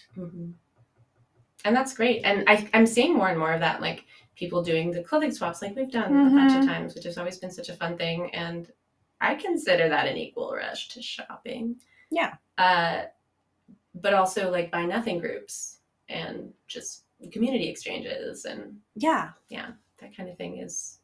And 1.64 1.74
that's 1.76 1.94
great. 1.94 2.22
And 2.24 2.44
I, 2.48 2.68
I'm 2.74 2.86
seeing 2.86 3.14
more 3.14 3.28
and 3.28 3.38
more 3.38 3.52
of 3.52 3.60
that, 3.60 3.80
like 3.80 4.04
people 4.36 4.62
doing 4.62 4.90
the 4.90 5.02
clothing 5.02 5.30
swaps, 5.32 5.62
like 5.62 5.76
we've 5.76 5.90
done 5.90 6.26
a 6.26 6.30
bunch 6.30 6.52
of 6.52 6.62
Mhm. 6.62 6.66
times, 6.66 6.94
which 6.94 7.04
has 7.04 7.18
always 7.18 7.38
been 7.38 7.50
such 7.50 7.68
a 7.68 7.74
fun 7.76 7.96
thing. 7.96 8.34
And 8.34 8.70
I 9.20 9.34
consider 9.36 9.88
that 9.88 10.06
an 10.08 10.16
equal 10.16 10.52
rush 10.52 10.88
to 10.88 11.02
shopping. 11.02 11.76
Yeah. 12.10 12.34
Uh, 12.58 13.04
but 13.94 14.14
also 14.14 14.50
like 14.50 14.70
buy 14.70 14.84
nothing 14.84 15.18
groups 15.18 15.78
and 16.08 16.52
just 16.66 17.04
community 17.30 17.68
exchanges 17.68 18.44
and 18.46 18.80
yeah, 18.96 19.30
Yeah. 19.48 19.72
that 20.00 20.16
kind 20.16 20.28
of 20.28 20.36
thing 20.36 20.58
is 20.58 20.98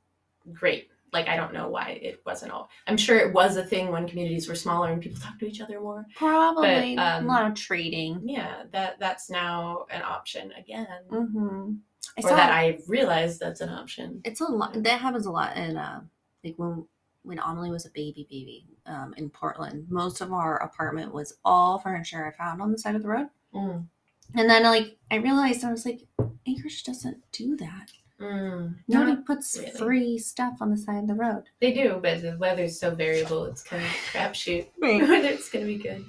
great. 0.52 0.90
Like 1.12 1.28
I 1.28 1.36
don't 1.36 1.52
know 1.54 1.68
why 1.68 1.98
it 2.02 2.20
wasn't 2.26 2.52
all. 2.52 2.68
I'm 2.86 2.96
sure 2.96 3.18
it 3.18 3.32
was 3.32 3.56
a 3.56 3.64
thing 3.64 3.90
when 3.90 4.08
communities 4.08 4.48
were 4.48 4.54
smaller 4.54 4.92
and 4.92 5.00
people 5.00 5.20
talked 5.20 5.40
to 5.40 5.46
each 5.48 5.60
other 5.60 5.80
more. 5.80 6.06
Probably 6.16 6.96
um, 6.98 7.24
a 7.24 7.28
lot 7.28 7.46
of 7.46 7.54
trading. 7.54 8.20
Yeah, 8.24 8.64
that 8.72 8.98
that's 9.00 9.30
now 9.30 9.86
an 9.90 10.02
option 10.02 10.52
again. 10.52 10.86
Mm-hmm. 11.10 11.72
I 12.16 12.20
or 12.22 12.30
that 12.36 12.52
I 12.52 12.78
realized 12.86 13.38
that's 13.40 13.60
an 13.60 13.68
option. 13.68 14.20
it's 14.24 14.40
a 14.40 14.44
lot 14.44 14.82
that 14.82 15.00
happens 15.00 15.26
a 15.26 15.30
lot 15.30 15.56
in 15.56 15.76
uh 15.76 16.00
like 16.44 16.54
when 16.56 16.84
when 17.22 17.38
Amelie 17.38 17.70
was 17.70 17.84
a 17.86 17.90
baby 17.90 18.26
baby 18.30 18.66
um 18.86 19.12
in 19.16 19.28
Portland 19.30 19.86
most 19.90 20.20
of 20.20 20.32
our 20.32 20.56
apartment 20.62 21.12
was 21.12 21.34
all 21.44 21.78
furniture 21.78 22.26
I 22.26 22.30
found 22.36 22.62
on 22.62 22.72
the 22.72 22.78
side 22.78 22.94
of 22.96 23.02
the 23.02 23.08
road 23.08 23.28
Mm. 23.54 23.86
and 24.34 24.50
then 24.50 24.62
like 24.64 24.96
I 25.10 25.16
realized 25.16 25.64
I 25.64 25.70
was 25.70 25.84
like 25.86 26.06
Anchorage 26.46 26.82
doesn't 26.84 27.18
do 27.32 27.56
that 27.56 27.90
Mm. 28.20 28.74
nobody 28.88 29.12
Not 29.12 29.26
puts 29.26 29.56
really. 29.56 29.70
free 29.70 30.18
stuff 30.18 30.54
on 30.60 30.70
the 30.70 30.76
side 30.76 31.02
of 31.02 31.06
the 31.06 31.14
road 31.14 31.44
They 31.60 31.72
do, 31.72 32.00
but 32.02 32.20
the 32.20 32.36
weather's 32.36 32.78
so 32.80 32.92
variable. 32.92 33.44
It's 33.44 33.62
kind 33.62 33.82
of 33.84 33.90
crapshoot 34.12 34.66
right. 34.82 35.00
whether 35.00 35.28
it's 35.28 35.48
going 35.48 35.64
to 35.64 35.72
be 35.72 35.80
good. 35.80 36.04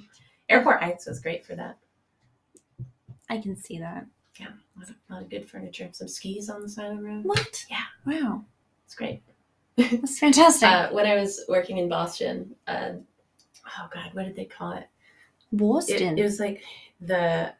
Airport 0.48 0.82
Heights 0.82 1.06
was 1.06 1.20
great 1.20 1.46
for 1.46 1.54
that. 1.54 1.78
I 3.28 3.38
can 3.38 3.54
see 3.54 3.78
that 3.78 4.06
Yeah, 4.40 4.48
a 4.48 4.78
lot 4.80 4.88
of, 4.90 4.94
a 5.08 5.12
lot 5.14 5.22
of 5.22 5.30
good 5.30 5.48
furniture. 5.48 5.88
Some 5.92 6.08
skis 6.08 6.50
on 6.50 6.62
the 6.62 6.68
side 6.68 6.90
of 6.90 6.96
the 6.98 7.02
road. 7.04 7.24
what 7.24 7.64
Yeah. 7.70 7.84
wow 8.04 8.44
It's 8.86 8.94
great. 8.96 9.22
that's 9.76 10.18
fantastic 10.18 10.68
Uh, 10.68 10.88
when 10.90 11.06
I 11.06 11.14
was 11.14 11.44
working 11.48 11.78
in 11.78 11.88
Boston, 11.88 12.56
uh, 12.66 12.94
oh 13.66 13.88
god, 13.94 14.10
what 14.14 14.24
did 14.26 14.34
they 14.34 14.46
call 14.46 14.72
it? 14.72 14.88
It, 15.52 15.56
Boston 15.58 16.18
it 16.18 16.22
was 16.24 16.40
like 16.40 16.60
the 17.00 17.52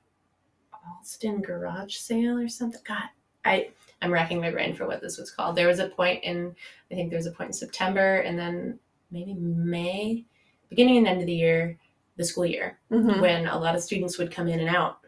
Allston 0.98 1.40
garage 1.40 1.96
sale 1.98 2.36
or 2.36 2.48
something. 2.48 2.80
God, 2.84 3.04
I 3.44 3.68
I'm 4.02 4.12
racking 4.12 4.40
my 4.40 4.50
brain 4.50 4.74
for 4.74 4.86
what 4.86 5.00
this 5.00 5.18
was 5.18 5.30
called. 5.30 5.56
There 5.56 5.68
was 5.68 5.78
a 5.78 5.88
point 5.88 6.24
in 6.24 6.54
I 6.90 6.94
think 6.94 7.10
there 7.10 7.18
was 7.18 7.26
a 7.26 7.32
point 7.32 7.48
in 7.48 7.52
September 7.54 8.16
and 8.20 8.38
then 8.38 8.78
maybe 9.10 9.34
May, 9.34 10.24
beginning 10.68 10.98
and 10.98 11.06
end 11.08 11.20
of 11.20 11.26
the 11.26 11.34
year, 11.34 11.78
the 12.16 12.24
school 12.24 12.46
year, 12.46 12.78
Mhm. 12.90 13.20
when 13.20 13.46
a 13.46 13.58
lot 13.58 13.74
of 13.74 13.82
students 13.82 14.18
would 14.18 14.30
come 14.32 14.48
in 14.48 14.60
and 14.60 14.68
out, 14.68 14.98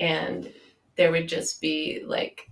and 0.00 0.52
there 0.96 1.10
would 1.10 1.28
just 1.28 1.60
be 1.60 2.02
like 2.06 2.50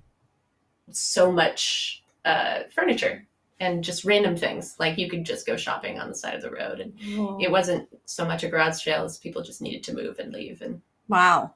so 0.90 1.31
much 1.31 2.02
uh, 2.24 2.65
furniture 2.74 3.27
and 3.61 3.82
just 3.85 4.05
random 4.05 4.36
things. 4.36 4.77
Like 4.78 4.98
you 4.98 5.09
could 5.09 5.24
just 5.24 5.47
go 5.47 5.57
shopping 5.57 5.98
on 5.98 6.09
the 6.09 6.15
side 6.15 6.35
of 6.35 6.43
the 6.43 6.51
road 6.51 6.81
and 6.81 6.93
Whoa. 7.16 7.39
it 7.40 7.51
wasn't 7.51 7.89
so 8.05 8.24
much 8.27 8.43
a 8.44 8.48
garage 8.48 8.82
sale 8.82 9.05
as 9.05 9.16
people 9.19 9.43
just 9.43 9.62
needed 9.62 9.82
to 9.85 9.94
move 9.94 10.19
and 10.19 10.32
leave 10.32 10.61
and 10.62 10.82
wow 11.09 11.55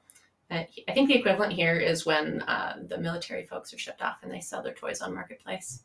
I 0.51 0.67
think 0.93 1.09
the 1.09 1.15
equivalent 1.17 1.53
here 1.53 1.77
is 1.79 2.05
when 2.05 2.41
uh, 2.43 2.77
the 2.87 2.97
military 2.97 3.45
folks 3.45 3.73
are 3.73 3.77
shipped 3.77 4.01
off 4.01 4.17
and 4.21 4.31
they 4.31 4.39
sell 4.41 4.61
their 4.61 4.73
toys 4.73 5.01
on 5.01 5.13
marketplace. 5.13 5.83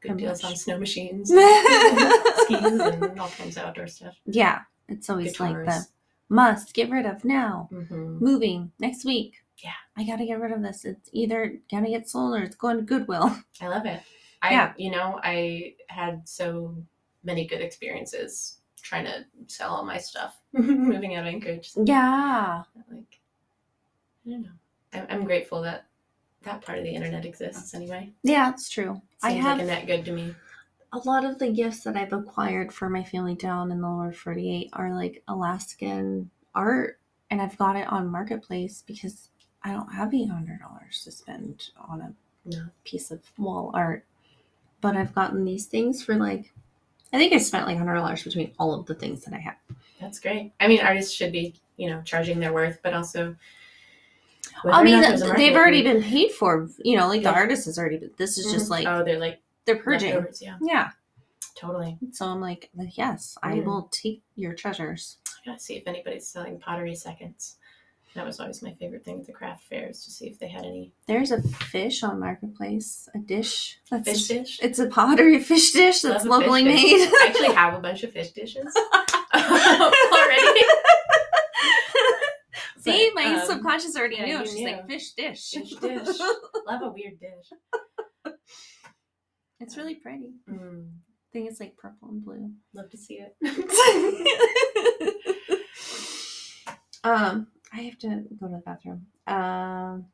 Good 0.00 0.10
How 0.12 0.16
deals 0.16 0.42
much? 0.42 0.52
on 0.52 0.56
snow 0.56 0.78
machines, 0.78 1.28
skis, 1.30 1.40
and 2.80 3.20
all 3.20 3.28
kinds 3.28 3.56
of 3.56 3.64
outdoor 3.64 3.86
stuff. 3.86 4.14
yeah 4.26 4.60
it's 4.88 5.10
always 5.10 5.40
like 5.40 5.54
the 5.64 5.84
must 6.28 6.74
get 6.74 6.90
rid 6.90 7.06
of 7.06 7.24
now 7.24 7.68
hmm 7.70 8.18
moving 8.18 8.70
next 8.78 9.04
week. 9.04 9.34
Yeah. 9.58 9.72
I 9.96 10.04
gotta 10.04 10.26
get 10.26 10.38
rid 10.40 10.52
of 10.52 10.62
this. 10.62 10.84
It's 10.84 11.08
either 11.12 11.58
gonna 11.70 11.88
get 11.88 12.08
sold 12.08 12.34
or 12.34 12.42
it's 12.42 12.56
going 12.56 12.76
to 12.76 12.82
Goodwill. 12.82 13.36
I 13.60 13.68
love 13.68 13.86
it. 13.86 14.00
I, 14.42 14.50
Yeah. 14.52 14.72
you 14.76 14.90
know, 14.90 15.18
I 15.22 15.74
had 15.88 16.28
so 16.28 16.74
many 17.24 17.46
good 17.46 17.60
experiences 17.62 18.58
trying 18.82 19.06
to 19.06 19.24
sell 19.48 19.70
all 19.70 19.84
my 19.84 19.98
stuff 19.98 20.38
moving 20.52 21.14
out 21.16 21.26
of 21.26 21.32
Anchorage. 21.34 21.72
Yeah. 21.82 22.62
Like, 22.92 23.18
I 24.26 24.30
don't 24.30 24.42
know. 24.42 24.48
I'm, 24.92 25.06
I'm 25.10 25.24
grateful 25.24 25.62
that 25.62 25.86
that 26.42 26.62
part 26.62 26.78
of 26.78 26.84
the 26.84 26.90
internet 26.94 27.24
exists 27.24 27.74
anyway. 27.74 28.12
Yeah, 28.22 28.50
it's 28.50 28.68
true. 28.68 29.00
I 29.22 29.32
Seems 29.32 29.44
have 29.44 29.58
like 29.58 29.64
a 29.64 29.70
net 29.70 29.86
good 29.86 30.04
to 30.06 30.12
me. 30.12 30.34
a 30.92 30.98
lot 30.98 31.24
of 31.24 31.38
the 31.38 31.50
gifts 31.50 31.82
that 31.84 31.96
I've 31.96 32.12
acquired 32.12 32.72
for 32.72 32.88
my 32.88 33.02
family 33.02 33.34
down 33.34 33.70
in 33.72 33.80
the 33.80 33.88
lower 33.88 34.12
48 34.12 34.70
are 34.72 34.94
like 34.94 35.22
Alaskan 35.28 36.30
art. 36.54 36.98
And 37.30 37.42
I've 37.42 37.58
got 37.58 37.74
it 37.76 37.88
on 37.92 38.08
Marketplace 38.08 38.84
because 38.86 39.30
I 39.64 39.72
don't 39.72 39.92
have 39.92 40.10
$800 40.10 40.58
to 41.04 41.10
spend 41.10 41.70
on 41.88 42.00
a 42.00 42.12
No. 42.44 42.66
piece 42.84 43.10
of 43.10 43.20
wall 43.36 43.70
art. 43.74 44.04
But 44.80 44.96
I've 44.96 45.14
gotten 45.14 45.44
these 45.44 45.66
things 45.66 46.04
for 46.04 46.14
like, 46.14 46.52
I 47.12 47.18
think 47.18 47.32
I 47.32 47.38
spent 47.38 47.66
like 47.66 47.78
$100 47.78 48.22
between 48.24 48.52
all 48.58 48.74
of 48.74 48.86
the 48.86 48.94
things 48.94 49.24
that 49.24 49.34
I 49.34 49.38
have. 49.38 49.56
That's 50.00 50.20
great. 50.20 50.52
I 50.60 50.68
mean, 50.68 50.80
artists 50.80 51.12
should 51.12 51.32
be, 51.32 51.54
you 51.76 51.90
know, 51.90 52.02
charging 52.04 52.38
their 52.38 52.52
worth, 52.52 52.78
but 52.84 52.94
also. 52.94 53.34
Whether 54.62 54.76
I 54.76 54.82
mean, 54.84 54.94
not 54.94 55.08
there's 55.08 55.20
a 55.20 55.24
th- 55.24 55.28
market, 55.28 55.38
they've 55.42 55.56
already 55.56 55.82
been 55.82 56.02
paid 56.02 56.32
for. 56.32 56.68
You 56.84 56.96
know, 56.96 57.08
like 57.08 57.22
Yeah. 57.22 57.32
the 57.32 57.36
artist 57.38 57.64
has 57.66 57.78
already 57.78 57.98
been. 57.98 58.10
This 58.16 58.38
is 58.38 58.50
just 58.52 58.66
Mhm. 58.66 58.70
like 58.70 58.86
oh, 58.86 59.04
they're 59.04 59.18
like 59.18 59.40
they're 59.64 59.76
purging. 59.76 60.24
Yeah, 60.40 60.56
Yeah. 60.62 60.90
totally. 61.56 61.98
So 62.12 62.26
I'm 62.26 62.40
like, 62.40 62.70
yes, 62.96 63.36
I 63.42 63.56
Mm. 63.56 63.64
will 63.64 63.88
take 63.92 64.22
your 64.36 64.54
treasures. 64.54 65.18
I 65.26 65.50
gotta 65.50 65.60
see 65.60 65.74
if 65.76 65.86
anybody's 65.86 66.26
selling 66.28 66.58
pottery 66.60 66.94
seconds. 66.94 67.56
That 68.14 68.24
was 68.24 68.40
always 68.40 68.62
my 68.62 68.72
favorite 68.72 69.04
thing 69.04 69.20
at 69.20 69.26
the 69.26 69.32
craft 69.32 69.64
fairs 69.64 70.02
to 70.04 70.10
see 70.10 70.26
if 70.26 70.38
they 70.38 70.48
had 70.48 70.64
any 70.64 70.90
There's 71.06 71.32
a 71.32 71.42
fish 71.42 72.02
on 72.02 72.18
Marketplace, 72.18 73.10
a 73.14 73.18
dish. 73.18 73.78
That's 73.90 74.08
fish 74.08 74.28
dish. 74.28 74.58
It's 74.62 74.78
a 74.78 74.86
pottery 74.86 75.38
fish 75.42 75.72
dish 75.72 76.00
that's 76.00 76.24
a 76.24 76.26
fish 76.26 76.30
locally 76.30 76.64
dish. 76.64 76.82
made. 76.82 77.08
I 77.12 77.26
actually 77.28 77.54
have 77.54 77.74
a 77.74 77.78
bunch 77.78 78.04
of 78.04 78.12
fish 78.12 78.30
dishes 78.30 78.74
already. 79.34 80.60
See, 82.86 83.10
But, 83.14 83.24
my 83.24 83.34
um, 83.40 83.46
subconscious 83.46 83.96
already 83.96 84.16
yeah, 84.16 84.38
knew. 84.38 84.44
She's 84.46 84.54
knew. 84.54 84.66
like 84.66 84.86
fish 84.86 85.12
dish. 85.12 85.50
Fish 85.50 85.70
dish. 85.80 86.18
Love 86.66 86.82
a 86.82 86.88
weird 86.90 87.18
dish. 87.20 88.32
it's 89.60 89.76
really 89.76 89.96
pretty. 89.96 90.30
Mm, 90.50 90.88
I 90.88 91.28
think 91.32 91.50
it's 91.50 91.60
like 91.60 91.76
purple 91.76 92.08
and 92.08 92.24
blue. 92.24 92.50
love 92.74 92.90
to 92.90 92.96
see 92.96 93.20
it. 93.20 93.36
um, 97.04 97.46
I 97.72 97.80
have 97.82 97.98
to 97.98 98.24
go 98.40 98.46
to 98.48 98.54
the 98.54 98.62
bathroom. 98.64 99.06
Um, 99.26 100.06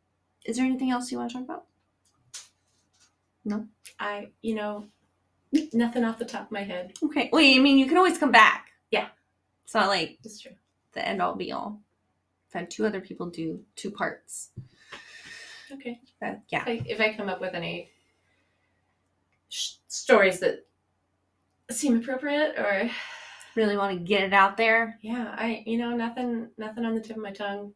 is 0.45 0.57
there 0.57 0.67
anything 0.67 0.91
else 0.91 1.11
you 1.13 1.19
want 1.19 1.31
to 1.31 1.39
talk 1.39 1.45
about? 1.45 1.65
No, 3.45 3.67
I, 3.99 4.29
you 4.41 4.55
know, 4.55 4.85
nothing 5.73 6.05
off 6.05 6.19
the 6.19 6.25
top 6.25 6.47
of 6.47 6.53
my 6.53 6.63
head. 6.63 6.93
Okay. 7.03 7.29
Wait, 7.33 7.57
I 7.57 7.61
mean, 7.61 7.79
you 7.79 7.87
can 7.87 7.99
always 7.99 8.19
come 8.19 8.31
back. 8.33 8.69
Yeah. 8.91 9.09
It's 9.65 9.75
not 9.75 9.89
like 9.89 10.19
It's 10.25 10.41
true. 10.41 10.53
the 10.93 11.07
end 11.07 11.21
all 11.21 11.35
be 11.35 11.53
all. 11.53 11.81
Had 12.53 12.71
two 12.71 12.85
other 12.87 13.01
people 13.01 13.27
do 13.31 13.61
two 13.77 13.91
parts. 13.91 14.51
Okay. 15.73 16.01
But 16.21 16.41
yeah. 16.49 16.63
If 16.67 16.69
I, 16.69 16.83
if 16.87 17.01
I 17.01 17.15
come 17.17 17.29
up 17.29 17.41
with 17.41 17.55
any 17.55 17.91
sh- 19.49 19.75
stories 19.89 20.41
that 20.41 20.67
seem 21.71 21.97
appropriate, 21.99 22.59
or 22.59 22.91
Really 23.55 23.77
want 23.77 23.99
to 23.99 24.03
get 24.05 24.23
it 24.23 24.33
out 24.33 24.57
there. 24.57 24.99
yeah, 25.03 25.35
I, 25.37 25.63
you 25.67 25.77
know, 25.77 25.91
nothing, 25.95 26.49
nothing 26.57 26.87
on 26.87 26.95
the 26.95 27.01
tip 27.03 27.17
of 27.17 27.23
my 27.23 27.33
tongue. 27.33 27.73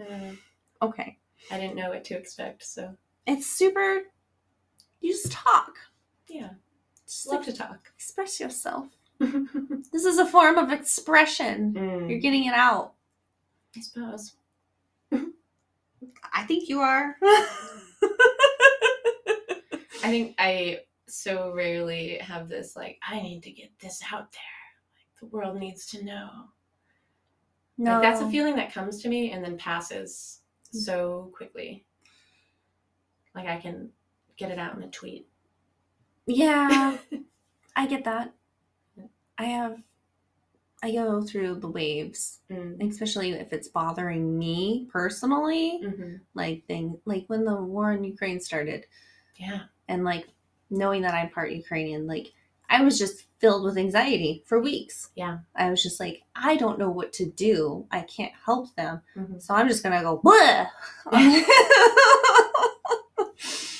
Uh, 0.00 0.32
Okay. 0.82 1.16
I 1.50 1.58
didn't 1.58 1.76
know 1.76 1.88
what 1.88 2.04
to 2.04 2.14
expect, 2.18 2.62
so 2.64 2.94
It's 3.26 3.46
super. 3.46 4.02
You 5.00 5.12
just 5.12 5.32
talk. 5.32 5.72
yeah, 6.28 6.50
Just 7.06 7.26
love 7.28 7.46
like, 7.46 7.46
to 7.46 7.52
talk. 7.56 7.88
express 7.94 8.38
yourself. 8.40 8.88
mm, 9.20 9.46
This 9.92 10.04
is 10.04 10.18
a 10.18 10.26
form 10.26 10.58
of 10.58 10.70
expression. 10.70 11.72
You're 12.10 12.18
getting 12.20 12.44
it 12.44 12.54
out. 12.54 12.92
I 13.76 13.80
suppose. 13.80 14.34
I 16.32 16.44
think 16.44 16.68
you 16.68 16.80
are. 16.80 17.16
I 20.02 20.10
think 20.10 20.34
I 20.38 20.80
so 21.08 21.52
rarely 21.54 22.18
have 22.18 22.48
this 22.48 22.76
like 22.76 22.98
I 23.06 23.20
need 23.20 23.42
to 23.44 23.50
get 23.50 23.70
this 23.80 24.02
out 24.12 24.32
there. 24.32 24.42
Like 24.94 25.20
the 25.20 25.26
world 25.36 25.58
needs 25.58 25.86
to 25.88 26.04
know. 26.04 26.28
no, 27.78 27.92
Like 27.94 28.02
that's 28.02 28.20
a 28.20 28.30
feeling 28.30 28.56
that 28.56 28.72
comes 28.72 29.02
to 29.02 29.08
me 29.08 29.32
and 29.32 29.44
then 29.44 29.56
passes 29.56 30.40
mm. 30.74 30.78
so 30.78 31.30
quickly. 31.34 31.84
Like 33.34 33.46
I 33.46 33.58
can 33.58 33.90
get 34.36 34.50
it 34.50 34.58
out 34.58 34.76
in 34.76 34.82
a 34.82 34.90
tweet. 34.90 35.26
Yeah, 36.26 36.96
I 37.76 37.86
get 37.86 38.04
that. 38.04 38.32
I 39.38 39.44
have. 39.44 39.82
I 40.82 40.92
go 40.92 41.22
through 41.22 41.56
the 41.60 41.68
waves, 41.68 42.40
Mm. 42.50 42.88
especially 42.90 43.32
if 43.32 43.52
it's 43.52 43.68
bothering 43.68 44.38
me 44.38 44.88
personally. 44.92 45.80
hmm 45.82 46.16
Like 46.34 46.66
thing, 46.66 46.98
like 47.04 47.24
when 47.28 47.44
the 47.44 47.56
war 47.56 47.92
in 47.92 48.04
Ukraine 48.04 48.40
started, 48.40 48.86
Yeah. 49.36 49.62
and 49.88 50.04
like 50.04 50.28
knowing 50.70 51.02
that 51.02 51.14
I'm 51.14 51.30
part 51.30 51.52
Ukrainian, 51.52 52.06
like 52.06 52.32
I 52.68 52.82
was 52.82 52.98
just 52.98 53.26
filled 53.38 53.62
with 53.64 53.78
anxiety 53.78 54.42
for 54.46 54.60
weeks. 54.60 55.10
Yeah. 55.14 55.38
I 55.54 55.70
was 55.70 55.80
just 55.82 56.00
like, 56.00 56.22
I 56.34 56.56
don't 56.56 56.78
know 56.80 56.90
what 56.90 57.12
to 57.14 57.26
do. 57.26 57.86
I 57.90 58.00
can't 58.00 58.32
help 58.44 58.74
them. 58.74 59.02
Mhm. 59.16 59.40
So 59.40 59.54
I'm 59.54 59.68
just 59.68 59.82
gonna 59.84 60.02
go, 60.02 60.16
what? 60.22 60.68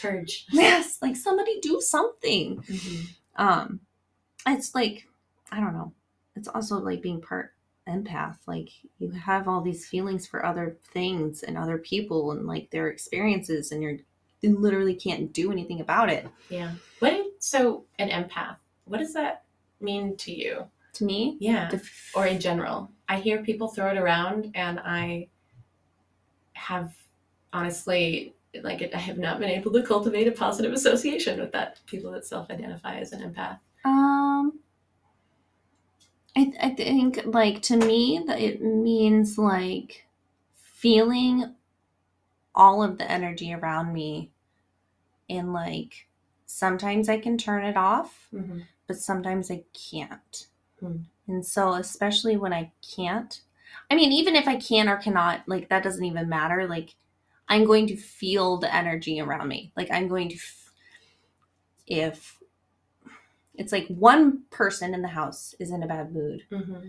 Purge. 0.01 0.47
yes, 0.52 0.98
like 1.02 1.16
somebody 1.16 1.59
do 1.60 1.81
something. 1.81 2.59
Mhm. 2.62 3.09
Um 3.36 3.81
it's 4.47 4.74
like, 4.74 5.09
I 5.51 5.59
don't 5.60 5.73
know. 5.73 5.93
It's 6.36 6.48
also 6.48 6.78
like 6.78 7.02
being 7.02 7.20
part 7.20 7.52
empath. 7.88 8.36
Like 8.46 8.68
you 8.98 9.10
have 9.10 9.48
all 9.48 9.60
these 9.60 9.86
feelings 9.88 10.26
for 10.26 10.44
other 10.44 10.76
things 10.92 11.42
and 11.42 11.56
other 11.56 11.78
people 11.78 12.32
and 12.32 12.46
like 12.46 12.70
their 12.70 12.88
experiences 12.88 13.72
and 13.72 13.82
you're 13.82 13.98
you 14.42 14.58
literally 14.58 14.94
can't 14.94 15.32
do 15.32 15.50
anything 15.50 15.80
about 15.80 16.10
it. 16.10 16.28
Yeah. 16.50 16.72
What? 16.98 17.26
So, 17.38 17.84
an 17.98 18.10
empath. 18.10 18.56
What 18.84 18.98
does 18.98 19.14
that 19.14 19.44
mean 19.80 20.16
to 20.18 20.32
you? 20.32 20.66
To 20.94 21.04
me, 21.04 21.36
Yeah. 21.40 21.70
f- 21.72 22.12
or 22.14 22.26
in 22.26 22.38
general. 22.38 22.90
I 23.08 23.18
hear 23.18 23.42
people 23.42 23.68
throw 23.68 23.90
it 23.90 23.96
around, 23.96 24.50
and 24.54 24.78
I 24.80 25.28
have 26.52 26.94
honestly, 27.52 28.34
like, 28.62 28.90
I 28.94 28.98
have 28.98 29.18
not 29.18 29.38
been 29.40 29.48
able 29.50 29.72
to 29.72 29.82
cultivate 29.82 30.28
a 30.28 30.32
positive 30.32 30.72
association 30.72 31.40
with 31.40 31.52
that. 31.52 31.80
People 31.86 32.10
that 32.12 32.26
self-identify 32.26 32.98
as 32.98 33.12
an 33.12 33.20
empath. 33.32 33.58
Um, 33.84 34.58
I, 36.36 36.44
th- 36.44 36.56
I 36.60 36.70
think 36.74 37.20
like 37.26 37.62
to 37.62 37.76
me 37.76 38.22
that 38.26 38.40
it 38.40 38.62
means 38.62 39.38
like 39.38 40.06
feeling 40.54 41.54
all 42.54 42.82
of 42.82 42.98
the 42.98 43.10
energy 43.10 43.52
around 43.52 43.92
me 43.92 44.30
and 45.28 45.52
like 45.52 46.08
sometimes 46.46 47.08
I 47.08 47.18
can 47.18 47.38
turn 47.38 47.64
it 47.64 47.76
off, 47.76 48.28
Mm-hmm. 48.34 48.60
but 48.86 48.96
sometimes 48.98 49.50
I 49.50 49.64
can't. 49.90 50.46
Hmm. 50.80 50.96
And 51.28 51.44
so 51.46 51.74
especially 51.74 52.36
when 52.36 52.52
I 52.52 52.72
can't, 52.96 53.40
I 53.90 53.94
mean 53.94 54.12
even 54.12 54.36
if 54.36 54.46
I 54.48 54.56
can 54.56 54.88
or 54.88 54.96
cannot, 54.96 55.48
like 55.48 55.68
that 55.68 55.82
doesn't 55.82 56.04
even 56.04 56.28
matter. 56.28 56.66
Like 56.68 56.94
I'm 57.48 57.64
going 57.64 57.86
to 57.88 57.96
feel 57.96 58.58
the 58.58 58.74
energy 58.74 59.20
around 59.20 59.48
me. 59.48 59.72
Like 59.76 59.88
I'm 59.90 60.08
going 60.08 60.28
to 60.30 60.36
f- 60.36 60.72
if 61.86 62.35
it's 63.59 63.73
like 63.73 63.87
one 63.89 64.43
person 64.51 64.95
in 64.95 65.03
the 65.03 65.09
house 65.09 65.55
is 65.59 65.70
in 65.70 65.83
a 65.83 65.87
bad 65.87 66.12
mood 66.15 66.43
Mm-hmm. 66.51 66.89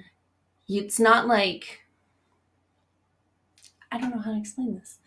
it's 0.67 0.99
not 0.99 1.27
like 1.27 1.81
i 3.91 3.97
don't 3.97 4.11
know 4.13 4.19
how 4.21 4.31
to 4.31 4.37
explain 4.39 4.75
this 4.75 4.99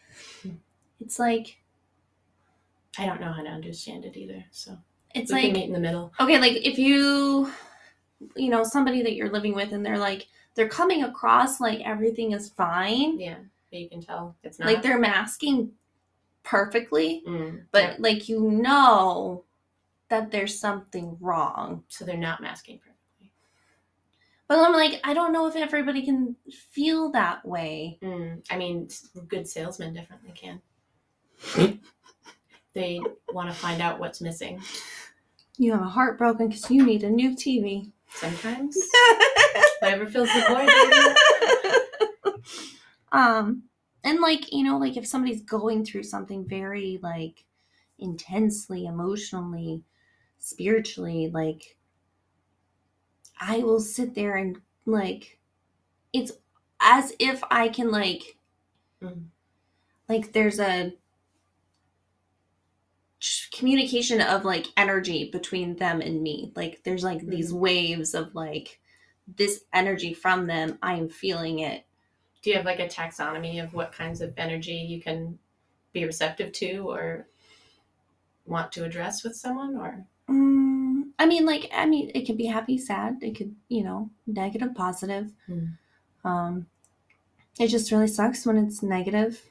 it's 1.01 1.19
like 1.19 1.57
I 2.99 3.07
don't 3.07 3.20
know 3.20 3.32
how 3.32 3.43
to 3.43 3.49
understand 3.49 4.05
it 4.05 4.16
either. 4.16 4.45
So 4.51 4.77
it's 5.15 5.31
like 5.31 5.53
meet 5.53 5.65
in 5.66 5.73
the 5.73 5.78
middle. 5.78 6.12
okay 6.20 6.39
like 6.39 6.55
if 6.66 6.77
you 6.77 7.51
you 8.37 8.51
know 8.51 8.65
somebody 8.65 9.01
that 9.03 9.15
you're 9.15 9.31
living 9.31 9.55
with 9.55 9.73
and 9.73 9.87
they're 9.87 9.97
like 9.97 10.27
they're 10.57 10.69
coming 10.69 11.05
across 11.05 11.61
like 11.61 11.81
everything 11.81 12.32
is 12.32 12.51
fine 12.51 13.19
Yeah, 13.19 13.37
but 13.70 13.78
you 13.78 13.89
can 13.89 14.03
tell 14.03 14.35
it's 14.43 14.59
not. 14.59 14.66
like 14.66 14.82
they're 14.82 14.99
masking 14.99 15.70
perfectly 16.43 17.23
Mm, 17.27 17.62
but 17.70 17.82
yeah. 17.82 17.97
like 18.01 18.28
you 18.28 18.41
know 18.51 19.45
that 20.11 20.31
there's 20.31 20.59
something 20.59 21.16
wrong 21.20 21.82
so 21.89 22.05
they're 22.05 22.16
not 22.16 22.41
masking 22.43 22.78
perfectly. 22.78 23.32
but 24.49 24.59
i'm 24.59 24.73
like 24.73 25.01
i 25.05 25.15
don't 25.15 25.32
know 25.32 25.47
if 25.47 25.57
everybody 25.57 26.05
can 26.05 26.37
feel 26.70 27.11
that 27.12 27.45
way 27.47 27.99
Mm, 28.03 28.43
I 28.51 28.57
mean, 28.57 28.89
good 29.28 29.49
salesmen 29.49 29.95
definitely 29.95 30.32
can. 30.32 30.61
they 32.74 33.01
want 33.32 33.49
to 33.51 33.57
find 33.57 33.81
out 33.82 33.99
what's 33.99 34.20
missing. 34.20 34.61
you 35.59 35.73
have 35.73 35.82
a 35.82 35.89
heartbroken 35.89 36.49
because 36.49 36.70
you 36.70 36.85
need 36.85 37.03
a 37.05 37.11
new 37.11 37.31
tv 37.37 37.91
Sometimes, 38.12 38.77
whatever 39.81 40.05
fills 40.07 40.28
the 40.28 40.43
void. 40.49 42.35
um 43.12 43.62
and 44.03 44.20
like 44.20 44.53
you 44.53 44.65
know 44.65 44.78
like 44.78 44.97
if 44.97 45.07
somebody's 45.07 45.43
going 45.43 45.85
through 45.85 46.03
something 46.03 46.45
very 46.45 46.99
like 47.03 47.45
intensely 48.01 48.87
emotionally 48.87 49.82
spiritually 50.40 51.30
like 51.32 51.76
i 53.40 53.58
will 53.58 53.80
sit 53.80 54.14
there 54.14 54.36
and 54.36 54.58
like 54.86 55.38
it's 56.12 56.32
as 56.80 57.12
if 57.18 57.42
i 57.50 57.68
can 57.68 57.90
like 57.90 58.36
Mhm. 59.02 59.28
like 60.08 60.32
there's 60.32 60.60
a 60.60 60.92
communication 63.52 64.20
of 64.22 64.44
like 64.46 64.66
energy 64.78 65.30
between 65.30 65.76
them 65.76 66.00
and 66.00 66.22
me 66.22 66.52
like 66.56 66.82
there's 66.84 67.04
like 67.04 67.20
these 67.26 67.52
waves 67.52 68.14
of 68.14 68.34
like 68.34 68.80
this 69.36 69.64
energy 69.74 70.14
from 70.14 70.46
them 70.46 70.78
i'm 70.82 71.08
feeling 71.08 71.58
it 71.58 71.84
Do 72.42 72.50
you 72.50 72.56
have 72.56 72.64
like 72.66 72.80
a 72.80 72.88
taxonomy 72.88 73.62
of 73.62 73.74
what 73.74 73.92
kinds 73.92 74.20
of 74.22 74.32
energy 74.38 74.74
you 74.74 75.02
can 75.02 75.38
be 75.92 76.04
receptive 76.06 76.52
to 76.54 76.90
or 76.90 77.28
want 78.44 78.72
to 78.72 78.84
address 78.84 79.22
with 79.24 79.36
someone? 79.36 79.76
Or 79.76 79.90
Mm, 79.90 80.06
I 81.20 81.26
mean, 81.26 81.44
like, 81.44 81.70
I 81.72 81.84
mean, 81.84 82.10
it 82.14 82.24
could 82.24 82.38
be 82.38 82.47
happy, 82.47 82.78
sad. 82.78 83.18
It 83.20 83.36
could, 83.36 83.55
you 83.68 83.84
know, 83.84 84.09
negative, 84.26 84.74
positive. 84.74 85.30
Hmm. 85.47 85.66
Um, 86.24 86.66
it 87.59 87.68
just 87.68 87.92
really 87.92 88.09
sucks 88.09 88.47
when 88.47 88.56
it's 88.56 88.82
negative. 88.82 89.42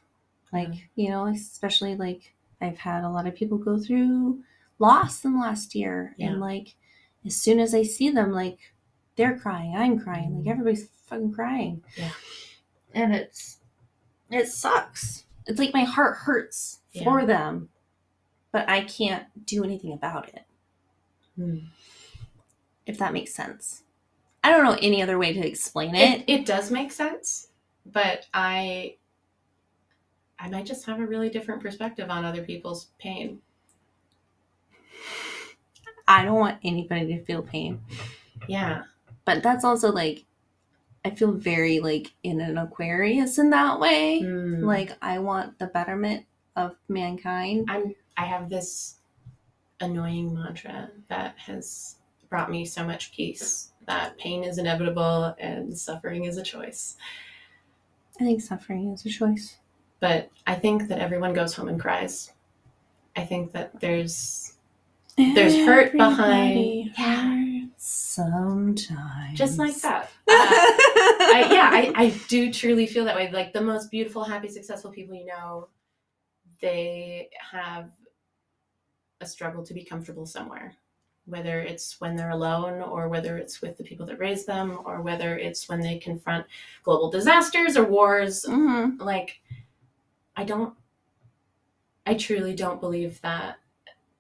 Like, 0.51 0.69
Yeah. 0.73 0.81
you 0.95 1.09
know, 1.11 1.27
especially 1.27 1.95
like 1.95 2.33
I've 2.59 2.79
had 2.79 3.03
a 3.03 3.09
lot 3.09 3.27
of 3.27 3.35
people 3.35 3.59
go 3.59 3.77
through 3.77 4.43
loss 4.79 5.23
in 5.23 5.33
the 5.33 5.39
last 5.39 5.75
year, 5.75 6.15
Yeah. 6.17 6.29
and 6.31 6.39
like, 6.41 6.75
as 7.23 7.35
soon 7.35 7.59
as 7.59 7.75
I 7.75 7.83
see 7.83 8.09
them, 8.09 8.31
like, 8.31 8.73
they're 9.15 9.37
crying, 9.37 9.75
I'm 9.75 9.99
crying, 9.99 10.37
like 10.37 10.45
Mhm. 10.45 10.49
everybody's 10.51 10.89
fucking 11.05 11.33
crying. 11.33 11.83
Yeah. 11.95 12.11
and 12.95 13.13
it's 13.15 13.59
it 14.31 14.47
sucks. 14.47 15.25
It's 15.45 15.59
like 15.59 15.73
my 15.75 15.83
heart 15.83 16.17
hurts 16.17 16.81
Yeah. 16.93 17.03
for 17.03 17.25
them, 17.27 17.69
but 18.51 18.67
I 18.67 18.81
can't 18.85 19.27
do 19.45 19.63
anything 19.63 19.93
about 19.93 20.29
it 20.29 20.45
if 22.85 22.97
that 22.97 23.13
makes 23.13 23.33
sense. 23.33 23.83
I 24.43 24.51
don't 24.51 24.63
know 24.63 24.77
any 24.81 25.01
other 25.01 25.17
way 25.17 25.33
to 25.33 25.45
explain 25.45 25.95
it, 25.95 26.21
it. 26.21 26.23
it 26.27 26.45
does 26.45 26.71
make 26.71 26.91
sense, 26.91 27.49
but 27.85 28.25
I 28.33 28.95
I 30.39 30.49
might 30.49 30.65
just 30.65 30.85
have 30.85 30.99
a 30.99 31.05
really 31.05 31.29
different 31.29 31.61
perspective 31.61 32.09
on 32.09 32.23
other 32.23 32.43
people's 32.43 32.87
pain. 32.99 33.41
I 36.07 36.23
don't 36.23 36.39
want 36.39 36.57
anybody 36.63 37.07
to 37.07 37.23
feel 37.25 37.43
pain. 37.43 37.81
Yeah. 38.47 38.83
But 39.25 39.43
that's 39.43 39.63
also 39.63 39.91
like 39.91 40.25
I 41.05 41.11
feel 41.11 41.31
very 41.31 41.79
like 41.79 42.13
in 42.23 42.41
an 42.41 42.57
Aquarius 42.57 43.37
in 43.37 43.49
that 43.51 43.79
way. 43.79 44.21
Mm. 44.23 44.63
Like 44.63 44.97
I 45.01 45.19
want 45.19 45.59
the 45.59 45.67
betterment 45.67 46.25
of 46.55 46.75
mankind. 46.87 47.67
I'm 47.69 47.93
I 48.17 48.25
have 48.25 48.49
this 48.49 48.98
annoying 49.81 50.33
mantra 50.33 50.89
that 51.07 51.35
has 51.37 51.95
brought 52.29 52.51
me 52.51 52.65
so 52.65 52.85
much 52.85 53.11
peace 53.13 53.71
that 53.87 54.17
pain 54.17 54.43
is 54.43 54.57
inevitable 54.57 55.33
and 55.39 55.75
suffering 55.77 56.25
is 56.25 56.37
a 56.37 56.43
choice. 56.43 56.95
I 58.19 58.23
think 58.23 58.41
suffering 58.41 58.91
is 58.93 59.05
a 59.05 59.09
choice. 59.09 59.57
But 59.99 60.29
I 60.45 60.55
think 60.55 60.87
that 60.89 60.99
everyone 60.99 61.33
goes 61.33 61.53
home 61.53 61.67
and 61.69 61.79
cries. 61.79 62.31
I 63.15 63.25
think 63.25 63.51
that 63.53 63.79
there's 63.79 64.53
There's 65.17 65.55
hurt 65.57 65.91
behind- 65.93 66.51
Everybody 66.57 66.93
hurts 66.95 67.85
sometimes. 67.85 69.37
just 69.37 69.57
like 69.57 69.75
that. 69.81 70.09
Uh, 71.21 71.35
I, 71.35 71.47
yeah, 71.51 71.69
I, 71.71 72.03
I 72.05 72.09
do 72.27 72.51
truly 72.51 72.87
feel 72.87 73.05
that 73.05 73.15
way. 73.15 73.29
Like 73.31 73.51
the 73.53 73.61
most 73.61 73.91
beautiful, 73.91 74.23
happy, 74.23 74.47
successful 74.47 74.89
people 74.89 75.15
you 75.15 75.25
know, 75.25 75.67
they 76.61 77.29
have 77.51 77.89
a 79.21 79.25
struggle 79.25 79.63
to 79.65 79.73
be 79.73 79.83
comfortable 79.83 80.25
somewhere. 80.25 80.73
Whether 81.25 81.61
it's 81.61 81.99
when 82.01 82.15
they're 82.15 82.31
alone, 82.31 82.81
or 82.81 83.07
whether 83.07 83.37
it's 83.37 83.61
with 83.61 83.77
the 83.77 83.83
people 83.83 84.05
that 84.07 84.19
raise 84.19 84.45
them, 84.45 84.79
or 84.85 85.01
whether 85.01 85.37
it's 85.37 85.69
when 85.69 85.79
they 85.81 85.99
confront 85.99 86.45
global 86.83 87.11
disasters 87.11 87.77
or 87.77 87.83
wars. 87.85 88.45
Mhm. 88.47 88.99
Like, 88.99 89.39
I 90.35 90.43
don't, 90.43 90.73
I 92.07 92.15
truly 92.15 92.55
don't 92.55 92.81
believe 92.81 93.21
that 93.21 93.57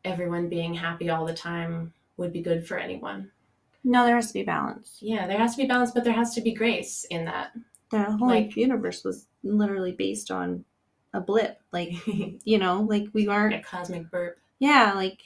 everyone 0.05 0.49
being 0.49 0.73
happy 0.75 1.09
all 1.09 1.25
the 1.25 1.33
time 1.33 1.93
would 2.17 2.31
be 2.31 2.41
good 2.41 2.67
for 2.67 2.77
anyone. 2.77 3.31
No, 3.83 4.05
there 4.05 4.15
has 4.15 4.27
to 4.27 4.33
be 4.33 4.43
balance. 4.43 4.97
Yeah, 5.01 5.25
there 5.25 5.37
has 5.37 5.55
to 5.55 5.61
be 5.63 5.67
balance, 5.67 5.91
but 5.91 6.03
there 6.03 6.13
has 6.13 6.35
to 6.35 6.41
be 6.41 6.51
grace 6.53 7.05
in 7.05 7.25
that. 7.25 7.51
The 7.89 8.03
whole 8.03 8.27
Like- 8.27 8.55
universe 8.55 9.03
was 9.03 9.25
literally 9.41 9.93
based 9.93 10.29
on 10.29 10.63
a 11.13 11.21
blip. 11.21 11.59
Like, 11.71 11.93
you 12.45 12.59
know, 12.59 12.81
like 12.81 13.07
we 13.13 13.27
aren't 13.27 13.55
a 13.55 13.61
cosmic 13.61 14.11
burp. 14.11 14.37
Yeah, 14.59 14.93
like 14.93 15.21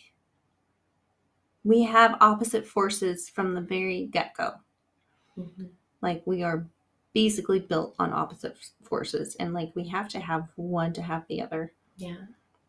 we 1.63 1.83
have 1.83 2.17
opposite 2.21 2.65
forces 2.65 3.29
from 3.29 3.55
the 3.55 3.61
very 3.61 4.05
get 4.05 4.35
go. 4.35 4.53
Mm-hmm. 5.37 5.65
Like 6.01 6.21
we 6.25 6.43
are 6.43 6.65
basically 7.13 7.59
built 7.59 7.95
on 7.99 8.13
opposite 8.13 8.57
forces, 8.83 9.35
and 9.39 9.53
like 9.53 9.71
we 9.75 9.87
have 9.87 10.07
to 10.09 10.19
have 10.19 10.47
one 10.55 10.93
to 10.93 11.01
have 11.01 11.27
the 11.27 11.41
other. 11.41 11.73
Yeah. 11.97 12.15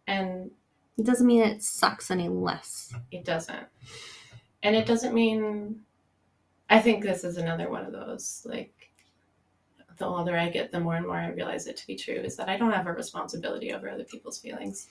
And 0.07 0.51
It 0.99 1.05
doesn't 1.07 1.27
mean 1.27 1.43
it 1.43 1.62
sucks 1.62 2.11
any 2.11 2.28
less. 2.28 2.95
It 3.11 3.24
doesn't. 3.24 3.66
And 4.62 4.77
it 4.77 4.86
doesn't 4.86 5.15
mean 5.15 5.81
I 6.70 6.81
think 6.81 7.03
this 7.03 7.24
is 7.24 7.36
another 7.36 7.70
one 7.70 7.85
of 7.85 7.93
those 7.93 8.47
like 8.49 8.73
the 9.97 10.07
older 10.07 10.36
I 10.36 10.49
get, 10.49 10.73
the 10.73 10.81
more 10.81 10.97
and 10.97 11.07
more 11.07 11.16
I 11.16 11.28
realize 11.28 11.66
it 11.66 11.77
to 11.77 11.86
be 11.86 11.95
true 11.95 12.15
is 12.15 12.36
that 12.36 12.49
I 12.49 12.57
don't 12.57 12.73
have 12.73 12.86
a 12.86 12.93
responsibility 12.93 13.73
over 13.73 13.89
other 13.89 14.05
people's 14.05 14.39
feelings. 14.39 14.89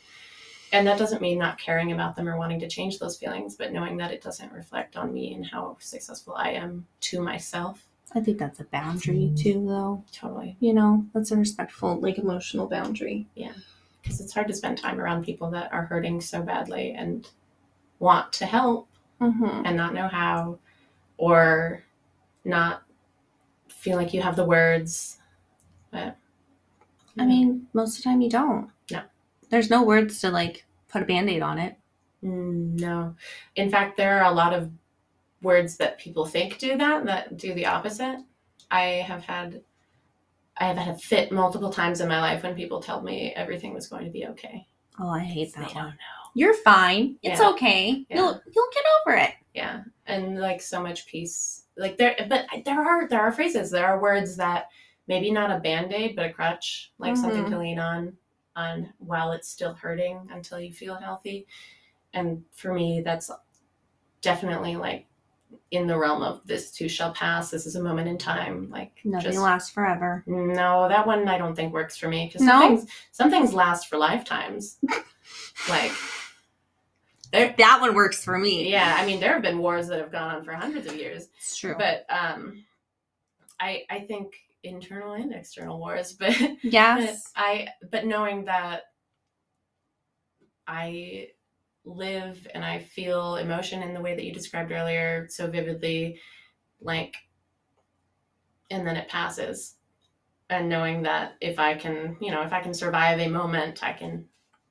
And 0.74 0.86
that 0.88 0.98
doesn't 0.98 1.22
mean 1.22 1.38
not 1.40 1.58
caring 1.58 1.92
about 1.92 2.16
them 2.16 2.28
or 2.28 2.38
wanting 2.38 2.60
to 2.60 2.68
change 2.68 3.00
those 3.00 3.18
feelings, 3.18 3.56
but 3.56 3.72
knowing 3.72 3.96
that 3.98 4.12
it 4.12 4.22
doesn't 4.22 4.52
reflect 4.52 4.98
on 4.98 5.14
me 5.14 5.34
and 5.34 5.46
how 5.46 5.78
successful 5.80 6.34
I 6.36 6.50
am 6.50 6.86
to 7.02 7.22
myself. 7.22 7.86
I 8.16 8.20
think 8.20 8.40
that's 8.40 8.60
a 8.60 8.66
boundary 8.66 9.32
too, 9.36 9.66
though. 9.66 10.04
Totally. 10.12 10.58
You 10.60 10.74
know, 10.74 11.06
that's 11.14 11.32
a 11.32 11.38
respectful, 11.38 12.00
like 12.02 12.18
emotional 12.18 12.68
boundary. 12.68 13.28
Yeah. 13.36 13.54
Because 14.02 14.20
it's 14.20 14.34
hard 14.34 14.48
to 14.48 14.54
spend 14.54 14.78
time 14.78 15.00
around 15.00 15.24
people 15.24 15.50
that 15.52 15.72
are 15.72 15.86
hurting 15.86 16.20
so 16.20 16.42
badly 16.42 16.92
and 16.92 17.30
want 18.00 18.34
to 18.34 18.46
help 18.46 18.90
Mm-hmm. 19.22 19.62
and 19.66 19.78
not 19.78 19.94
know 19.94 20.10
how 20.10 20.60
or 21.18 21.84
not 22.44 22.84
feel 23.70 23.96
like 23.96 24.14
you 24.14 24.22
have 24.22 24.36
the 24.36 24.44
words. 24.44 25.18
But 25.92 26.18
I 27.18 27.26
mean, 27.26 27.68
most 27.72 27.98
of 27.98 28.04
the 28.04 28.10
time 28.10 28.20
you 28.20 28.30
don't. 28.30 28.70
There's 29.54 29.70
no 29.70 29.84
words 29.84 30.20
to 30.22 30.32
like 30.32 30.66
put 30.88 31.04
a 31.04 31.06
band 31.06 31.30
aid 31.30 31.44
on 31.44 31.60
it. 31.60 31.76
Mm, 32.24 32.80
No. 32.80 33.16
In 33.56 33.70
fact, 33.70 33.98
there 33.98 34.18
are 34.20 34.32
a 34.32 34.34
lot 34.36 34.52
of 34.52 34.72
words 35.44 35.78
that 35.78 36.00
people 36.00 36.26
think 36.26 36.58
do 36.58 36.76
that, 36.76 37.06
that 37.06 37.38
do 37.38 37.54
the 37.54 37.68
opposite. 37.68 38.18
I 38.72 38.82
have 39.06 39.24
had 39.24 39.62
I 40.58 40.64
have 40.66 40.78
had 40.78 40.96
a 40.96 40.98
fit 40.98 41.32
multiple 41.32 41.70
times 41.72 42.02
in 42.02 42.08
my 42.08 42.20
life 42.20 42.42
when 42.42 42.56
people 42.56 42.82
tell 42.82 43.04
me 43.04 43.32
everything 43.36 43.76
was 43.76 43.88
going 43.88 44.06
to 44.06 44.12
be 44.12 44.26
okay. 44.30 44.68
Oh, 45.00 45.10
I 45.10 45.20
hate 45.20 45.54
They 45.54 45.62
that 45.62 45.72
don't 45.72 45.84
know. 45.86 45.92
You're 46.34 46.56
fine. 46.56 47.18
It's 47.22 47.40
Yeah. 47.40 47.50
okay. 47.52 48.06
Yeah. 48.10 48.16
You'll 48.18 48.42
you'll 48.56 48.74
get 48.74 48.84
over 49.06 49.18
it. 49.18 49.34
Yeah. 49.54 49.84
And 50.08 50.40
like 50.40 50.62
so 50.62 50.82
much 50.82 51.06
peace. 51.06 51.66
Like 51.78 51.98
there 51.98 52.16
but 52.28 52.48
there 52.66 52.82
are 52.82 53.08
there 53.08 53.22
are 53.22 53.32
phrases, 53.32 53.70
there 53.70 53.86
are 53.86 54.02
words 54.02 54.36
that 54.38 54.70
maybe 55.08 55.30
not 55.30 55.52
a 55.52 55.60
band-aid, 55.60 56.16
but 56.16 56.26
a 56.26 56.34
crutch, 56.34 56.92
like 56.98 57.16
something 57.16 57.46
Mhm. 57.46 57.50
to 57.52 57.60
lean 57.60 57.78
on 57.78 58.18
on 58.56 58.94
while 59.00 59.32
it's 59.32 59.50
still 59.50 59.74
hurting 59.74 60.28
until 60.32 60.60
you 60.60 60.72
feel 60.72 60.96
healthy. 60.96 61.48
And 62.14 62.44
for 62.54 62.74
me 62.74 63.02
that's 63.02 63.32
definitely 64.22 64.76
like 64.76 65.08
in 65.72 65.88
the 65.88 65.98
realm 65.98 66.22
of 66.22 66.42
this 66.46 66.72
too 66.72 66.88
shall 66.88 67.14
pass. 67.14 67.50
This 67.52 67.66
is 67.66 67.76
a 67.76 67.82
moment 67.84 68.08
in 68.08 68.18
time. 68.18 68.70
Like 68.70 68.92
Nothing 69.04 69.32
just 69.32 69.42
lasts 69.44 69.70
forever. 69.72 70.24
no, 70.28 70.88
that 70.88 71.06
one 71.08 71.28
I 71.28 71.38
don't 71.38 71.56
think 71.56 71.74
works 71.74 71.98
for 71.98 72.08
me 72.08 72.26
because 72.28 72.42
No? 72.42 72.52
some 72.60 72.68
things 72.78 72.92
some 73.12 73.30
things 73.32 73.54
last 73.54 73.88
for 73.88 73.98
lifetimes. 73.98 74.78
like 75.70 75.92
there, 77.32 77.56
That 77.58 77.82
one 77.82 77.96
works 77.96 78.24
for 78.24 78.38
me. 78.38 78.70
yeah, 78.70 78.96
I 79.00 79.06
mean 79.06 79.20
there 79.20 79.34
have 79.34 79.42
been 79.42 79.58
wars 79.60 79.88
that 79.88 80.00
have 80.00 80.12
gone 80.12 80.36
on 80.36 80.44
for 80.44 80.54
hundreds 80.54 80.86
of 80.88 80.96
years, 80.96 81.30
It's 81.38 81.58
true. 81.58 81.76
but 81.78 82.06
um, 82.10 82.64
I 83.60 83.84
I 83.90 84.02
think 84.02 84.36
internal 84.64 85.14
and 85.14 85.34
external 85.34 85.80
wars, 85.80 86.14
but 86.20 86.36
but 86.40 86.64
yes. 86.64 87.32
I 87.36 87.70
but 87.92 88.06
knowing 88.06 88.46
that 88.46 88.84
I 90.68 91.30
live 91.86 92.48
and 92.54 92.64
I 92.64 92.80
feel 92.80 93.36
emotion 93.36 93.84
in 93.84 93.94
the 93.94 94.02
way 94.02 94.16
that 94.16 94.24
you 94.24 94.34
described 94.34 94.72
earlier 94.72 95.28
so 95.30 95.48
vividly, 95.50 96.20
like, 96.80 97.16
and 98.72 98.88
then 98.88 98.96
it 98.96 99.10
passes. 99.10 99.76
And 100.50 100.70
knowing 100.70 101.04
that 101.04 101.34
if 101.42 101.58
I 101.60 101.74
can, 101.74 102.18
you 102.22 102.32
know, 102.32 102.42
if 102.44 102.54
I 102.54 102.62
can 102.62 102.74
survive 102.74 103.20
a 103.20 103.28
moment, 103.28 103.84
I 103.84 103.94
can 103.94 104.26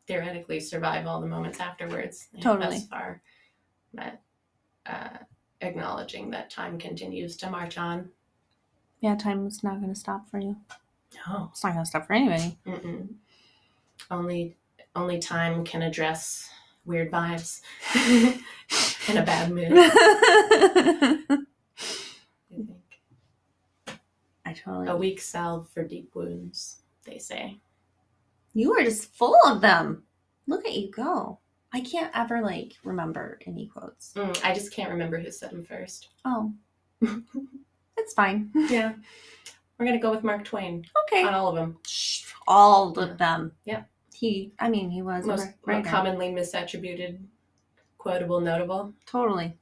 theoretically 0.06 0.60
survive 0.60 1.06
all 1.06 1.20
the 1.20 1.26
moments 1.26 1.60
afterwards. 1.60 2.28
Totally. 2.40 2.78
Thus 2.78 2.86
far, 2.86 3.22
but 3.92 4.20
uh, 4.86 5.18
acknowledging 5.60 6.30
that 6.30 6.50
time 6.50 6.78
continues 6.78 7.36
to 7.38 7.50
march 7.50 7.78
on. 7.78 8.10
Yeah, 9.02 9.16
time's 9.16 9.62
not 9.62 9.80
gonna 9.80 9.94
stop 9.94 10.30
for 10.30 10.38
you. 10.38 10.56
No. 11.28 11.48
It's 11.50 11.62
not 11.62 11.74
gonna 11.74 11.84
stop 11.84 12.06
for 12.06 12.14
anybody. 12.14 12.56
Mm-mm. 12.66 13.08
Only 14.10 14.56
only 14.96 15.18
time 15.18 15.64
can 15.64 15.82
address 15.82 16.48
weird 16.84 17.10
vibes 17.10 17.60
in 19.08 19.16
a 19.18 19.22
bad 19.22 19.50
mood. 19.50 19.72
I 19.74 21.18
think 22.48 22.80
I 24.46 24.52
totally. 24.52 24.86
a 24.88 24.96
weak 24.96 25.20
salve 25.20 25.68
for 25.68 25.82
deep 25.84 26.14
wounds. 26.14 26.82
They 27.04 27.18
say. 27.18 27.58
You 28.54 28.74
are 28.78 28.82
just 28.84 29.12
full 29.14 29.36
of 29.46 29.60
them. 29.60 30.04
Look 30.46 30.64
at 30.66 30.74
you 30.74 30.90
go. 30.90 31.38
I 31.72 31.80
can't 31.80 32.10
ever 32.14 32.40
like 32.42 32.74
remember 32.84 33.38
any 33.46 33.66
quotes. 33.66 34.12
Mm, 34.14 34.44
I 34.44 34.52
just 34.54 34.72
can't 34.72 34.90
remember 34.90 35.18
who 35.18 35.30
said 35.32 35.50
them 35.50 35.64
first. 35.64 36.08
Oh, 36.24 36.52
it's 37.96 38.14
fine. 38.14 38.50
Yeah, 38.70 38.94
we're 39.78 39.86
gonna 39.86 39.98
go 39.98 40.10
with 40.10 40.24
Mark 40.24 40.44
Twain 40.44 40.84
Okay, 41.04 41.24
on 41.24 41.34
all 41.34 41.48
of 41.48 41.54
them. 41.56 41.78
All 42.48 42.98
of 42.98 43.18
them. 43.18 43.52
Yeah. 43.64 43.84
He. 44.14 44.52
I 44.58 44.68
mean, 44.68 44.90
he 44.90 45.02
was 45.02 45.26
Most 45.26 45.48
writer. 45.66 45.88
commonly 45.88 46.28
misattributed, 46.30 47.18
quotable, 47.98 48.40
notable. 48.40 48.92
Totally. 49.06 49.56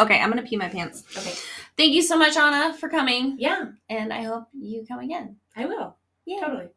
Okay, 0.00 0.20
I'm 0.20 0.28
gonna 0.30 0.42
pee 0.42 0.56
my 0.56 0.68
pants. 0.68 1.04
Okay. 1.16 1.32
Thank 1.76 1.92
you 1.94 2.02
so 2.02 2.18
much, 2.18 2.36
Ana, 2.36 2.74
for 2.74 2.88
coming, 2.88 3.36
Yeah, 3.38 3.66
and 3.88 4.12
I 4.12 4.22
hope 4.24 4.48
you 4.52 4.84
come 4.86 4.98
again. 5.00 5.36
I 5.56 5.64
will. 5.66 5.96
Yeah. 6.26 6.40
Totally. 6.40 6.68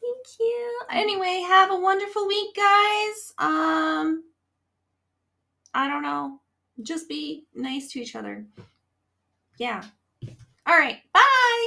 Thank 0.00 0.26
you. 0.38 0.80
Anyway, 0.90 1.44
have 1.48 1.70
a 1.72 1.76
wonderful 1.80 2.26
week, 2.28 2.54
guys. 2.54 3.32
Um, 3.38 4.22
I 5.72 5.88
don't 5.88 6.02
know. 6.02 6.40
Just 6.82 7.08
be 7.08 7.46
nice 7.54 7.90
to 7.92 8.00
each 8.00 8.14
other. 8.14 8.44
Yeah. 9.58 9.82
All 10.66 10.76
right. 10.76 10.98
Bye. 11.12 11.66